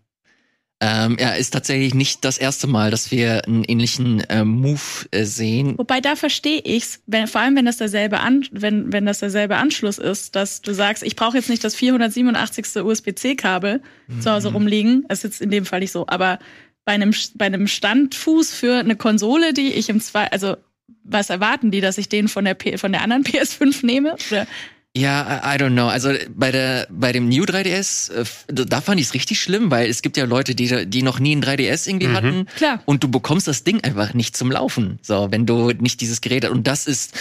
Ja. 0.81 1.05
Ähm, 1.05 1.17
ja, 1.19 1.33
ist 1.33 1.51
tatsächlich 1.51 1.93
nicht 1.93 2.25
das 2.25 2.37
erste 2.37 2.67
Mal, 2.67 2.89
dass 2.91 3.11
wir 3.11 3.45
einen 3.45 3.63
ähnlichen 3.63 4.21
äh, 4.29 4.43
Move 4.43 4.79
äh, 5.11 5.23
sehen. 5.23 5.77
Wobei 5.77 6.01
da 6.01 6.15
verstehe 6.15 6.61
ich's, 6.63 7.01
wenn, 7.05 7.27
vor 7.27 7.41
allem 7.41 7.55
wenn 7.55 7.65
das 7.65 7.77
derselbe 7.77 8.19
An 8.19 8.45
wenn, 8.51 8.91
wenn 8.91 9.05
das 9.05 9.19
derselbe 9.19 9.57
Anschluss 9.57 9.99
ist, 9.99 10.35
dass 10.35 10.61
du 10.61 10.73
sagst, 10.73 11.03
ich 11.03 11.15
brauche 11.15 11.37
jetzt 11.37 11.49
nicht 11.49 11.63
das 11.63 11.75
487. 11.75 12.81
USB-C-Kabel 12.83 13.81
zu 14.19 14.31
Hause 14.31 14.51
rumliegen. 14.51 15.05
Das 15.07 15.19
ist 15.19 15.23
jetzt 15.23 15.41
in 15.41 15.51
dem 15.51 15.65
Fall 15.65 15.81
nicht 15.81 15.91
so, 15.91 16.07
aber 16.07 16.39
bei 16.83 16.93
einem 16.93 17.13
bei 17.35 17.45
einem 17.45 17.67
Standfuß 17.67 18.53
für 18.53 18.79
eine 18.79 18.95
Konsole, 18.95 19.53
die 19.53 19.73
ich 19.73 19.89
im 19.89 20.01
zwei, 20.01 20.31
also 20.31 20.57
was 21.03 21.29
erwarten 21.29 21.71
die, 21.71 21.81
dass 21.81 21.97
ich 21.97 22.09
den 22.09 22.27
von 22.27 22.45
der 22.45 22.53
P 22.53 22.77
von 22.77 22.91
der 22.91 23.01
anderen 23.01 23.23
PS5 23.25 23.85
nehme? 23.85 24.15
Oder? 24.29 24.47
Ja, 24.95 25.41
I 25.45 25.57
don't 25.57 25.71
know. 25.71 25.87
Also 25.87 26.11
bei 26.35 26.51
der 26.51 26.85
bei 26.89 27.13
dem 27.13 27.29
New 27.29 27.43
3DS, 27.45 28.11
äh, 28.11 28.25
da 28.47 28.81
fand 28.81 28.99
ich 28.99 29.07
es 29.07 29.13
richtig 29.13 29.41
schlimm, 29.41 29.71
weil 29.71 29.89
es 29.89 30.01
gibt 30.01 30.17
ja 30.17 30.25
Leute, 30.25 30.53
die 30.53 30.85
die 30.85 31.01
noch 31.01 31.19
nie 31.19 31.33
ein 31.33 31.41
3DS 31.41 31.87
irgendwie 31.87 32.07
Mhm. 32.07 32.13
hatten. 32.13 32.45
Klar. 32.57 32.81
Und 32.85 33.01
du 33.03 33.07
bekommst 33.09 33.47
das 33.47 33.63
Ding 33.63 33.81
einfach 33.85 34.13
nicht 34.13 34.35
zum 34.35 34.51
Laufen. 34.51 34.99
So, 35.01 35.29
wenn 35.31 35.45
du 35.45 35.71
nicht 35.71 36.01
dieses 36.01 36.19
Gerät 36.19 36.43
und 36.49 36.67
das 36.67 36.87
ist 36.87 37.13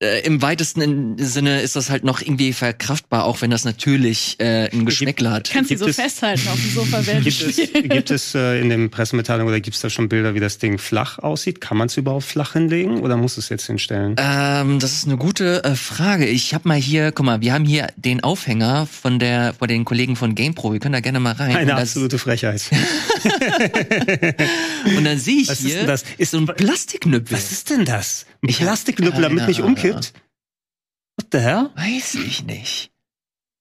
äh, 0.00 0.26
im 0.26 0.42
weitesten 0.42 1.16
Sinne 1.18 1.60
ist 1.60 1.76
das 1.76 1.88
halt 1.88 2.02
noch 2.02 2.20
irgendwie 2.20 2.52
verkraftbar, 2.52 3.24
auch 3.24 3.42
wenn 3.42 3.50
das 3.50 3.64
natürlich 3.64 4.36
äh, 4.40 4.68
ein 4.72 4.86
Geschmäckle 4.86 5.30
hat. 5.30 5.50
Kannst 5.52 5.70
du 5.70 5.78
so 5.78 5.86
es- 5.86 5.96
festhalten 5.96 6.48
auf 6.48 6.60
dem 6.60 6.70
Sofa 6.70 7.06
während 7.06 7.24
Gibt 7.24 7.40
es, 7.40 7.56
gibt 7.72 8.10
es 8.10 8.34
äh, 8.34 8.60
in 8.60 8.70
den 8.70 8.90
Pressemitteilungen 8.90 9.48
oder 9.48 9.60
gibt 9.60 9.76
es 9.76 9.82
da 9.82 9.90
schon 9.90 10.08
Bilder, 10.08 10.34
wie 10.34 10.40
das 10.40 10.58
Ding 10.58 10.78
flach 10.78 11.18
aussieht? 11.20 11.60
Kann 11.60 11.76
man 11.76 11.86
es 11.86 11.96
überhaupt 11.96 12.24
flach 12.24 12.54
hinlegen 12.54 13.00
oder 13.00 13.16
muss 13.16 13.38
es 13.38 13.48
jetzt 13.48 13.66
hinstellen? 13.66 14.16
Ähm, 14.18 14.80
das 14.80 14.92
ist 14.94 15.06
eine 15.06 15.16
gute 15.16 15.62
äh, 15.62 15.76
Frage. 15.76 16.26
Ich 16.26 16.54
habe 16.54 16.66
mal 16.68 16.78
hier, 16.78 17.12
guck 17.12 17.24
mal, 17.26 17.40
wir 17.40 17.52
haben 17.52 17.64
hier 17.64 17.86
den 17.96 18.22
Aufhänger 18.24 18.86
von 18.86 19.20
der 19.20 19.54
von 19.54 19.68
den 19.68 19.84
Kollegen 19.84 20.16
von 20.16 20.34
GamePro. 20.34 20.72
Wir 20.72 20.80
können 20.80 20.94
da 20.94 21.00
gerne 21.00 21.20
mal 21.20 21.34
rein. 21.34 21.54
Eine 21.54 21.76
absolute 21.76 22.18
Frechheit. 22.18 22.62
und 24.96 25.04
dann 25.04 25.18
sehe 25.18 25.42
ich 25.42 25.48
Was 25.48 25.60
ist 25.60 25.66
hier 25.66 25.76
denn 25.78 25.86
das? 25.86 26.04
Ist 26.18 26.32
so 26.32 26.38
ein 26.38 26.46
Plastiknüppel. 26.46 27.36
Was 27.36 27.52
ist 27.52 27.70
denn 27.70 27.84
das? 27.84 28.26
Ein 28.42 28.48
Plastikknüppel, 28.48 29.22
damit 29.22 29.48
nicht 29.48 29.60
umkippt? 29.60 29.83
What 29.92 31.28
the 31.32 31.38
hell? 31.38 31.70
Weiß 31.76 32.14
ich 32.16 32.44
nicht. 32.44 32.90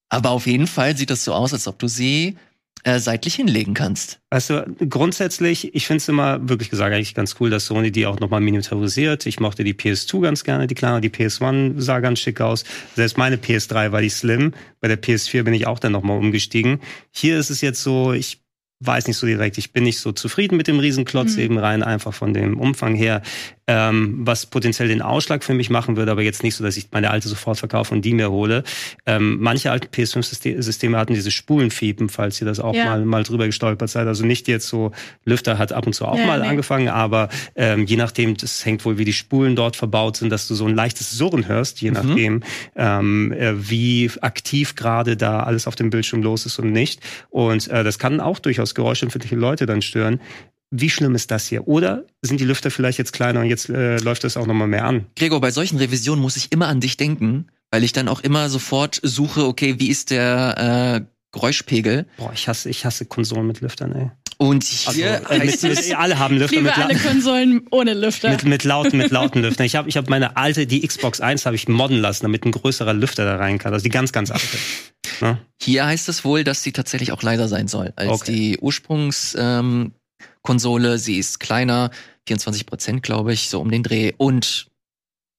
Aber 0.10 0.30
auf 0.30 0.48
jeden 0.48 0.68
Fall 0.68 0.96
sieht 0.96 1.10
das 1.10 1.24
so 1.24 1.34
aus, 1.34 1.54
als 1.54 1.68
ob 1.68 1.80
du 1.80 1.88
sie 1.88 2.38
äh, 2.84 3.00
seitlich 3.00 3.36
hinlegen 3.36 3.74
kannst. 3.74 4.20
Also 4.30 4.62
grundsätzlich, 4.90 5.74
ich 5.74 5.88
finde 5.88 5.98
es 5.98 6.10
immer 6.10 6.50
wirklich 6.50 6.70
gesagt 6.70 6.94
eigentlich 6.94 7.16
ganz 7.16 7.36
cool, 7.40 7.50
dass 7.50 7.66
Sony 7.66 7.92
die 7.92 8.06
auch 8.06 8.20
nochmal 8.20 8.42
miniaturisiert. 8.42 9.26
Ich 9.26 9.40
mochte 9.40 9.64
die 9.64 9.74
PS2 9.74 10.22
ganz 10.22 10.44
gerne, 10.44 10.68
die 10.68 10.76
kleine, 10.76 11.02
die 11.02 11.10
PS1 11.10 11.80
sah 11.80 12.00
ganz 12.00 12.20
schick 12.20 12.42
aus. 12.42 12.64
Selbst 12.96 13.18
meine 13.18 13.38
PS3 13.38 13.92
war 13.92 14.02
die 14.02 14.10
slim. 14.10 14.54
Bei 14.82 14.88
der 14.88 15.02
PS4 15.02 15.44
bin 15.44 15.54
ich 15.54 15.66
auch 15.66 15.80
dann 15.80 15.94
nochmal 15.94 16.18
umgestiegen. 16.18 16.80
Hier 17.10 17.40
ist 17.40 17.50
es 17.50 17.62
jetzt 17.62 17.82
so, 17.82 18.12
ich 18.12 18.43
weiß 18.86 19.08
nicht 19.08 19.18
so 19.18 19.26
direkt, 19.28 19.58
ich 19.58 19.72
bin 19.72 19.84
nicht 19.84 20.00
so 20.00 20.12
zufrieden 20.12 20.58
mit 20.58 20.68
dem 20.68 20.80
Riesenklotz, 20.80 21.36
Mhm. 21.38 21.42
eben 21.44 21.58
rein 21.58 21.84
einfach 21.84 22.14
von 22.14 22.34
dem 22.34 22.60
Umfang 22.60 22.96
her, 22.96 23.22
ähm, 23.68 24.20
was 24.28 24.46
potenziell 24.46 24.90
den 24.90 25.02
Ausschlag 25.02 25.44
für 25.44 25.54
mich 25.54 25.70
machen 25.70 25.96
würde, 25.96 26.12
aber 26.12 26.22
jetzt 26.22 26.44
nicht 26.44 26.56
so, 26.56 26.64
dass 26.66 26.76
ich 26.76 26.88
meine 26.92 27.10
alte 27.12 27.30
sofort 27.30 27.58
verkaufe 27.58 27.94
und 27.94 28.04
die 28.04 28.14
mir 28.14 28.30
hole. 28.30 28.64
Ähm, 29.06 29.38
manche 29.40 29.72
alten 29.72 29.88
PS5-Systeme 29.88 30.98
hatten 30.98 31.14
diese 31.14 31.32
Spulenfiepen, 31.32 32.10
falls 32.10 32.42
ihr 32.42 32.46
das 32.46 32.60
auch 32.60 32.76
Ja. 32.76 32.86
mal, 32.86 33.06
mal 33.06 33.24
drüber 33.24 33.46
gestolpert 33.46 33.90
seid. 33.90 34.08
Also 34.08 34.26
nicht 34.26 34.48
jetzt 34.48 34.68
so, 34.68 34.92
Lüfter 35.26 35.58
hat 35.58 35.72
ab 35.72 35.86
und 35.88 35.94
zu 35.94 36.06
auch 36.06 36.18
Ja, 36.18 36.26
mal 36.26 36.42
nee. 36.42 36.48
angefangen, 36.48 36.90
aber 36.90 37.30
ähm, 37.56 37.86
je 37.86 37.96
nachdem, 37.96 38.36
das 38.36 38.66
hängt 38.66 38.84
wohl, 38.86 38.98
wie 38.98 39.06
die 39.06 39.14
Spulen 39.14 39.56
dort 39.56 39.76
verbaut 39.76 40.18
sind, 40.18 40.30
dass 40.30 40.48
du 40.48 40.56
so 40.56 40.66
ein 40.66 40.76
leichtes 40.76 41.12
Surren 41.12 41.48
hörst, 41.48 41.82
je 41.82 41.92
Mhm. 41.92 41.94
nachdem, 41.96 42.44
ähm, 42.76 43.32
äh, 43.32 43.70
wie 43.70 44.12
aktiv 44.22 44.76
gerade 44.76 45.16
da 45.16 45.42
alles 45.42 45.68
auf 45.68 45.76
dem 45.76 45.90
Bildschirm 45.90 46.22
los 46.22 46.46
ist 46.46 46.60
und 46.60 46.72
nicht. 46.72 47.00
Und 47.30 47.68
äh, 47.70 47.84
das 47.86 47.98
kann 48.00 48.20
auch 48.20 48.40
durchaus 48.40 48.73
geräuschempfindliche 48.76 49.36
Leute 49.36 49.66
dann 49.66 49.82
stören. 49.82 50.20
Wie 50.72 50.90
schlimm 50.90 51.14
ist 51.14 51.30
das 51.30 51.48
hier? 51.48 51.68
Oder 51.68 52.06
sind 52.22 52.40
die 52.40 52.46
Lüfter 52.46 52.72
vielleicht 52.72 52.98
jetzt 52.98 53.14
kleiner 53.14 53.42
und 53.42 53.46
jetzt 53.46 53.70
äh, 53.70 53.98
läuft 53.98 54.24
das 54.24 54.38
auch 54.38 54.48
nochmal 54.48 54.68
mehr 54.68 54.86
an? 54.86 55.06
Gregor, 55.16 55.40
bei 55.40 55.52
solchen 55.52 55.78
Revisionen 55.78 56.22
muss 56.22 56.36
ich 56.36 56.52
immer 56.52 56.68
an 56.68 56.80
dich 56.80 56.98
denken, 56.98 57.48
weil 57.70 57.84
ich 57.84 57.94
dann 57.94 58.08
auch 58.08 58.22
immer 58.22 58.50
sofort 58.50 59.00
suche, 59.04 59.46
okay, 59.46 59.76
wie 59.80 59.90
ist 59.90 60.10
der 60.10 61.04
äh, 61.04 61.14
Geräuschpegel? 61.32 62.08
Boah, 62.18 62.32
ich 62.34 62.48
hasse, 62.48 62.70
ich 62.70 62.86
hasse 62.86 63.06
Konsolen 63.06 63.46
mit 63.46 63.62
Lüftern, 63.62 63.92
ey. 63.94 64.12
Und 64.50 64.64
Also, 64.66 64.92
hier 64.92 65.22
äh, 65.30 65.40
heißt 65.40 65.64
mit, 65.64 65.78
es, 65.78 65.88
mit, 65.88 65.98
alle 65.98 66.20
haben 66.20 66.38
Lüfter 66.38 66.58
Liebe 66.58 66.70
mit, 66.70 66.78
alle 66.78 66.96
Konsolen 66.98 67.66
ohne 67.72 67.94
Lüfter. 67.94 68.30
mit, 68.32 68.44
mit 68.44 68.64
lauten, 68.64 68.98
mit 68.98 69.12
lauten 69.12 69.42
Lüftern. 69.42 69.66
Ich 69.66 69.76
habe 69.76 69.88
ich 69.88 69.96
hab 69.98 70.10
meine 70.10 70.36
alte, 70.38 70.68
die 70.68 70.86
Xbox 70.86 71.22
1 71.22 71.46
habe 71.46 71.56
ich 71.56 71.68
modden 71.68 72.00
lassen, 72.00 72.24
damit 72.24 72.46
ein 72.46 72.52
größerer 72.52 72.94
Lüfter 72.94 73.26
da 73.26 73.38
rein 73.38 73.58
kann. 73.58 73.74
Also 73.74 73.84
die 73.84 73.90
ganz, 73.90 74.12
ganz 74.12 74.32
alte. 74.32 74.58
Ne? 75.22 75.38
hier 75.62 75.86
heißt 75.86 76.10
es 76.10 76.26
wohl, 76.26 76.44
dass 76.44 76.64
sie 76.64 76.72
tatsächlich 76.72 77.12
auch 77.12 77.22
leiser 77.22 77.48
sein 77.48 77.68
soll 77.68 77.94
als 77.96 78.10
Okay. 78.10 78.32
die 78.32 78.58
Ursprungskonsole. 78.60 79.60
Ähm, 79.60 79.92
Konsole. 80.42 80.98
sie 80.98 81.18
ist 81.20 81.40
kleiner, 81.40 81.92
24 82.28 82.66
Prozent, 82.66 83.04
glaube 83.04 83.32
ich, 83.34 83.50
so 83.50 83.62
um 83.62 83.72
den 83.72 83.84
Dreh 83.84 84.14
und 84.18 84.68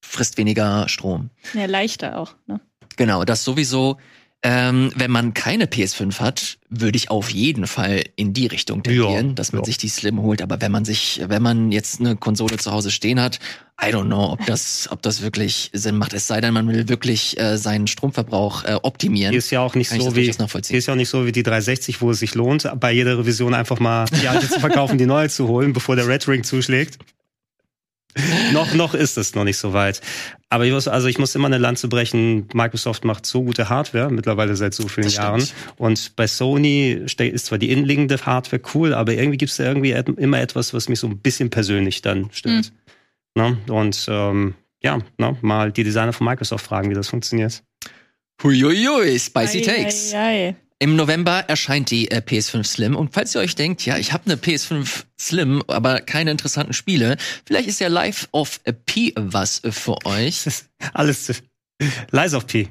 frisst 0.04 0.38
weniger 0.38 0.88
Strom. 0.88 1.30
ja, 1.54 1.66
leichter 1.66 2.18
auch. 2.18 2.34
Ne? 2.46 2.60
Genau, 2.96 3.24
das 3.24 3.44
sowieso. 3.44 3.98
Ähm, 4.46 4.92
wenn 4.94 5.10
man 5.10 5.32
keine 5.32 5.64
PS5 5.64 6.20
hat, 6.20 6.58
würde 6.68 6.98
ich 6.98 7.10
auf 7.10 7.30
jeden 7.30 7.66
Fall 7.66 8.04
in 8.14 8.34
die 8.34 8.46
Richtung 8.46 8.82
tendieren, 8.82 9.28
Ja, 9.28 9.32
dass 9.32 9.52
man 9.52 9.62
ja. 9.62 9.64
sich 9.64 9.78
die 9.78 9.88
Slim 9.88 10.20
holt. 10.20 10.42
Aber 10.42 10.60
wenn 10.60 10.70
man 10.70 10.84
sich, 10.84 11.22
wenn 11.26 11.42
man 11.42 11.72
jetzt 11.72 11.98
eine 11.98 12.14
Konsole 12.14 12.58
zu 12.58 12.70
Hause 12.70 12.90
stehen 12.90 13.20
hat, 13.20 13.40
I 13.82 13.86
don't 13.86 14.04
know, 14.04 14.32
ob 14.32 14.44
das, 14.44 14.88
ob 14.90 15.00
das 15.00 15.22
wirklich 15.22 15.70
Sinn 15.72 15.96
macht. 15.96 16.12
Es 16.12 16.26
sei 16.26 16.42
denn, 16.42 16.52
man 16.52 16.68
will 16.68 16.90
wirklich 16.90 17.40
äh, 17.40 17.56
seinen 17.56 17.86
Stromverbrauch 17.86 18.64
äh, 18.64 18.74
optimieren. 18.82 19.32
Die 19.32 19.38
ist 19.38 19.50
ja 19.50 19.60
auch 19.60 19.74
nicht 19.74 19.88
Kann 19.88 20.00
so 20.00 20.06
das 20.08 20.14
wie 20.14 20.28
ist 20.28 20.86
ja 20.86 20.92
auch 20.92 20.96
nicht 20.96 21.08
so 21.08 21.24
wie 21.24 21.32
die 21.32 21.42
360, 21.42 22.02
wo 22.02 22.10
es 22.10 22.18
sich 22.18 22.34
lohnt, 22.34 22.70
bei 22.78 22.92
jeder 22.92 23.18
Revision 23.18 23.54
einfach 23.54 23.80
mal 23.80 24.04
die 24.20 24.28
alte 24.28 24.46
zu 24.46 24.60
verkaufen, 24.60 24.98
die 24.98 25.06
neue 25.06 25.30
zu 25.30 25.48
holen, 25.48 25.72
bevor 25.72 25.96
der 25.96 26.06
Red 26.06 26.28
Ring 26.28 26.44
zuschlägt. 26.44 26.98
Noch, 28.52 28.74
noch 28.74 28.94
ist 28.94 29.16
es 29.18 29.34
noch 29.34 29.44
nicht 29.44 29.56
so 29.58 29.72
weit. 29.72 30.00
Aber 30.48 30.64
ich 30.64 30.72
muss, 30.72 30.86
also 30.86 31.08
ich 31.08 31.18
muss 31.18 31.34
immer 31.34 31.46
eine 31.46 31.58
Lanze 31.58 31.88
brechen. 31.88 32.48
Microsoft 32.54 33.04
macht 33.04 33.26
so 33.26 33.42
gute 33.42 33.68
Hardware 33.68 34.10
mittlerweile 34.10 34.54
seit 34.56 34.74
so 34.74 34.86
vielen 34.88 35.04
Das 35.06 35.14
stimmt. 35.14 35.26
Jahren. 35.26 35.48
Und 35.76 36.14
bei 36.16 36.26
Sony 36.26 37.02
ist 37.18 37.46
zwar 37.46 37.58
die 37.58 37.70
innenliegende 37.70 38.16
Hardware 38.24 38.62
cool, 38.74 38.94
aber 38.94 39.14
irgendwie 39.14 39.38
gibt 39.38 39.50
es 39.50 39.56
da 39.56 39.64
irgendwie 39.64 39.90
immer 39.90 40.40
etwas, 40.40 40.72
was 40.72 40.88
mich 40.88 41.00
so 41.00 41.08
ein 41.08 41.18
bisschen 41.18 41.50
persönlich 41.50 42.02
dann 42.02 42.28
stört. 42.32 42.72
Ne? 43.34 43.58
Und 43.68 44.06
ähm, 44.08 44.54
ja, 44.82 44.98
ne? 45.18 45.36
mal 45.40 45.72
die 45.72 45.82
Designer 45.82 46.12
von 46.12 46.26
Microsoft 46.26 46.64
fragen, 46.66 46.90
wie 46.90 46.94
das 46.94 47.08
funktioniert. 47.08 47.62
Huiuiui, 48.42 49.18
spicy 49.18 49.58
Ei, 49.58 49.62
takes. 49.62 50.12
ei, 50.14 50.18
ei. 50.18 50.56
Im 50.80 50.96
November 50.96 51.40
erscheint 51.48 51.90
die 51.90 52.10
äh, 52.10 52.20
PS5 52.20 52.64
Slim 52.64 52.96
und 52.96 53.14
falls 53.14 53.34
ihr 53.34 53.40
euch 53.40 53.54
denkt, 53.54 53.86
ja, 53.86 53.96
ich 53.96 54.12
habe 54.12 54.24
eine 54.26 54.34
PS5 54.36 55.04
Slim, 55.18 55.62
aber 55.68 56.00
keine 56.00 56.30
interessanten 56.32 56.72
Spiele, 56.74 57.16
vielleicht 57.46 57.68
ist 57.68 57.80
ja 57.80 57.88
Life 57.88 58.26
of 58.32 58.60
P 58.84 59.12
was 59.16 59.62
für 59.70 59.96
euch. 60.04 60.42
Alles 60.92 61.24
zu- 61.24 61.34
leise 62.10 62.36
auf 62.36 62.46
P. 62.46 62.68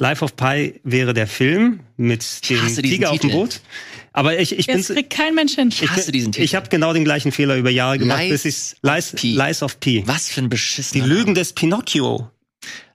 Life 0.00 0.24
of 0.24 0.34
Pi 0.34 0.80
wäre 0.82 1.14
der 1.14 1.26
Film 1.28 1.80
mit 1.96 2.48
dem 2.50 2.66
Tiger 2.74 3.10
auf 3.12 3.18
dem 3.20 3.30
Boot. 3.30 3.60
Aber 4.12 4.38
ich, 4.38 4.56
ich 4.58 4.66
bin. 4.66 4.78
Das 4.78 4.88
kriegt 4.88 5.10
kein 5.10 5.34
Mensch 5.34 5.54
hin. 5.54 5.68
Ich 5.68 5.88
hasse 5.88 6.10
diesen 6.10 6.32
Titel. 6.32 6.44
Ich 6.44 6.54
habe 6.56 6.68
genau 6.68 6.92
den 6.92 7.04
gleichen 7.04 7.30
Fehler 7.32 7.56
über 7.56 7.70
Jahre 7.70 7.98
gemacht, 7.98 8.20
Lies 8.22 8.42
bis 8.42 8.44
ich 8.44 8.76
Lies, 8.82 9.12
of 9.14 9.20
P. 9.20 9.32
Lies 9.32 9.62
of 9.62 9.80
P. 9.80 10.02
Was 10.06 10.28
für 10.28 10.40
ein 10.40 10.44
Die 10.44 10.48
beschissener 10.48 11.06
Lügen 11.06 11.34
des 11.34 11.52
Pinocchio. 11.52 12.28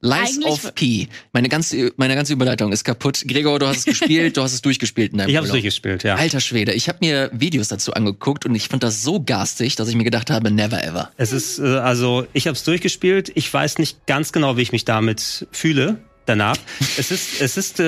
Lies 0.02 0.38
Eigentlich- 0.38 0.46
of 0.46 0.76
P. 0.76 1.08
Meine 1.34 1.50
ganze, 1.50 1.92
meine 1.98 2.16
ganze 2.16 2.32
Überleitung 2.32 2.72
ist 2.72 2.86
kaputt. 2.86 3.24
Gregor, 3.28 3.60
du 3.60 3.68
hast 3.68 3.80
es 3.80 3.86
gespielt, 3.86 4.38
du 4.38 4.42
hast 4.42 4.54
es 4.54 4.62
durchgespielt 4.64 5.12
in 5.12 5.18
deinem 5.18 5.30
Ich 5.30 5.36
habe 5.36 5.46
es 5.46 5.52
durchgespielt, 5.52 6.04
ja. 6.04 6.16
Alter 6.16 6.40
Schwede, 6.40 6.72
ich 6.72 6.88
habe 6.88 7.00
mir 7.02 7.30
Videos 7.34 7.68
dazu 7.68 7.94
angeguckt 7.94 8.46
und 8.46 8.56
ich 8.56 8.70
fand 8.70 8.82
das 8.84 9.02
so 9.02 9.22
garstig, 9.22 9.76
dass 9.76 9.90
ich 9.90 9.96
mir 9.96 10.06
gedacht 10.06 10.30
habe, 10.30 10.52
never 10.52 10.82
ever. 10.82 11.12
Es 11.18 11.34
ist, 11.34 11.60
äh, 11.60 11.64
also, 11.64 12.26
ich 12.32 12.48
habe 12.48 12.56
es 12.56 12.64
durchgespielt. 12.64 13.32
Ich 13.36 13.54
weiß 13.54 13.78
nicht 13.78 14.06
ganz 14.08 14.32
genau, 14.32 14.56
wie 14.56 14.62
ich 14.62 14.72
mich 14.72 14.86
damit 14.86 15.48
fühle 15.52 15.98
danach. 16.26 16.56
es 16.98 17.12
ist, 17.12 17.30
es 17.42 17.58
ist, 17.58 17.82
äh, 17.82 17.84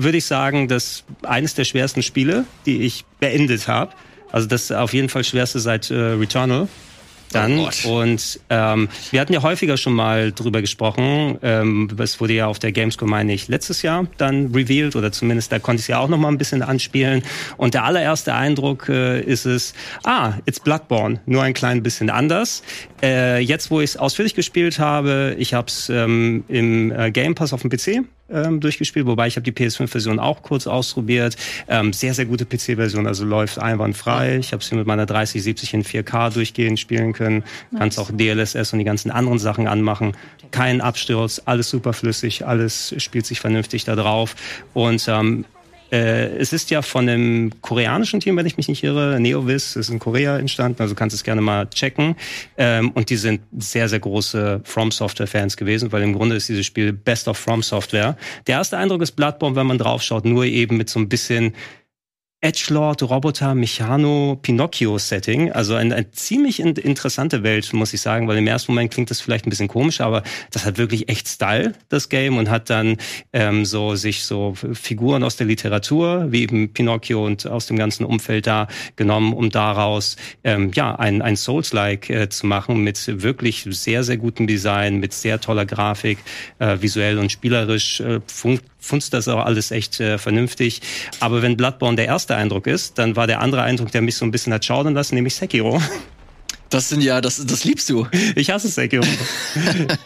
würde 0.00 0.18
ich 0.18 0.24
sagen, 0.24 0.68
das 0.68 1.02
eines 1.22 1.54
der 1.54 1.64
schwersten 1.64 2.02
Spiele, 2.02 2.44
die 2.66 2.82
ich 2.82 3.04
beendet 3.18 3.66
habe. 3.66 3.92
Also 4.30 4.46
das 4.46 4.70
auf 4.70 4.92
jeden 4.92 5.08
Fall 5.08 5.24
schwerste 5.24 5.58
seit 5.58 5.90
äh, 5.90 5.94
Returnal. 5.94 6.68
Dann 7.36 7.58
Oh 7.58 8.00
und 8.00 8.40
ähm, 8.50 8.88
wir 9.10 9.20
hatten 9.20 9.32
ja 9.32 9.42
häufiger 9.42 9.76
schon 9.76 9.94
mal 9.94 10.32
drüber 10.32 10.60
gesprochen. 10.60 11.38
Ähm, 11.42 11.88
es 11.98 12.20
wurde 12.20 12.34
ja 12.34 12.46
auf 12.46 12.58
der 12.58 12.72
Gamescom, 12.72 13.08
meine 13.08 13.32
ich, 13.32 13.48
letztes 13.48 13.82
Jahr 13.82 14.06
dann 14.18 14.52
revealed 14.54 14.96
oder 14.96 15.12
zumindest 15.12 15.52
da 15.52 15.58
konnte 15.58 15.80
ich 15.80 15.84
es 15.84 15.88
ja 15.88 15.98
auch 15.98 16.08
noch 16.08 16.18
mal 16.18 16.28
ein 16.28 16.38
bisschen 16.38 16.62
anspielen. 16.62 17.22
Und 17.56 17.74
der 17.74 17.84
allererste 17.84 18.34
Eindruck 18.34 18.88
äh, 18.88 19.20
ist 19.20 19.46
es, 19.46 19.74
ah, 20.04 20.34
it's 20.46 20.60
Bloodborne, 20.60 21.20
nur 21.26 21.42
ein 21.42 21.54
klein 21.54 21.82
bisschen 21.82 22.10
anders. 22.10 22.62
Äh, 23.02 23.40
jetzt, 23.40 23.70
wo 23.70 23.80
ich 23.80 23.90
es 23.90 23.96
ausführlich 23.96 24.34
gespielt 24.34 24.78
habe, 24.78 25.36
ich 25.38 25.54
habe 25.54 25.68
es 25.68 25.88
ähm, 25.88 26.44
im 26.48 26.90
äh, 26.92 27.10
Game 27.10 27.34
Pass 27.34 27.52
auf 27.52 27.62
dem 27.62 27.70
PC 27.70 28.04
ähm, 28.30 28.60
durchgespielt, 28.60 29.06
wobei 29.06 29.26
ich 29.26 29.36
habe 29.36 29.50
die 29.50 29.52
PS5-Version 29.52 30.18
auch 30.18 30.42
kurz 30.42 30.66
ausprobiert. 30.66 31.36
Ähm, 31.68 31.92
sehr, 31.92 32.14
sehr 32.14 32.26
gute 32.26 32.44
PC-Version, 32.44 33.06
also 33.06 33.24
läuft 33.24 33.58
einwandfrei. 33.58 34.38
Ich 34.38 34.52
habe 34.52 34.62
es 34.62 34.68
hier 34.68 34.78
mit 34.78 34.86
meiner 34.86 35.06
3070 35.06 35.74
in 35.74 35.84
4K 35.84 36.32
durchgehend 36.32 36.78
spielen 36.78 37.12
können. 37.12 37.44
Kannst 37.76 37.98
auch 37.98 38.10
DLSS 38.10 38.72
und 38.72 38.78
die 38.78 38.84
ganzen 38.84 39.10
anderen 39.10 39.38
Sachen 39.38 39.66
anmachen. 39.66 40.12
Kein 40.50 40.80
Absturz, 40.80 41.42
alles 41.44 41.70
super 41.70 41.92
flüssig, 41.92 42.46
alles 42.46 42.94
spielt 42.98 43.26
sich 43.26 43.40
vernünftig 43.40 43.84
da 43.84 43.96
drauf. 43.96 44.36
Und 44.74 45.06
ähm, 45.08 45.44
äh, 45.90 46.36
es 46.36 46.52
ist 46.52 46.70
ja 46.70 46.82
von 46.82 47.08
einem 47.08 47.50
koreanischen 47.60 48.20
Team, 48.20 48.36
wenn 48.36 48.46
ich 48.46 48.56
mich 48.56 48.68
nicht 48.68 48.82
irre, 48.82 49.20
Neovis, 49.20 49.76
ist 49.76 49.88
in 49.88 49.98
Korea 49.98 50.38
entstanden, 50.38 50.82
also 50.82 50.94
kannst 50.94 51.14
es 51.14 51.24
gerne 51.24 51.40
mal 51.40 51.68
checken. 51.70 52.16
Ähm, 52.56 52.90
und 52.90 53.10
die 53.10 53.16
sind 53.16 53.40
sehr, 53.58 53.88
sehr 53.88 54.00
große 54.00 54.60
From 54.64 54.90
Software-Fans 54.90 55.56
gewesen, 55.56 55.92
weil 55.92 56.02
im 56.02 56.12
Grunde 56.12 56.36
ist 56.36 56.48
dieses 56.48 56.66
Spiel 56.66 56.92
Best 56.92 57.28
of 57.28 57.38
From 57.38 57.62
Software. 57.62 58.16
Der 58.46 58.56
erste 58.56 58.78
Eindruck 58.78 59.02
ist 59.02 59.12
Bloodborne, 59.12 59.56
wenn 59.56 59.66
man 59.66 59.78
draufschaut, 59.78 60.24
nur 60.24 60.44
eben 60.44 60.76
mit 60.76 60.90
so 60.90 60.98
ein 60.98 61.08
bisschen 61.08 61.54
Edgelord, 62.46 63.02
Roboter, 63.02 63.56
Mechano, 63.56 64.38
Pinocchio-Setting. 64.40 65.50
Also 65.50 65.74
eine, 65.74 65.96
eine 65.96 66.12
ziemlich 66.12 66.60
in, 66.60 66.76
interessante 66.76 67.42
Welt, 67.42 67.72
muss 67.72 67.92
ich 67.92 68.00
sagen, 68.00 68.28
weil 68.28 68.38
im 68.38 68.46
ersten 68.46 68.70
Moment 68.70 68.92
klingt 68.92 69.10
das 69.10 69.20
vielleicht 69.20 69.48
ein 69.48 69.50
bisschen 69.50 69.66
komisch, 69.66 70.00
aber 70.00 70.22
das 70.52 70.64
hat 70.64 70.78
wirklich 70.78 71.08
echt 71.08 71.26
Style, 71.26 71.72
das 71.88 72.08
Game, 72.08 72.38
und 72.38 72.48
hat 72.48 72.70
dann 72.70 72.98
ähm, 73.32 73.64
so 73.64 73.96
sich 73.96 74.22
so 74.22 74.54
Figuren 74.54 75.24
aus 75.24 75.34
der 75.34 75.48
Literatur, 75.48 76.30
wie 76.30 76.42
eben 76.42 76.72
Pinocchio 76.72 77.26
und 77.26 77.48
aus 77.48 77.66
dem 77.66 77.76
ganzen 77.76 78.04
Umfeld 78.04 78.46
da 78.46 78.68
genommen, 78.94 79.32
um 79.32 79.50
daraus 79.50 80.14
ähm, 80.44 80.70
ja 80.72 80.94
ein, 80.94 81.22
ein 81.22 81.34
Souls-like 81.34 82.10
äh, 82.10 82.28
zu 82.28 82.46
machen 82.46 82.76
mit 82.84 83.22
wirklich 83.24 83.66
sehr, 83.70 84.04
sehr 84.04 84.18
gutem 84.18 84.46
Design, 84.46 84.98
mit 84.98 85.12
sehr 85.12 85.40
toller 85.40 85.66
Grafik, 85.66 86.18
äh, 86.60 86.76
visuell 86.80 87.18
und 87.18 87.32
spielerisch 87.32 87.98
äh, 87.98 88.20
fun 88.28 88.60
funzt 88.86 89.12
das 89.12 89.28
auch 89.28 89.44
alles 89.44 89.70
echt 89.70 90.00
äh, 90.00 90.18
vernünftig. 90.18 90.80
Aber 91.20 91.42
wenn 91.42 91.56
Bloodborne 91.56 91.96
der 91.96 92.06
erste 92.06 92.36
Eindruck 92.36 92.66
ist, 92.66 92.98
dann 92.98 93.16
war 93.16 93.26
der 93.26 93.40
andere 93.40 93.62
Eindruck, 93.62 93.90
der 93.92 94.02
mich 94.02 94.16
so 94.16 94.24
ein 94.24 94.30
bisschen 94.30 94.52
hat 94.52 94.64
schaudern 94.64 94.94
lassen, 94.94 95.14
nämlich 95.14 95.34
Sekiro. 95.34 95.80
Das 96.70 96.88
sind 96.88 97.00
ja, 97.00 97.20
das, 97.20 97.44
das 97.46 97.64
liebst 97.64 97.88
du. 97.90 98.08
Ich 98.34 98.50
hasse 98.50 98.68
Sekiro. 98.68 99.04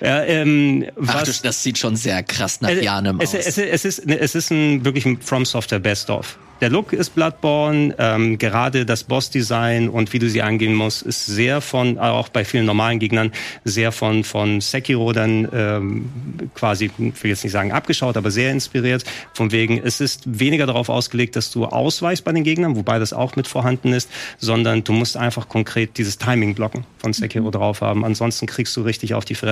ja, 0.00 0.22
ähm, 0.24 0.86
Ach, 1.06 1.22
was, 1.22 1.42
das 1.42 1.62
sieht 1.62 1.78
schon 1.78 1.96
sehr 1.96 2.22
krass 2.22 2.60
nach 2.60 2.70
äh, 2.70 2.84
Janem 2.84 3.20
es, 3.20 3.34
aus. 3.34 3.46
es, 3.46 3.58
es, 3.58 3.84
ist, 3.84 4.06
es 4.06 4.34
ist 4.34 4.50
ein 4.50 4.84
wirklich 4.84 5.06
ein 5.06 5.20
From 5.20 5.44
Software 5.44 5.78
Best 5.78 6.10
of. 6.10 6.38
Der 6.62 6.70
Look 6.70 6.94
ist 6.94 7.14
Bloodborne, 7.14 7.94
ähm, 7.98 8.38
gerade 8.38 8.86
das 8.86 9.04
Boss-Design 9.04 9.90
und 9.90 10.14
wie 10.14 10.18
du 10.18 10.30
sie 10.30 10.40
angehen 10.40 10.74
musst, 10.74 11.02
ist 11.02 11.26
sehr 11.26 11.60
von, 11.60 11.98
auch 11.98 12.30
bei 12.30 12.46
vielen 12.46 12.64
normalen 12.64 12.98
Gegnern, 12.98 13.30
sehr 13.64 13.92
von, 13.92 14.24
von 14.24 14.62
Sekiro 14.62 15.12
dann 15.12 15.46
ähm, 15.52 16.08
quasi, 16.54 16.86
ich 16.86 16.98
will 16.98 17.30
jetzt 17.30 17.44
nicht 17.44 17.52
sagen 17.52 17.72
abgeschaut, 17.72 18.16
aber 18.16 18.30
sehr 18.30 18.52
inspiriert. 18.52 19.04
Von 19.34 19.52
wegen, 19.52 19.78
es 19.84 20.00
ist 20.00 20.22
weniger 20.26 20.64
darauf 20.64 20.88
ausgelegt, 20.88 21.36
dass 21.36 21.50
du 21.50 21.66
ausweichst 21.66 22.24
bei 22.24 22.32
den 22.32 22.42
Gegnern, 22.42 22.74
wobei 22.74 22.98
das 22.98 23.12
auch 23.12 23.36
mit 23.36 23.46
vorhanden 23.46 23.92
ist, 23.92 24.08
sondern 24.38 24.82
du 24.82 24.94
musst 24.94 25.18
einfach 25.18 25.50
konkret 25.50 25.98
dieses 25.98 26.16
Timing 26.16 26.54
blocken 26.54 26.86
von 26.96 27.12
Sekiro 27.12 27.50
drauf 27.50 27.82
haben. 27.82 28.02
Ansonsten 28.02 28.46
kriegst 28.46 28.74
du 28.78 28.80
richtig 28.80 29.12
auf 29.12 29.26
die 29.26 29.34
Fresse. 29.34 29.45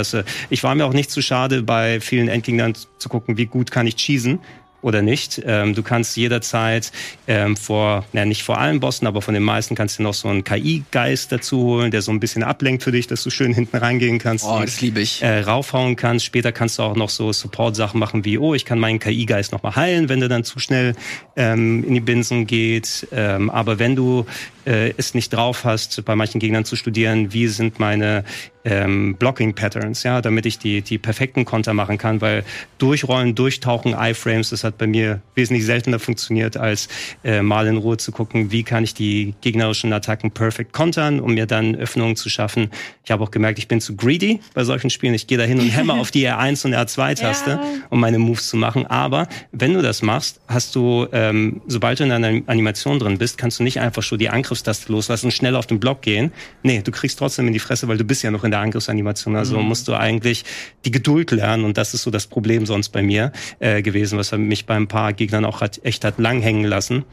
Ich 0.50 0.62
war 0.62 0.74
mir 0.74 0.86
auch 0.86 0.92
nicht 0.92 1.10
zu 1.10 1.22
schade, 1.22 1.62
bei 1.62 2.00
vielen 2.00 2.28
Endgegnern 2.28 2.74
zu 2.74 3.08
gucken, 3.08 3.36
wie 3.36 3.46
gut 3.46 3.70
kann 3.70 3.86
ich 3.86 3.96
cheesen 3.96 4.40
oder 4.84 5.00
nicht. 5.00 5.42
Ähm, 5.46 5.74
du 5.74 5.82
kannst 5.82 6.16
jederzeit 6.16 6.92
ähm, 7.26 7.56
vor, 7.56 8.04
na, 8.12 8.26
nicht 8.26 8.42
vor 8.42 8.58
allen 8.58 8.80
Bossen, 8.80 9.06
aber 9.06 9.22
von 9.22 9.32
den 9.32 9.42
meisten 9.42 9.74
kannst 9.74 9.98
du 9.98 10.02
noch 10.02 10.12
so 10.12 10.28
einen 10.28 10.44
KI-Geist 10.44 11.32
dazu 11.32 11.58
holen, 11.62 11.90
der 11.90 12.02
so 12.02 12.12
ein 12.12 12.20
bisschen 12.20 12.42
ablenkt 12.42 12.82
für 12.82 12.92
dich, 12.92 13.06
dass 13.06 13.22
du 13.22 13.30
schön 13.30 13.54
hinten 13.54 13.78
reingehen 13.78 14.18
kannst. 14.18 14.44
Oh, 14.44 14.60
das 14.60 14.82
liebe 14.82 15.00
ich. 15.00 15.22
Äh, 15.22 15.40
raufhauen 15.40 15.96
kannst. 15.96 16.26
Später 16.26 16.52
kannst 16.52 16.78
du 16.78 16.82
auch 16.82 16.96
noch 16.96 17.08
so 17.08 17.32
Support-Sachen 17.32 17.98
machen 17.98 18.26
wie, 18.26 18.36
oh, 18.36 18.52
ich 18.52 18.66
kann 18.66 18.78
meinen 18.78 18.98
KI-Geist 18.98 19.52
nochmal 19.52 19.74
heilen, 19.74 20.10
wenn 20.10 20.20
der 20.20 20.28
dann 20.28 20.44
zu 20.44 20.58
schnell 20.58 20.94
ähm, 21.34 21.82
in 21.84 21.94
die 21.94 22.00
Binsen 22.00 22.46
geht. 22.46 23.08
Ähm, 23.10 23.48
aber 23.48 23.78
wenn 23.78 23.96
du 23.96 24.26
äh, 24.66 24.92
es 24.96 25.14
nicht 25.14 25.32
drauf 25.32 25.64
hast, 25.64 26.04
bei 26.04 26.14
manchen 26.16 26.38
Gegnern 26.40 26.64
zu 26.64 26.76
studieren, 26.76 27.32
wie 27.32 27.46
sind 27.48 27.78
meine 27.78 28.24
ähm, 28.66 29.16
Blocking-Patterns, 29.16 30.04
ja, 30.04 30.22
damit 30.22 30.46
ich 30.46 30.58
die, 30.58 30.80
die 30.80 30.96
perfekten 30.96 31.44
Konter 31.44 31.74
machen 31.74 31.98
kann, 31.98 32.20
weil 32.22 32.44
durchrollen, 32.78 33.34
durchtauchen, 33.34 33.94
Iframes, 33.98 34.50
das 34.50 34.64
hat 34.64 34.78
bei 34.78 34.86
mir 34.86 35.20
wesentlich 35.34 35.66
seltener 35.66 35.98
funktioniert, 35.98 36.56
als 36.56 36.88
äh, 37.24 37.42
mal 37.42 37.66
in 37.66 37.76
Ruhe 37.76 37.98
zu 37.98 38.10
gucken, 38.10 38.50
wie 38.52 38.62
kann 38.62 38.82
ich 38.82 38.94
die 38.94 39.34
gegnerischen 39.42 39.92
Attacken 39.92 40.30
perfekt 40.30 40.72
kontern, 40.72 41.20
um 41.20 41.34
mir 41.34 41.44
dann 41.46 41.76
Öffnungen 41.76 42.16
zu 42.16 42.30
schaffen. 42.30 42.70
Ich 43.04 43.10
habe 43.10 43.22
auch 43.22 43.30
gemerkt, 43.30 43.58
ich 43.58 43.68
bin 43.68 43.82
zu 43.82 43.96
greedy 43.96 44.40
bei 44.54 44.64
solchen 44.64 44.88
Spielen. 44.88 45.12
Ich 45.12 45.26
gehe 45.26 45.36
da 45.36 45.44
hin 45.44 45.60
und 45.60 45.68
hämmer 45.68 45.94
auf 46.00 46.10
die 46.10 46.26
R1 46.28 46.64
und 46.64 46.74
R2-Taste, 46.74 47.50
Ja. 47.50 47.62
um 47.90 48.00
meine 48.00 48.18
Moves 48.18 48.48
zu 48.48 48.56
machen. 48.56 48.86
Aber 48.86 49.28
wenn 49.52 49.74
du 49.74 49.82
das 49.82 50.00
machst, 50.00 50.40
hast 50.48 50.74
du, 50.74 51.06
ähm, 51.12 51.60
sobald 51.66 52.00
du 52.00 52.04
in 52.04 52.12
einer 52.12 52.40
Animation 52.46 52.98
drin 52.98 53.18
bist, 53.18 53.36
kannst 53.36 53.58
du 53.58 53.62
nicht 53.62 53.78
einfach 53.80 54.02
schon 54.02 54.18
die 54.18 54.30
Angriffstaste 54.54 54.92
loslassen 54.92 55.26
und 55.26 55.32
schnell 55.32 55.56
auf 55.56 55.66
den 55.66 55.80
Block 55.80 56.02
gehen. 56.02 56.32
Nee, 56.62 56.80
du 56.82 56.92
kriegst 56.92 57.18
trotzdem 57.18 57.48
in 57.48 57.52
die 57.52 57.58
Fresse, 57.58 57.88
weil 57.88 57.98
du 57.98 58.04
bist 58.04 58.22
ja 58.22 58.30
noch 58.30 58.44
in 58.44 58.52
der 58.52 58.60
Angriffsanimation. 58.60 59.34
Also 59.34 59.58
musst 59.58 59.88
du 59.88 59.94
eigentlich 59.94 60.44
die 60.84 60.92
Geduld 60.92 61.32
lernen 61.32 61.64
und 61.64 61.76
das 61.76 61.92
ist 61.92 62.02
so 62.02 62.10
das 62.10 62.28
Problem 62.28 62.66
sonst 62.66 62.90
bei 62.90 63.02
mir 63.02 63.32
äh, 63.58 63.82
gewesen, 63.82 64.16
was 64.16 64.30
mich 64.32 64.66
bei 64.66 64.76
ein 64.76 64.86
paar 64.86 65.12
Gegnern 65.12 65.44
auch 65.44 65.60
hat, 65.60 65.80
echt 65.84 66.04
hat 66.04 66.18
lang 66.18 66.40
hängen 66.40 66.64
lassen. 66.64 67.04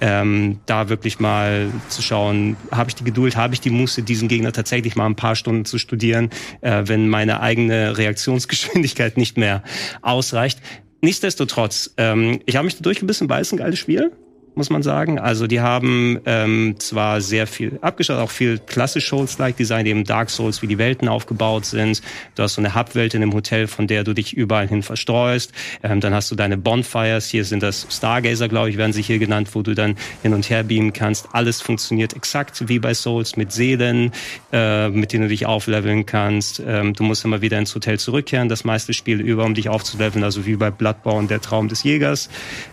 Ähm, 0.00 0.60
da 0.66 0.88
wirklich 0.88 1.20
mal 1.20 1.70
zu 1.88 2.02
schauen, 2.02 2.56
habe 2.70 2.90
ich 2.90 2.94
die 2.94 3.04
Geduld, 3.04 3.36
habe 3.36 3.54
ich 3.54 3.60
die 3.60 3.70
Muße, 3.70 4.02
diesen 4.02 4.28
Gegner 4.28 4.52
tatsächlich 4.52 4.94
mal 4.94 5.06
ein 5.06 5.16
paar 5.16 5.36
Stunden 5.36 5.64
zu 5.64 5.78
studieren, 5.78 6.30
äh, 6.60 6.82
wenn 6.84 7.08
meine 7.08 7.40
eigene 7.40 7.96
Reaktionsgeschwindigkeit 7.96 9.16
nicht 9.16 9.38
mehr 9.38 9.62
ausreicht. 10.02 10.60
Nichtsdestotrotz, 11.00 11.94
ähm, 11.96 12.40
ich 12.46 12.56
habe 12.56 12.66
mich 12.66 12.76
da 12.76 12.82
durchgebissen, 12.82 13.28
weil 13.28 13.42
es 13.42 13.52
ein 13.52 13.58
geiles 13.58 13.78
Spiel 13.78 14.12
muss 14.56 14.70
man 14.70 14.82
sagen. 14.82 15.18
Also 15.18 15.46
die 15.46 15.60
haben 15.60 16.18
ähm, 16.24 16.76
zwar 16.78 17.20
sehr 17.20 17.46
viel 17.46 17.78
abgeschaut, 17.82 18.18
auch 18.18 18.30
viel 18.30 18.58
klassisch 18.58 19.08
Souls-like 19.08 19.56
Design, 19.56 19.84
eben 19.84 20.04
Dark 20.04 20.30
Souls, 20.30 20.62
wie 20.62 20.66
die 20.66 20.78
Welten 20.78 21.08
aufgebaut 21.08 21.66
sind. 21.66 22.00
Du 22.34 22.42
hast 22.42 22.54
so 22.54 22.62
eine 22.62 22.74
Hubwelt 22.74 23.12
in 23.14 23.22
einem 23.22 23.34
Hotel, 23.34 23.66
von 23.66 23.86
der 23.86 24.02
du 24.02 24.14
dich 24.14 24.32
überall 24.32 24.66
hin 24.66 24.82
verstreust. 24.82 25.52
Ähm, 25.82 26.00
dann 26.00 26.14
hast 26.14 26.30
du 26.30 26.34
deine 26.34 26.56
Bonfires. 26.56 27.28
Hier 27.28 27.44
sind 27.44 27.62
das 27.62 27.86
Stargazer, 27.90 28.48
glaube 28.48 28.70
ich, 28.70 28.78
werden 28.78 28.94
sie 28.94 29.02
hier 29.02 29.18
genannt, 29.18 29.50
wo 29.52 29.60
du 29.60 29.74
dann 29.74 29.96
hin 30.22 30.32
und 30.32 30.48
her 30.48 30.62
beamen 30.62 30.94
kannst. 30.94 31.28
Alles 31.32 31.60
funktioniert 31.60 32.16
exakt 32.16 32.68
wie 32.68 32.78
bei 32.78 32.94
Souls 32.94 33.36
mit 33.36 33.52
Seelen, 33.52 34.12
äh, 34.52 34.88
mit 34.88 35.12
denen 35.12 35.24
du 35.24 35.28
dich 35.28 35.44
aufleveln 35.44 36.06
kannst. 36.06 36.62
Ähm, 36.66 36.94
du 36.94 37.02
musst 37.02 37.26
immer 37.26 37.42
wieder 37.42 37.58
ins 37.58 37.74
Hotel 37.74 37.98
zurückkehren, 37.98 38.48
das 38.48 38.64
meiste 38.64 38.94
Spiel 38.94 39.20
über, 39.20 39.44
um 39.44 39.52
dich 39.52 39.68
aufzuleveln. 39.68 40.24
Also 40.24 40.46
wie 40.46 40.56
bei 40.56 40.70
Bloodborne, 40.70 41.28
der 41.28 41.42
Traum 41.42 41.68
des 41.68 41.82
Jägers, 41.82 42.30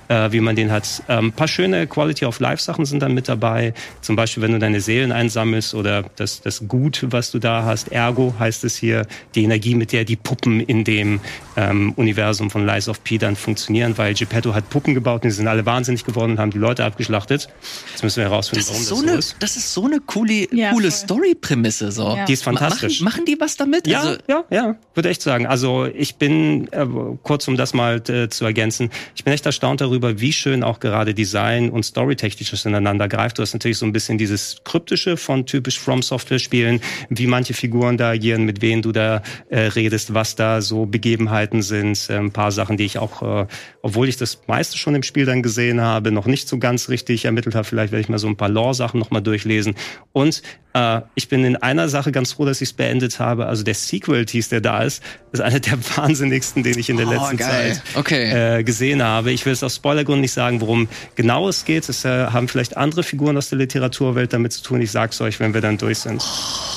äh, 0.08 0.32
wie 0.32 0.40
man 0.40 0.56
den 0.56 0.72
hat. 0.72 1.04
Ähm, 1.10 1.34
paar 1.34 1.50
schöne 1.50 1.73
schöne 1.74 1.88
Quality 1.88 2.26
of 2.26 2.40
Life 2.40 2.62
Sachen 2.62 2.86
sind 2.86 3.02
dann 3.02 3.14
mit 3.14 3.28
dabei. 3.28 3.74
Zum 4.02 4.16
Beispiel, 4.16 4.44
wenn 4.44 4.52
du 4.52 4.60
deine 4.60 4.80
Seelen 4.80 5.12
einsammelst 5.12 5.74
oder 5.74 6.04
das, 6.16 6.42
das 6.42 6.64
Gut, 6.68 7.06
was 7.10 7.32
du 7.32 7.40
da 7.40 7.64
hast. 7.64 7.92
Ergo 7.92 8.34
heißt 8.40 8.64
es 8.64 8.76
hier, 8.76 9.06
die 9.36 9.44
Energie, 9.44 9.76
mit 9.76 9.92
der 9.92 10.06
die 10.06 10.16
Puppen 10.16 10.60
in 10.60 10.84
dem 10.84 11.20
ähm, 11.56 11.94
Universum 11.96 12.50
von 12.50 12.66
Lies 12.66 12.88
of 12.90 13.04
P 13.04 13.18
dann 13.18 13.36
funktionieren, 13.36 13.98
weil 13.98 14.14
Geppetto 14.14 14.54
hat 14.54 14.70
Puppen 14.70 14.94
gebaut 14.94 15.24
und 15.24 15.30
die 15.30 15.36
sind 15.36 15.48
alle 15.48 15.66
wahnsinnig 15.66 16.04
geworden 16.06 16.34
und 16.34 16.40
haben 16.40 16.52
die 16.52 16.58
Leute 16.60 16.86
abgeschlachtet. 16.86 17.50
Jetzt 17.92 18.04
müssen 18.04 18.18
wir 18.18 18.30
herausfinden, 18.30 18.66
Das 18.68 18.70
warum 18.70 18.82
ist 18.82 18.88
so 18.90 18.96
das 18.96 19.04
so 19.04 19.08
eine, 19.10 19.20
ist. 19.20 19.36
das 19.40 19.58
ist 19.58 19.74
so 19.74 19.86
eine 19.86 20.00
coole, 20.00 20.48
Ja, 20.56 20.72
coole. 20.72 20.92
Story-Prämisse. 20.92 21.92
So. 21.92 22.16
Ja. 22.16 22.26
Die 22.26 22.34
ist 22.34 22.44
fantastisch. 22.44 23.02
Machen, 23.02 23.18
machen 23.18 23.26
die 23.26 23.40
was 23.40 23.58
damit? 23.58 23.88
Ja, 23.88 24.00
Also, 24.02 24.18
ja, 24.28 24.44
ja, 24.50 24.76
würde 24.94 25.10
echt 25.10 25.22
sagen. 25.22 25.48
Also 25.48 25.86
ich 25.86 26.16
bin, 26.16 26.68
äh, 26.72 26.86
kurz 27.24 27.48
um 27.48 27.58
das 27.58 27.74
mal 27.74 28.02
äh, 28.10 28.30
zu 28.30 28.46
ergänzen, 28.46 28.90
ich 29.16 29.24
bin 29.24 29.34
echt 29.34 29.46
erstaunt 29.46 29.82
darüber, 29.82 30.20
wie 30.20 30.34
schön 30.34 30.64
auch 30.64 30.80
gerade 30.80 31.14
Design 31.14 31.63
und 31.70 31.84
Storytechnisches 31.84 32.66
ineinander 32.66 33.08
greift. 33.08 33.38
Du 33.38 33.42
hast 33.42 33.54
natürlich 33.54 33.78
so 33.78 33.86
ein 33.86 33.94
bisschen 33.94 34.18
dieses 34.18 34.58
Kryptische 34.64 35.18
von 35.18 35.46
typisch 35.46 35.80
From 35.80 36.02
Software 36.02 36.40
Spielen, 36.40 36.82
wie 37.10 37.28
manche 37.28 37.54
Figuren 37.54 37.98
da 37.98 38.10
agieren, 38.12 38.44
mit 38.44 38.62
wem 38.62 38.82
du 38.82 38.92
da 38.92 39.22
äh, 39.50 39.60
redest, 39.62 40.14
was 40.14 40.36
da 40.36 40.62
so 40.62 40.86
Begebenheiten 40.86 41.62
sind. 41.62 42.10
Äh, 42.10 42.18
ein 42.18 42.32
paar 42.32 42.52
Sachen, 42.52 42.78
die 42.78 42.86
ich 42.86 42.98
auch, 42.98 43.22
äh, 43.44 43.48
obwohl 43.82 44.10
ich 44.10 44.18
das 44.18 44.40
meiste 44.48 44.78
schon 44.78 44.96
im 44.96 45.04
Spiel 45.04 45.26
dann 45.26 45.44
gesehen 45.44 45.82
habe, 45.82 46.12
noch 46.12 46.26
nicht 46.26 46.48
so 46.48 46.58
ganz 46.60 46.90
richtig 46.90 47.26
ermittelt 47.26 47.56
habe. 47.56 47.66
Vielleicht 47.66 47.92
werde 47.92 48.02
ich 48.02 48.10
mal 48.10 48.20
so 48.20 48.28
ein 48.28 48.36
paar 48.38 48.50
Lore-Sachen 48.50 49.00
nochmal 49.00 49.22
durchlesen. 49.22 49.76
Und 50.12 50.42
äh, 50.74 51.02
ich 51.16 51.30
bin 51.30 51.44
in 51.46 51.56
einer 51.56 51.88
Sache 51.90 52.12
ganz 52.12 52.34
froh, 52.34 52.46
dass 52.46 52.62
ich 52.62 52.70
es 52.70 52.74
beendet 52.74 53.20
habe. 53.20 53.46
Also 53.46 53.64
der 53.64 53.76
Sequel-Tease, 53.76 54.50
der 54.50 54.62
da 54.62 54.84
ist, 54.84 55.04
ist 55.32 55.42
einer 55.42 55.60
der 55.60 55.78
wahnsinnigsten, 55.98 56.64
den 56.64 56.78
ich 56.80 56.90
in 56.90 56.98
der 56.98 57.08
Oh, 57.08 57.12
letzten 57.12 57.38
geil. 57.38 57.74
Zeit 57.74 57.82
Okay. 57.96 58.58
äh, 58.60 58.64
gesehen 58.64 59.04
habe. 59.04 59.32
Ich 59.32 59.46
will 59.46 59.54
es 59.54 59.64
aus 59.64 59.76
Spoilergrund 59.76 60.22
nicht 60.22 60.32
sagen, 60.34 60.62
worum 60.62 60.88
genau 61.16 61.48
es 61.58 61.66
geht. 61.66 61.88
Es 61.90 62.06
äh, 62.06 62.28
haben 62.28 62.48
vielleicht 62.48 62.78
andere 62.78 63.04
Figuren 63.04 63.38
aus 63.38 63.50
der 63.50 63.58
Literaturwelt 63.60 64.34
damit 64.34 64.54
zu 64.54 64.62
tun. 64.64 64.82
Ich 64.82 64.92
sag's 64.92 65.20
euch, 65.22 65.40
wenn 65.40 65.54
wir 65.54 65.62
dann 65.62 65.78
durch 65.78 66.00
sind. 66.00 66.24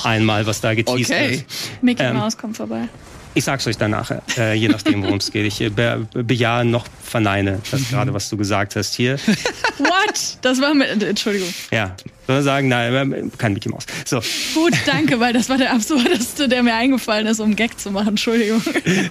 Einmal, 0.04 0.46
was 0.46 0.60
da 0.60 0.74
geteased 0.74 1.10
Okay. 1.10 1.30
wird. 1.30 1.44
Mickey 1.82 2.02
Ähm, 2.02 2.16
Mouse 2.16 2.36
kommt 2.36 2.56
vorbei. 2.56 2.88
Ich 3.34 3.44
sag's 3.44 3.66
euch 3.66 3.76
dann 3.76 3.90
nachher, 3.90 4.22
äh, 4.38 4.54
je 4.54 4.68
nachdem, 4.68 5.02
worum 5.02 5.18
es 5.18 5.30
geht. 5.30 5.44
Ich 5.44 5.60
äh, 5.60 5.68
be 5.68 6.06
bejahe 6.14 6.64
noch 6.64 6.86
verneine 7.02 7.60
das 7.70 7.90
gerade, 7.90 8.14
was 8.14 8.30
du 8.30 8.36
gesagt 8.38 8.76
hast 8.76 8.94
hier. 8.94 9.18
What? 9.78 10.38
Das 10.40 10.58
war 10.60 10.72
mit. 10.72 11.02
Entschuldigung. 11.02 11.48
Ja, 11.70 11.94
soll 12.26 12.42
sagen, 12.42 12.68
nein, 12.68 13.30
kein 13.38 13.52
Mickey 13.52 13.68
Mouse. 13.68 13.86
So, 14.04 14.20
Gut, 14.54 14.74
danke, 14.86 15.20
weil 15.20 15.32
das 15.32 15.48
war 15.48 15.58
der 15.58 15.72
absurdeste, 15.72 16.48
der 16.48 16.62
mir 16.62 16.74
eingefallen 16.74 17.26
ist, 17.26 17.40
um 17.40 17.46
einen 17.46 17.56
Gag 17.56 17.78
zu 17.78 17.90
machen. 17.90 18.08
Entschuldigung. 18.08 18.62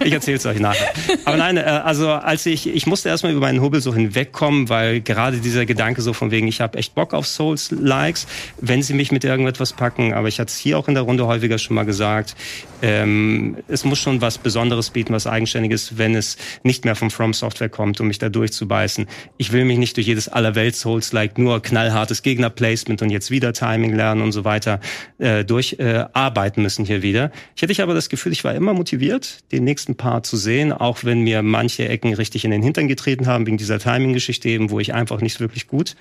ich 0.04 0.12
erzähl's 0.12 0.44
euch 0.46 0.58
nachher. 0.58 0.92
Aber 1.24 1.36
nein, 1.36 1.56
äh, 1.56 1.60
also 1.60 2.10
als 2.10 2.46
ich, 2.46 2.66
ich 2.66 2.86
musste 2.86 3.08
erstmal 3.08 3.32
über 3.32 3.40
meinen 3.40 3.60
Hubbel 3.60 3.80
so 3.80 3.94
hinwegkommen, 3.94 4.68
weil 4.68 5.00
gerade 5.00 5.38
dieser 5.38 5.66
Gedanke 5.66 6.02
so 6.02 6.12
von 6.12 6.30
wegen, 6.30 6.48
ich 6.48 6.60
habe 6.60 6.78
echt 6.78 6.94
Bock 6.94 7.14
auf 7.14 7.26
Souls-Likes, 7.26 8.26
wenn 8.60 8.82
sie 8.82 8.94
mich 8.94 9.12
mit 9.12 9.24
irgendetwas 9.24 9.72
packen. 9.72 10.12
Aber 10.12 10.28
ich 10.28 10.40
hatte 10.40 10.50
es 10.50 10.58
hier 10.58 10.78
auch 10.78 10.88
in 10.88 10.94
der 10.94 11.04
Runde 11.04 11.26
häufiger 11.26 11.58
schon 11.58 11.76
mal 11.76 11.84
gesagt, 11.84 12.34
ähm, 12.82 13.56
es 13.68 13.84
muss 13.84 13.98
schon 13.98 14.20
was 14.20 14.38
Besonderes 14.38 14.90
bieten, 14.90 15.12
was 15.12 15.26
Eigenständiges, 15.26 15.98
wenn 15.98 16.14
es 16.14 16.36
nicht 16.62 16.84
mehr 16.84 16.96
von 16.96 17.10
From 17.10 17.32
Software 17.32 17.68
kommt, 17.68 18.00
um 18.00 18.08
mich 18.08 18.18
da 18.18 18.28
durchzubeißen. 18.28 19.06
Ich 19.38 19.52
will 19.52 19.64
mich 19.64 19.78
nicht 19.78 19.96
durch 19.96 20.06
jedes 20.06 20.28
allerwelt 20.28 20.76
Souls-like 20.76 21.38
nur 21.38 21.62
knallhartes 21.62 22.22
Gegnerplacement 22.22 23.02
und 23.06 23.10
jetzt 23.10 23.30
wieder 23.30 23.52
Timing 23.52 23.94
lernen 23.94 24.22
und 24.22 24.32
so 24.32 24.44
weiter 24.44 24.80
äh, 25.18 25.44
durcharbeiten 25.44 26.60
äh, 26.60 26.62
müssen 26.62 26.84
hier 26.84 27.02
wieder. 27.02 27.30
Ich 27.54 27.62
hätte 27.62 27.72
ich 27.72 27.82
aber 27.82 27.94
das 27.94 28.08
Gefühl, 28.08 28.32
ich 28.32 28.44
war 28.44 28.54
immer 28.54 28.74
motiviert, 28.74 29.50
den 29.52 29.64
nächsten 29.64 29.96
Part 29.96 30.26
zu 30.26 30.36
sehen, 30.36 30.72
auch 30.72 31.04
wenn 31.04 31.20
mir 31.20 31.42
manche 31.42 31.88
Ecken 31.88 32.14
richtig 32.14 32.44
in 32.44 32.50
den 32.50 32.62
Hintern 32.62 32.88
getreten 32.88 33.26
haben, 33.26 33.46
wegen 33.46 33.56
dieser 33.56 33.78
Timing-Geschichte 33.78 34.48
eben, 34.48 34.70
wo 34.70 34.80
ich 34.80 34.92
einfach 34.94 35.20
nicht 35.20 35.40
wirklich 35.40 35.66
gut 35.66 35.96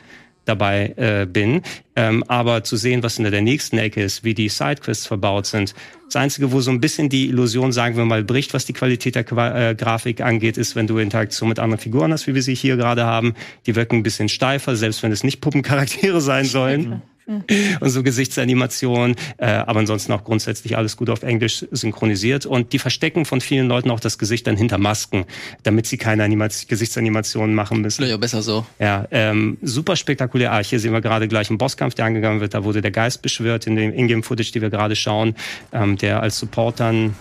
dabei 0.46 0.94
äh, 0.96 1.26
bin. 1.26 1.62
Ähm, 1.96 2.24
aber 2.28 2.64
zu 2.64 2.76
sehen, 2.78 3.04
was 3.04 3.18
in 3.18 3.30
der 3.30 3.42
nächsten 3.42 3.78
Ecke 3.78 4.02
ist, 4.02 4.24
wie 4.24 4.34
die 4.34 4.50
Sidequests 4.50 5.08
verbaut 5.08 5.46
sind. 5.46 5.74
Das 6.06 6.16
Einzige, 6.18 6.52
wo 6.52 6.62
so 6.62 6.72
ein 6.72 6.82
bisschen 6.82 7.10
die 7.10 7.28
Illusion, 7.30 7.72
sagen 7.72 7.98
wir 7.98 8.06
mal, 8.06 8.24
bricht, 8.24 8.54
was 8.54 8.66
die 8.66 8.74
Qualität 8.74 9.16
der 9.16 9.24
Qua 9.24 9.70
äh, 9.70 9.76
Grafik 9.76 10.22
angeht, 10.22 10.58
ist, 10.58 10.76
wenn 10.76 10.88
du 10.88 10.98
Interaktion 10.98 11.50
mit 11.50 11.60
anderen 11.60 11.82
Figuren 11.82 12.12
hast, 12.14 12.28
wie 12.28 12.36
wir 12.36 12.44
sie 12.44 12.56
hier 12.56 12.78
gerade 12.78 13.06
haben. 13.06 13.34
Die 13.66 13.76
wirken 13.76 13.98
ein 13.98 14.04
bisschen 14.04 14.30
steifer, 14.30 14.76
selbst 14.76 15.04
wenn 15.04 15.12
es 15.12 15.24
nicht 15.24 15.42
Puppencharaktere 15.42 16.22
sein 16.22 16.46
sollen. 16.46 17.02
Und 17.28 17.90
so 17.90 18.04
Gesichtsanimationen, 18.04 19.16
äh, 19.38 19.48
aber 19.48 19.80
ansonsten 19.80 20.12
auch 20.12 20.24
grundsätzlich 20.24 20.78
alles 20.78 20.96
gut 20.96 21.10
auf 21.10 21.24
Englisch 21.24 21.66
synchronisiert. 21.72 22.46
Und 22.46 22.72
die 22.74 22.80
verstecken 22.80 23.26
von 23.26 23.42
vielen 23.42 23.68
Leuten 23.68 23.90
auch 23.90 24.00
das 24.00 24.18
Gesicht 24.18 24.46
dann 24.48 24.56
hinter 24.56 24.78
Masken, 24.78 25.26
damit 25.64 25.88
sie 25.88 25.98
keine 25.98 26.24
Animat 26.24 26.68
Gesichtsanimationen 26.68 27.56
machen 27.56 27.82
müssen. 27.82 28.06
Ja, 28.06 28.18
besser 28.18 28.42
so. 28.42 28.66
Ja, 28.80 29.08
ähm, 29.12 29.58
super 29.62 29.96
spektakulär. 29.96 30.52
Ah, 30.52 30.64
hier 30.64 30.80
sehen 30.80 30.94
wir 30.94 31.02
gerade 31.02 31.28
gleich 31.28 31.50
einen 31.50 31.58
Bosskampf, 31.58 31.96
der 31.96 32.06
angegangen 32.06 32.42
wird. 32.42 32.54
Da 32.54 32.64
wurde 32.64 32.82
der 32.82 32.92
Geist 32.92 33.22
beschwört 33.22 33.66
in 33.66 33.76
dem 33.76 33.92
Ingame-Footage, 33.92 34.52
die 34.52 34.62
wir 34.62 34.70
gerade 34.70 34.96
schauen, 34.96 35.36
ähm, 35.74 35.98
der 35.98 36.22
als 36.22 36.38
Support 36.38 36.80
dann 36.80 37.16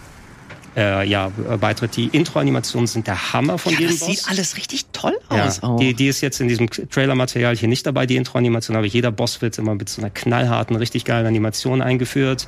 äh, 0.77 1.07
ja, 1.09 1.31
beitritt. 1.61 1.97
Die 1.97 2.07
Intro-Animationen 2.09 2.87
sind 2.87 3.07
der 3.07 3.33
Hammer 3.33 3.59
von 3.59 3.73
Ja, 3.73 3.81
jedem 3.81 3.93
das 3.99 4.07
Boss. 4.07 4.17
sieht 4.19 4.29
alles 4.29 4.57
richtig 4.57 4.87
toll 4.93 5.17
Ja, 5.31 5.47
aus. 5.47 5.63
auch. 5.63 5.77
die, 5.79 5.95
die 5.95 6.09
ist 6.09 6.21
jetzt 6.21 6.41
in 6.41 6.49
diesem 6.49 6.69
Trailer-Material 6.71 7.57
hier 7.57 7.69
nicht 7.69 7.87
dabei, 7.87 8.07
die 8.07 8.17
Intro-Animation, 8.17 8.77
aber 8.77 8.87
jeder 8.87 9.11
Boss 9.13 9.41
wird 9.43 9.57
immer 9.59 9.75
mit 9.75 9.89
so 9.89 10.01
einer 10.03 10.11
knallharten, 10.11 10.77
richtig 10.77 11.05
geilen 11.05 11.27
Animation 11.27 11.81
eingeführt. 11.83 12.47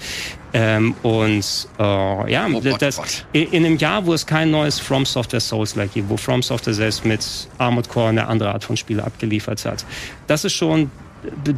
Ähm, 0.53 0.95
und 1.03 1.68
äh, 1.79 2.33
ja, 2.33 2.47
Oh 2.53 2.61
Gott, 2.61 2.81
das, 2.83 2.99
oh 2.99 3.03
Gott. 3.03 3.27
In, 3.33 3.51
in 3.53 3.66
einem 3.66 3.77
Jahr, 3.79 4.07
wo 4.07 4.14
es 4.14 4.27
kein 4.27 4.51
neues 4.51 4.81
From 4.81 5.05
Software 5.07 5.41
Souls-like 5.41 5.93
gibt, 5.95 6.09
wo 6.09 6.16
From 6.16 6.43
Software 6.43 6.74
selbst 6.74 7.05
mit 7.05 7.24
Armored 7.59 7.89
Core 7.89 8.09
eine 8.09 8.27
andere 8.29 8.53
Art 8.53 8.64
von 8.64 8.77
Spiele 8.77 9.05
abgeliefert 9.05 9.64
hat. 9.64 9.85
Das 10.27 10.45
ist 10.45 10.53
schon 10.55 10.91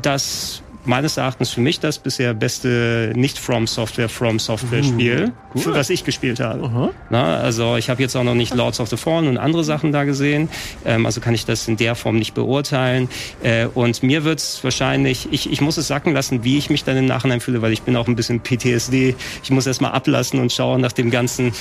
das 0.03 0.63
meines 0.85 1.17
Erachtens 1.17 1.51
für 1.51 1.61
mich 1.61 1.81
das 1.81 1.99
bisher 1.99 2.35
beste 2.35 3.13
nicht 3.15 3.39
From 3.39 3.67
Software 3.67 4.09
From 4.09 4.39
Software 4.39 4.83
Spiel, 4.83 5.33
für 5.55 5.75
was 5.75 5.91
ich 5.91 6.05
gespielt 6.05 6.41
habe. 6.41 6.93
Na, 7.11 7.37
also 7.39 7.77
ich 7.77 7.91
habe 7.91 8.03
jetzt 8.03 8.17
auch 8.17 8.25
noch 8.25 8.35
nicht 8.35 8.55
Lords 8.55 8.81
of 8.81 8.89
the 8.89 8.97
Fallen 8.97 9.29
und 9.29 9.39
andere 9.39 9.65
Sachen 9.65 9.93
da 9.93 10.05
gesehen, 10.05 10.49
ähm, 10.85 11.07
also 11.07 11.21
kann 11.21 11.35
ich 11.35 11.45
das 11.45 11.69
in 11.69 11.77
der 11.77 11.95
Form 11.95 12.17
nicht 12.17 12.35
beurteilen. 12.35 13.09
Äh, 13.43 13.67
und 13.67 14.03
mir 14.03 14.25
wird's 14.25 14.63
wahrscheinlich, 14.63 15.29
ich, 15.31 15.51
ich 15.51 15.61
muss 15.61 15.77
es 15.77 15.89
sacken 15.89 16.13
lassen, 16.13 16.45
wie 16.45 16.59
ich 16.59 16.71
mich 16.71 16.85
dann 16.85 16.97
im 16.97 17.07
Nachhinein 17.07 17.41
fühle, 17.41 17.63
weil 17.63 17.73
ich 17.73 17.83
bin 17.83 17.97
auch 17.97 18.09
ein 18.09 18.17
bisschen 18.17 18.41
PTSD. 18.41 19.15
Ich 19.43 19.51
muss 19.51 19.67
erst 19.67 19.81
mal 19.81 19.91
ablassen 19.91 20.41
und 20.41 20.53
schauen 20.53 20.81
nach 20.81 20.93
dem 20.93 21.11
ganzen 21.11 21.53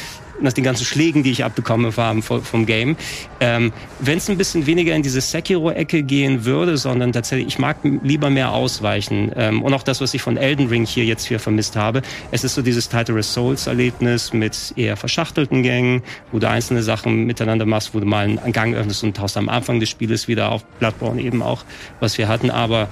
nach 0.41 0.53
den 0.53 0.63
ganzen 0.63 0.85
Schlägen, 0.85 1.23
die 1.23 1.31
ich 1.31 1.43
abbekomme 1.43 1.91
vom, 1.91 2.21
vom 2.21 2.65
Game. 2.65 2.95
Ähm, 3.39 3.71
Wenn 3.99 4.17
es 4.17 4.29
ein 4.29 4.37
bisschen 4.37 4.65
weniger 4.65 4.95
in 4.95 5.01
diese 5.01 5.21
Sekiro-Ecke 5.21 6.03
gehen 6.03 6.45
würde, 6.45 6.77
sondern 6.77 7.11
tatsächlich, 7.11 7.47
ich 7.47 7.59
mag 7.59 7.77
lieber 8.03 8.29
mehr 8.29 8.51
ausweichen. 8.51 9.06
Ähm, 9.11 9.63
und 9.63 9.73
auch 9.73 9.83
das, 9.83 10.01
was 10.01 10.13
ich 10.13 10.21
von 10.21 10.37
Elden 10.37 10.67
Ring 10.67 10.85
hier 10.85 11.05
jetzt 11.05 11.25
hier 11.25 11.39
vermisst 11.39 11.75
habe. 11.75 12.01
Es 12.31 12.43
ist 12.43 12.55
so 12.55 12.61
dieses 12.61 12.89
Titleless 12.89 13.33
Souls-Erlebnis 13.33 14.33
mit 14.33 14.73
eher 14.75 14.97
verschachtelten 14.97 15.63
Gängen, 15.63 16.01
wo 16.31 16.39
du 16.39 16.49
einzelne 16.49 16.83
Sachen 16.83 17.25
miteinander 17.25 17.65
machst, 17.65 17.93
wo 17.93 17.99
du 17.99 18.05
mal 18.05 18.25
einen 18.25 18.51
Gang 18.53 18.75
öffnest 18.75 19.03
und 19.03 19.15
tauchst 19.17 19.37
am 19.37 19.49
Anfang 19.49 19.79
des 19.79 19.89
Spieles 19.89 20.27
wieder 20.27 20.51
auf 20.51 20.63
Bloodborne 20.79 21.21
eben 21.21 21.41
auch, 21.41 21.63
was 21.99 22.17
wir 22.17 22.27
hatten. 22.27 22.49
Aber 22.49 22.89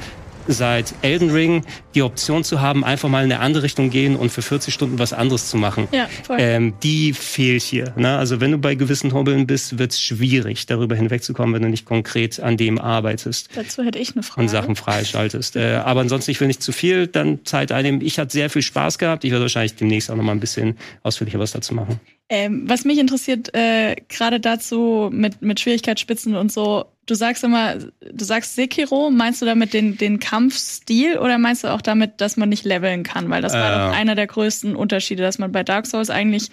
seit 0.47 0.93
Elden 1.01 1.31
Ring 1.31 1.63
die 1.93 2.01
Option 2.01 2.43
zu 2.43 2.61
haben, 2.61 2.83
einfach 2.83 3.09
mal 3.09 3.23
in 3.23 3.31
eine 3.31 3.41
andere 3.41 3.63
Richtung 3.63 3.89
gehen 3.89 4.15
und 4.15 4.31
für 4.31 4.41
40 4.41 4.73
Stunden 4.73 4.99
was 4.99 5.13
anderes 5.13 5.49
zu 5.49 5.57
machen. 5.57 5.87
Ja, 5.91 6.07
voll. 6.23 6.37
Ähm, 6.39 6.73
die 6.83 7.13
fehlt 7.13 7.63
hier. 7.63 7.93
Ne? 7.95 8.17
Also 8.17 8.41
wenn 8.41 8.51
du 8.51 8.57
bei 8.57 8.75
gewissen 8.75 9.13
Hobeln 9.13 9.47
bist, 9.47 9.77
wird 9.79 9.91
es 9.91 10.01
schwierig, 10.01 10.65
darüber 10.65 10.95
hinwegzukommen, 10.95 11.55
wenn 11.55 11.61
du 11.61 11.69
nicht 11.69 11.85
konkret 11.85 12.39
an 12.39 12.57
dem 12.57 12.79
arbeitest 12.79 13.49
Dazu 13.55 13.83
hätte 13.83 13.99
ich 13.99 14.13
eine 14.13 14.23
Frage. 14.23 14.41
und 14.41 14.49
Sachen 14.49 14.75
freischaltest. 14.75 15.55
Äh, 15.55 15.75
aber 15.83 16.01
ansonsten, 16.01 16.31
ich 16.31 16.39
will 16.39 16.47
nicht 16.47 16.61
zu 16.61 16.71
viel 16.71 17.07
dann 17.07 17.45
Zeit 17.45 17.71
einnehmen. 17.71 18.01
Ich 18.01 18.19
hatte 18.19 18.31
sehr 18.31 18.49
viel 18.49 18.61
Spaß 18.61 18.97
gehabt. 18.97 19.23
Ich 19.23 19.31
werde 19.31 19.43
wahrscheinlich 19.43 19.75
demnächst 19.75 20.09
auch 20.11 20.15
noch 20.15 20.23
mal 20.23 20.31
ein 20.31 20.39
bisschen 20.39 20.77
ausführlicher 21.03 21.39
was 21.39 21.51
dazu 21.51 21.73
machen. 21.73 21.99
Ähm, 22.27 22.63
was 22.67 22.85
mich 22.85 22.97
interessiert, 22.97 23.53
äh, 23.53 23.95
gerade 24.09 24.39
dazu 24.39 25.09
mit, 25.13 25.41
mit 25.43 25.59
Schwierigkeitsspitzen 25.59 26.35
und 26.35 26.51
so, 26.51 26.85
du 27.05 27.13
sagst 27.13 27.43
immer, 27.43 27.75
du 27.75 28.25
sagst 28.25 28.55
Sekiro, 28.55 29.11
meinst 29.11 29.43
du 29.43 29.45
damit 29.45 29.73
den, 29.73 29.95
den 29.97 30.19
Kampfstil 30.19 31.19
oder 31.19 31.37
meinst 31.37 31.63
du 31.63 31.67
auch 31.67 31.81
damit, 31.81 32.21
dass 32.21 32.35
man 32.35 32.49
nicht 32.49 32.65
leveln 32.65 33.03
kann? 33.03 33.29
Weil 33.29 33.43
das 33.43 33.53
war 33.53 33.71
Äh. 33.71 33.89
doch 33.91 33.95
einer 33.95 34.15
der 34.15 34.25
größten 34.27 34.75
Unterschiede, 34.75 35.21
dass 35.21 35.37
man 35.37 35.51
bei 35.51 35.63
Dark 35.63 35.85
Souls 35.85 36.09
eigentlich 36.09 36.49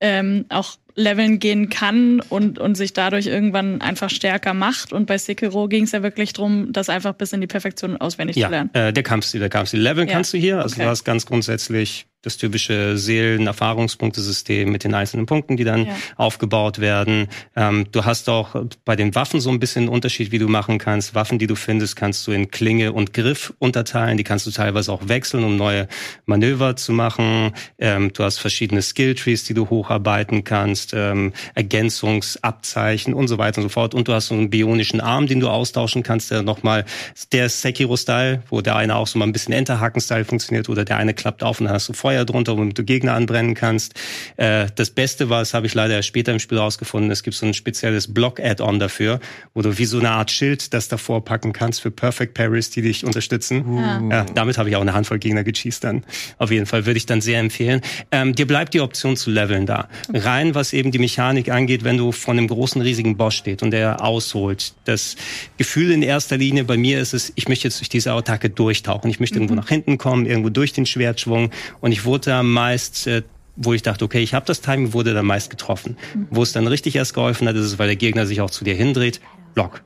ähm, 0.00 0.46
auch 0.48 0.76
leveln 0.94 1.38
gehen 1.38 1.68
kann 1.68 2.20
und, 2.30 2.58
und 2.58 2.74
sich 2.74 2.94
dadurch 2.94 3.26
irgendwann 3.26 3.82
einfach 3.82 4.08
stärker 4.08 4.54
macht. 4.54 4.94
Und 4.94 5.04
bei 5.04 5.18
Sekiro 5.18 5.68
ging 5.68 5.84
es 5.84 5.92
ja 5.92 6.02
wirklich 6.02 6.32
drum, 6.32 6.72
das 6.72 6.88
einfach 6.88 7.12
bis 7.12 7.34
in 7.34 7.42
die 7.42 7.46
Perfektion 7.46 7.98
auswendig 7.98 8.34
zu 8.36 8.40
Ja, 8.40 8.48
lernen. 8.48 8.70
äh, 8.72 8.92
der 8.94 9.02
Kampfstil, 9.02 9.40
der 9.40 9.50
Kampfstil. 9.50 9.80
Leveln 9.80 10.08
Ja, 10.08 10.14
kannst 10.14 10.32
du 10.32 10.38
hier. 10.38 10.62
Also 10.62 10.74
okay. 10.76 10.84
du 10.84 10.88
hast 10.88 11.04
ganz 11.04 11.26
grundsätzlich 11.26 12.06
das 12.22 12.36
typische 12.36 12.98
Seelen-Erfahrungspunktesystem 12.98 14.70
mit 14.70 14.84
den 14.84 14.94
einzelnen 14.94 15.26
Punkten, 15.26 15.56
die 15.56 15.64
dann 15.64 15.86
ja. 15.86 15.94
aufgebaut 16.16 16.78
werden. 16.78 17.28
Ähm, 17.56 17.86
du 17.92 18.04
hast 18.04 18.28
auch 18.28 18.54
bei 18.84 18.96
den 18.96 19.14
Waffen 19.14 19.40
so 19.40 19.50
ein 19.50 19.58
bisschen 19.58 19.84
einen 19.84 19.88
Unterschied, 19.88 20.30
wie 20.30 20.38
du 20.38 20.48
machen 20.48 20.78
kannst. 20.78 21.14
Waffen, 21.14 21.38
die 21.38 21.46
du 21.46 21.54
findest, 21.54 21.96
kannst 21.96 22.26
du 22.26 22.32
in 22.32 22.50
Klinge 22.50 22.92
und 22.92 23.14
Griff 23.14 23.54
unterteilen. 23.58 24.18
Die 24.18 24.24
kannst 24.24 24.46
du 24.46 24.50
teilweise 24.50 24.92
auch 24.92 25.08
wechseln, 25.08 25.44
um 25.44 25.56
neue 25.56 25.88
Manöver 26.26 26.76
zu 26.76 26.92
machen. 26.92 27.52
Ähm, 27.78 28.12
du 28.12 28.22
hast 28.22 28.38
verschiedene 28.38 28.82
Skilltrees, 28.82 29.44
die 29.44 29.54
du 29.54 29.70
hocharbeiten 29.70 30.44
kannst, 30.44 30.92
ähm, 30.94 31.32
Ergänzungsabzeichen 31.54 33.14
und 33.14 33.28
so 33.28 33.38
weiter 33.38 33.58
und 33.58 33.64
so 33.64 33.68
fort. 33.70 33.94
Und 33.94 34.08
du 34.08 34.12
hast 34.12 34.26
so 34.26 34.34
einen 34.34 34.50
bionischen 34.50 35.00
Arm, 35.00 35.26
den 35.26 35.40
du 35.40 35.48
austauschen 35.48 36.02
kannst, 36.02 36.30
der 36.30 36.42
nochmal 36.42 36.84
der 37.32 37.48
Sekiro-Style, 37.48 38.42
wo 38.50 38.60
der 38.60 38.76
eine 38.76 38.96
auch 38.96 39.06
so 39.06 39.18
mal 39.18 39.24
ein 39.24 39.32
bisschen 39.32 39.54
Enterhaken-Style 39.54 40.26
funktioniert 40.26 40.68
oder 40.68 40.84
der 40.84 40.98
eine 40.98 41.14
klappt 41.14 41.42
auf 41.42 41.60
und 41.60 41.66
dann 41.66 41.74
hast 41.74 41.88
du 41.88 41.92
Feuer 42.10 42.24
drunter, 42.24 42.58
womit 42.58 42.76
du 42.76 42.82
Gegner 42.82 43.14
anbrennen 43.14 43.54
kannst. 43.54 43.94
Äh, 44.36 44.66
das 44.74 44.90
Beste 44.90 45.30
war, 45.30 45.38
das 45.38 45.54
habe 45.54 45.66
ich 45.66 45.74
leider 45.74 45.94
erst 45.94 46.08
später 46.08 46.32
im 46.32 46.40
Spiel 46.40 46.58
rausgefunden, 46.58 47.08
es 47.12 47.22
gibt 47.22 47.36
so 47.36 47.46
ein 47.46 47.54
spezielles 47.54 48.12
Block-Add-on 48.12 48.80
dafür, 48.80 49.20
wo 49.54 49.62
du 49.62 49.78
wie 49.78 49.84
so 49.84 50.00
eine 50.00 50.10
Art 50.10 50.32
Schild 50.32 50.74
das 50.74 50.88
davor 50.88 51.24
packen 51.24 51.52
kannst 51.52 51.80
für 51.80 51.92
Perfect 51.92 52.34
Parries, 52.34 52.70
die 52.70 52.82
dich 52.82 53.04
unterstützen. 53.04 53.64
Uh. 53.64 54.10
Ja, 54.10 54.26
damit 54.34 54.58
habe 54.58 54.68
ich 54.68 54.74
auch 54.74 54.80
eine 54.80 54.92
Handvoll 54.92 55.20
Gegner 55.20 55.44
gecheased 55.44 55.84
dann. 55.84 56.02
Auf 56.38 56.50
jeden 56.50 56.66
Fall 56.66 56.84
würde 56.84 56.96
ich 56.96 57.06
dann 57.06 57.20
sehr 57.20 57.38
empfehlen. 57.38 57.80
Ähm, 58.10 58.34
dir 58.34 58.48
bleibt 58.48 58.74
die 58.74 58.80
Option 58.80 59.16
zu 59.16 59.30
leveln 59.30 59.66
da. 59.66 59.88
Rein, 60.12 60.56
was 60.56 60.72
eben 60.72 60.90
die 60.90 60.98
Mechanik 60.98 61.48
angeht, 61.48 61.84
wenn 61.84 61.96
du 61.96 62.10
von 62.10 62.36
einem 62.36 62.48
großen, 62.48 62.82
riesigen 62.82 63.16
Boss 63.16 63.36
steht 63.36 63.62
und 63.62 63.70
der 63.70 64.02
ausholt. 64.02 64.74
Das 64.84 65.14
Gefühl 65.58 65.92
in 65.92 66.02
erster 66.02 66.36
Linie 66.36 66.64
bei 66.64 66.76
mir 66.76 66.98
ist 66.98 67.14
es, 67.14 67.32
ich 67.36 67.46
möchte 67.46 67.68
jetzt 67.68 67.78
durch 67.78 67.88
diese 67.88 68.10
Attacke 68.10 68.50
durchtauchen. 68.50 69.08
Ich 69.10 69.20
möchte 69.20 69.36
mhm. 69.36 69.42
irgendwo 69.42 69.54
nach 69.54 69.68
hinten 69.68 69.96
kommen, 69.96 70.26
irgendwo 70.26 70.48
durch 70.48 70.72
den 70.72 70.86
Schwertschwung 70.86 71.50
und 71.80 71.92
ich 71.92 71.99
ich 72.00 72.04
wurde 72.06 72.30
da 72.30 72.42
meist 72.42 73.06
äh, 73.06 73.22
wo 73.62 73.74
ich 73.74 73.82
dachte, 73.82 74.04
okay, 74.06 74.20
ich 74.20 74.32
habe 74.32 74.46
das 74.46 74.62
Timing, 74.62 74.94
wurde 74.94 75.12
dann 75.12 75.26
meist 75.26 75.50
getroffen. 75.50 75.98
Mhm. 76.14 76.28
Wo 76.30 76.42
es 76.42 76.52
dann 76.52 76.66
richtig 76.66 76.96
erst 76.96 77.12
geholfen 77.12 77.46
hat, 77.46 77.56
ist 77.56 77.66
es, 77.66 77.78
weil 77.78 77.88
der 77.88 77.96
Gegner 77.96 78.26
sich 78.26 78.40
auch 78.40 78.50
zu 78.50 78.64
dir 78.64 78.74
hindreht. 78.74 79.20
Block, 79.54 79.82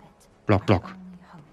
Block, 0.46 0.64
Block. 0.66 0.94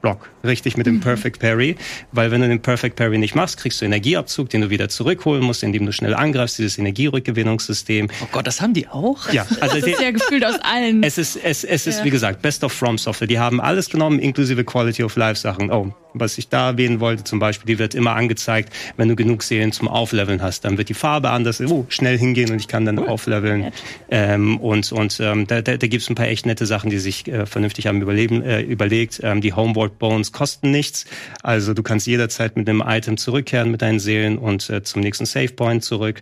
Block, 0.02 0.30
richtig 0.43 0.78
mit 0.78 0.88
dem 0.88 0.95
mhm. 0.95 1.02
Perfect 1.02 1.39
Parry, 1.39 1.76
weil 2.12 2.32
wenn 2.32 2.41
du 2.41 2.47
den 2.47 2.62
Perfect 2.62 2.95
Parry 2.95 3.18
nicht 3.18 3.36
machst, 3.36 3.58
kriegst 3.58 3.82
du 3.82 3.86
Energieabzug, 3.86 4.49
den 4.49 4.62
du 4.62 4.70
wieder 4.70 4.89
zurückholen 4.89 5.43
musst, 5.43 5.64
indem 5.64 5.86
du 5.86 5.91
schnell 5.91 6.16
angreifst, 6.16 6.58
dieses 6.58 6.78
Energierückgewinnungssystem. 6.78 8.10
Oh 8.24 8.28
Gott, 8.32 8.47
das 8.47 8.62
haben 8.62 8.74
die 8.74 8.88
auch? 8.88 9.32
Ja, 9.32 9.45
also 9.62 9.76
das 9.76 9.88
ist 9.88 10.02
ja 10.02 10.12
gefühlt 10.12 10.45
aus 10.45 10.56
allen. 10.62 11.04
Es 11.04 11.18
ist, 11.18 11.38
es, 11.38 11.64
es 11.64 11.88
ist, 11.88 11.99
ja. 11.99 12.06
wie 12.06 12.10
gesagt, 12.10 12.41
Best 12.41 12.64
of 12.64 12.74
From 12.74 12.97
Software. 12.97 13.28
Die 13.28 13.39
haben 13.39 13.62
alles 13.62 13.89
genommen, 13.89 14.20
inklusive 14.20 14.64
Quality 14.64 15.04
of 15.04 15.16
Life 15.16 15.39
Sachen. 15.39 15.72
Oh, 15.72 15.93
was 16.14 16.38
ich 16.38 16.49
da 16.49 16.70
erwähnen 16.70 16.99
wollte, 16.99 17.24
zum 17.24 17.39
Beispiel, 17.39 17.68
die 17.68 17.80
wird 17.80 17.95
immer 17.95 18.16
angezeigt, 18.16 18.74
wenn 18.97 19.08
du 19.08 19.16
genug 19.16 19.43
Seelen 19.43 19.72
zum 19.72 19.88
Aufleveln 19.88 20.41
hast, 20.41 20.66
dann 20.66 20.78
wird 20.78 20.89
die 20.89 20.93
Farbe 20.93 21.30
anders, 21.30 21.62
oh, 21.62 21.86
schnell 21.89 22.18
hingehen 22.18 22.52
und 22.52 22.60
ich 22.60 22.68
kann 22.68 22.86
dann 22.86 22.99
cool. 22.99 23.08
aufleveln. 23.08 23.72
Ähm, 24.10 24.58
und 24.58 24.91
und 24.91 25.20
ähm, 25.22 25.47
da, 25.47 25.62
da, 25.62 25.78
da 25.78 25.88
gibt 25.88 26.04
es 26.04 26.10
ein 26.10 26.16
paar 26.16 26.28
echt 26.28 26.45
nette 26.45 26.66
Sachen, 26.66 26.89
die 26.89 26.99
sich 26.99 27.28
äh, 27.28 27.45
vernünftig 27.45 27.88
haben 27.88 28.02
überleben, 28.02 28.41
äh, 28.41 28.62
überlegt. 28.62 29.20
Ähm, 29.24 29.41
die 29.41 29.54
Homeboard 29.54 29.90
Bones 29.99 30.31
kosten 30.31 30.71
nichts, 30.71 31.05
also 31.43 31.73
du 31.73 31.83
kannst 31.83 32.07
jederzeit 32.07 32.57
mit 32.57 32.67
einem 32.69 32.83
Item 32.85 33.17
zurückkehren 33.17 33.71
mit 33.71 33.81
deinen 33.81 33.99
Seelen 33.99 34.37
und 34.37 34.69
äh, 34.69 34.83
zum 34.83 35.01
nächsten 35.01 35.25
Save 35.25 35.49
Point 35.49 35.83
zurück. 35.83 36.21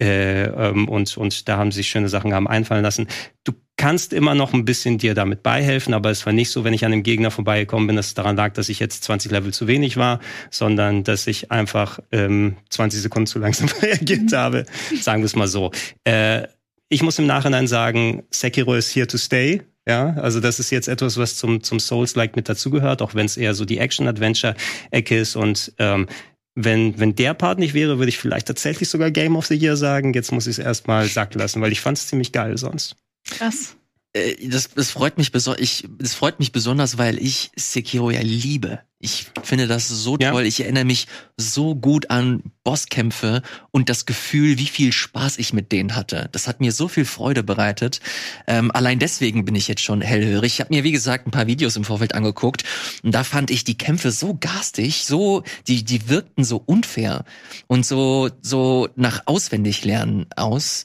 Äh, 0.00 0.44
ähm, 0.44 0.88
und 0.88 1.16
und 1.16 1.48
da 1.48 1.56
haben 1.56 1.72
sich 1.72 1.88
schöne 1.88 2.08
Sachen 2.08 2.34
haben 2.34 2.48
einfallen 2.48 2.82
lassen. 2.82 3.08
Du 3.44 3.52
kannst 3.76 4.12
immer 4.12 4.34
noch 4.34 4.52
ein 4.52 4.64
bisschen 4.64 4.98
dir 4.98 5.14
damit 5.14 5.42
beihelfen, 5.42 5.94
aber 5.94 6.10
es 6.10 6.26
war 6.26 6.32
nicht 6.32 6.50
so, 6.50 6.64
wenn 6.64 6.74
ich 6.74 6.84
an 6.84 6.90
dem 6.90 7.02
Gegner 7.02 7.30
vorbeigekommen 7.30 7.86
bin, 7.86 7.96
dass 7.96 8.08
es 8.08 8.14
daran 8.14 8.36
lag, 8.36 8.52
dass 8.52 8.68
ich 8.68 8.80
jetzt 8.80 9.04
20 9.04 9.30
Level 9.30 9.54
zu 9.54 9.66
wenig 9.66 9.96
war, 9.96 10.20
sondern 10.50 11.04
dass 11.04 11.26
ich 11.26 11.50
einfach 11.50 12.00
ähm, 12.12 12.56
20 12.70 13.00
Sekunden 13.00 13.26
zu 13.26 13.38
langsam 13.38 13.68
reagiert 13.82 14.32
habe. 14.32 14.66
Sagen 15.00 15.22
wir 15.22 15.26
es 15.26 15.36
mal 15.36 15.48
so. 15.48 15.70
Äh, 16.04 16.48
ich 16.90 17.02
muss 17.02 17.18
im 17.18 17.26
Nachhinein 17.26 17.66
sagen, 17.66 18.24
Sekiro 18.30 18.74
ist 18.74 18.94
here 18.94 19.06
to 19.06 19.18
stay. 19.18 19.62
Ja, 19.88 20.10
also 20.16 20.38
das 20.38 20.60
ist 20.60 20.70
jetzt 20.70 20.86
etwas, 20.86 21.16
was 21.16 21.36
zum, 21.36 21.62
zum 21.62 21.80
Souls-like 21.80 22.36
mit 22.36 22.46
dazugehört, 22.46 23.00
auch 23.00 23.14
wenn 23.14 23.24
es 23.24 23.38
eher 23.38 23.54
so 23.54 23.64
die 23.64 23.78
Action-Adventure-Ecke 23.78 25.18
ist 25.18 25.34
und 25.34 25.72
ähm, 25.78 26.06
wenn, 26.54 26.98
wenn 27.00 27.14
der 27.14 27.32
Part 27.32 27.58
nicht 27.58 27.72
wäre, 27.72 27.98
würde 27.98 28.10
ich 28.10 28.18
vielleicht 28.18 28.48
tatsächlich 28.48 28.90
sogar 28.90 29.10
Game 29.10 29.34
of 29.36 29.46
the 29.46 29.54
Year 29.54 29.76
sagen. 29.76 30.12
Jetzt 30.12 30.32
muss 30.32 30.46
ich 30.46 30.58
es 30.58 30.64
erstmal 30.64 31.06
sacken 31.06 31.38
lassen, 31.38 31.62
weil 31.62 31.72
ich 31.72 31.80
fand 31.80 31.96
es 31.96 32.08
ziemlich 32.08 32.32
geil 32.32 32.58
sonst. 32.58 32.96
Krass. 33.30 33.77
Äh, 34.12 34.48
das, 34.48 34.70
das 34.70 34.90
freut 34.90 35.18
mich 35.18 35.32
besonders. 35.32 35.62
Ich, 35.62 35.88
das 35.98 36.14
freut 36.14 36.38
mich 36.38 36.52
besonders, 36.52 36.98
weil 36.98 37.18
ich 37.18 37.50
Sekiro 37.56 38.10
ja 38.10 38.20
liebe. 38.20 38.80
Ich 39.00 39.26
finde 39.44 39.68
das 39.68 39.86
so 39.86 40.16
ja. 40.18 40.32
toll. 40.32 40.44
Ich 40.44 40.60
erinnere 40.60 40.84
mich 40.84 41.06
so 41.36 41.76
gut 41.76 42.10
an 42.10 42.42
Bosskämpfe 42.64 43.42
und 43.70 43.88
das 43.88 44.06
Gefühl, 44.06 44.58
wie 44.58 44.66
viel 44.66 44.92
Spaß 44.92 45.38
ich 45.38 45.52
mit 45.52 45.70
denen 45.70 45.94
hatte. 45.94 46.28
Das 46.32 46.48
hat 46.48 46.60
mir 46.60 46.72
so 46.72 46.88
viel 46.88 47.04
Freude 47.04 47.44
bereitet. 47.44 48.00
Ähm, 48.48 48.72
allein 48.72 48.98
deswegen 48.98 49.44
bin 49.44 49.54
ich 49.54 49.68
jetzt 49.68 49.82
schon 49.82 50.00
hellhörig. 50.00 50.54
Ich 50.54 50.60
habe 50.60 50.74
mir, 50.74 50.82
wie 50.82 50.90
gesagt, 50.90 51.28
ein 51.28 51.30
paar 51.30 51.46
Videos 51.46 51.76
im 51.76 51.84
Vorfeld 51.84 52.16
angeguckt 52.16 52.64
und 53.04 53.14
da 53.14 53.22
fand 53.22 53.52
ich 53.52 53.62
die 53.62 53.78
Kämpfe 53.78 54.10
so 54.10 54.36
garstig, 54.38 55.04
so, 55.04 55.44
die, 55.68 55.84
die 55.84 56.08
wirkten 56.08 56.42
so 56.42 56.60
unfair 56.66 57.24
und 57.68 57.86
so, 57.86 58.30
so 58.42 58.88
nach 58.96 59.22
auswendig 59.26 59.84
lernen 59.84 60.26
aus 60.34 60.84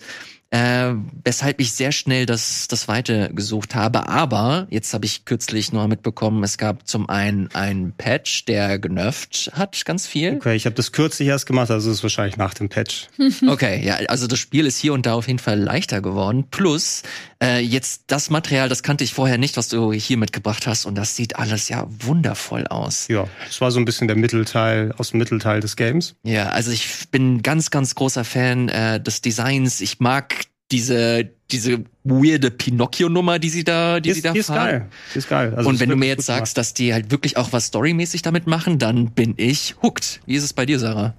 äh, 0.54 0.93
weshalb 1.24 1.60
ich 1.60 1.74
sehr 1.74 1.91
schnell 1.91 2.28
das, 2.28 2.68
das 2.68 2.88
Weite 2.88 3.32
gesucht 3.34 3.74
habe. 3.74 4.08
Aber 4.08 4.68
jetzt 4.70 4.93
habe 4.93 5.04
ich 5.06 5.26
kürzlich 5.26 5.74
noch 5.74 5.88
mitbekommen, 5.88 6.43
es 6.43 6.60
gab 6.60 6.88
zum 6.88 7.10
einen 7.10 7.49
einen 7.56 7.93
Patch, 7.93 8.45
der 8.45 8.78
genervt 8.78 9.49
hat 9.56 9.84
ganz 9.84 10.06
viel. 10.06 10.36
Okay, 10.36 10.56
ich 10.56 10.68
habe 10.68 10.76
das 10.76 10.91
kürzlich 10.91 11.28
erst 11.28 11.47
gemacht, 11.47 11.72
also 11.72 11.89
ist 11.89 12.04
wahrscheinlich 12.04 12.38
nach 12.38 12.54
dem 12.54 12.70
Patch. 12.70 13.08
okay, 13.47 13.84
ja, 13.84 13.95
also 14.10 14.28
das 14.28 14.38
Spiel 14.38 14.68
ist 14.68 14.78
hier 14.78 14.93
und 14.93 15.08
da 15.08 15.16
auf 15.16 15.26
jeden 15.26 15.39
Fall 15.39 15.60
leichter 15.60 16.01
geworden. 16.01 16.45
Plus 16.51 17.01
äh, 17.41 17.60
jetzt 17.60 18.04
das 18.08 18.30
Material, 18.30 18.70
das 18.70 18.84
kannte 18.84 19.04
ich 19.04 19.14
vorher 19.16 19.39
nicht, 19.39 19.58
was 19.58 19.70
du 19.70 19.91
hier 19.91 20.18
mitgebracht 20.18 20.68
hast, 20.68 20.86
und 20.86 20.93
das 20.95 21.16
sieht 21.16 21.36
alles 21.38 21.68
ja 21.68 21.88
wundervoll 21.89 22.68
aus. 22.68 23.08
Ja, 23.08 23.28
das 23.47 23.60
war 23.60 23.72
so 23.72 23.80
ein 23.80 23.86
bisschen 23.86 24.08
der 24.08 24.18
Mittelteil 24.18 24.93
aus 24.99 25.12
dem 25.12 25.18
Mittelteil 25.18 25.62
des 25.62 25.76
Games. 25.76 26.14
Ja, 26.22 26.49
also 26.49 26.70
ich 26.70 27.10
bin 27.10 27.41
ganz, 27.41 27.72
ganz 27.72 27.95
großer 27.95 28.24
Fan 28.24 28.70
äh, 28.70 29.01
des 29.01 29.22
Designs. 29.22 29.82
Ich 29.82 29.99
mag 29.99 30.43
diese 30.74 31.30
diese 31.51 31.84
weirde 32.03 32.49
Pinocchio-Nummer, 32.49 33.38
die 33.38 33.49
sie 33.49 33.63
da, 33.63 33.99
die, 33.99 34.09
die 34.09 34.15
sie 34.15 34.21
da 34.24 34.32
die 34.32 34.39
ist 34.39 34.47
fahren. 34.47 34.69
Geil. 34.69 34.89
Die 35.13 35.17
ist 35.19 35.30
geil. 35.30 35.53
Also 35.55 35.69
und 35.69 35.80
wenn 35.80 35.89
du 35.89 35.95
mir 35.95 36.07
jetzt 36.07 36.26
sagst, 36.26 36.57
dass 36.57 36.74
die 36.74 36.93
halt 36.93 37.11
wirklich 37.11 37.38
auch 37.38 37.53
was 37.53 37.67
storymäßig 37.67 38.24
damit 38.24 38.47
machen, 38.47 38.80
dann 38.80 39.11
bin 39.11 39.36
ich 39.38 39.76
hooked. 39.84 40.21
Wie 40.26 40.34
ist 40.36 40.43
es 40.43 40.51
bei 40.51 40.65
dir, 40.65 40.80
Sarah? 40.80 41.13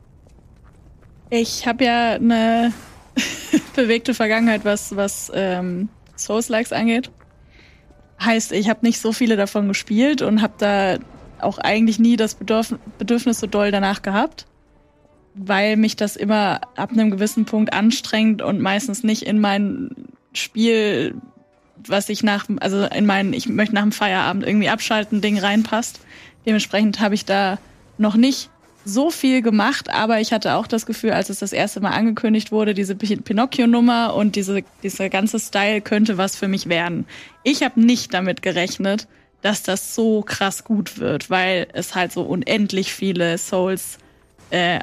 Ich 1.30 1.66
habe 1.66 1.84
ja 1.84 2.14
eine 2.14 2.72
bewegte 3.76 4.12
Vergangenheit, 4.12 4.64
was 4.64 4.96
was 4.96 5.30
ähm, 5.34 5.88
Souls-likes 6.16 6.72
angeht. 6.72 7.10
Heißt, 8.20 8.52
ich 8.52 8.68
habe 8.68 8.80
nicht 8.84 9.00
so 9.00 9.12
viele 9.12 9.36
davon 9.36 9.68
gespielt 9.68 10.20
und 10.20 10.42
habe 10.42 10.54
da 10.58 10.98
auch 11.40 11.58
eigentlich 11.58 12.00
nie 12.00 12.16
das 12.16 12.34
Bedürf 12.34 12.74
Bedürfnis 12.98 13.38
so 13.38 13.46
doll 13.46 13.70
danach 13.70 14.02
gehabt 14.02 14.46
weil 15.34 15.76
mich 15.76 15.96
das 15.96 16.16
immer 16.16 16.60
ab 16.76 16.92
einem 16.92 17.10
gewissen 17.10 17.44
Punkt 17.44 17.72
anstrengt 17.72 18.40
und 18.40 18.60
meistens 18.60 19.02
nicht 19.02 19.22
in 19.22 19.40
mein 19.40 19.90
Spiel, 20.32 21.14
was 21.76 22.08
ich 22.08 22.22
nach, 22.22 22.46
also 22.60 22.84
in 22.84 23.06
mein, 23.06 23.32
ich 23.32 23.48
möchte 23.48 23.74
nach 23.74 23.82
dem 23.82 23.92
Feierabend 23.92 24.46
irgendwie 24.46 24.68
abschalten, 24.68 25.20
Ding 25.20 25.38
reinpasst. 25.38 26.00
Dementsprechend 26.46 27.00
habe 27.00 27.14
ich 27.14 27.24
da 27.24 27.58
noch 27.98 28.16
nicht 28.16 28.50
so 28.84 29.10
viel 29.10 29.40
gemacht, 29.40 29.88
aber 29.88 30.20
ich 30.20 30.32
hatte 30.32 30.54
auch 30.54 30.66
das 30.66 30.84
Gefühl, 30.86 31.12
als 31.12 31.30
es 31.30 31.38
das 31.38 31.52
erste 31.52 31.80
Mal 31.80 31.90
angekündigt 31.90 32.52
wurde, 32.52 32.74
diese 32.74 32.94
Pinocchio-Nummer 32.94 34.14
und 34.14 34.36
diese, 34.36 34.62
dieser 34.82 35.08
ganze 35.08 35.40
Style 35.40 35.80
könnte 35.80 36.18
was 36.18 36.36
für 36.36 36.48
mich 36.48 36.68
werden. 36.68 37.06
Ich 37.44 37.62
habe 37.62 37.80
nicht 37.80 38.12
damit 38.12 38.42
gerechnet, 38.42 39.08
dass 39.40 39.62
das 39.62 39.94
so 39.94 40.22
krass 40.22 40.64
gut 40.64 40.98
wird, 40.98 41.30
weil 41.30 41.66
es 41.72 41.94
halt 41.94 42.12
so 42.12 42.22
unendlich 42.22 42.92
viele 42.92 43.38
Souls 43.38 43.98
äh, 44.50 44.80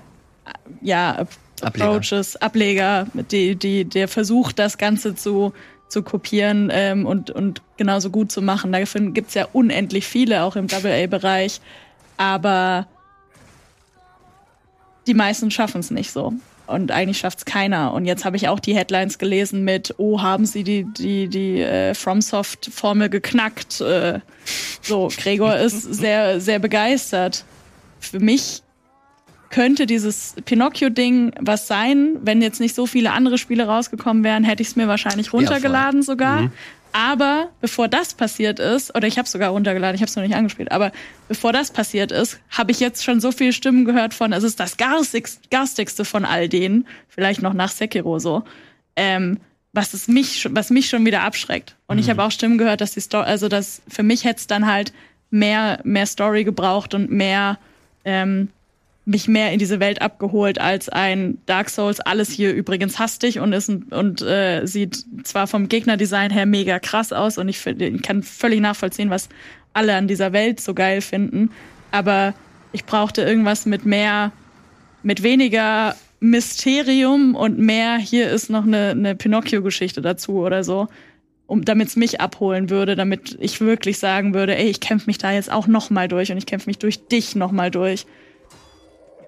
ja, 0.81 1.25
Approaches, 1.61 2.35
Ableger, 2.37 3.07
die, 3.13 3.55
die, 3.55 3.85
der 3.85 4.07
versucht, 4.07 4.59
das 4.59 4.77
Ganze 4.77 5.15
zu, 5.15 5.53
zu 5.89 6.03
kopieren 6.03 6.69
ähm, 6.71 7.05
und, 7.05 7.29
und 7.29 7.61
genauso 7.77 8.09
gut 8.09 8.31
zu 8.31 8.41
machen. 8.41 8.71
Davon 8.71 9.13
gibt's 9.13 9.33
ja 9.33 9.47
unendlich 9.53 10.07
viele, 10.07 10.43
auch 10.43 10.55
im 10.55 10.67
Double-A-Bereich. 10.67 11.61
Aber 12.17 12.87
die 15.07 15.13
meisten 15.13 15.51
schaffen 15.51 15.79
es 15.79 15.91
nicht 15.91 16.11
so. 16.11 16.33
Und 16.67 16.91
eigentlich 16.91 17.17
schafft's 17.17 17.43
keiner. 17.43 17.93
Und 17.93 18.05
jetzt 18.05 18.23
habe 18.23 18.37
ich 18.37 18.47
auch 18.47 18.59
die 18.59 18.75
Headlines 18.75 19.17
gelesen 19.17 19.63
mit, 19.63 19.93
oh, 19.97 20.21
haben 20.21 20.45
sie 20.45 20.63
die, 20.63 20.85
die, 20.97 21.27
die 21.27 21.59
äh, 21.59 21.93
FromSoft-Formel 21.93 23.09
geknackt. 23.09 23.81
Äh, 23.81 24.19
so, 24.81 25.09
Gregor 25.15 25.57
ist 25.57 25.81
sehr, 25.93 26.39
sehr 26.39 26.59
begeistert. 26.59 27.43
Für 27.99 28.19
mich 28.19 28.63
könnte 29.51 29.85
dieses 29.85 30.35
Pinocchio-Ding 30.45 31.33
was 31.39 31.67
sein. 31.67 32.17
Wenn 32.21 32.41
jetzt 32.41 32.59
nicht 32.59 32.73
so 32.73 32.85
viele 32.87 33.11
andere 33.11 33.37
Spiele 33.37 33.65
rausgekommen 33.67 34.23
wären, 34.23 34.43
hätte 34.43 34.63
ich 34.63 34.69
es 34.69 34.75
mir 34.75 34.87
wahrscheinlich 34.87 35.31
runtergeladen 35.33 36.01
sogar. 36.01 36.41
Mhm. 36.43 36.51
Aber 36.93 37.49
bevor 37.61 37.87
das 37.87 38.13
passiert 38.13 38.59
ist, 38.59 38.93
oder 38.95 39.07
ich 39.07 39.17
habe 39.17 39.27
sogar 39.27 39.51
runtergeladen, 39.51 39.95
ich 39.95 40.01
habe 40.01 40.09
es 40.09 40.15
noch 40.17 40.23
nicht 40.23 40.35
angespielt, 40.35 40.71
aber 40.73 40.91
bevor 41.29 41.53
das 41.53 41.71
passiert 41.71 42.11
ist, 42.11 42.39
habe 42.49 42.71
ich 42.71 42.81
jetzt 42.81 43.03
schon 43.05 43.21
so 43.21 43.31
viele 43.31 43.53
Stimmen 43.53 43.85
gehört 43.85 44.13
von, 44.13 44.33
es 44.33 44.43
ist 44.43 44.59
das 44.59 44.75
garstigste, 44.75 45.39
garstigste 45.49 46.03
von 46.03 46.25
all 46.25 46.49
denen, 46.49 46.85
vielleicht 47.07 47.41
noch 47.41 47.53
nach 47.53 47.69
Sekiro 47.71 48.19
so, 48.19 48.43
ähm, 48.97 49.37
was 49.71 49.93
es 49.93 50.09
mich, 50.09 50.41
schon- 50.41 50.53
was 50.53 50.69
mich 50.69 50.89
schon 50.89 51.05
wieder 51.05 51.21
abschreckt. 51.21 51.77
Und 51.87 51.97
ich 51.97 52.09
habe 52.09 52.23
auch 52.23 52.31
Stimmen 52.31 52.57
gehört, 52.57 52.81
dass 52.81 52.93
die 52.93 52.99
Story, 52.99 53.25
also 53.25 53.47
dass 53.47 53.81
für 53.87 54.03
mich 54.03 54.25
hätte 54.25 54.39
es 54.41 54.47
dann 54.47 54.65
halt 54.67 54.91
mehr, 55.29 55.79
mehr 55.85 56.05
Story 56.05 56.43
gebraucht 56.43 56.93
und 56.93 57.09
mehr 57.09 57.57
ähm, 58.03 58.49
mich 59.05 59.27
mehr 59.27 59.51
in 59.51 59.59
diese 59.59 59.79
Welt 59.79 60.01
abgeholt 60.01 60.59
als 60.59 60.87
ein 60.89 61.39
Dark 61.45 61.69
Souls. 61.69 61.99
Alles 61.99 62.29
hier 62.29 62.53
übrigens 62.53 62.99
hastig 62.99 63.39
und 63.39 63.51
ist 63.53 63.69
ein, 63.69 63.83
und 63.83 64.21
äh, 64.21 64.65
sieht 64.65 65.05
zwar 65.23 65.47
vom 65.47 65.69
Gegnerdesign 65.69 66.31
her 66.31 66.45
mega 66.45 66.79
krass 66.79 67.11
aus 67.11 67.37
und 67.37 67.49
ich, 67.49 67.65
ich 67.65 68.01
kann 68.03 68.21
völlig 68.21 68.61
nachvollziehen, 68.61 69.09
was 69.09 69.29
alle 69.73 69.95
an 69.95 70.07
dieser 70.07 70.33
Welt 70.33 70.59
so 70.59 70.73
geil 70.73 71.01
finden. 71.01 71.51
Aber 71.91 72.33
ich 72.73 72.85
brauchte 72.85 73.23
irgendwas 73.23 73.65
mit 73.65 73.85
mehr, 73.85 74.31
mit 75.01 75.23
weniger 75.23 75.95
Mysterium 76.19 77.35
und 77.35 77.57
mehr. 77.57 77.97
Hier 77.97 78.29
ist 78.29 78.49
noch 78.49 78.65
eine, 78.65 78.91
eine 78.91 79.15
Pinocchio-Geschichte 79.15 80.01
dazu 80.01 80.39
oder 80.39 80.63
so. 80.63 80.87
Um, 81.47 81.65
damit 81.65 81.89
es 81.89 81.95
mich 81.97 82.21
abholen 82.21 82.69
würde, 82.69 82.95
damit 82.95 83.37
ich 83.41 83.59
wirklich 83.59 83.99
sagen 83.99 84.33
würde, 84.33 84.55
ey, 84.55 84.69
ich 84.69 84.79
kämpfe 84.79 85.07
mich 85.07 85.17
da 85.17 85.33
jetzt 85.33 85.51
auch 85.51 85.67
noch 85.67 85.89
mal 85.89 86.07
durch 86.07 86.31
und 86.31 86.37
ich 86.37 86.45
kämpfe 86.45 86.69
mich 86.69 86.77
durch 86.77 87.07
dich 87.07 87.35
noch 87.35 87.51
mal 87.51 87.69
durch 87.69 88.05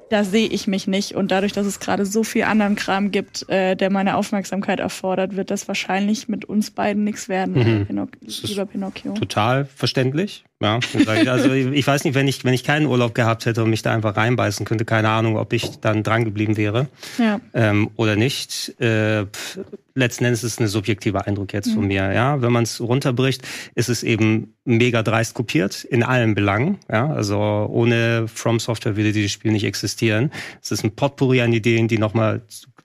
da 0.10 0.24
sehe 0.24 0.48
ich 0.48 0.68
mich 0.68 0.88
nicht. 0.88 1.16
Und 1.16 1.32
dadurch, 1.32 1.54
dass 1.54 1.66
es 1.66 1.80
gerade 1.80 2.06
so 2.06 2.24
viel 2.24 2.44
anderen 2.44 2.76
Kram 2.76 3.12
gibt, 3.12 3.48
äh, 3.50 3.76
der 3.76 3.90
meine 3.90 4.16
Aufmerksamkeit 4.18 4.80
erfordert, 4.80 5.36
wird 5.36 5.52
das 5.52 5.68
wahrscheinlich 5.68 6.28
mit 6.28 6.46
uns 6.46 6.72
beiden 6.72 7.04
nichts 7.04 7.30
werden, 7.30 7.54
Mhm. 7.54 7.86
Pinoc 7.88 8.10
ist 8.22 8.44
lieber 8.48 8.66
Pinocchio. 8.66 9.14
Total 9.14 9.66
verständlich. 9.66 10.44
Ja, 10.64 10.80
also 11.30 11.52
ich 11.52 11.86
weiß 11.86 12.06
nicht, 12.06 12.16
wenn 12.16 12.28
ich, 12.28 12.46
wenn 12.46 12.54
ich 12.54 12.64
keinen 12.64 12.86
Urlaub 12.86 13.14
gehabt 13.14 13.46
hätte 13.46 13.64
und 13.64 13.70
mich 13.70 13.82
da 13.82 13.94
einfach 13.94 14.16
reinbeißen 14.16 14.66
könnte, 14.66 14.86
keine 14.86 15.10
Ahnung, 15.10 15.38
ob 15.38 15.52
ich 15.54 15.80
dann 15.82 16.04
dran 16.04 16.24
geblieben 16.24 16.56
wäre 16.58 16.88
Ja. 17.20 17.42
ähm, 17.54 17.90
oder 17.98 18.16
nicht. 18.16 18.80
Äh, 18.80 19.26
letzten 19.96 20.26
Endes 20.26 20.44
ist 20.44 20.54
es 20.54 20.60
ein 20.60 20.68
subjektiver 20.68 21.28
Eindruck 21.28 21.54
jetzt 21.54 21.72
von 21.74 21.86
mir. 21.86 22.14
Ja, 22.14 22.42
wenn 22.42 22.52
man 22.52 22.64
es 22.64 22.80
runterbricht, 22.80 23.42
ist 23.76 23.90
es 23.90 24.04
eben 24.04 24.54
mega 24.64 25.04
dreist 25.04 25.34
kopiert 25.34 25.84
in 25.84 26.02
allen 26.02 26.34
Belangen. 26.34 26.78
Ja, 26.90 27.08
also 27.08 27.38
ohne 27.70 28.28
From 28.34 28.60
Software 28.60 28.96
würde 28.96 29.12
dieses 29.12 29.32
Spiel 29.32 29.52
nicht 29.52 29.66
existieren. 29.66 30.32
Es 30.62 30.72
ist 30.72 30.84
ein 30.84 30.96
Potpourri 30.96 31.42
an 31.42 31.52
Ideen, 31.54 31.88
die 31.90 31.98
nochmal 31.98 32.42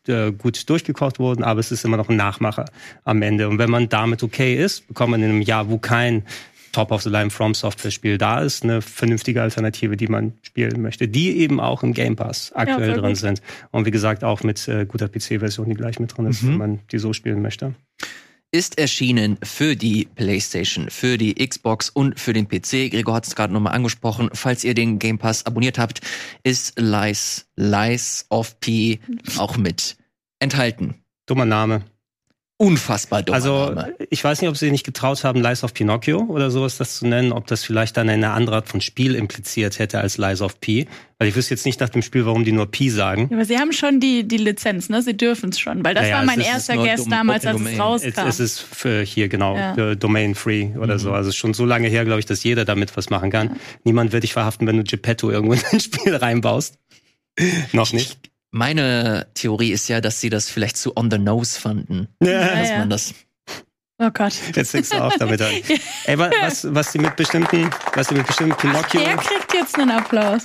äh, 0.09 0.33
gut 0.33 0.69
durchgekocht 0.69 1.19
wurden, 1.19 1.45
aber 1.45 1.61
es 1.61 1.71
ist 1.71 1.85
immer 1.85 1.97
noch 1.97 2.09
ein 2.09 2.17
Nachmacher 2.17 2.65
am 3.05 3.23
Ende. 3.23 3.49
Und 3.49 3.59
wenn 3.59 3.71
man 3.71 3.89
damit 3.89 4.23
okay 4.23 4.57
ist, 4.63 4.89
bekommt 4.89 5.13
man 5.13 5.23
in 5.23 5.31
einem 5.31 5.43
Jahr, 5.43 5.71
wo 5.71 5.79
kein 5.79 6.25
Top-of-the-Line 6.73 7.31
From 7.31 7.55
Software-Spiel 7.55 8.19
da 8.19 8.41
ist, 8.41 8.63
eine 8.65 8.83
vernünftige 8.83 9.43
Alternative, 9.43 9.97
die 9.97 10.07
man 10.09 10.35
spielen 10.43 10.81
möchte, 10.83 11.09
die 11.09 11.39
eben 11.39 11.61
auch 11.61 11.83
im 11.83 11.93
Game 11.93 12.17
Pass 12.17 12.53
aktuell 12.55 12.93
voll 12.93 13.01
drin 13.01 13.11
gut. 13.13 13.17
sind. 13.19 13.43
Und 13.71 13.87
wie 13.87 13.91
gesagt, 13.91 14.25
auch 14.25 14.43
mit 14.43 14.67
äh, 14.69 14.87
guter 14.87 15.09
PC-Version, 15.09 15.69
die 15.69 15.75
gleich 15.75 15.99
mit 16.01 16.17
drin 16.17 16.27
ist, 16.27 16.43
Mhm. 16.43 16.49
wenn 16.49 16.57
man 16.59 16.79
die 16.93 16.99
so 16.99 17.13
spielen 17.13 17.43
möchte. 17.43 17.75
ist 18.51 18.79
erschienen 18.79 19.37
für 19.43 19.77
die 19.77 20.09
PlayStation, 20.15 20.89
für 20.89 21.19
die 21.19 21.35
Xbox 21.35 21.91
und 21.91 22.19
für 22.19 22.33
den 22.33 22.49
PC. 22.49 22.89
Gregor 22.91 23.15
hat 23.17 23.27
es 23.27 23.37
gerade 23.37 23.53
nochmal 23.53 23.75
angesprochen. 23.75 24.31
Falls 24.33 24.65
ihr 24.65 24.73
den 24.73 24.99
Game 24.99 25.19
Pass 25.19 25.45
abonniert 25.45 25.79
habt, 25.79 26.01
ist 26.45 26.79
Lies, 26.81 27.47
Lies 27.57 28.25
of 28.31 28.59
P 28.61 29.01
auch 29.37 29.59
mit 29.59 29.99
enthalten. 30.39 30.95
Dummer 31.27 31.45
Name. 31.45 31.83
Unfassbar 32.61 33.23
dumm. 33.23 33.35
Also, 33.37 33.71
Name. 33.71 33.95
ich 34.11 34.25
weiß 34.25 34.41
nicht, 34.41 34.51
ob 34.51 34.57
sie 34.57 34.73
nicht 34.73 34.85
getraut 34.85 35.23
haben, 35.23 35.41
Lies 35.41 35.63
of 35.63 35.75
Pinocchio 35.75 36.23
oder 36.29 36.51
sowas 36.51 36.77
das 36.77 36.97
zu 36.97 37.07
nennen, 37.07 37.31
ob 37.31 37.47
das 37.47 37.63
vielleicht 37.63 37.97
dann 37.97 38.09
eine 38.09 38.31
andere 38.31 38.57
Art 38.57 38.69
von 38.69 38.81
Spiel 38.81 39.15
impliziert 39.15 39.79
hätte 39.79 40.01
als 40.01 40.19
Lies 40.19 40.43
of 40.43 40.59
P. 40.61 40.89
Weil 41.21 41.29
ich 41.29 41.37
wüsste 41.37 41.55
jetzt 41.55 41.67
nicht 41.67 41.79
nach 41.79 41.89
dem 41.89 42.03
Spiel, 42.03 42.27
warum 42.27 42.45
die 42.45 42.51
nur 42.51 42.69
P 42.69 42.89
sagen. 42.91 43.29
Ja, 43.31 43.37
aber 43.37 43.45
sie 43.45 43.59
haben 43.59 43.73
schon 43.73 44.01
die, 44.01 44.27
die 44.27 44.39
Lizenz, 44.39 44.89
ne? 44.89 45.03
Sie 45.03 45.17
dürfen 45.17 45.51
es 45.51 45.61
schon, 45.61 45.85
weil 45.85 45.95
das 45.95 46.03
Naja, 46.03 46.15
war 46.17 46.23
es 46.23 46.27
mein 46.27 46.41
es 46.41 46.47
erster 46.49 46.77
Guest 46.77 47.11
damals, 47.13 47.47
als 47.47 47.57
es 47.61 47.63
Domain. 47.63 47.75
Es, 47.75 47.81
rauskam. 47.81 48.27
es 48.29 48.41
ist 48.41 48.59
für 48.61 49.03
hier 49.03 49.29
genau 49.29 49.57
Ja. 49.57 49.95
Domain 49.95 50.35
Free 50.35 50.71
oder 50.77 50.95
Mhm. 50.95 50.99
so. 50.99 51.13
Also 51.13 51.31
schon 51.31 51.55
so 51.55 51.65
lange 51.65 51.87
her, 51.87 52.05
glaube 52.05 52.19
ich, 52.19 52.27
dass 52.27 52.43
jeder 52.43 52.65
damit 52.65 52.97
was 52.97 53.09
machen 53.09 53.31
kann. 53.31 53.57
Niemand 53.85 54.11
wird 54.11 54.25
dich 54.25 54.33
verhaften, 54.33 54.67
wenn 54.67 54.77
du 54.79 54.83
Geppetto 54.83 55.31
irgendwo 55.31 55.53
in 55.55 55.61
ein 55.71 55.79
Spiel 55.79 56.15
reinbaust. 56.17 56.77
Noch 57.73 57.93
nicht. 57.93 58.19
Meine 58.51 59.27
Theorie 59.35 59.73
ist 59.73 59.89
ja, 59.89 60.01
dass 60.01 60.21
sie 60.21 60.31
das 60.31 60.49
vielleicht 60.51 60.77
zu 60.77 60.97
on 60.97 61.11
the 61.11 61.19
nose 61.19 61.59
fanden. 61.61 62.09
Ja, 62.23 62.55
Dass 62.57 62.71
man 62.71 62.91
das 62.91 63.15
oh 64.01 64.11
Gott. 64.13 64.33
Jetzt 64.55 64.71
fängst 64.71 64.93
du 64.93 65.03
auf 65.03 65.15
damit 65.19 65.43
an. 65.43 65.53
Ey, 66.07 66.19
wa- 66.19 66.31
was, 66.41 66.67
was 66.75 66.93
die 66.93 66.99
mit 66.99 67.15
bestimmten, 67.17 67.69
was 67.95 68.09
die 68.09 68.15
mit 68.15 68.27
bestimmten 68.27 68.57
Pinocchio, 68.57 69.01
Der 69.01 69.17
kriegt 69.17 69.53
jetzt 69.55 69.79
einen 69.79 69.91
Applaus. 69.91 70.43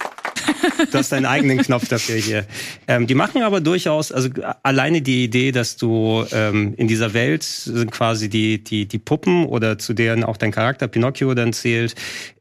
Du 0.92 0.98
hast 0.98 1.12
deinen 1.12 1.26
eigenen 1.26 1.58
Knopf 1.60 1.88
dafür 1.88 2.16
hier. 2.16 2.46
Ähm, 2.88 3.08
die 3.08 3.16
machen 3.16 3.44
aber 3.44 3.62
durchaus, 3.62 4.12
also 4.12 4.30
alleine 4.64 5.02
die 5.02 5.24
Idee, 5.24 5.52
dass 5.52 5.78
du 5.78 6.26
ähm, 6.32 6.74
in 6.78 6.88
dieser 6.88 7.14
Welt 7.14 7.44
sind 7.44 7.92
quasi 7.92 8.30
die, 8.30 8.64
die, 8.64 8.88
die 8.88 9.00
Puppen 9.00 9.46
oder 9.46 9.78
zu 9.78 9.94
deren 9.94 10.24
auch 10.24 10.38
dein 10.38 10.52
Charakter 10.52 10.88
Pinocchio 10.88 11.34
dann 11.34 11.54
zählt, 11.54 11.96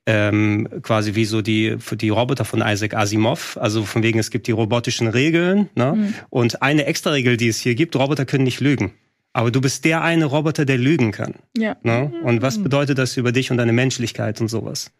ähm, 0.06 0.68
quasi 0.82 1.14
wie 1.14 1.24
so 1.24 1.42
die, 1.42 1.76
für 1.78 1.96
die 1.96 2.08
Roboter 2.08 2.44
von 2.44 2.60
Isaac 2.60 2.94
Asimov. 2.94 3.56
Also 3.60 3.84
von 3.84 4.02
wegen, 4.02 4.18
es 4.18 4.30
gibt 4.30 4.46
die 4.46 4.52
robotischen 4.52 5.08
Regeln. 5.08 5.68
Ne? 5.74 6.14
Und 6.30 6.62
eine 6.62 6.86
extra 6.86 7.10
Regel, 7.10 7.36
die 7.36 7.48
es 7.48 7.58
hier 7.58 7.74
gibt, 7.74 7.96
Roboter 7.96 8.24
können 8.24 8.44
nicht 8.44 8.60
lügen. 8.60 8.92
Aber 9.32 9.50
du 9.50 9.60
bist 9.60 9.84
der 9.84 10.02
eine 10.02 10.26
Roboter, 10.26 10.64
der 10.64 10.78
lügen 10.78 11.12
kann. 11.12 11.34
Ja. 11.56 11.76
Ne? 11.82 12.12
Und 12.22 12.42
was 12.42 12.62
bedeutet 12.62 12.98
das 12.98 13.16
über 13.16 13.32
dich 13.32 13.50
und 13.50 13.56
deine 13.56 13.72
Menschlichkeit 13.72 14.40
und 14.40 14.48
sowas? 14.48 14.90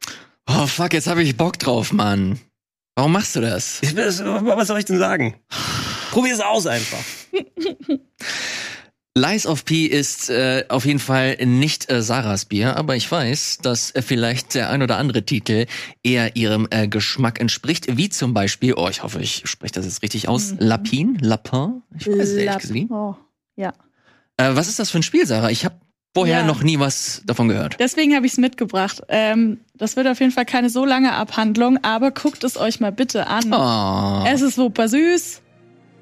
Oh 0.49 0.67
fuck, 0.67 0.95
jetzt 0.95 1.07
habe 1.07 1.23
ich 1.23 1.37
Bock 1.37 1.59
drauf, 1.59 1.93
Mann. 1.93 2.39
Warum 2.95 3.13
machst 3.13 3.35
du 3.37 3.41
das? 3.41 3.79
Ich, 3.83 3.97
was 3.97 4.23
was 4.23 4.69
soll 4.69 4.79
ich 4.79 4.85
denn 4.85 4.99
sagen? 4.99 5.35
Probier 6.11 6.35
es 6.35 6.41
aus 6.41 6.67
einfach. 6.67 6.99
Lies 9.15 9.47
of 9.47 9.67
P 9.67 9.85
ist 9.85 10.31
äh, 10.31 10.65
auf 10.71 10.87
jeden 10.87 10.99
Fall 10.99 11.37
nicht 11.45 11.91
äh, 11.91 12.01
Sarahs 12.01 12.47
Bier, 12.47 12.79
aber 12.79 12.97
ich 12.97 13.11
weiß, 13.11 13.59
dass 13.61 13.91
äh, 13.91 14.01
vielleicht 14.01 14.55
der 14.55 14.71
ein 14.71 14.81
oder 14.83 14.97
andere 14.97 15.23
Titel 15.25 15.67
eher 16.03 16.35
ihrem 16.35 16.67
äh, 16.71 16.89
Geschmack 16.89 17.39
entspricht, 17.39 17.95
wie 17.99 18.09
zum 18.09 18.33
Beispiel, 18.33 18.73
oh, 18.75 18.89
ich 18.89 19.03
hoffe, 19.03 19.21
ich 19.21 19.43
spreche 19.45 19.75
das 19.75 19.85
jetzt 19.85 20.03
richtig 20.03 20.29
aus, 20.29 20.53
Mhm. 20.53 20.57
Lapin, 20.61 21.19
Lapin, 21.21 21.83
ich 21.99 22.07
weiß 22.07 22.17
es 22.29 22.33
ehrlich 22.35 22.59
gesagt. 22.63 22.91
oh. 22.91 23.15
Ja. 23.57 23.75
Äh, 24.39 24.57
was 24.57 24.69
ist 24.69 24.79
das 24.79 24.91
für 24.91 24.99
ein 24.99 25.03
Spiel, 25.03 25.27
Sarah? 25.27 25.51
Ich 25.51 25.67
habe 25.67 25.75
vorher 26.15 26.41
Ja. 26.41 26.45
noch 26.47 26.63
nie 26.63 26.79
was 26.79 27.23
davon 27.27 27.49
gehört. 27.49 27.77
Deswegen 27.79 28.15
habe 28.15 28.27
ich 28.27 28.33
es 28.33 28.39
mitgebracht. 28.39 29.03
Ähm, 29.09 29.61
das 29.75 29.97
wird 29.97 30.07
auf 30.07 30.21
jeden 30.21 30.33
Fall 30.33 30.45
keine 30.45 30.69
so 30.71 30.85
lange 30.85 31.13
Abhandlung, 31.13 31.79
aber 31.83 32.11
guckt 32.11 32.45
es 32.45 32.57
euch 32.57 32.81
mal 32.81 32.93
bitte 32.93 33.27
an. 33.27 33.53
Oh. 33.53 34.25
Es 34.29 34.43
ist 34.43 34.57
super 34.57 34.89
süß. 34.89 35.41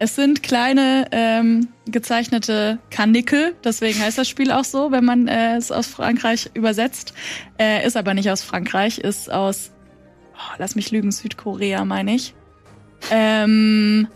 Es 0.03 0.17
sind 0.17 0.43
kleine 0.43 1.09
ähm, 1.13 1.69
gezeichnete 1.87 2.79
Karnickel, 2.91 3.55
deswegen 3.63 4.01
heißt 4.01 4.17
das 4.17 4.31
Spiel 4.31 4.51
auch 4.51 4.65
so, 4.65 4.91
wenn 4.93 5.05
man 5.05 5.29
äh, 5.29 5.57
es 5.57 5.71
aus 5.71 5.89
Frankreich 5.89 6.49
übersetzt. 6.55 7.13
Äh, 7.59 7.87
ist 7.87 7.99
aber 7.99 8.15
nicht 8.15 8.31
aus 8.31 8.43
Frankreich, 8.43 8.97
ist 8.97 9.31
aus, 9.31 9.73
oh, 10.35 10.55
lass 10.59 10.75
mich 10.75 10.91
lügen, 10.91 11.13
Südkorea, 11.13 11.85
meine 11.85 12.15
ich. 12.15 12.35
Ähm, 13.11 14.09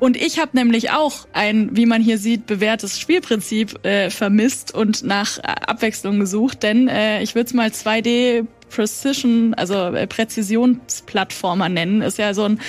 und 0.00 0.16
ich 0.16 0.38
habe 0.38 0.50
nämlich 0.54 0.90
auch 0.90 1.26
ein, 1.32 1.76
wie 1.76 1.86
man 1.86 2.02
hier 2.02 2.18
sieht, 2.18 2.46
bewährtes 2.46 2.98
Spielprinzip 2.98 3.84
äh, 3.84 4.10
vermisst 4.10 4.74
und 4.74 5.02
nach 5.02 5.38
äh, 5.38 5.42
Abwechslung 5.42 6.20
gesucht, 6.20 6.62
denn 6.62 6.88
äh, 6.88 7.22
ich 7.22 7.34
würde 7.34 7.46
es 7.46 7.54
mal 7.54 7.68
2D 7.68 8.46
Precision, 8.70 9.54
also 9.54 9.74
äh, 9.74 10.06
Präzisionsplattformer 10.06 11.68
nennen. 11.68 12.02
Ist 12.02 12.18
ja 12.18 12.34
so 12.34 12.44
ein 12.44 12.60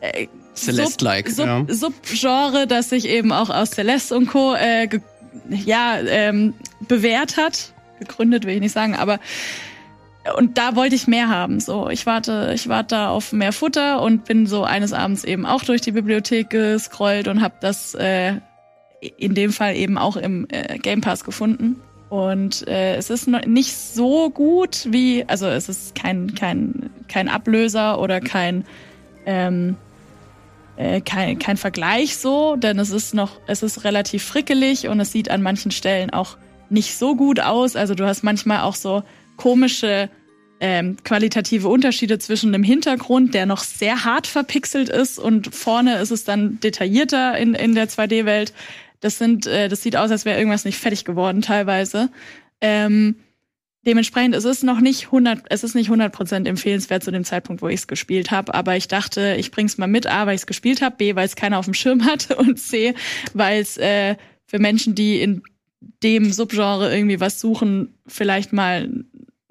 äh, 0.00 0.26
Celeste-like, 0.54 1.28
Sub, 1.30 1.46
ja. 1.46 1.64
Sub, 1.68 1.94
Subgenre, 2.04 2.66
das 2.66 2.90
sich 2.90 3.08
eben 3.08 3.32
auch 3.32 3.50
aus 3.50 3.70
Celeste 3.70 4.16
und 4.16 4.26
Co. 4.26 4.54
Äh, 4.54 4.86
ge, 4.88 5.00
ja, 5.48 5.98
ähm, 6.00 6.54
bewährt 6.80 7.36
hat. 7.36 7.72
Gegründet 7.98 8.44
will 8.44 8.54
ich 8.54 8.60
nicht 8.60 8.72
sagen, 8.72 8.94
aber 8.96 9.20
und 10.36 10.58
da 10.58 10.76
wollte 10.76 10.94
ich 10.94 11.06
mehr 11.06 11.28
haben. 11.28 11.60
So, 11.60 11.88
ich 11.88 12.06
warte, 12.06 12.52
ich 12.54 12.68
warte 12.68 12.94
da 12.94 13.10
auf 13.10 13.32
mehr 13.32 13.52
Futter 13.52 14.02
und 14.02 14.24
bin 14.24 14.46
so 14.46 14.64
eines 14.64 14.92
Abends 14.92 15.24
eben 15.24 15.46
auch 15.46 15.64
durch 15.64 15.80
die 15.80 15.92
Bibliothek 15.92 16.50
gescrollt 16.50 17.28
und 17.28 17.42
habe 17.42 17.54
das 17.60 17.94
äh, 17.94 18.34
in 19.00 19.34
dem 19.34 19.52
Fall 19.52 19.76
eben 19.76 19.98
auch 19.98 20.16
im 20.16 20.46
äh, 20.50 20.78
Game 20.78 21.00
Pass 21.00 21.24
gefunden. 21.24 21.80
Und 22.08 22.68
äh, 22.68 22.96
es 22.96 23.10
ist 23.10 23.26
nicht 23.26 23.74
so 23.74 24.30
gut 24.30 24.86
wie, 24.90 25.24
also 25.26 25.46
es 25.46 25.68
ist 25.68 25.94
kein 25.94 26.34
kein 26.34 26.90
kein 27.08 27.28
Ablöser 27.28 27.98
oder 27.98 28.20
kein 28.20 28.64
ähm, 29.26 29.76
äh, 30.76 31.00
kein, 31.00 31.38
kein 31.38 31.56
Vergleich 31.56 32.16
so, 32.16 32.56
denn 32.56 32.78
es 32.78 32.90
ist 32.90 33.14
noch, 33.14 33.40
es 33.46 33.62
ist 33.62 33.84
relativ 33.84 34.24
frickelig 34.24 34.88
und 34.88 35.00
es 35.00 35.12
sieht 35.12 35.30
an 35.30 35.42
manchen 35.42 35.70
Stellen 35.70 36.10
auch 36.10 36.36
nicht 36.70 36.96
so 36.96 37.14
gut 37.14 37.40
aus. 37.40 37.76
Also 37.76 37.94
du 37.94 38.06
hast 38.06 38.22
manchmal 38.22 38.60
auch 38.60 38.74
so 38.74 39.02
komische 39.36 40.10
ähm, 40.60 40.96
qualitative 41.02 41.68
Unterschiede 41.68 42.20
zwischen 42.20 42.54
einem 42.54 42.62
Hintergrund, 42.62 43.34
der 43.34 43.46
noch 43.46 43.64
sehr 43.64 44.04
hart 44.04 44.28
verpixelt 44.28 44.88
ist 44.88 45.18
und 45.18 45.52
vorne 45.52 45.98
ist 45.98 46.12
es 46.12 46.22
dann 46.22 46.60
detaillierter 46.60 47.36
in, 47.36 47.54
in 47.54 47.74
der 47.74 47.88
2D-Welt. 47.88 48.54
Das 49.00 49.18
sind, 49.18 49.48
äh, 49.48 49.68
das 49.68 49.82
sieht 49.82 49.96
aus, 49.96 50.12
als 50.12 50.24
wäre 50.24 50.38
irgendwas 50.38 50.64
nicht 50.64 50.78
fertig 50.78 51.04
geworden 51.04 51.42
teilweise. 51.42 52.10
Ähm, 52.60 53.16
dementsprechend 53.84 54.36
es 54.36 54.44
ist 54.44 54.62
noch 54.62 54.78
nicht 54.78 55.06
100, 55.06 55.40
es 55.50 55.64
ist 55.64 55.74
nicht 55.74 55.90
100% 55.90 56.46
empfehlenswert 56.46 57.02
zu 57.02 57.10
dem 57.10 57.24
Zeitpunkt, 57.24 57.60
wo 57.60 57.66
ich 57.66 57.80
es 57.80 57.86
gespielt 57.88 58.30
habe. 58.30 58.54
Aber 58.54 58.76
ich 58.76 58.86
dachte, 58.86 59.34
ich 59.38 59.50
bring's 59.50 59.78
mal 59.78 59.88
mit, 59.88 60.06
A, 60.06 60.26
weil 60.26 60.36
ich 60.36 60.42
es 60.42 60.46
gespielt 60.46 60.80
habe, 60.80 60.94
B, 60.96 61.16
weil 61.16 61.26
es 61.26 61.34
keiner 61.34 61.58
auf 61.58 61.64
dem 61.64 61.74
Schirm 61.74 62.04
hatte 62.06 62.36
und 62.36 62.60
C, 62.60 62.94
weil 63.34 63.60
es 63.60 63.78
äh, 63.78 64.14
für 64.46 64.60
Menschen, 64.60 64.94
die 64.94 65.20
in 65.20 65.42
dem 66.04 66.32
Subgenre 66.32 66.94
irgendwie 66.94 67.18
was 67.18 67.40
suchen, 67.40 67.94
vielleicht 68.06 68.52
mal 68.52 69.04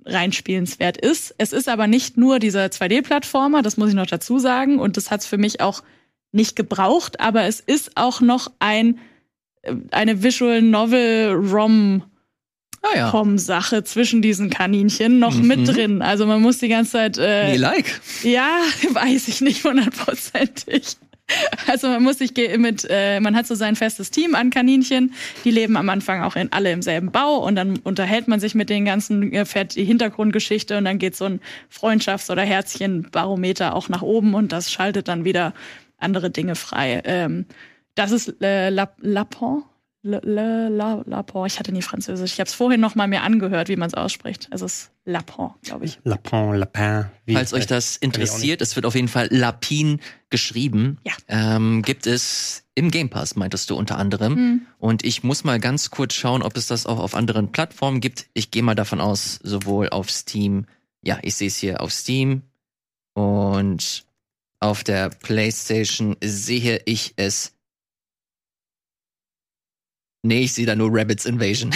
reinspielenswert 0.05 0.97
ist. 0.97 1.33
Es 1.37 1.53
ist 1.53 1.69
aber 1.69 1.87
nicht 1.87 2.17
nur 2.17 2.39
dieser 2.39 2.65
2D-Plattformer, 2.65 3.61
das 3.61 3.77
muss 3.77 3.89
ich 3.89 3.95
noch 3.95 4.07
dazu 4.07 4.39
sagen. 4.39 4.79
Und 4.79 4.97
das 4.97 5.11
hat 5.11 5.21
es 5.21 5.27
für 5.27 5.37
mich 5.37 5.61
auch 5.61 5.83
nicht 6.31 6.55
gebraucht, 6.55 7.19
aber 7.19 7.43
es 7.43 7.59
ist 7.59 7.91
auch 7.97 8.21
noch 8.21 8.51
ein 8.59 8.99
äh, 9.63 9.73
eine 9.91 10.23
Visual 10.23 10.61
Novel 10.61 11.33
ROM 11.33 12.03
Ah 12.83 12.97
ja. 12.97 13.11
Com-Sache 13.11 13.83
zwischen 13.83 14.23
diesen 14.23 14.49
Kaninchen 14.49 15.19
noch 15.19 15.35
Mhm. 15.35 15.47
mit 15.47 15.67
drin. 15.67 16.01
Also 16.01 16.25
man 16.25 16.41
muss 16.41 16.57
die 16.57 16.67
ganze 16.67 16.93
Zeit, 16.93 17.17
äh, 17.19 17.51
Nee, 17.51 17.57
like. 17.57 18.01
ja, 18.23 18.49
weiß 18.93 19.27
ich 19.27 19.41
nicht 19.41 19.63
hundertprozentig. 19.63 20.97
Also 21.67 21.87
man 21.87 22.03
muss 22.03 22.17
sich 22.17 22.33
mit, 22.57 22.85
äh, 22.89 23.19
man 23.19 23.35
hat 23.35 23.47
so 23.47 23.55
sein 23.55 23.75
festes 23.75 24.11
Team 24.11 24.35
an 24.35 24.49
Kaninchen, 24.49 25.13
die 25.45 25.51
leben 25.51 25.77
am 25.77 25.89
Anfang 25.89 26.21
auch 26.23 26.35
in 26.35 26.51
alle 26.51 26.71
im 26.71 26.81
selben 26.81 27.11
Bau 27.11 27.37
und 27.37 27.55
dann 27.55 27.77
unterhält 27.79 28.27
man 28.27 28.39
sich 28.39 28.55
mit 28.55 28.69
den 28.69 28.85
ganzen, 28.85 29.31
erfährt 29.31 29.75
die 29.75 29.85
Hintergrundgeschichte 29.85 30.77
und 30.77 30.85
dann 30.85 30.97
geht 30.97 31.15
so 31.15 31.25
ein 31.25 31.39
Freundschafts- 31.73 32.31
oder 32.31 32.43
Herzchenbarometer 32.43 33.75
auch 33.75 33.89
nach 33.89 34.01
oben 34.01 34.33
und 34.33 34.51
das 34.51 34.71
schaltet 34.71 35.07
dann 35.07 35.23
wieder 35.23 35.53
andere 35.97 36.29
Dinge 36.29 36.55
frei. 36.55 37.01
Ähm, 37.05 37.45
das 37.95 38.11
ist 38.11 38.41
äh, 38.41 38.69
La- 38.69 38.95
Lapon. 38.99 39.63
Le, 40.03 40.19
le, 40.23 40.69
la, 40.69 41.03
Lapon. 41.05 41.45
Ich 41.45 41.59
hatte 41.59 41.71
nie 41.71 41.83
Französisch. 41.83 42.33
Ich 42.33 42.39
habe 42.39 42.47
es 42.47 42.55
vorhin 42.55 42.81
noch 42.81 42.95
mal 42.95 43.07
mir 43.07 43.21
angehört, 43.21 43.69
wie 43.69 43.75
man 43.75 43.87
es 43.87 43.93
ausspricht. 43.93 44.47
Es 44.51 44.61
ist 44.61 44.91
Lapon, 45.05 45.51
glaube 45.61 45.85
ich. 45.85 45.99
Lapin, 46.03 46.55
Lapin. 46.55 47.05
Wie 47.25 47.35
Falls 47.35 47.53
euch 47.53 47.67
das 47.67 47.97
interessiert, 47.97 48.61
es 48.61 48.75
wird 48.75 48.87
auf 48.87 48.95
jeden 48.95 49.09
Fall 49.09 49.27
Lapin 49.29 49.99
geschrieben. 50.31 50.97
Ja. 51.05 51.13
Ähm, 51.27 51.83
gibt 51.83 52.07
es 52.07 52.63
im 52.73 52.89
Game 52.89 53.09
Pass, 53.09 53.35
meintest 53.35 53.69
du 53.69 53.75
unter 53.75 53.99
anderem. 53.99 54.35
Hm. 54.35 54.61
Und 54.79 55.05
ich 55.05 55.23
muss 55.23 55.43
mal 55.43 55.59
ganz 55.59 55.91
kurz 55.91 56.15
schauen, 56.15 56.41
ob 56.41 56.57
es 56.57 56.65
das 56.65 56.87
auch 56.87 56.97
auf 56.97 57.13
anderen 57.13 57.51
Plattformen 57.51 58.01
gibt. 58.01 58.25
Ich 58.33 58.49
gehe 58.49 58.63
mal 58.63 58.75
davon 58.75 59.01
aus, 59.01 59.39
sowohl 59.43 59.89
auf 59.89 60.09
Steam, 60.09 60.65
ja, 61.03 61.19
ich 61.21 61.35
sehe 61.35 61.47
es 61.47 61.57
hier 61.57 61.79
auf 61.79 61.91
Steam 61.91 62.41
und 63.13 64.03
auf 64.59 64.83
der 64.83 65.09
PlayStation 65.09 66.17
sehe 66.23 66.81
ich 66.85 67.13
es. 67.17 67.53
Nee, 70.23 70.43
ich 70.43 70.53
sehe 70.53 70.67
da 70.67 70.75
nur 70.75 70.89
Rabbits 70.91 71.25
Invasion. 71.25 71.71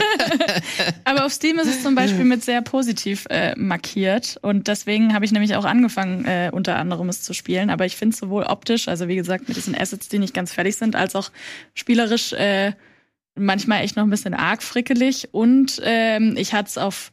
Aber 1.04 1.26
auf 1.26 1.32
Steam 1.32 1.58
ist 1.58 1.68
es 1.68 1.82
zum 1.82 1.94
Beispiel 1.94 2.24
mit 2.24 2.42
sehr 2.42 2.62
positiv 2.62 3.26
äh, 3.28 3.54
markiert. 3.56 4.38
Und 4.40 4.68
deswegen 4.68 5.12
habe 5.12 5.26
ich 5.26 5.32
nämlich 5.32 5.54
auch 5.54 5.66
angefangen, 5.66 6.24
äh, 6.24 6.50
unter 6.50 6.76
anderem 6.76 7.10
es 7.10 7.22
zu 7.22 7.34
spielen. 7.34 7.68
Aber 7.68 7.84
ich 7.84 7.96
finde 7.96 8.16
sowohl 8.16 8.44
optisch, 8.44 8.88
also 8.88 9.06
wie 9.06 9.16
gesagt, 9.16 9.48
mit 9.48 9.56
diesen 9.56 9.74
Assets, 9.74 10.08
die 10.08 10.18
nicht 10.18 10.32
ganz 10.32 10.52
fertig 10.52 10.76
sind, 10.76 10.96
als 10.96 11.14
auch 11.14 11.30
spielerisch 11.74 12.32
äh, 12.32 12.72
manchmal 13.34 13.82
echt 13.82 13.96
noch 13.96 14.04
ein 14.04 14.10
bisschen 14.10 14.32
arg 14.32 14.62
frickelig. 14.62 15.28
Und 15.32 15.80
ähm, 15.84 16.36
ich 16.38 16.54
hatte 16.54 16.68
es 16.68 16.78
auf 16.78 17.12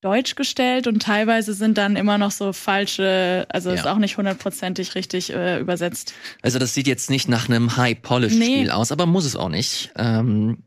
Deutsch 0.00 0.36
gestellt 0.36 0.86
und 0.86 1.02
teilweise 1.02 1.54
sind 1.54 1.76
dann 1.76 1.96
immer 1.96 2.18
noch 2.18 2.30
so 2.30 2.52
falsche, 2.52 3.46
also 3.48 3.70
ist 3.70 3.84
Ja. 3.84 3.92
auch 3.92 3.98
nicht 3.98 4.16
hundertprozentig 4.16 4.94
richtig 4.94 5.32
äh, 5.32 5.58
übersetzt. 5.58 6.14
Also 6.40 6.58
das 6.60 6.72
sieht 6.74 6.86
jetzt 6.86 7.10
nicht 7.10 7.28
nach 7.28 7.48
einem 7.48 7.76
High-Polish-Spiel 7.76 8.64
Nee. 8.64 8.70
aus, 8.70 8.92
aber 8.92 9.06
muss 9.06 9.24
es 9.24 9.34
auch 9.34 9.48
nicht. 9.48 9.90
Ähm, 9.96 10.62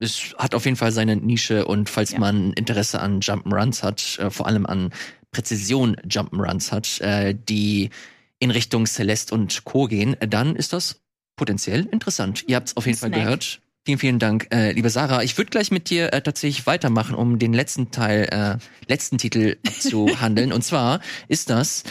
es 0.00 0.34
hat 0.36 0.56
auf 0.56 0.64
jeden 0.64 0.76
Fall 0.76 0.90
seine 0.90 1.14
Nische 1.14 1.64
und 1.64 1.88
falls 1.88 2.10
Ja. 2.12 2.18
man 2.18 2.52
Interesse 2.54 3.00
an 3.00 3.20
Jump'n'Runs 3.20 3.84
hat, 3.84 4.18
äh, 4.18 4.30
vor 4.30 4.46
allem 4.48 4.66
an 4.66 4.90
Präzision 5.30 5.94
Jump'n'Runs 6.04 6.72
hat, 6.72 7.00
äh, 7.00 7.34
die 7.34 7.90
in 8.40 8.50
Richtung 8.50 8.86
Celeste 8.86 9.32
und 9.32 9.62
Co. 9.64 9.86
gehen, 9.86 10.20
äh, 10.20 10.26
dann 10.26 10.56
ist 10.56 10.72
das 10.72 11.00
potenziell 11.36 11.86
interessant. 11.86 12.44
Ihr 12.48 12.56
habt 12.56 12.68
es 12.68 12.76
auf 12.76 12.86
jeden 12.86 12.98
Fall 12.98 13.10
Snack. 13.10 13.22
gehört. 13.22 13.60
Vielen, 13.84 13.98
vielen 13.98 14.18
Dank, 14.20 14.46
äh, 14.54 14.70
liebe 14.70 14.88
Sarah. 14.90 15.24
Ich 15.24 15.36
würde 15.38 15.50
gleich 15.50 15.72
mit 15.72 15.90
dir 15.90 16.12
äh, 16.12 16.22
tatsächlich 16.22 16.66
weitermachen, 16.68 17.16
um 17.16 17.40
den 17.40 17.52
letzten 17.52 17.90
Teil, 17.90 18.28
äh, 18.30 18.56
letzten 18.88 19.18
Titel 19.18 19.56
zu 19.80 20.08
handeln. 20.20 20.52
und 20.52 20.62
zwar 20.62 21.00
ist 21.26 21.50
das 21.50 21.82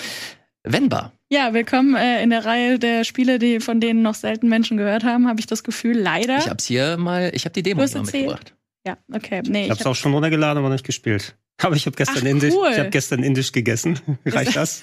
Venba. 0.63 1.11
Ja, 1.29 1.53
willkommen 1.53 1.95
äh, 1.95 2.23
in 2.23 2.29
der 2.29 2.45
Reihe 2.45 2.79
der 2.79 3.03
Spiele, 3.03 3.39
die 3.39 3.59
von 3.59 3.81
denen 3.81 4.03
noch 4.03 4.15
selten 4.15 4.47
Menschen 4.47 4.77
gehört 4.77 5.03
haben, 5.03 5.27
habe 5.27 5.41
ich 5.41 5.47
das 5.47 5.65
Gefühl, 5.65 5.97
leider. 5.97 6.37
Ich 6.37 6.47
hab's 6.49 6.65
hier 6.65 6.95
mal, 6.95 7.29
ich 7.33 7.43
habe 7.43 7.51
die 7.53 7.63
Demo 7.63 7.81
mal 7.85 8.01
mitgebracht. 8.03 8.55
Ja, 8.87 8.97
okay. 9.13 9.41
Nee, 9.45 9.59
Ich 9.59 9.65
ich 9.65 9.71
habe 9.71 9.79
es 9.81 9.85
auch 9.85 9.95
schon 9.95 10.13
runtergeladen, 10.13 10.59
aber 10.63 10.69
nicht 10.71 10.85
gespielt. 10.85 11.35
Aber 11.61 11.75
ich 11.75 11.85
habe 11.85 11.95
gestern 11.95 12.23
Ach, 12.23 12.25
indisch, 12.25 12.53
cool. 12.55 12.69
ich 12.71 12.79
habe 12.79 12.89
gestern 12.89 13.21
indisch 13.21 13.51
gegessen. 13.51 13.99
Reicht 14.25 14.55
das? 14.55 14.81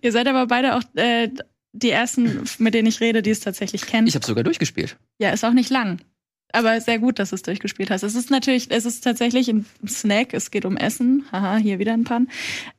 ihr 0.00 0.12
seid 0.12 0.28
aber 0.28 0.46
beide 0.46 0.76
auch 0.76 0.82
äh, 0.94 1.28
die 1.72 1.90
ersten, 1.90 2.44
mit 2.58 2.72
denen 2.72 2.88
ich 2.88 3.00
rede, 3.00 3.20
die 3.20 3.28
es 3.30 3.40
tatsächlich 3.40 3.84
kennen. 3.84 4.06
Ich 4.06 4.14
habe 4.14 4.24
sogar 4.24 4.42
durchgespielt. 4.44 4.96
ja, 5.18 5.28
ist 5.30 5.44
auch 5.44 5.52
nicht 5.52 5.68
lang. 5.68 6.00
Aber 6.52 6.80
sehr 6.80 6.98
gut, 6.98 7.18
dass 7.18 7.30
du 7.30 7.36
es 7.36 7.42
durchgespielt 7.42 7.90
hast. 7.90 8.02
Es 8.02 8.14
ist 8.14 8.30
natürlich, 8.30 8.70
es 8.70 8.84
ist 8.84 9.02
tatsächlich 9.02 9.48
ein 9.48 9.66
Snack, 9.86 10.34
es 10.34 10.50
geht 10.50 10.64
um 10.64 10.76
Essen. 10.76 11.24
Haha, 11.30 11.56
hier 11.56 11.78
wieder 11.78 11.92
ein 11.92 12.04
Pan. 12.04 12.28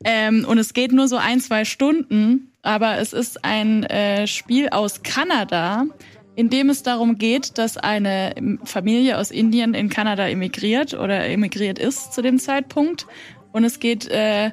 Ähm, 0.04 0.44
und 0.46 0.58
es 0.58 0.74
geht 0.74 0.92
nur 0.92 1.08
so 1.08 1.16
ein, 1.16 1.40
zwei 1.40 1.64
Stunden, 1.64 2.52
aber 2.62 2.98
es 2.98 3.12
ist 3.12 3.44
ein 3.44 3.84
äh, 3.84 4.26
Spiel 4.26 4.68
aus 4.68 5.02
Kanada, 5.02 5.86
in 6.34 6.50
dem 6.50 6.70
es 6.70 6.82
darum 6.82 7.18
geht, 7.18 7.58
dass 7.58 7.76
eine 7.76 8.34
Familie 8.64 9.18
aus 9.18 9.30
Indien 9.30 9.74
in 9.74 9.88
Kanada 9.88 10.28
emigriert 10.28 10.94
oder 10.94 11.26
emigriert 11.26 11.78
ist 11.78 12.12
zu 12.12 12.22
dem 12.22 12.38
Zeitpunkt. 12.38 13.06
Und 13.52 13.64
es 13.64 13.80
geht 13.80 14.08
äh, 14.08 14.50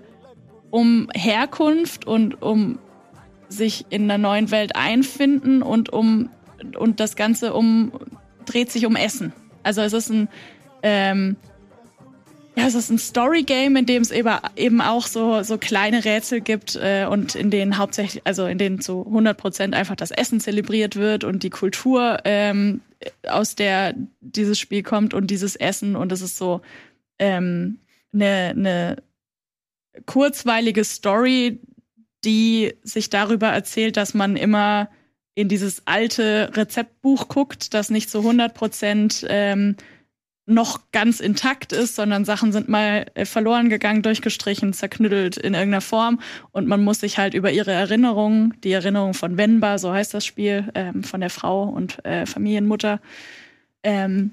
um 0.72 1.10
Herkunft 1.14 2.06
und 2.06 2.42
um 2.42 2.80
sich 3.48 3.86
in 3.90 4.08
der 4.08 4.18
neuen 4.18 4.52
Welt 4.52 4.76
einfinden 4.76 5.62
und 5.62 5.92
um 5.92 6.30
und 6.78 7.00
das 7.00 7.16
Ganze 7.16 7.54
um 7.54 7.94
dreht 8.50 8.72
sich 8.72 8.86
um 8.86 8.96
Essen. 8.96 9.34
Also 9.64 9.82
es 9.82 9.94
ist 9.94 10.10
ein 10.10 10.30
ähm, 10.84 11.36
ja, 12.60 12.68
es 12.68 12.76
ist 12.76 12.90
ein 12.90 12.98
Story-Game, 12.98 13.78
in 13.78 13.86
dem 13.86 14.02
es 14.02 14.12
eben, 14.12 14.82
auch 14.82 15.08
so, 15.08 15.44
so 15.44 15.58
kleine 15.58 16.04
Rätsel 16.04 16.42
gibt 16.42 16.76
äh, 16.76 17.06
und 17.10 17.36
in 17.36 17.52
denen 17.52 17.78
hauptsächlich, 17.78 18.22
also 18.26 18.48
in 18.48 18.58
denen 18.58 18.82
zu 18.82 19.06
100 19.06 19.38
Prozent 19.38 19.74
einfach 19.74 19.96
das 19.96 20.12
Essen 20.12 20.42
zelebriert 20.42 20.98
wird 20.98 21.24
und 21.24 21.44
die 21.44 21.52
Kultur, 21.52 22.20
ähm, 22.26 22.82
aus 23.26 23.56
der 23.56 23.96
dieses 24.20 24.60
Spiel 24.60 24.84
kommt 24.84 25.14
und 25.14 25.28
dieses 25.28 25.56
Essen 25.56 25.96
und 25.96 26.12
es 26.12 26.22
ist 26.22 26.38
so 26.38 26.62
ähm, 27.18 27.80
eine, 28.14 28.50
eine 28.50 29.04
kurzweilige 30.06 30.84
Story, 30.84 31.62
die 32.26 32.74
sich 32.84 33.10
darüber 33.10 33.48
erzählt, 33.48 33.96
dass 33.96 34.14
man 34.14 34.36
immer 34.36 34.90
in 35.40 35.48
dieses 35.48 35.84
alte 35.86 36.52
Rezeptbuch 36.54 37.30
guckt, 37.30 37.74
das 37.74 37.90
nicht 37.90 38.10
zu 38.10 38.20
100 38.20 38.54
Prozent 38.54 39.26
ähm, 39.30 39.78
noch 40.46 40.92
ganz 40.92 41.22
intakt 41.22 41.72
ist, 41.72 41.96
sondern 41.96 42.26
Sachen 42.26 42.52
sind 42.52 42.68
mal 42.68 43.06
äh, 43.14 43.24
verloren 43.24 43.70
gegangen, 43.70 44.02
durchgestrichen, 44.02 44.74
zerknüttelt 44.74 45.38
in 45.38 45.54
irgendeiner 45.54 45.80
Form. 45.80 46.20
Und 46.52 46.68
man 46.68 46.84
muss 46.84 47.00
sich 47.00 47.18
halt 47.18 47.36
über 47.36 47.52
ihre 47.52 47.72
Erinnerungen, 47.72 48.54
die 48.66 48.74
Erinnerung 48.74 49.14
von 49.14 49.38
Wenba, 49.38 49.78
so 49.78 49.94
heißt 49.94 50.14
das 50.14 50.26
Spiel, 50.26 50.70
ähm, 50.76 51.04
von 51.04 51.22
der 51.22 51.30
Frau 51.30 51.64
und 51.64 52.04
äh, 52.04 52.26
Familienmutter, 52.26 53.00
ähm, 53.84 54.32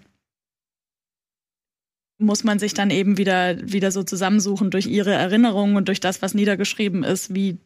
muss 2.19 2.43
man 2.43 2.59
sich 2.59 2.75
dann 2.75 2.91
eben 2.91 3.17
wieder, 3.17 3.61
wieder 3.61 3.93
so 3.93 4.03
zusammensuchen 4.03 4.71
durch 4.73 4.87
ihre 4.87 5.13
Erinnerungen 5.13 5.77
und 5.77 5.87
durch 5.87 6.01
das, 6.01 6.21
was 6.23 6.35
niedergeschrieben 6.35 7.05
ist, 7.05 7.33
wie 7.33 7.59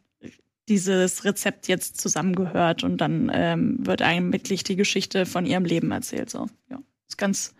dieses 0.69 1.25
Rezept 1.25 1.67
jetzt 1.67 1.99
zusammengehört 1.99 2.83
und 2.83 2.97
dann 2.97 3.31
ähm, 3.33 3.77
wird 3.85 4.01
eigentlich 4.01 4.63
die 4.63 4.75
Geschichte 4.75 5.25
von 5.25 5.45
ihrem 5.45 5.65
Leben 5.65 5.91
erzählt. 5.91 6.29
So, 6.29 6.47
ja, 6.69 6.79
ist 7.07 7.17
ganz 7.17 7.53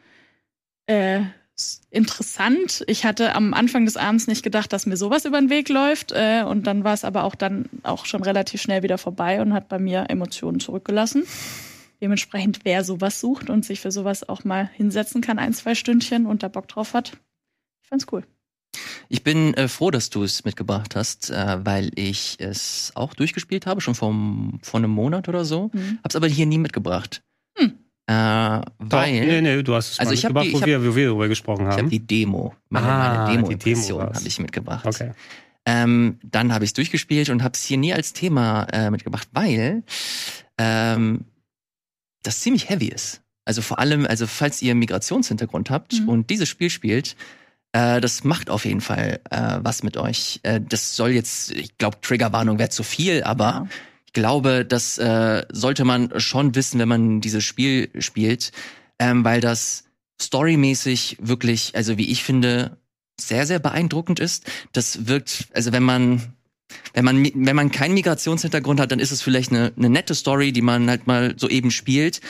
äh, 0.86 1.22
interessant. 1.90 2.84
Ich 2.88 3.06
hatte 3.06 3.36
am 3.36 3.54
Anfang 3.54 3.86
des 3.86 3.98
Abends 3.98 4.28
nicht 4.28 4.44
gedacht, 4.44 4.72
dass 4.74 4.86
mir 4.86 4.98
sowas 4.98 5.26
über 5.26 5.40
den 5.40 5.50
Weg 5.50 5.70
läuft 5.70 6.12
äh, 6.12 6.44
und 6.44 6.68
dann 6.68 6.84
war 6.84 6.94
es 6.94 7.04
aber 7.04 7.24
auch 7.24 7.36
dann 7.36 7.70
auch 7.84 8.06
schon 8.06 8.24
relativ 8.24 8.62
schnell 8.62 8.84
wieder 8.84 8.98
vorbei 8.98 9.42
und 9.42 9.54
hat 9.54 9.68
bei 9.68 9.80
mir 9.80 10.06
Emotionen 10.10 10.60
zurückgelassen. 10.60 11.26
Dementsprechend, 12.02 12.62
wer 12.64 12.84
sowas 12.84 13.20
sucht 13.20 13.50
und 13.50 13.64
sich 13.64 13.80
für 13.80 13.92
sowas 13.92 14.28
auch 14.28 14.44
mal 14.44 14.70
hinsetzen 14.74 15.22
kann, 15.22 15.38
ein, 15.38 15.54
zwei 15.54 15.76
Stündchen 15.76 16.26
und 16.26 16.42
da 16.42 16.48
Bock 16.48 16.68
drauf 16.68 16.94
hat, 16.94 17.18
ich 17.84 17.90
fand's 17.90 18.08
cool. 18.12 18.24
Ich 19.14 19.24
bin 19.26 19.54
äh, 19.56 19.68
froh, 19.68 19.92
dass 19.92 20.10
du 20.10 20.24
es 20.24 20.46
mitgebracht 20.46 20.96
hast, 20.96 21.32
äh, 21.32 21.58
weil 21.66 21.92
ich 21.96 22.38
es 22.40 22.94
auch 22.96 23.14
durchgespielt 23.14 23.66
habe, 23.66 23.82
schon 23.82 23.94
vor, 23.94 24.16
vor 24.62 24.80
einem 24.80 24.92
Monat 24.92 25.28
oder 25.28 25.44
so. 25.44 25.70
Mhm. 25.74 26.00
Hab's 26.02 26.16
aber 26.16 26.28
hier 26.28 26.46
nie 26.46 26.58
mitgebracht. 26.58 27.22
Hm. 27.58 27.74
Äh, 28.08 28.14
weil. 28.14 28.62
Doch, 28.80 29.06
nee, 29.06 29.42
nee, 29.42 29.64
du 29.64 29.76
hast 29.76 29.92
es 29.92 30.00
Also 30.00 30.12
mal 30.12 30.14
ich 30.16 30.24
mitgebracht, 30.24 30.46
die- 30.46 30.54
wo, 30.54 30.58
ich 30.58 30.62
hab- 30.62 30.68
wir, 30.68 30.86
wo 30.92 30.96
wir 30.96 31.08
darüber 31.08 31.28
gesprochen 31.28 31.64
Ich 31.64 31.72
habe 31.72 31.82
haben. 31.82 31.90
die 31.90 32.00
Demo, 32.08 32.56
meine, 32.70 32.88
Ah, 32.88 33.24
meine 33.26 33.32
Demo-Impression 33.36 34.02
habe 34.02 34.28
ich 34.28 34.40
mitgebracht. 34.40 34.86
okay. 34.86 35.12
Ähm, 35.66 36.18
dann 36.24 36.54
habe 36.54 36.64
ich 36.64 36.70
es 36.70 36.74
durchgespielt 36.74 37.30
und 37.30 37.44
habe 37.44 37.54
es 37.56 37.64
hier 37.66 37.78
nie 37.78 37.94
als 37.94 38.14
Thema 38.14 38.64
äh, 38.72 38.90
mitgebracht, 38.92 39.28
weil 39.34 39.84
ähm, 40.58 41.26
das 42.24 42.40
ziemlich 42.40 42.70
heavy 42.70 42.88
ist. 42.88 43.22
Also 43.44 43.62
vor 43.62 43.78
allem, 43.80 44.06
also 44.06 44.26
falls 44.26 44.62
ihr 44.62 44.74
Migrationshintergrund 44.74 45.70
habt 45.70 46.00
Mhm. 46.00 46.10
und 46.10 46.30
dieses 46.30 46.48
Spiel 46.48 46.70
spielt, 46.70 47.16
äh, 47.74 48.02
das 48.02 48.24
macht 48.24 48.50
auf 48.50 48.66
jeden 48.66 48.82
Fall 48.82 49.20
äh, 49.30 49.60
was 49.62 49.84
mit 49.84 49.98
euch. 49.98 50.40
Äh, 50.44 50.60
das 50.62 50.96
soll 50.96 51.12
jetzt, 51.12 51.52
ich 51.52 51.78
glaube, 51.78 51.98
Triggerwarnung 52.02 52.60
wäre 52.60 52.70
zu 52.70 52.84
viel, 52.84 53.24
aber 53.24 53.44
Ja. 53.46 53.68
ich 54.06 54.14
glaube, 54.14 54.66
das 54.66 54.98
äh, 54.98 55.46
sollte 55.52 55.86
man 55.86 56.12
schon 56.20 56.56
wissen, 56.56 56.80
wenn 56.80 56.90
man 56.90 57.22
dieses 57.22 57.44
Spiel 57.44 57.90
spielt, 58.00 58.52
ähm, 59.00 59.24
weil 59.24 59.42
das 59.42 59.86
storymäßig 60.22 61.18
wirklich, 61.20 61.76
also 61.76 61.98
wie 61.98 62.12
ich 62.12 62.24
finde, 62.24 62.78
sehr, 63.20 63.46
sehr 63.46 63.60
beeindruckend 63.60 64.20
ist. 64.20 64.50
Das 64.72 65.08
wirkt, 65.08 65.48
also 65.54 65.72
wenn 65.72 65.84
man, 65.84 66.34
wenn 66.94 67.06
man, 67.06 67.24
wenn 67.24 67.56
man 67.56 67.72
keinen 67.72 67.94
Migrationshintergrund 67.94 68.80
hat, 68.80 68.92
dann 68.92 69.00
ist 69.00 69.12
es 69.12 69.22
vielleicht 69.22 69.52
eine, 69.52 69.72
eine 69.78 69.90
nette 69.90 70.16
Story, 70.16 70.52
die 70.52 70.62
man 70.62 70.90
halt 70.90 71.08
mal 71.08 71.34
so 71.38 71.48
eben 71.50 71.72
spielt. 71.72 72.22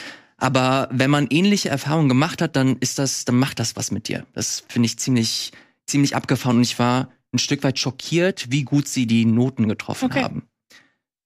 Aber 0.41 0.89
wenn 0.91 1.11
man 1.11 1.27
ähnliche 1.29 1.69
Erfahrungen 1.69 2.09
gemacht 2.09 2.41
hat, 2.41 2.55
dann 2.55 2.77
ist 2.79 2.97
das, 2.97 3.25
dann 3.25 3.37
macht 3.37 3.59
das 3.59 3.75
was 3.75 3.91
mit 3.91 4.07
dir. 4.07 4.25
Das 4.33 4.63
finde 4.69 4.87
ich 4.87 4.97
ziemlich, 4.97 5.51
ziemlich 5.85 6.15
abgefahren. 6.15 6.57
Und 6.57 6.63
ich 6.63 6.79
war 6.79 7.09
ein 7.31 7.37
Stück 7.37 7.63
weit 7.63 7.77
schockiert, 7.77 8.47
wie 8.49 8.63
gut 8.63 8.87
sie 8.87 9.05
die 9.05 9.25
Noten 9.25 9.67
getroffen 9.69 10.05
Okay. 10.05 10.23
haben. 10.23 10.47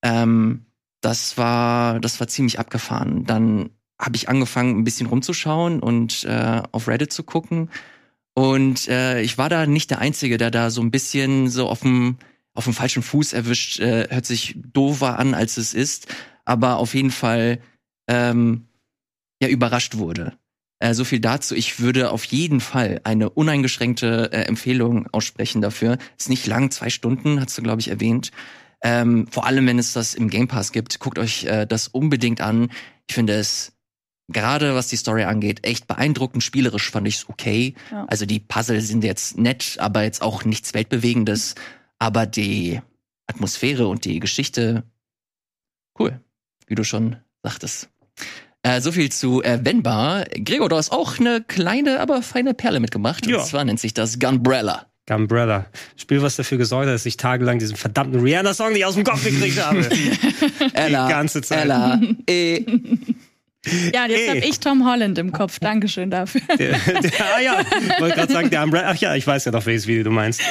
Ähm, 0.04 0.66
das 1.00 1.38
war, 1.38 2.02
das 2.02 2.20
war 2.20 2.28
ziemlich 2.28 2.60
abgefahren. 2.60 3.24
Dann 3.24 3.70
habe 3.98 4.18
ich 4.18 4.28
angefangen, 4.28 4.78
ein 4.78 4.84
bisschen 4.84 5.08
rumzuschauen 5.08 5.80
und 5.80 6.26
äh, 6.26 6.62
auf 6.74 6.90
Reddit 6.90 7.14
zu 7.14 7.24
gucken. 7.24 7.70
Und 8.34 8.90
äh, 8.90 9.22
ich 9.22 9.38
war 9.38 9.48
da 9.48 9.66
nicht 9.66 9.92
der 9.92 10.00
Einzige, 10.00 10.38
der 10.38 10.52
da 10.52 10.70
so 10.70 10.82
ein 10.82 10.92
bisschen 10.92 11.48
so 11.48 11.70
auf 11.70 11.80
dem 11.80 12.18
auf 12.54 12.66
dem 12.66 12.74
falschen 12.74 13.02
Fuß 13.02 13.32
erwischt. 13.32 13.80
Äh, 13.80 14.10
hört 14.10 14.26
sich 14.26 14.58
doofer 14.74 15.18
an, 15.20 15.34
als 15.34 15.56
es 15.56 15.74
ist, 15.74 16.14
aber 16.44 16.78
auf 16.78 16.94
jeden 16.96 17.12
Fall 17.12 17.60
ähm, 18.08 18.66
ja 19.46 19.52
überrascht 19.52 19.98
wurde. 19.98 20.34
Äh, 20.80 20.94
so 20.94 21.04
viel 21.04 21.20
dazu. 21.20 21.56
Ich 21.56 21.80
würde 21.80 22.12
auf 22.12 22.26
jeden 22.26 22.60
Fall 22.60 23.02
eine 23.04 23.30
uneingeschränkte 23.30 24.32
äh, 24.32 24.42
Empfehlung 24.44 25.08
aussprechen 25.12 25.62
dafür. 25.62 25.98
Ist 26.18 26.30
nicht 26.30 26.48
lang, 26.48 26.72
zwei 26.72 26.90
Stunden, 26.90 27.40
hast 27.40 27.58
du 27.58 27.62
glaube 27.62 27.82
ich 27.82 27.88
erwähnt. 27.88 28.32
Ähm, 28.84 29.28
vor 29.32 29.46
allem, 29.46 29.66
wenn 29.68 29.80
es 29.80 29.94
das 29.94 30.14
im 30.14 30.30
Game 30.30 30.48
Pass 30.48 30.72
gibt, 30.72 31.00
guckt 31.00 31.18
euch 31.18 31.46
äh, 31.46 31.66
das 31.66 31.88
unbedingt 31.88 32.42
an. 32.42 32.70
Ich 33.08 33.16
finde 33.16 33.34
es 33.34 33.74
gerade 34.28 34.76
was 34.76 34.88
die 34.88 34.98
Story 34.98 35.24
angeht, 35.24 35.66
echt 35.66 35.88
beeindruckend. 35.88 36.44
Spielerisch 36.44 36.92
fand 36.92 37.08
ich 37.08 37.16
es 37.16 37.30
okay. 37.30 37.76
Ja. 37.92 38.06
Also 38.06 38.26
die 38.26 38.40
Puzzle 38.40 38.82
sind 38.82 39.04
jetzt 39.04 39.38
nett, 39.38 39.78
aber 39.80 40.04
jetzt 40.04 40.22
auch 40.22 40.44
nichts 40.46 40.74
Weltbewegendes. 40.74 41.56
Aber 42.00 42.26
die 42.26 42.82
Atmosphäre 43.28 43.88
und 43.88 44.06
die 44.06 44.20
Geschichte, 44.20 44.84
cool, 45.98 46.20
wie 46.68 46.76
du 46.76 46.84
schon 46.84 47.18
sagtest. 47.44 47.90
Äh, 48.66 48.82
so 48.82 48.92
viel 48.92 49.12
zu 49.12 49.44
äh, 49.44 49.60
Venbar. 49.64 50.26
Gregor, 50.44 50.70
du 50.70 50.76
hast 50.76 50.92
auch 50.92 51.20
eine 51.20 51.44
kleine, 51.48 52.00
aber 52.00 52.24
feine 52.24 52.56
Perle 52.56 52.80
mitgebracht. 52.80 53.28
Ja. 53.28 53.38
Und 53.38 53.46
zwar 53.46 53.64
nennt 53.64 53.80
sich 53.80 53.94
das 53.94 54.18
Gunbrella. 54.18 54.88
Umbrella. 55.08 55.68
Spiel, 55.96 56.24
was 56.24 56.36
dafür 56.36 56.58
gesorgt 56.58 56.88
hat, 56.88 56.96
dass 56.96 57.06
ich 57.06 57.16
tagelang 57.16 57.60
diesen 57.60 57.76
verdammten 57.76 58.22
Rihanna-Song 58.22 58.74
nicht 58.74 58.84
aus 58.84 58.96
dem 58.96 59.04
Kopf 59.04 59.24
gekriegt 59.24 59.64
habe. 59.64 59.88
Ella, 60.74 61.08
ganze 61.08 61.44
Zeit. 61.44 61.66
Ella, 61.66 62.02
eh. 62.28 62.66
Ja, 63.94 64.06
jetzt 64.08 64.30
habe 64.30 64.40
ich 64.40 64.60
Tom 64.60 64.86
Holland 64.86 65.18
im 65.18 65.32
Kopf. 65.32 65.60
Dankeschön 65.60 66.10
dafür. 66.10 66.42
der, 66.60 66.78
der, 66.78 67.12
ah 67.36 67.40
ja, 67.42 67.62
ich 67.62 68.00
wollte 68.00 68.16
gerade 68.16 68.34
sagen, 68.34 68.50
der 68.50 68.64
Umbrella. 68.64 68.90
Ach 68.92 68.96
ja, 68.96 69.16
ich 69.16 69.26
weiß 69.26 69.46
ja 69.46 69.52
doch, 69.52 69.66
welches 69.66 69.88
Video 69.88 70.04
du 70.04 70.12
meinst. 70.12 70.42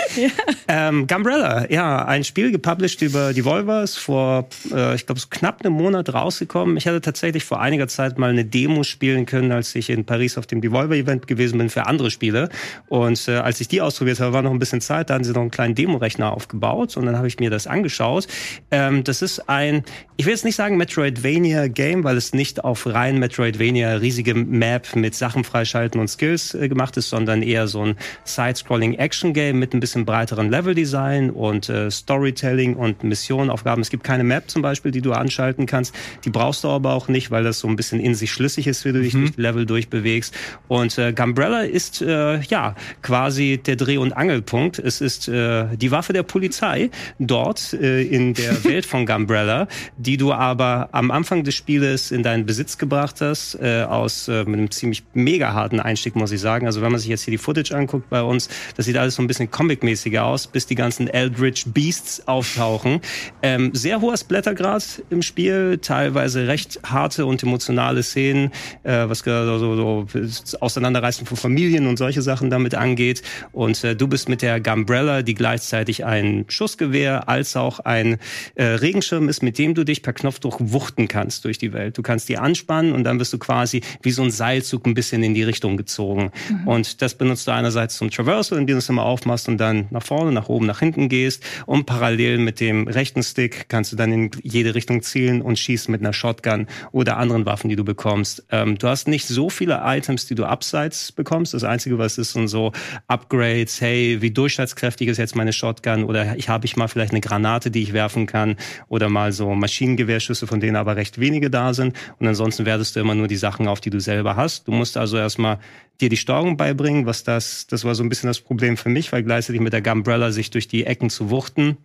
Ähm, 0.67 1.07
Gumbrella, 1.07 1.71
ja, 1.71 2.05
ein 2.05 2.25
Spiel 2.25 2.51
gepublished 2.51 3.03
über 3.03 3.33
Devolvers, 3.33 3.97
vor, 3.97 4.49
äh, 4.73 4.95
ich 4.95 5.07
glaube, 5.07 5.21
so 5.21 5.29
knapp 5.31 5.65
einem 5.65 5.75
Monat 5.75 6.13
rausgekommen. 6.13 6.77
Ich 6.77 6.87
hatte 6.87 7.01
tatsächlich 7.01 7.45
vor 7.45 7.61
einiger 7.61 7.89
Zeit 7.89 8.19
mal 8.19 8.31
eine 8.31 8.45
Demo 8.45 8.83
spielen 8.83 9.27
können, 9.27 9.53
als 9.53 9.75
ich 9.75 9.91
in 9.91 10.05
Paris 10.05 10.39
auf 10.39 10.47
dem 10.47 10.61
Devolver-Event 10.61 11.27
gewesen 11.27 11.59
bin 11.59 11.71
für 11.71 11.87
andere 11.87 12.11
Spiele. 12.11 12.49
Und 12.89 13.29
äh, 13.29 13.37
als 13.37 13.61
ich 13.61 13.69
die 13.69 13.81
ausprobiert 13.81 14.21
habe, 14.21 14.33
war 14.33 14.43
noch 14.43 14.51
ein 14.51 14.59
bisschen 14.59 14.81
Zeit, 14.81 15.11
da 15.11 15.15
hatten 15.15 15.25
sie 15.25 15.33
noch 15.33 15.43
einen 15.43 15.51
kleinen 15.51 15.75
Demo-Rechner 15.75 16.33
aufgebaut 16.33 16.97
und 16.97 17.07
dann 17.07 17.17
habe 17.17 17.29
ich 17.29 17.39
mir 17.39 17.51
das 17.51 17.67
angeschaut. 17.67 18.27
Ähm, 18.71 19.05
das 19.05 19.23
ist 19.23 19.49
ein, 19.49 19.85
ich 20.17 20.27
will 20.27 20.33
jetzt 20.33 20.45
nicht 20.45 20.57
sagen 20.57 20.77
Metroidvania-Game, 20.77 22.05
weil 22.05 22.17
es 22.17 22.33
nicht 22.33 22.65
auf 22.65 22.87
rein 22.87 23.04
Metroidvania 23.13 23.95
riesige 23.97 24.35
Map 24.35 24.97
mit 24.97 25.15
Sachen 25.15 25.45
freischalten 25.45 26.01
und 26.01 26.09
Skills 26.09 26.55
äh, 26.55 26.69
gemacht 26.69 26.97
ist, 26.97 27.11
sondern 27.11 27.43
eher 27.43 27.69
so 27.69 27.85
ein 27.85 27.97
Side-Scrolling-Action-Game 28.25 29.59
mit 29.59 29.75
ein 29.75 29.81
bisschen 29.81 30.05
breiteren 30.05 30.51
Level-Design 30.51 31.31
und 31.31 31.69
äh, 31.69 31.91
Storytelling 31.91 32.75
und 32.75 33.05
Missionenaufgaben. 33.05 33.83
Es 33.83 33.91
gibt 33.91 34.05
keine 34.05 34.25
Map 34.25 34.51
zum 34.51 34.63
Beispiel, 34.63 34.91
die 34.91 35.03
du 35.03 35.13
anschalten 35.13 35.67
kannst. 35.67 35.95
Die 36.25 36.31
brauchst 36.31 36.65
du 36.65 36.69
aber 36.69 36.95
auch 36.95 37.09
nicht, 37.09 37.31
weil 37.31 37.45
das 37.45 37.59
so 37.59 37.69
ein 37.69 37.77
bisschen 37.77 38.01
in 38.01 38.15
sich 38.15 38.33
schlüssig 38.33 38.67
ist, 38.67 38.85
wie 38.85 38.93
du 38.93 39.03
dich 39.03 39.13
durch 39.13 39.33
die 39.33 39.41
Level 39.41 39.67
durchbewegst. 39.67 40.35
Und 40.69 40.97
äh, 40.99 41.13
Gumbrella 41.13 41.61
ist 41.61 42.01
äh, 42.01 42.41
ja 42.41 42.75
quasi 43.03 43.61
der 43.65 43.77
Dreh- 43.77 43.99
und 43.99 44.13
Angelpunkt. 44.13 44.79
Es 44.79 45.01
ist 45.01 45.29
äh, 45.29 45.67
die 45.77 45.91
Waffe 45.91 46.13
der 46.15 46.23
Polizei 46.23 46.91
dort 47.19 47.75
äh, 47.75 48.03
in 48.03 48.35
der 48.35 48.65
Welt 48.65 48.87
von 48.87 49.05
Gumbrella, 49.05 49.69
die 49.99 50.17
du 50.17 50.33
aber 50.33 50.89
am 50.93 51.11
Anfang 51.11 51.45
des 51.45 51.55
Spieles 51.55 52.11
in 52.11 52.23
deinen 52.23 52.47
Besitz 52.47 52.79
gebracht 52.79 52.94
hast, 52.97 53.55
äh, 53.61 53.83
aus 53.83 54.29
äh, 54.29 54.41
einem 54.41 54.71
ziemlich 54.71 55.05
mega 55.15 55.53
harten 55.53 55.81
Einstieg, 55.81 56.17
muss 56.17 56.33
ich 56.33 56.41
sagen. 56.41 56.67
Also 56.67 56.83
wenn 56.83 56.91
man 56.91 57.01
sich 57.01 57.09
jetzt 57.09 57.23
hier 57.23 57.33
die 57.33 57.39
Footage 57.39 57.75
anguckt 57.75 58.09
bei 58.11 58.23
uns, 58.23 58.49
das 58.77 58.87
sieht 58.87 58.97
alles 58.97 59.15
so 59.15 59.23
ein 59.23 59.27
bisschen 59.27 59.51
comic-mäßiger 59.51 60.25
aus, 60.25 60.47
bis 60.47 60.67
die 60.67 60.75
ganzen 60.75 61.09
Eldritch 61.09 61.65
Beasts 61.67 62.27
auftauchen. 62.27 63.01
Ähm, 63.43 63.75
sehr 63.75 64.01
hoher 64.01 64.17
Splattergrad 64.17 65.03
im 65.11 65.23
Spiel, 65.23 65.79
teilweise 65.79 66.47
recht 66.49 66.81
harte 66.85 67.27
und 67.27 67.43
emotionale 67.43 68.03
Szenen, 68.03 68.51
äh, 68.83 69.09
was 69.09 69.23
gerade 69.23 69.59
so, 69.59 69.77
so, 69.77 70.07
so 70.13 70.59
Auseinanderreißen 70.61 71.27
von 71.27 71.37
Familien 71.37 71.87
und 71.87 71.97
solche 71.97 72.23
Sachen 72.23 72.51
damit 72.51 72.75
angeht. 72.75 73.23
Und 73.53 73.83
äh, 73.85 73.97
du 73.97 74.09
bist 74.09 74.29
mit 74.29 74.43
der 74.43 74.61
Gumbrella, 74.61 75.23
die 75.23 75.35
gleichzeitig 75.35 76.05
ein 76.05 76.45
Schussgewehr 76.49 77.29
als 77.29 77.57
auch 77.57 77.81
ein 77.81 78.19
äh, 78.55 78.65
Regenschirm 78.65 79.29
ist, 79.29 79.43
mit 79.43 79.59
dem 79.59 79.75
du 79.75 79.85
dich 79.85 80.03
per 80.03 80.13
Knopfdruck 80.13 80.57
wuchten 80.61 81.09
kannst 81.09 81.45
durch 81.45 81.59
die 81.59 81.73
Welt. 81.73 81.97
Du 81.99 82.03
kannst 82.03 82.29
die 82.29 82.39
anspannen 82.39 82.84
und 82.93 83.05
dann 83.05 83.19
wirst 83.19 83.33
du 83.33 83.39
quasi 83.39 83.83
wie 84.03 84.11
so 84.11 84.23
ein 84.23 84.31
Seilzug 84.31 84.87
ein 84.87 84.95
bisschen 84.95 85.23
in 85.23 85.35
die 85.35 85.43
Richtung 85.43 85.77
gezogen. 85.77 86.31
Und 86.67 87.03
das 87.03 87.15
benutzt 87.15 87.47
du 87.47 87.53
einerseits 87.53 87.97
zum 87.97 88.11
Traversal, 88.11 88.59
indem 88.59 88.77
du 88.77 88.79
es 88.79 88.89
immer 88.89 89.05
aufmachst 89.05 89.49
und 89.49 89.59
dann 89.59 89.87
nach 89.91 90.03
vorne, 90.03 90.33
nach 90.33 90.49
oben, 90.49 90.67
nach 90.67 90.81
hinten 90.81 91.09
gehst. 91.09 91.43
Und 91.67 91.87
parallel 91.87 92.39
mit 92.39 92.61
dem 92.61 92.89
rechten 92.89 93.23
Stick 93.23 93.69
kannst 93.69 93.93
du 93.93 93.97
dann 93.97 94.13
in 94.13 94.31
jede 94.43 94.75
Richtung 94.75 95.03
zielen 95.03 95.43
und 95.43 95.59
schießen 95.59 95.91
mit 95.91 96.01
einer 96.01 96.13
Shotgun 96.13 96.67
oder 96.93 97.17
anderen 97.17 97.47
Waffen, 97.47 97.69
die 97.69 97.77
du 97.77 97.85
bekommst. 97.85 98.45
Ähm, 98.51 98.79
du 98.79 98.89
hast 98.89 99.09
nicht 99.09 99.27
so 99.27 99.51
viele 99.51 99.81
Items, 99.85 100.27
die 100.27 100.35
du 100.35 100.45
abseits 100.45 101.13
bekommst. 101.13 101.55
Das 101.55 101.65
Einzige, 101.65 101.99
was 101.99 102.19
ist, 102.19 102.33
sind 102.33 102.49
so 102.49 102.73
Upgrades. 103.07 103.81
Hey, 103.81 104.19
wie 104.21 104.31
durchschlagskräftig 104.31 105.09
ist 105.09 105.19
jetzt 105.19 105.37
meine 105.37 105.53
Shotgun? 105.53 106.05
Oder 106.05 106.37
ich 106.37 106.49
habe 106.49 106.67
ich 106.67 106.77
mal 106.77 106.89
vielleicht 106.89 107.13
eine 107.13 107.21
Granate, 107.21 107.71
die 107.71 107.83
ich 107.83 107.93
werfen 107.93 108.27
kann? 108.27 108.57
Oder 108.89 109.09
mal 109.09 109.33
so 109.33 109.55
Maschinengewehrschüsse, 109.55 110.47
von 110.47 110.61
denen 110.61 110.77
aber 110.77 110.97
recht 110.97 111.19
wenige 111.19 111.51
da 111.51 111.75
sind. 111.75 111.97
Und 112.19 112.27
ansonsten 112.27 112.64
wertest 112.65 112.97
du 112.97 113.01
immer 113.01 113.15
nur 113.15 113.29
die 113.29 113.37
Sachen 113.37 113.69
auf, 113.69 113.81
die 113.81 113.91
du 113.91 114.01
selber 114.01 114.37
hast. 114.37 114.69
Du 114.69 114.73
musst 114.73 114.97
also 114.97 115.17
erstmal 115.17 115.59
dir 116.01 116.09
die 116.09 116.17
Steuerung 116.17 116.57
beibringen, 116.57 117.07
was 117.07 117.25
das, 117.25 117.67
das 117.67 117.85
war 117.85 117.95
so 117.95 118.03
ein 118.03 118.09
bisschen 118.09 118.29
das 118.29 118.41
Problem 118.41 118.77
für 118.77 118.89
mich, 118.89 119.13
weil 119.13 119.23
gleichzeitig 119.23 119.61
mit 119.61 119.73
der 119.73 119.83
Gumbrella 119.83 120.33
sich 120.33 120.51
durch 120.51 120.69
die 120.69 120.85
Ecken 120.85 121.11
zu 121.11 121.31
wuchten. 121.31 121.77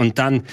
Und 0.00 0.18
dann, 0.18 0.44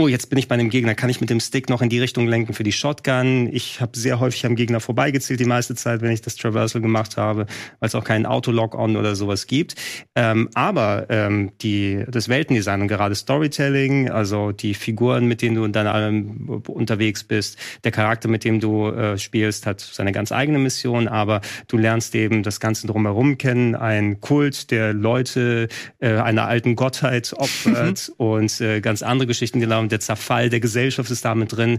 oh, 0.00 0.08
jetzt 0.08 0.30
bin 0.30 0.38
ich 0.38 0.48
bei 0.48 0.54
einem 0.54 0.70
Gegner, 0.70 0.94
kann 0.94 1.10
ich 1.10 1.20
mit 1.20 1.28
dem 1.28 1.40
Stick 1.40 1.68
noch 1.68 1.82
in 1.82 1.90
die 1.90 2.00
Richtung 2.00 2.26
lenken 2.26 2.54
für 2.54 2.62
die 2.62 2.72
Shotgun. 2.72 3.50
Ich 3.52 3.82
habe 3.82 3.98
sehr 3.98 4.18
häufig 4.18 4.46
am 4.46 4.56
Gegner 4.56 4.80
vorbeigezielt 4.80 5.40
die 5.40 5.44
meiste 5.44 5.74
Zeit, 5.74 6.00
wenn 6.00 6.10
ich 6.10 6.22
das 6.22 6.36
Traversal 6.36 6.80
gemacht 6.80 7.18
habe, 7.18 7.44
weil 7.80 7.86
es 7.86 7.94
auch 7.94 8.04
keinen 8.04 8.24
Auto-Lock-On 8.24 8.96
oder 8.96 9.14
sowas 9.14 9.46
gibt. 9.46 9.74
Ähm, 10.14 10.48
aber 10.54 11.06
ähm, 11.10 11.52
die, 11.60 12.02
das 12.08 12.30
Weltendesign 12.30 12.80
und 12.80 12.88
gerade 12.88 13.14
Storytelling, 13.14 14.08
also 14.08 14.52
die 14.52 14.72
Figuren, 14.72 15.26
mit 15.26 15.42
denen 15.42 15.56
du 15.56 15.68
dann 15.68 15.86
ähm, 16.14 16.62
unterwegs 16.66 17.24
bist, 17.24 17.58
der 17.84 17.92
Charakter, 17.92 18.28
mit 18.28 18.44
dem 18.44 18.58
du 18.58 18.88
äh, 18.88 19.18
spielst, 19.18 19.66
hat 19.66 19.80
seine 19.80 20.12
ganz 20.12 20.32
eigene 20.32 20.58
Mission, 20.58 21.08
aber 21.08 21.42
du 21.68 21.76
lernst 21.76 22.14
eben 22.14 22.42
das 22.42 22.58
Ganze 22.58 22.86
drumherum 22.86 23.36
kennen, 23.36 23.74
ein 23.74 24.20
Kult, 24.22 24.70
der 24.70 24.94
Leute 24.94 25.68
äh, 25.98 26.14
einer 26.14 26.46
alten 26.46 26.74
Gottheit 26.74 27.34
opfert 27.36 28.10
und 28.16 28.62
äh, 28.62 28.80
ganz 28.80 29.02
andere 29.02 29.26
Geschichten, 29.26 29.60
genau, 29.60 29.89
der 29.90 30.00
Zerfall 30.00 30.50
der 30.50 30.60
Gesellschaft 30.60 31.10
ist 31.10 31.24
damit 31.24 31.56
drin. 31.56 31.78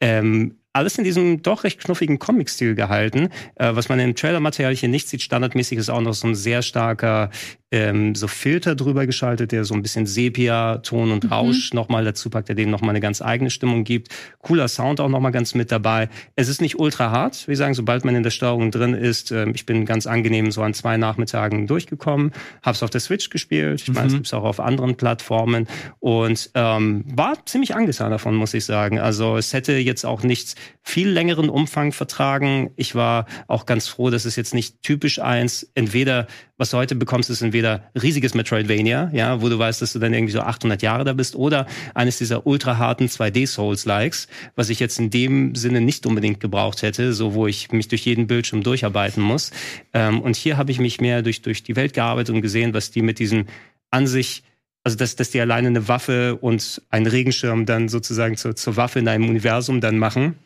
Ähm, 0.00 0.59
alles 0.72 0.98
in 0.98 1.04
diesem 1.04 1.42
doch 1.42 1.64
recht 1.64 1.80
knuffigen 1.80 2.18
Comic-Stil 2.18 2.74
gehalten. 2.74 3.28
Äh, 3.56 3.74
was 3.74 3.88
man 3.88 3.98
im 3.98 4.14
Trailer-Material 4.14 4.74
hier 4.74 4.88
nicht 4.88 5.08
sieht, 5.08 5.22
standardmäßig 5.22 5.78
ist 5.78 5.90
auch 5.90 6.00
noch 6.00 6.14
so 6.14 6.28
ein 6.28 6.34
sehr 6.34 6.62
starker 6.62 7.30
ähm, 7.72 8.14
so 8.14 8.26
Filter 8.26 8.74
drüber 8.74 9.06
geschaltet, 9.06 9.52
der 9.52 9.64
so 9.64 9.74
ein 9.74 9.82
bisschen 9.82 10.06
Sepia-Ton 10.06 11.12
und 11.12 11.24
mhm. 11.24 11.32
Rausch 11.32 11.72
mhm. 11.72 11.76
nochmal 11.76 12.04
dazu 12.04 12.28
packt, 12.28 12.48
der 12.48 12.56
dem 12.56 12.70
nochmal 12.70 12.90
eine 12.90 13.00
ganz 13.00 13.22
eigene 13.22 13.50
Stimmung 13.50 13.84
gibt. 13.84 14.08
Cooler 14.40 14.68
Sound 14.68 15.00
auch 15.00 15.08
nochmal 15.08 15.32
ganz 15.32 15.54
mit 15.54 15.70
dabei. 15.70 16.08
Es 16.34 16.48
ist 16.48 16.60
nicht 16.60 16.78
ultra 16.78 17.10
hart, 17.10 17.46
wie 17.46 17.54
sagen, 17.54 17.74
sobald 17.74 18.04
man 18.04 18.16
in 18.16 18.22
der 18.22 18.30
Steuerung 18.30 18.70
drin 18.70 18.94
ist. 18.94 19.30
Äh, 19.30 19.50
ich 19.50 19.66
bin 19.66 19.84
ganz 19.84 20.06
angenehm 20.06 20.50
so 20.50 20.62
an 20.62 20.74
zwei 20.74 20.96
Nachmittagen 20.96 21.66
durchgekommen, 21.66 22.32
hab's 22.62 22.82
auf 22.82 22.90
der 22.90 23.00
Switch 23.00 23.30
gespielt. 23.30 23.82
Ich 23.82 23.88
mhm. 23.88 23.94
meine, 23.94 24.06
es 24.08 24.14
gibt's 24.14 24.34
auch 24.34 24.44
auf 24.44 24.58
anderen 24.58 24.96
Plattformen 24.96 25.68
und 26.00 26.50
ähm, 26.54 27.04
war 27.06 27.34
ziemlich 27.46 27.74
angetan 27.76 28.10
davon, 28.10 28.34
muss 28.34 28.54
ich 28.54 28.64
sagen. 28.64 28.98
Also 28.98 29.36
es 29.36 29.52
hätte 29.52 29.74
jetzt 29.74 30.04
auch 30.04 30.22
nichts 30.22 30.56
viel 30.82 31.08
längeren 31.08 31.48
Umfang 31.48 31.92
vertragen. 31.92 32.70
Ich 32.76 32.94
war 32.94 33.26
auch 33.46 33.66
ganz 33.66 33.88
froh, 33.88 34.10
dass 34.10 34.24
es 34.24 34.36
jetzt 34.36 34.54
nicht 34.54 34.82
typisch 34.82 35.18
eins, 35.20 35.70
entweder 35.74 36.26
was 36.56 36.70
du 36.70 36.76
heute 36.76 36.94
bekommst, 36.94 37.30
ist 37.30 37.40
entweder 37.40 37.90
riesiges 38.00 38.34
Metroidvania, 38.34 39.10
ja, 39.14 39.40
wo 39.40 39.48
du 39.48 39.58
weißt, 39.58 39.80
dass 39.80 39.94
du 39.94 39.98
dann 39.98 40.12
irgendwie 40.12 40.32
so 40.32 40.40
800 40.40 40.82
Jahre 40.82 41.04
da 41.04 41.14
bist, 41.14 41.34
oder 41.34 41.66
eines 41.94 42.18
dieser 42.18 42.46
ultra 42.46 42.76
harten 42.76 43.06
2D 43.06 43.46
Souls-Likes, 43.46 44.28
was 44.56 44.68
ich 44.68 44.78
jetzt 44.78 44.98
in 44.98 45.08
dem 45.08 45.54
Sinne 45.54 45.80
nicht 45.80 46.04
unbedingt 46.04 46.38
gebraucht 46.38 46.82
hätte, 46.82 47.14
so 47.14 47.32
wo 47.32 47.46
ich 47.46 47.72
mich 47.72 47.88
durch 47.88 48.04
jeden 48.04 48.26
Bildschirm 48.26 48.62
durcharbeiten 48.62 49.22
muss. 49.22 49.52
Ähm, 49.94 50.20
und 50.20 50.36
hier 50.36 50.58
habe 50.58 50.70
ich 50.70 50.78
mich 50.80 51.00
mehr 51.00 51.22
durch, 51.22 51.40
durch 51.40 51.62
die 51.62 51.76
Welt 51.76 51.94
gearbeitet 51.94 52.34
und 52.34 52.42
gesehen, 52.42 52.74
was 52.74 52.90
die 52.90 53.02
mit 53.02 53.18
diesen 53.18 53.48
an 53.90 54.06
sich 54.06 54.42
also 54.82 54.96
dass, 54.96 55.14
dass 55.14 55.30
die 55.30 55.40
alleine 55.40 55.68
eine 55.68 55.88
Waffe 55.88 56.36
und 56.36 56.80
einen 56.88 57.06
Regenschirm 57.06 57.66
dann 57.66 57.90
sozusagen 57.90 58.38
zur, 58.38 58.56
zur 58.56 58.76
Waffe 58.76 58.98
in 58.98 59.08
einem 59.08 59.28
Universum 59.28 59.82
dann 59.82 59.98
machen 59.98 60.36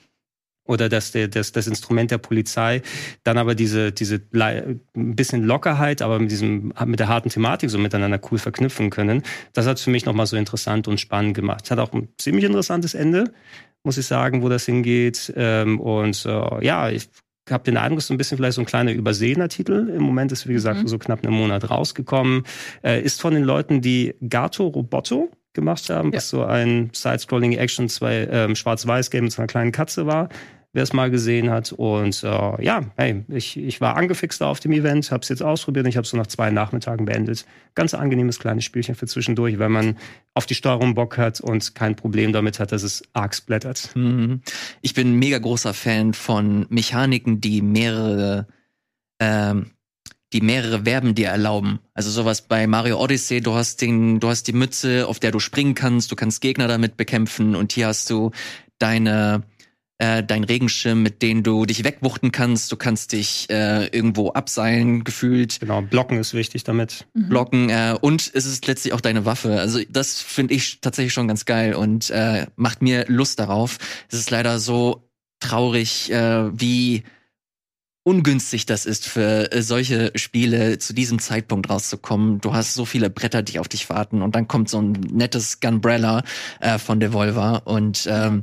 oder 0.67 0.89
dass 0.89 1.13
der, 1.13 1.29
das, 1.29 1.53
das 1.53 1.67
Instrument 1.67 2.11
der 2.11 2.19
Polizei 2.19 2.83
dann 3.23 3.39
aber 3.39 3.55
diese, 3.55 3.93
diese 3.93 4.21
ein 4.33 4.81
bisschen 4.95 5.45
Lockerheit, 5.45 6.03
aber 6.03 6.19
mit 6.19 6.31
diesem, 6.31 6.73
mit 6.87 7.01
der 7.01 7.09
harten 7.09 7.29
Thematik 7.29 7.71
so 7.71 7.79
miteinander 7.79 8.21
cool 8.31 8.39
verknüpfen 8.39 8.91
können. 8.91 9.23
Das 9.53 9.67
hat 9.67 9.79
für 9.79 9.91
mich 9.91 10.07
nochmal 10.07 10.27
so 10.27 10.37
interessant 10.37 10.89
und 10.89 10.99
spannend 10.99 11.35
gemacht. 11.35 11.71
Hat 11.71 11.79
auch 11.79 11.93
ein 11.93 12.09
ziemlich 12.19 12.45
interessantes 12.45 12.95
Ende, 12.95 13.33
muss 13.83 13.99
ich 13.99 14.07
sagen, 14.07 14.43
wo 14.43 14.49
das 14.49 14.65
hingeht. 14.65 15.33
Ähm, 15.37 15.81
und 15.81 16.25
äh, 16.25 16.65
ja, 16.65 16.89
ich 16.89 17.09
habe 17.51 17.65
den 17.65 17.77
Eindruck, 17.77 17.99
es 17.99 18.07
ist 18.07 18.11
ein 18.11 18.17
bisschen 18.17 18.39
vielleicht 18.39 18.55
so 18.55 18.63
ein 18.63 18.67
kleiner 18.67 18.93
übersehener 18.93 19.49
Titel. 19.49 19.93
Im 19.95 20.03
Moment 20.03 20.33
ist, 20.33 20.49
wie 20.49 20.55
gesagt, 20.55 20.83
mhm. 20.83 20.89
so 20.89 20.99
knapp 20.99 21.25
einen 21.25 21.37
Monat 21.37 21.69
rausgekommen. 21.69 22.45
Äh, 22.83 23.03
ist 23.03 23.21
von 23.21 23.35
den 23.35 23.45
Leuten, 23.45 23.83
die 23.83 24.15
Gato 24.27 24.67
Roboto 24.67 25.31
gemacht 25.53 25.89
haben, 25.91 26.11
ja. 26.11 26.17
was 26.17 26.31
so 26.31 26.45
ein 26.45 26.91
Side-Scrolling-Action, 26.93 27.89
zwei 27.89 28.27
ähm, 28.31 28.57
Schwarz-Weiß-Game 28.57 29.25
mit 29.25 29.33
so 29.33 29.43
einer 29.43 29.47
kleinen 29.47 29.73
Katze 29.73 30.07
war 30.07 30.29
wer 30.75 30.83
es 30.83 30.93
mal 30.93 31.11
gesehen 31.11 31.51
hat. 31.51 31.73
Und 31.73 32.23
äh, 32.23 32.65
ja, 32.65 32.83
hey, 32.97 33.25
ich, 33.29 33.57
ich 33.57 33.81
war 33.81 33.97
angefixt 33.97 34.43
auf 34.43 34.61
dem 34.61 34.73
Event, 34.73 35.11
habe 35.11 35.23
es 35.23 35.29
jetzt 35.31 35.43
ausprobiert 35.43 35.87
und 35.87 35.91
ich 35.91 35.97
habe 35.97 36.05
es 36.05 36.11
so 36.11 36.17
nach 36.17 36.27
zwei 36.27 36.51
Nachmittagen 36.51 37.07
beendet. 37.07 37.47
Ganz 37.75 37.95
angenehmes 37.95 38.39
kleines 38.39 38.65
Spielchen 38.65 38.95
für 38.95 39.07
zwischendurch, 39.07 39.59
wenn 39.59 39.73
man 39.73 39.97
auf 40.35 40.45
die 40.45 40.55
Steuerung 40.55 40.95
Bock 40.95 41.17
hat 41.17 41.41
und 41.41 41.75
kein 41.75 41.97
Problem 41.97 42.33
damit 42.33 42.61
hat, 42.61 42.73
dass 42.73 42.83
es 42.83 43.03
arg 43.15 43.35
splattert. 43.35 43.91
Mhm. 43.95 44.43
Ich 44.83 44.93
bin 44.93 45.15
mega 45.15 45.39
großer 45.39 45.73
Fan 45.73 46.13
von 46.13 46.67
Mechaniken, 46.69 47.41
die 47.41 47.63
mehrere 47.63 48.49
ähm, 49.21 49.71
die 50.33 50.41
mehrere 50.41 50.83
Verben 50.83 51.15
dir 51.15 51.29
erlauben. 51.29 51.79
Also 51.95 52.11
sowas 52.11 52.43
bei 52.43 52.67
Mario 52.67 53.01
Odyssey, 53.01 53.41
du 53.41 53.55
hast 53.55 53.81
den, 53.81 54.19
du 54.19 54.29
hast 54.29 54.49
die 54.49 54.53
Mütze, 54.53 55.07
auf 55.07 55.21
der 55.21 55.31
du 55.31 55.39
springen 55.39 55.77
kannst, 55.77 56.11
du 56.11 56.17
kannst 56.17 56.41
Gegner 56.41 56.67
damit 56.67 56.97
bekämpfen 56.97 57.55
und 57.55 57.73
hier 57.73 57.87
hast 57.87 58.11
du 58.11 58.33
deine 58.79 59.45
äh, 60.05 60.23
dein 60.23 60.45
Regenschirm, 60.45 61.03
mit 61.03 61.23
dem 61.23 61.43
du 61.43 61.65
dich 61.65 61.85
wegwuchten 61.85 62.33
kannst. 62.33 62.71
Du 62.71 62.77
kannst 62.77 63.13
dich 63.13 63.49
äh, 63.51 63.87
irgendwo 63.87 64.31
abseilen, 64.31 65.05
gefühlt. 65.05 65.61
Genau, 65.61 65.81
blocken 65.83 66.19
ist 66.19 66.35
wichtig 66.35 66.65
damit. 66.65 67.07
Mhm. 67.15 67.29
Blocken 67.29 67.71
äh, 67.71 67.97
und 68.01 68.31
es 68.35 68.45
ist 68.45 68.67
letztlich 68.67 68.93
auch 68.93 69.01
deine 69.01 69.25
Waffe. 69.25 69.61
Also 69.61 69.81
das 69.89 70.21
finde 70.21 70.55
ich 70.55 70.81
tatsächlich 70.81 71.13
schon 71.13 71.29
ganz 71.29 71.45
geil 71.45 71.75
und 71.75 72.11
äh, 72.11 72.47
macht 72.57 72.83
mir 72.83 73.07
Lust 73.09 73.39
darauf. 73.39 73.79
Es 74.11 74.19
ist 74.19 74.31
leider 74.31 74.59
so 74.59 75.09
traurig, 75.41 76.11
äh, 76.11 76.51
wie 76.59 77.05
ungünstig 78.03 78.67
das 78.67 78.85
ist 78.85 79.07
für 79.07 79.51
äh, 79.53 79.63
solche 79.63 80.13
Spiele 80.17 80.79
zu 80.79 80.93
diesem 80.93 81.19
Zeitpunkt 81.19 81.71
rauszukommen. 81.71 82.41
Du 82.41 82.53
hast 82.53 82.75
so 82.75 82.85
viele 82.85 83.09
Bretter, 83.09 83.43
die 83.43 83.59
auf 83.59 83.69
dich 83.69 83.89
warten 83.89 84.21
und 84.21 84.35
dann 84.35 84.47
kommt 84.47 84.69
so 84.69 84.81
ein 84.81 84.93
nettes 84.93 85.61
Gunbrella 85.61 86.23
äh, 86.61 86.79
von 86.79 87.01
Devolver 87.01 87.63
und 87.65 88.07
ähm, 88.11 88.43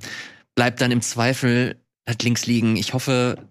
bleibt 0.56 0.82
dann 0.82 0.92
im 0.92 1.02
Zweifel 1.02 1.84
halt 2.08 2.24
links 2.24 2.46
liegen. 2.46 2.76
Ich 2.76 2.94
hoffe, 2.94 3.50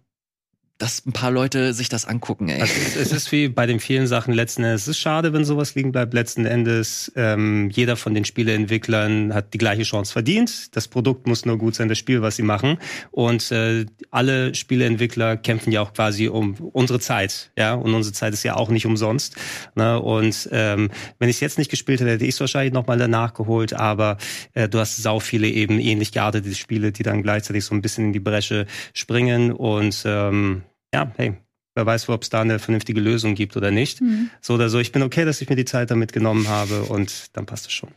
dass 0.81 1.05
ein 1.05 1.13
paar 1.13 1.31
Leute 1.31 1.75
sich 1.75 1.91
das 1.91 2.07
angucken, 2.07 2.49
ey. 2.49 2.63
Also 2.63 2.73
es 2.99 3.13
ist 3.13 3.31
wie 3.33 3.49
bei 3.49 3.67
den 3.67 3.81
vielen 3.81 4.07
Sachen 4.07 4.33
letzten 4.33 4.65
Endes. 4.65 4.83
Es 4.83 4.89
ist 4.89 4.99
schade, 4.99 5.35
wenn 5.35 5.45
sowas 5.45 5.75
liegen 5.75 5.93
bleibt. 5.93 6.15
Letzten 6.15 6.47
Endes, 6.47 7.13
ähm, 7.17 7.69
jeder 7.69 7.97
von 7.97 8.15
den 8.15 8.25
Spieleentwicklern 8.25 9.35
hat 9.35 9.53
die 9.53 9.59
gleiche 9.59 9.83
Chance 9.83 10.11
verdient. 10.11 10.75
Das 10.75 10.89
Produkt 10.89 11.27
muss 11.27 11.45
nur 11.45 11.59
gut 11.59 11.75
sein, 11.75 11.91
das 11.91 11.99
Spiel, 11.99 12.23
was 12.23 12.37
sie 12.37 12.43
machen. 12.43 12.79
Und 13.11 13.53
äh, 13.53 13.85
alle 14.11 14.55
Spieleentwickler 14.55 15.37
kämpfen 15.37 15.71
ja 15.71 15.83
auch 15.83 15.93
quasi 15.93 16.29
um 16.29 16.55
unsere 16.55 16.99
Zeit. 16.99 17.51
Ja, 17.59 17.75
und 17.75 17.93
unsere 17.93 18.15
Zeit 18.15 18.33
ist 18.33 18.43
ja 18.43 18.57
auch 18.57 18.71
nicht 18.71 18.87
umsonst. 18.87 19.37
Ne? 19.75 20.01
Und 20.01 20.49
ähm, 20.51 20.91
wenn 21.19 21.29
ich 21.29 21.37
es 21.37 21.41
jetzt 21.41 21.59
nicht 21.59 21.71
gespielt 21.71 22.01
hätte, 22.01 22.13
hätte 22.13 22.25
ich 22.25 22.35
es 22.35 22.41
wahrscheinlich 22.41 22.73
nochmal 22.73 22.97
danach 22.97 23.35
geholt. 23.35 23.75
Aber 23.75 24.17
äh, 24.55 24.67
du 24.67 24.79
hast 24.79 24.97
sau 24.97 25.21
viele 25.21 25.47
eben 25.47 25.79
ähnlich 25.79 26.11
geartete 26.13 26.55
Spiele, 26.55 26.91
die 26.91 27.03
dann 27.03 27.23
gleichzeitig 27.23 27.67
so 27.67 27.75
ein 27.75 27.83
bisschen 27.83 28.07
in 28.07 28.13
die 28.15 28.21
Bresche 28.21 28.65
springen. 28.95 29.53
Und 29.53 30.05
ähm, 30.07 30.63
ja, 30.95 31.13
hey, 31.17 31.35
wer 31.75 31.87
weiß, 31.87 32.09
ob 32.09 32.23
es 32.23 32.31
da 32.31 32.41
eine 32.41 32.59
vernünftige 32.59 33.01
Lösung 33.01 33.35
gibt 33.35 33.57
oder 33.57 33.71
nicht. 33.71 34.01
Mhm. 34.01 34.31
So 34.41 34.55
oder 34.55 34.69
so. 34.69 34.79
Ich 34.79 34.93
bin 34.93 35.03
okay, 35.03 35.25
dass 35.25 35.41
ich 35.41 35.49
mir 35.49 35.57
die 35.57 35.65
Zeit 35.65 35.91
damit 35.91 36.13
genommen 36.13 36.49
habe 36.49 36.83
und 36.85 37.37
dann 37.37 37.47
passt 37.47 37.67
es 37.67 37.73
schon. 37.73 37.91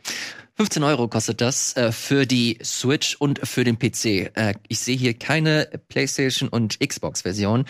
15 0.56 0.84
Euro 0.84 1.08
kostet 1.08 1.40
das 1.40 1.76
äh, 1.76 1.90
für 1.90 2.26
die 2.26 2.58
Switch 2.62 3.16
und 3.16 3.40
für 3.46 3.64
den 3.64 3.76
PC. 3.76 4.30
Äh, 4.36 4.54
ich 4.68 4.78
sehe 4.78 4.96
hier 4.96 5.14
keine 5.14 5.68
PlayStation 5.88 6.48
und 6.48 6.78
Xbox-Version. 6.78 7.64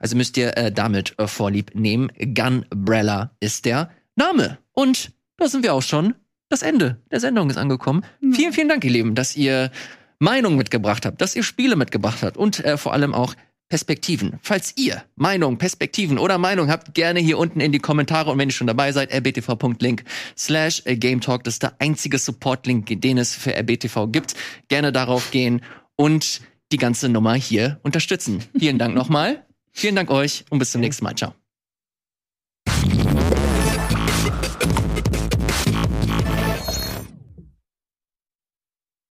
Also 0.00 0.16
müsst 0.16 0.36
ihr 0.36 0.56
äh, 0.56 0.72
damit 0.72 1.14
äh, 1.18 1.28
Vorlieb 1.28 1.74
nehmen. 1.74 2.10
Gunbrella 2.18 3.30
ist 3.38 3.64
der 3.66 3.90
Name. 4.16 4.58
Und 4.72 5.12
da 5.36 5.48
sind 5.48 5.62
wir 5.62 5.74
auch 5.74 5.82
schon. 5.82 6.14
Das 6.48 6.62
Ende 6.62 7.00
der 7.10 7.20
Sendung 7.20 7.50
ist 7.50 7.56
angekommen. 7.56 8.04
Mhm. 8.20 8.34
Vielen, 8.34 8.52
vielen 8.52 8.68
Dank, 8.68 8.84
ihr 8.84 8.90
Lieben, 8.90 9.14
dass 9.14 9.36
ihr 9.36 9.70
Meinung 10.18 10.56
mitgebracht 10.56 11.06
habt, 11.06 11.20
dass 11.20 11.36
ihr 11.36 11.42
Spiele 11.44 11.76
mitgebracht 11.76 12.22
habt 12.22 12.36
und 12.36 12.64
äh, 12.64 12.76
vor 12.76 12.92
allem 12.92 13.14
auch 13.14 13.34
Perspektiven. 13.68 14.38
Falls 14.42 14.74
ihr 14.76 15.02
Meinung, 15.16 15.58
Perspektiven 15.58 16.18
oder 16.18 16.38
Meinung 16.38 16.70
habt, 16.70 16.94
gerne 16.94 17.20
hier 17.20 17.38
unten 17.38 17.60
in 17.60 17.72
die 17.72 17.78
Kommentare 17.78 18.30
und 18.30 18.38
wenn 18.38 18.48
ihr 18.48 18.52
schon 18.52 18.66
dabei 18.66 18.92
seid, 18.92 19.10
rbtv.link 19.12 20.04
slash 20.36 20.82
Game 20.84 21.20
Talk. 21.20 21.44
Das 21.44 21.54
ist 21.54 21.62
der 21.62 21.74
einzige 21.78 22.18
Support-Link, 22.18 23.00
den 23.00 23.18
es 23.18 23.34
für 23.34 23.54
rbtv 23.54 24.08
gibt. 24.08 24.34
Gerne 24.68 24.92
darauf 24.92 25.30
gehen 25.30 25.62
und 25.96 26.42
die 26.72 26.76
ganze 26.76 27.08
Nummer 27.08 27.34
hier 27.34 27.80
unterstützen. 27.82 28.44
Vielen 28.58 28.78
Dank 28.78 28.94
nochmal. 28.96 29.44
Vielen 29.72 29.96
Dank 29.96 30.10
euch 30.10 30.44
und 30.50 30.58
bis 30.58 30.70
zum 30.70 30.80
nächsten 30.80 31.04
Mal. 31.04 31.14
Ciao. 31.14 31.34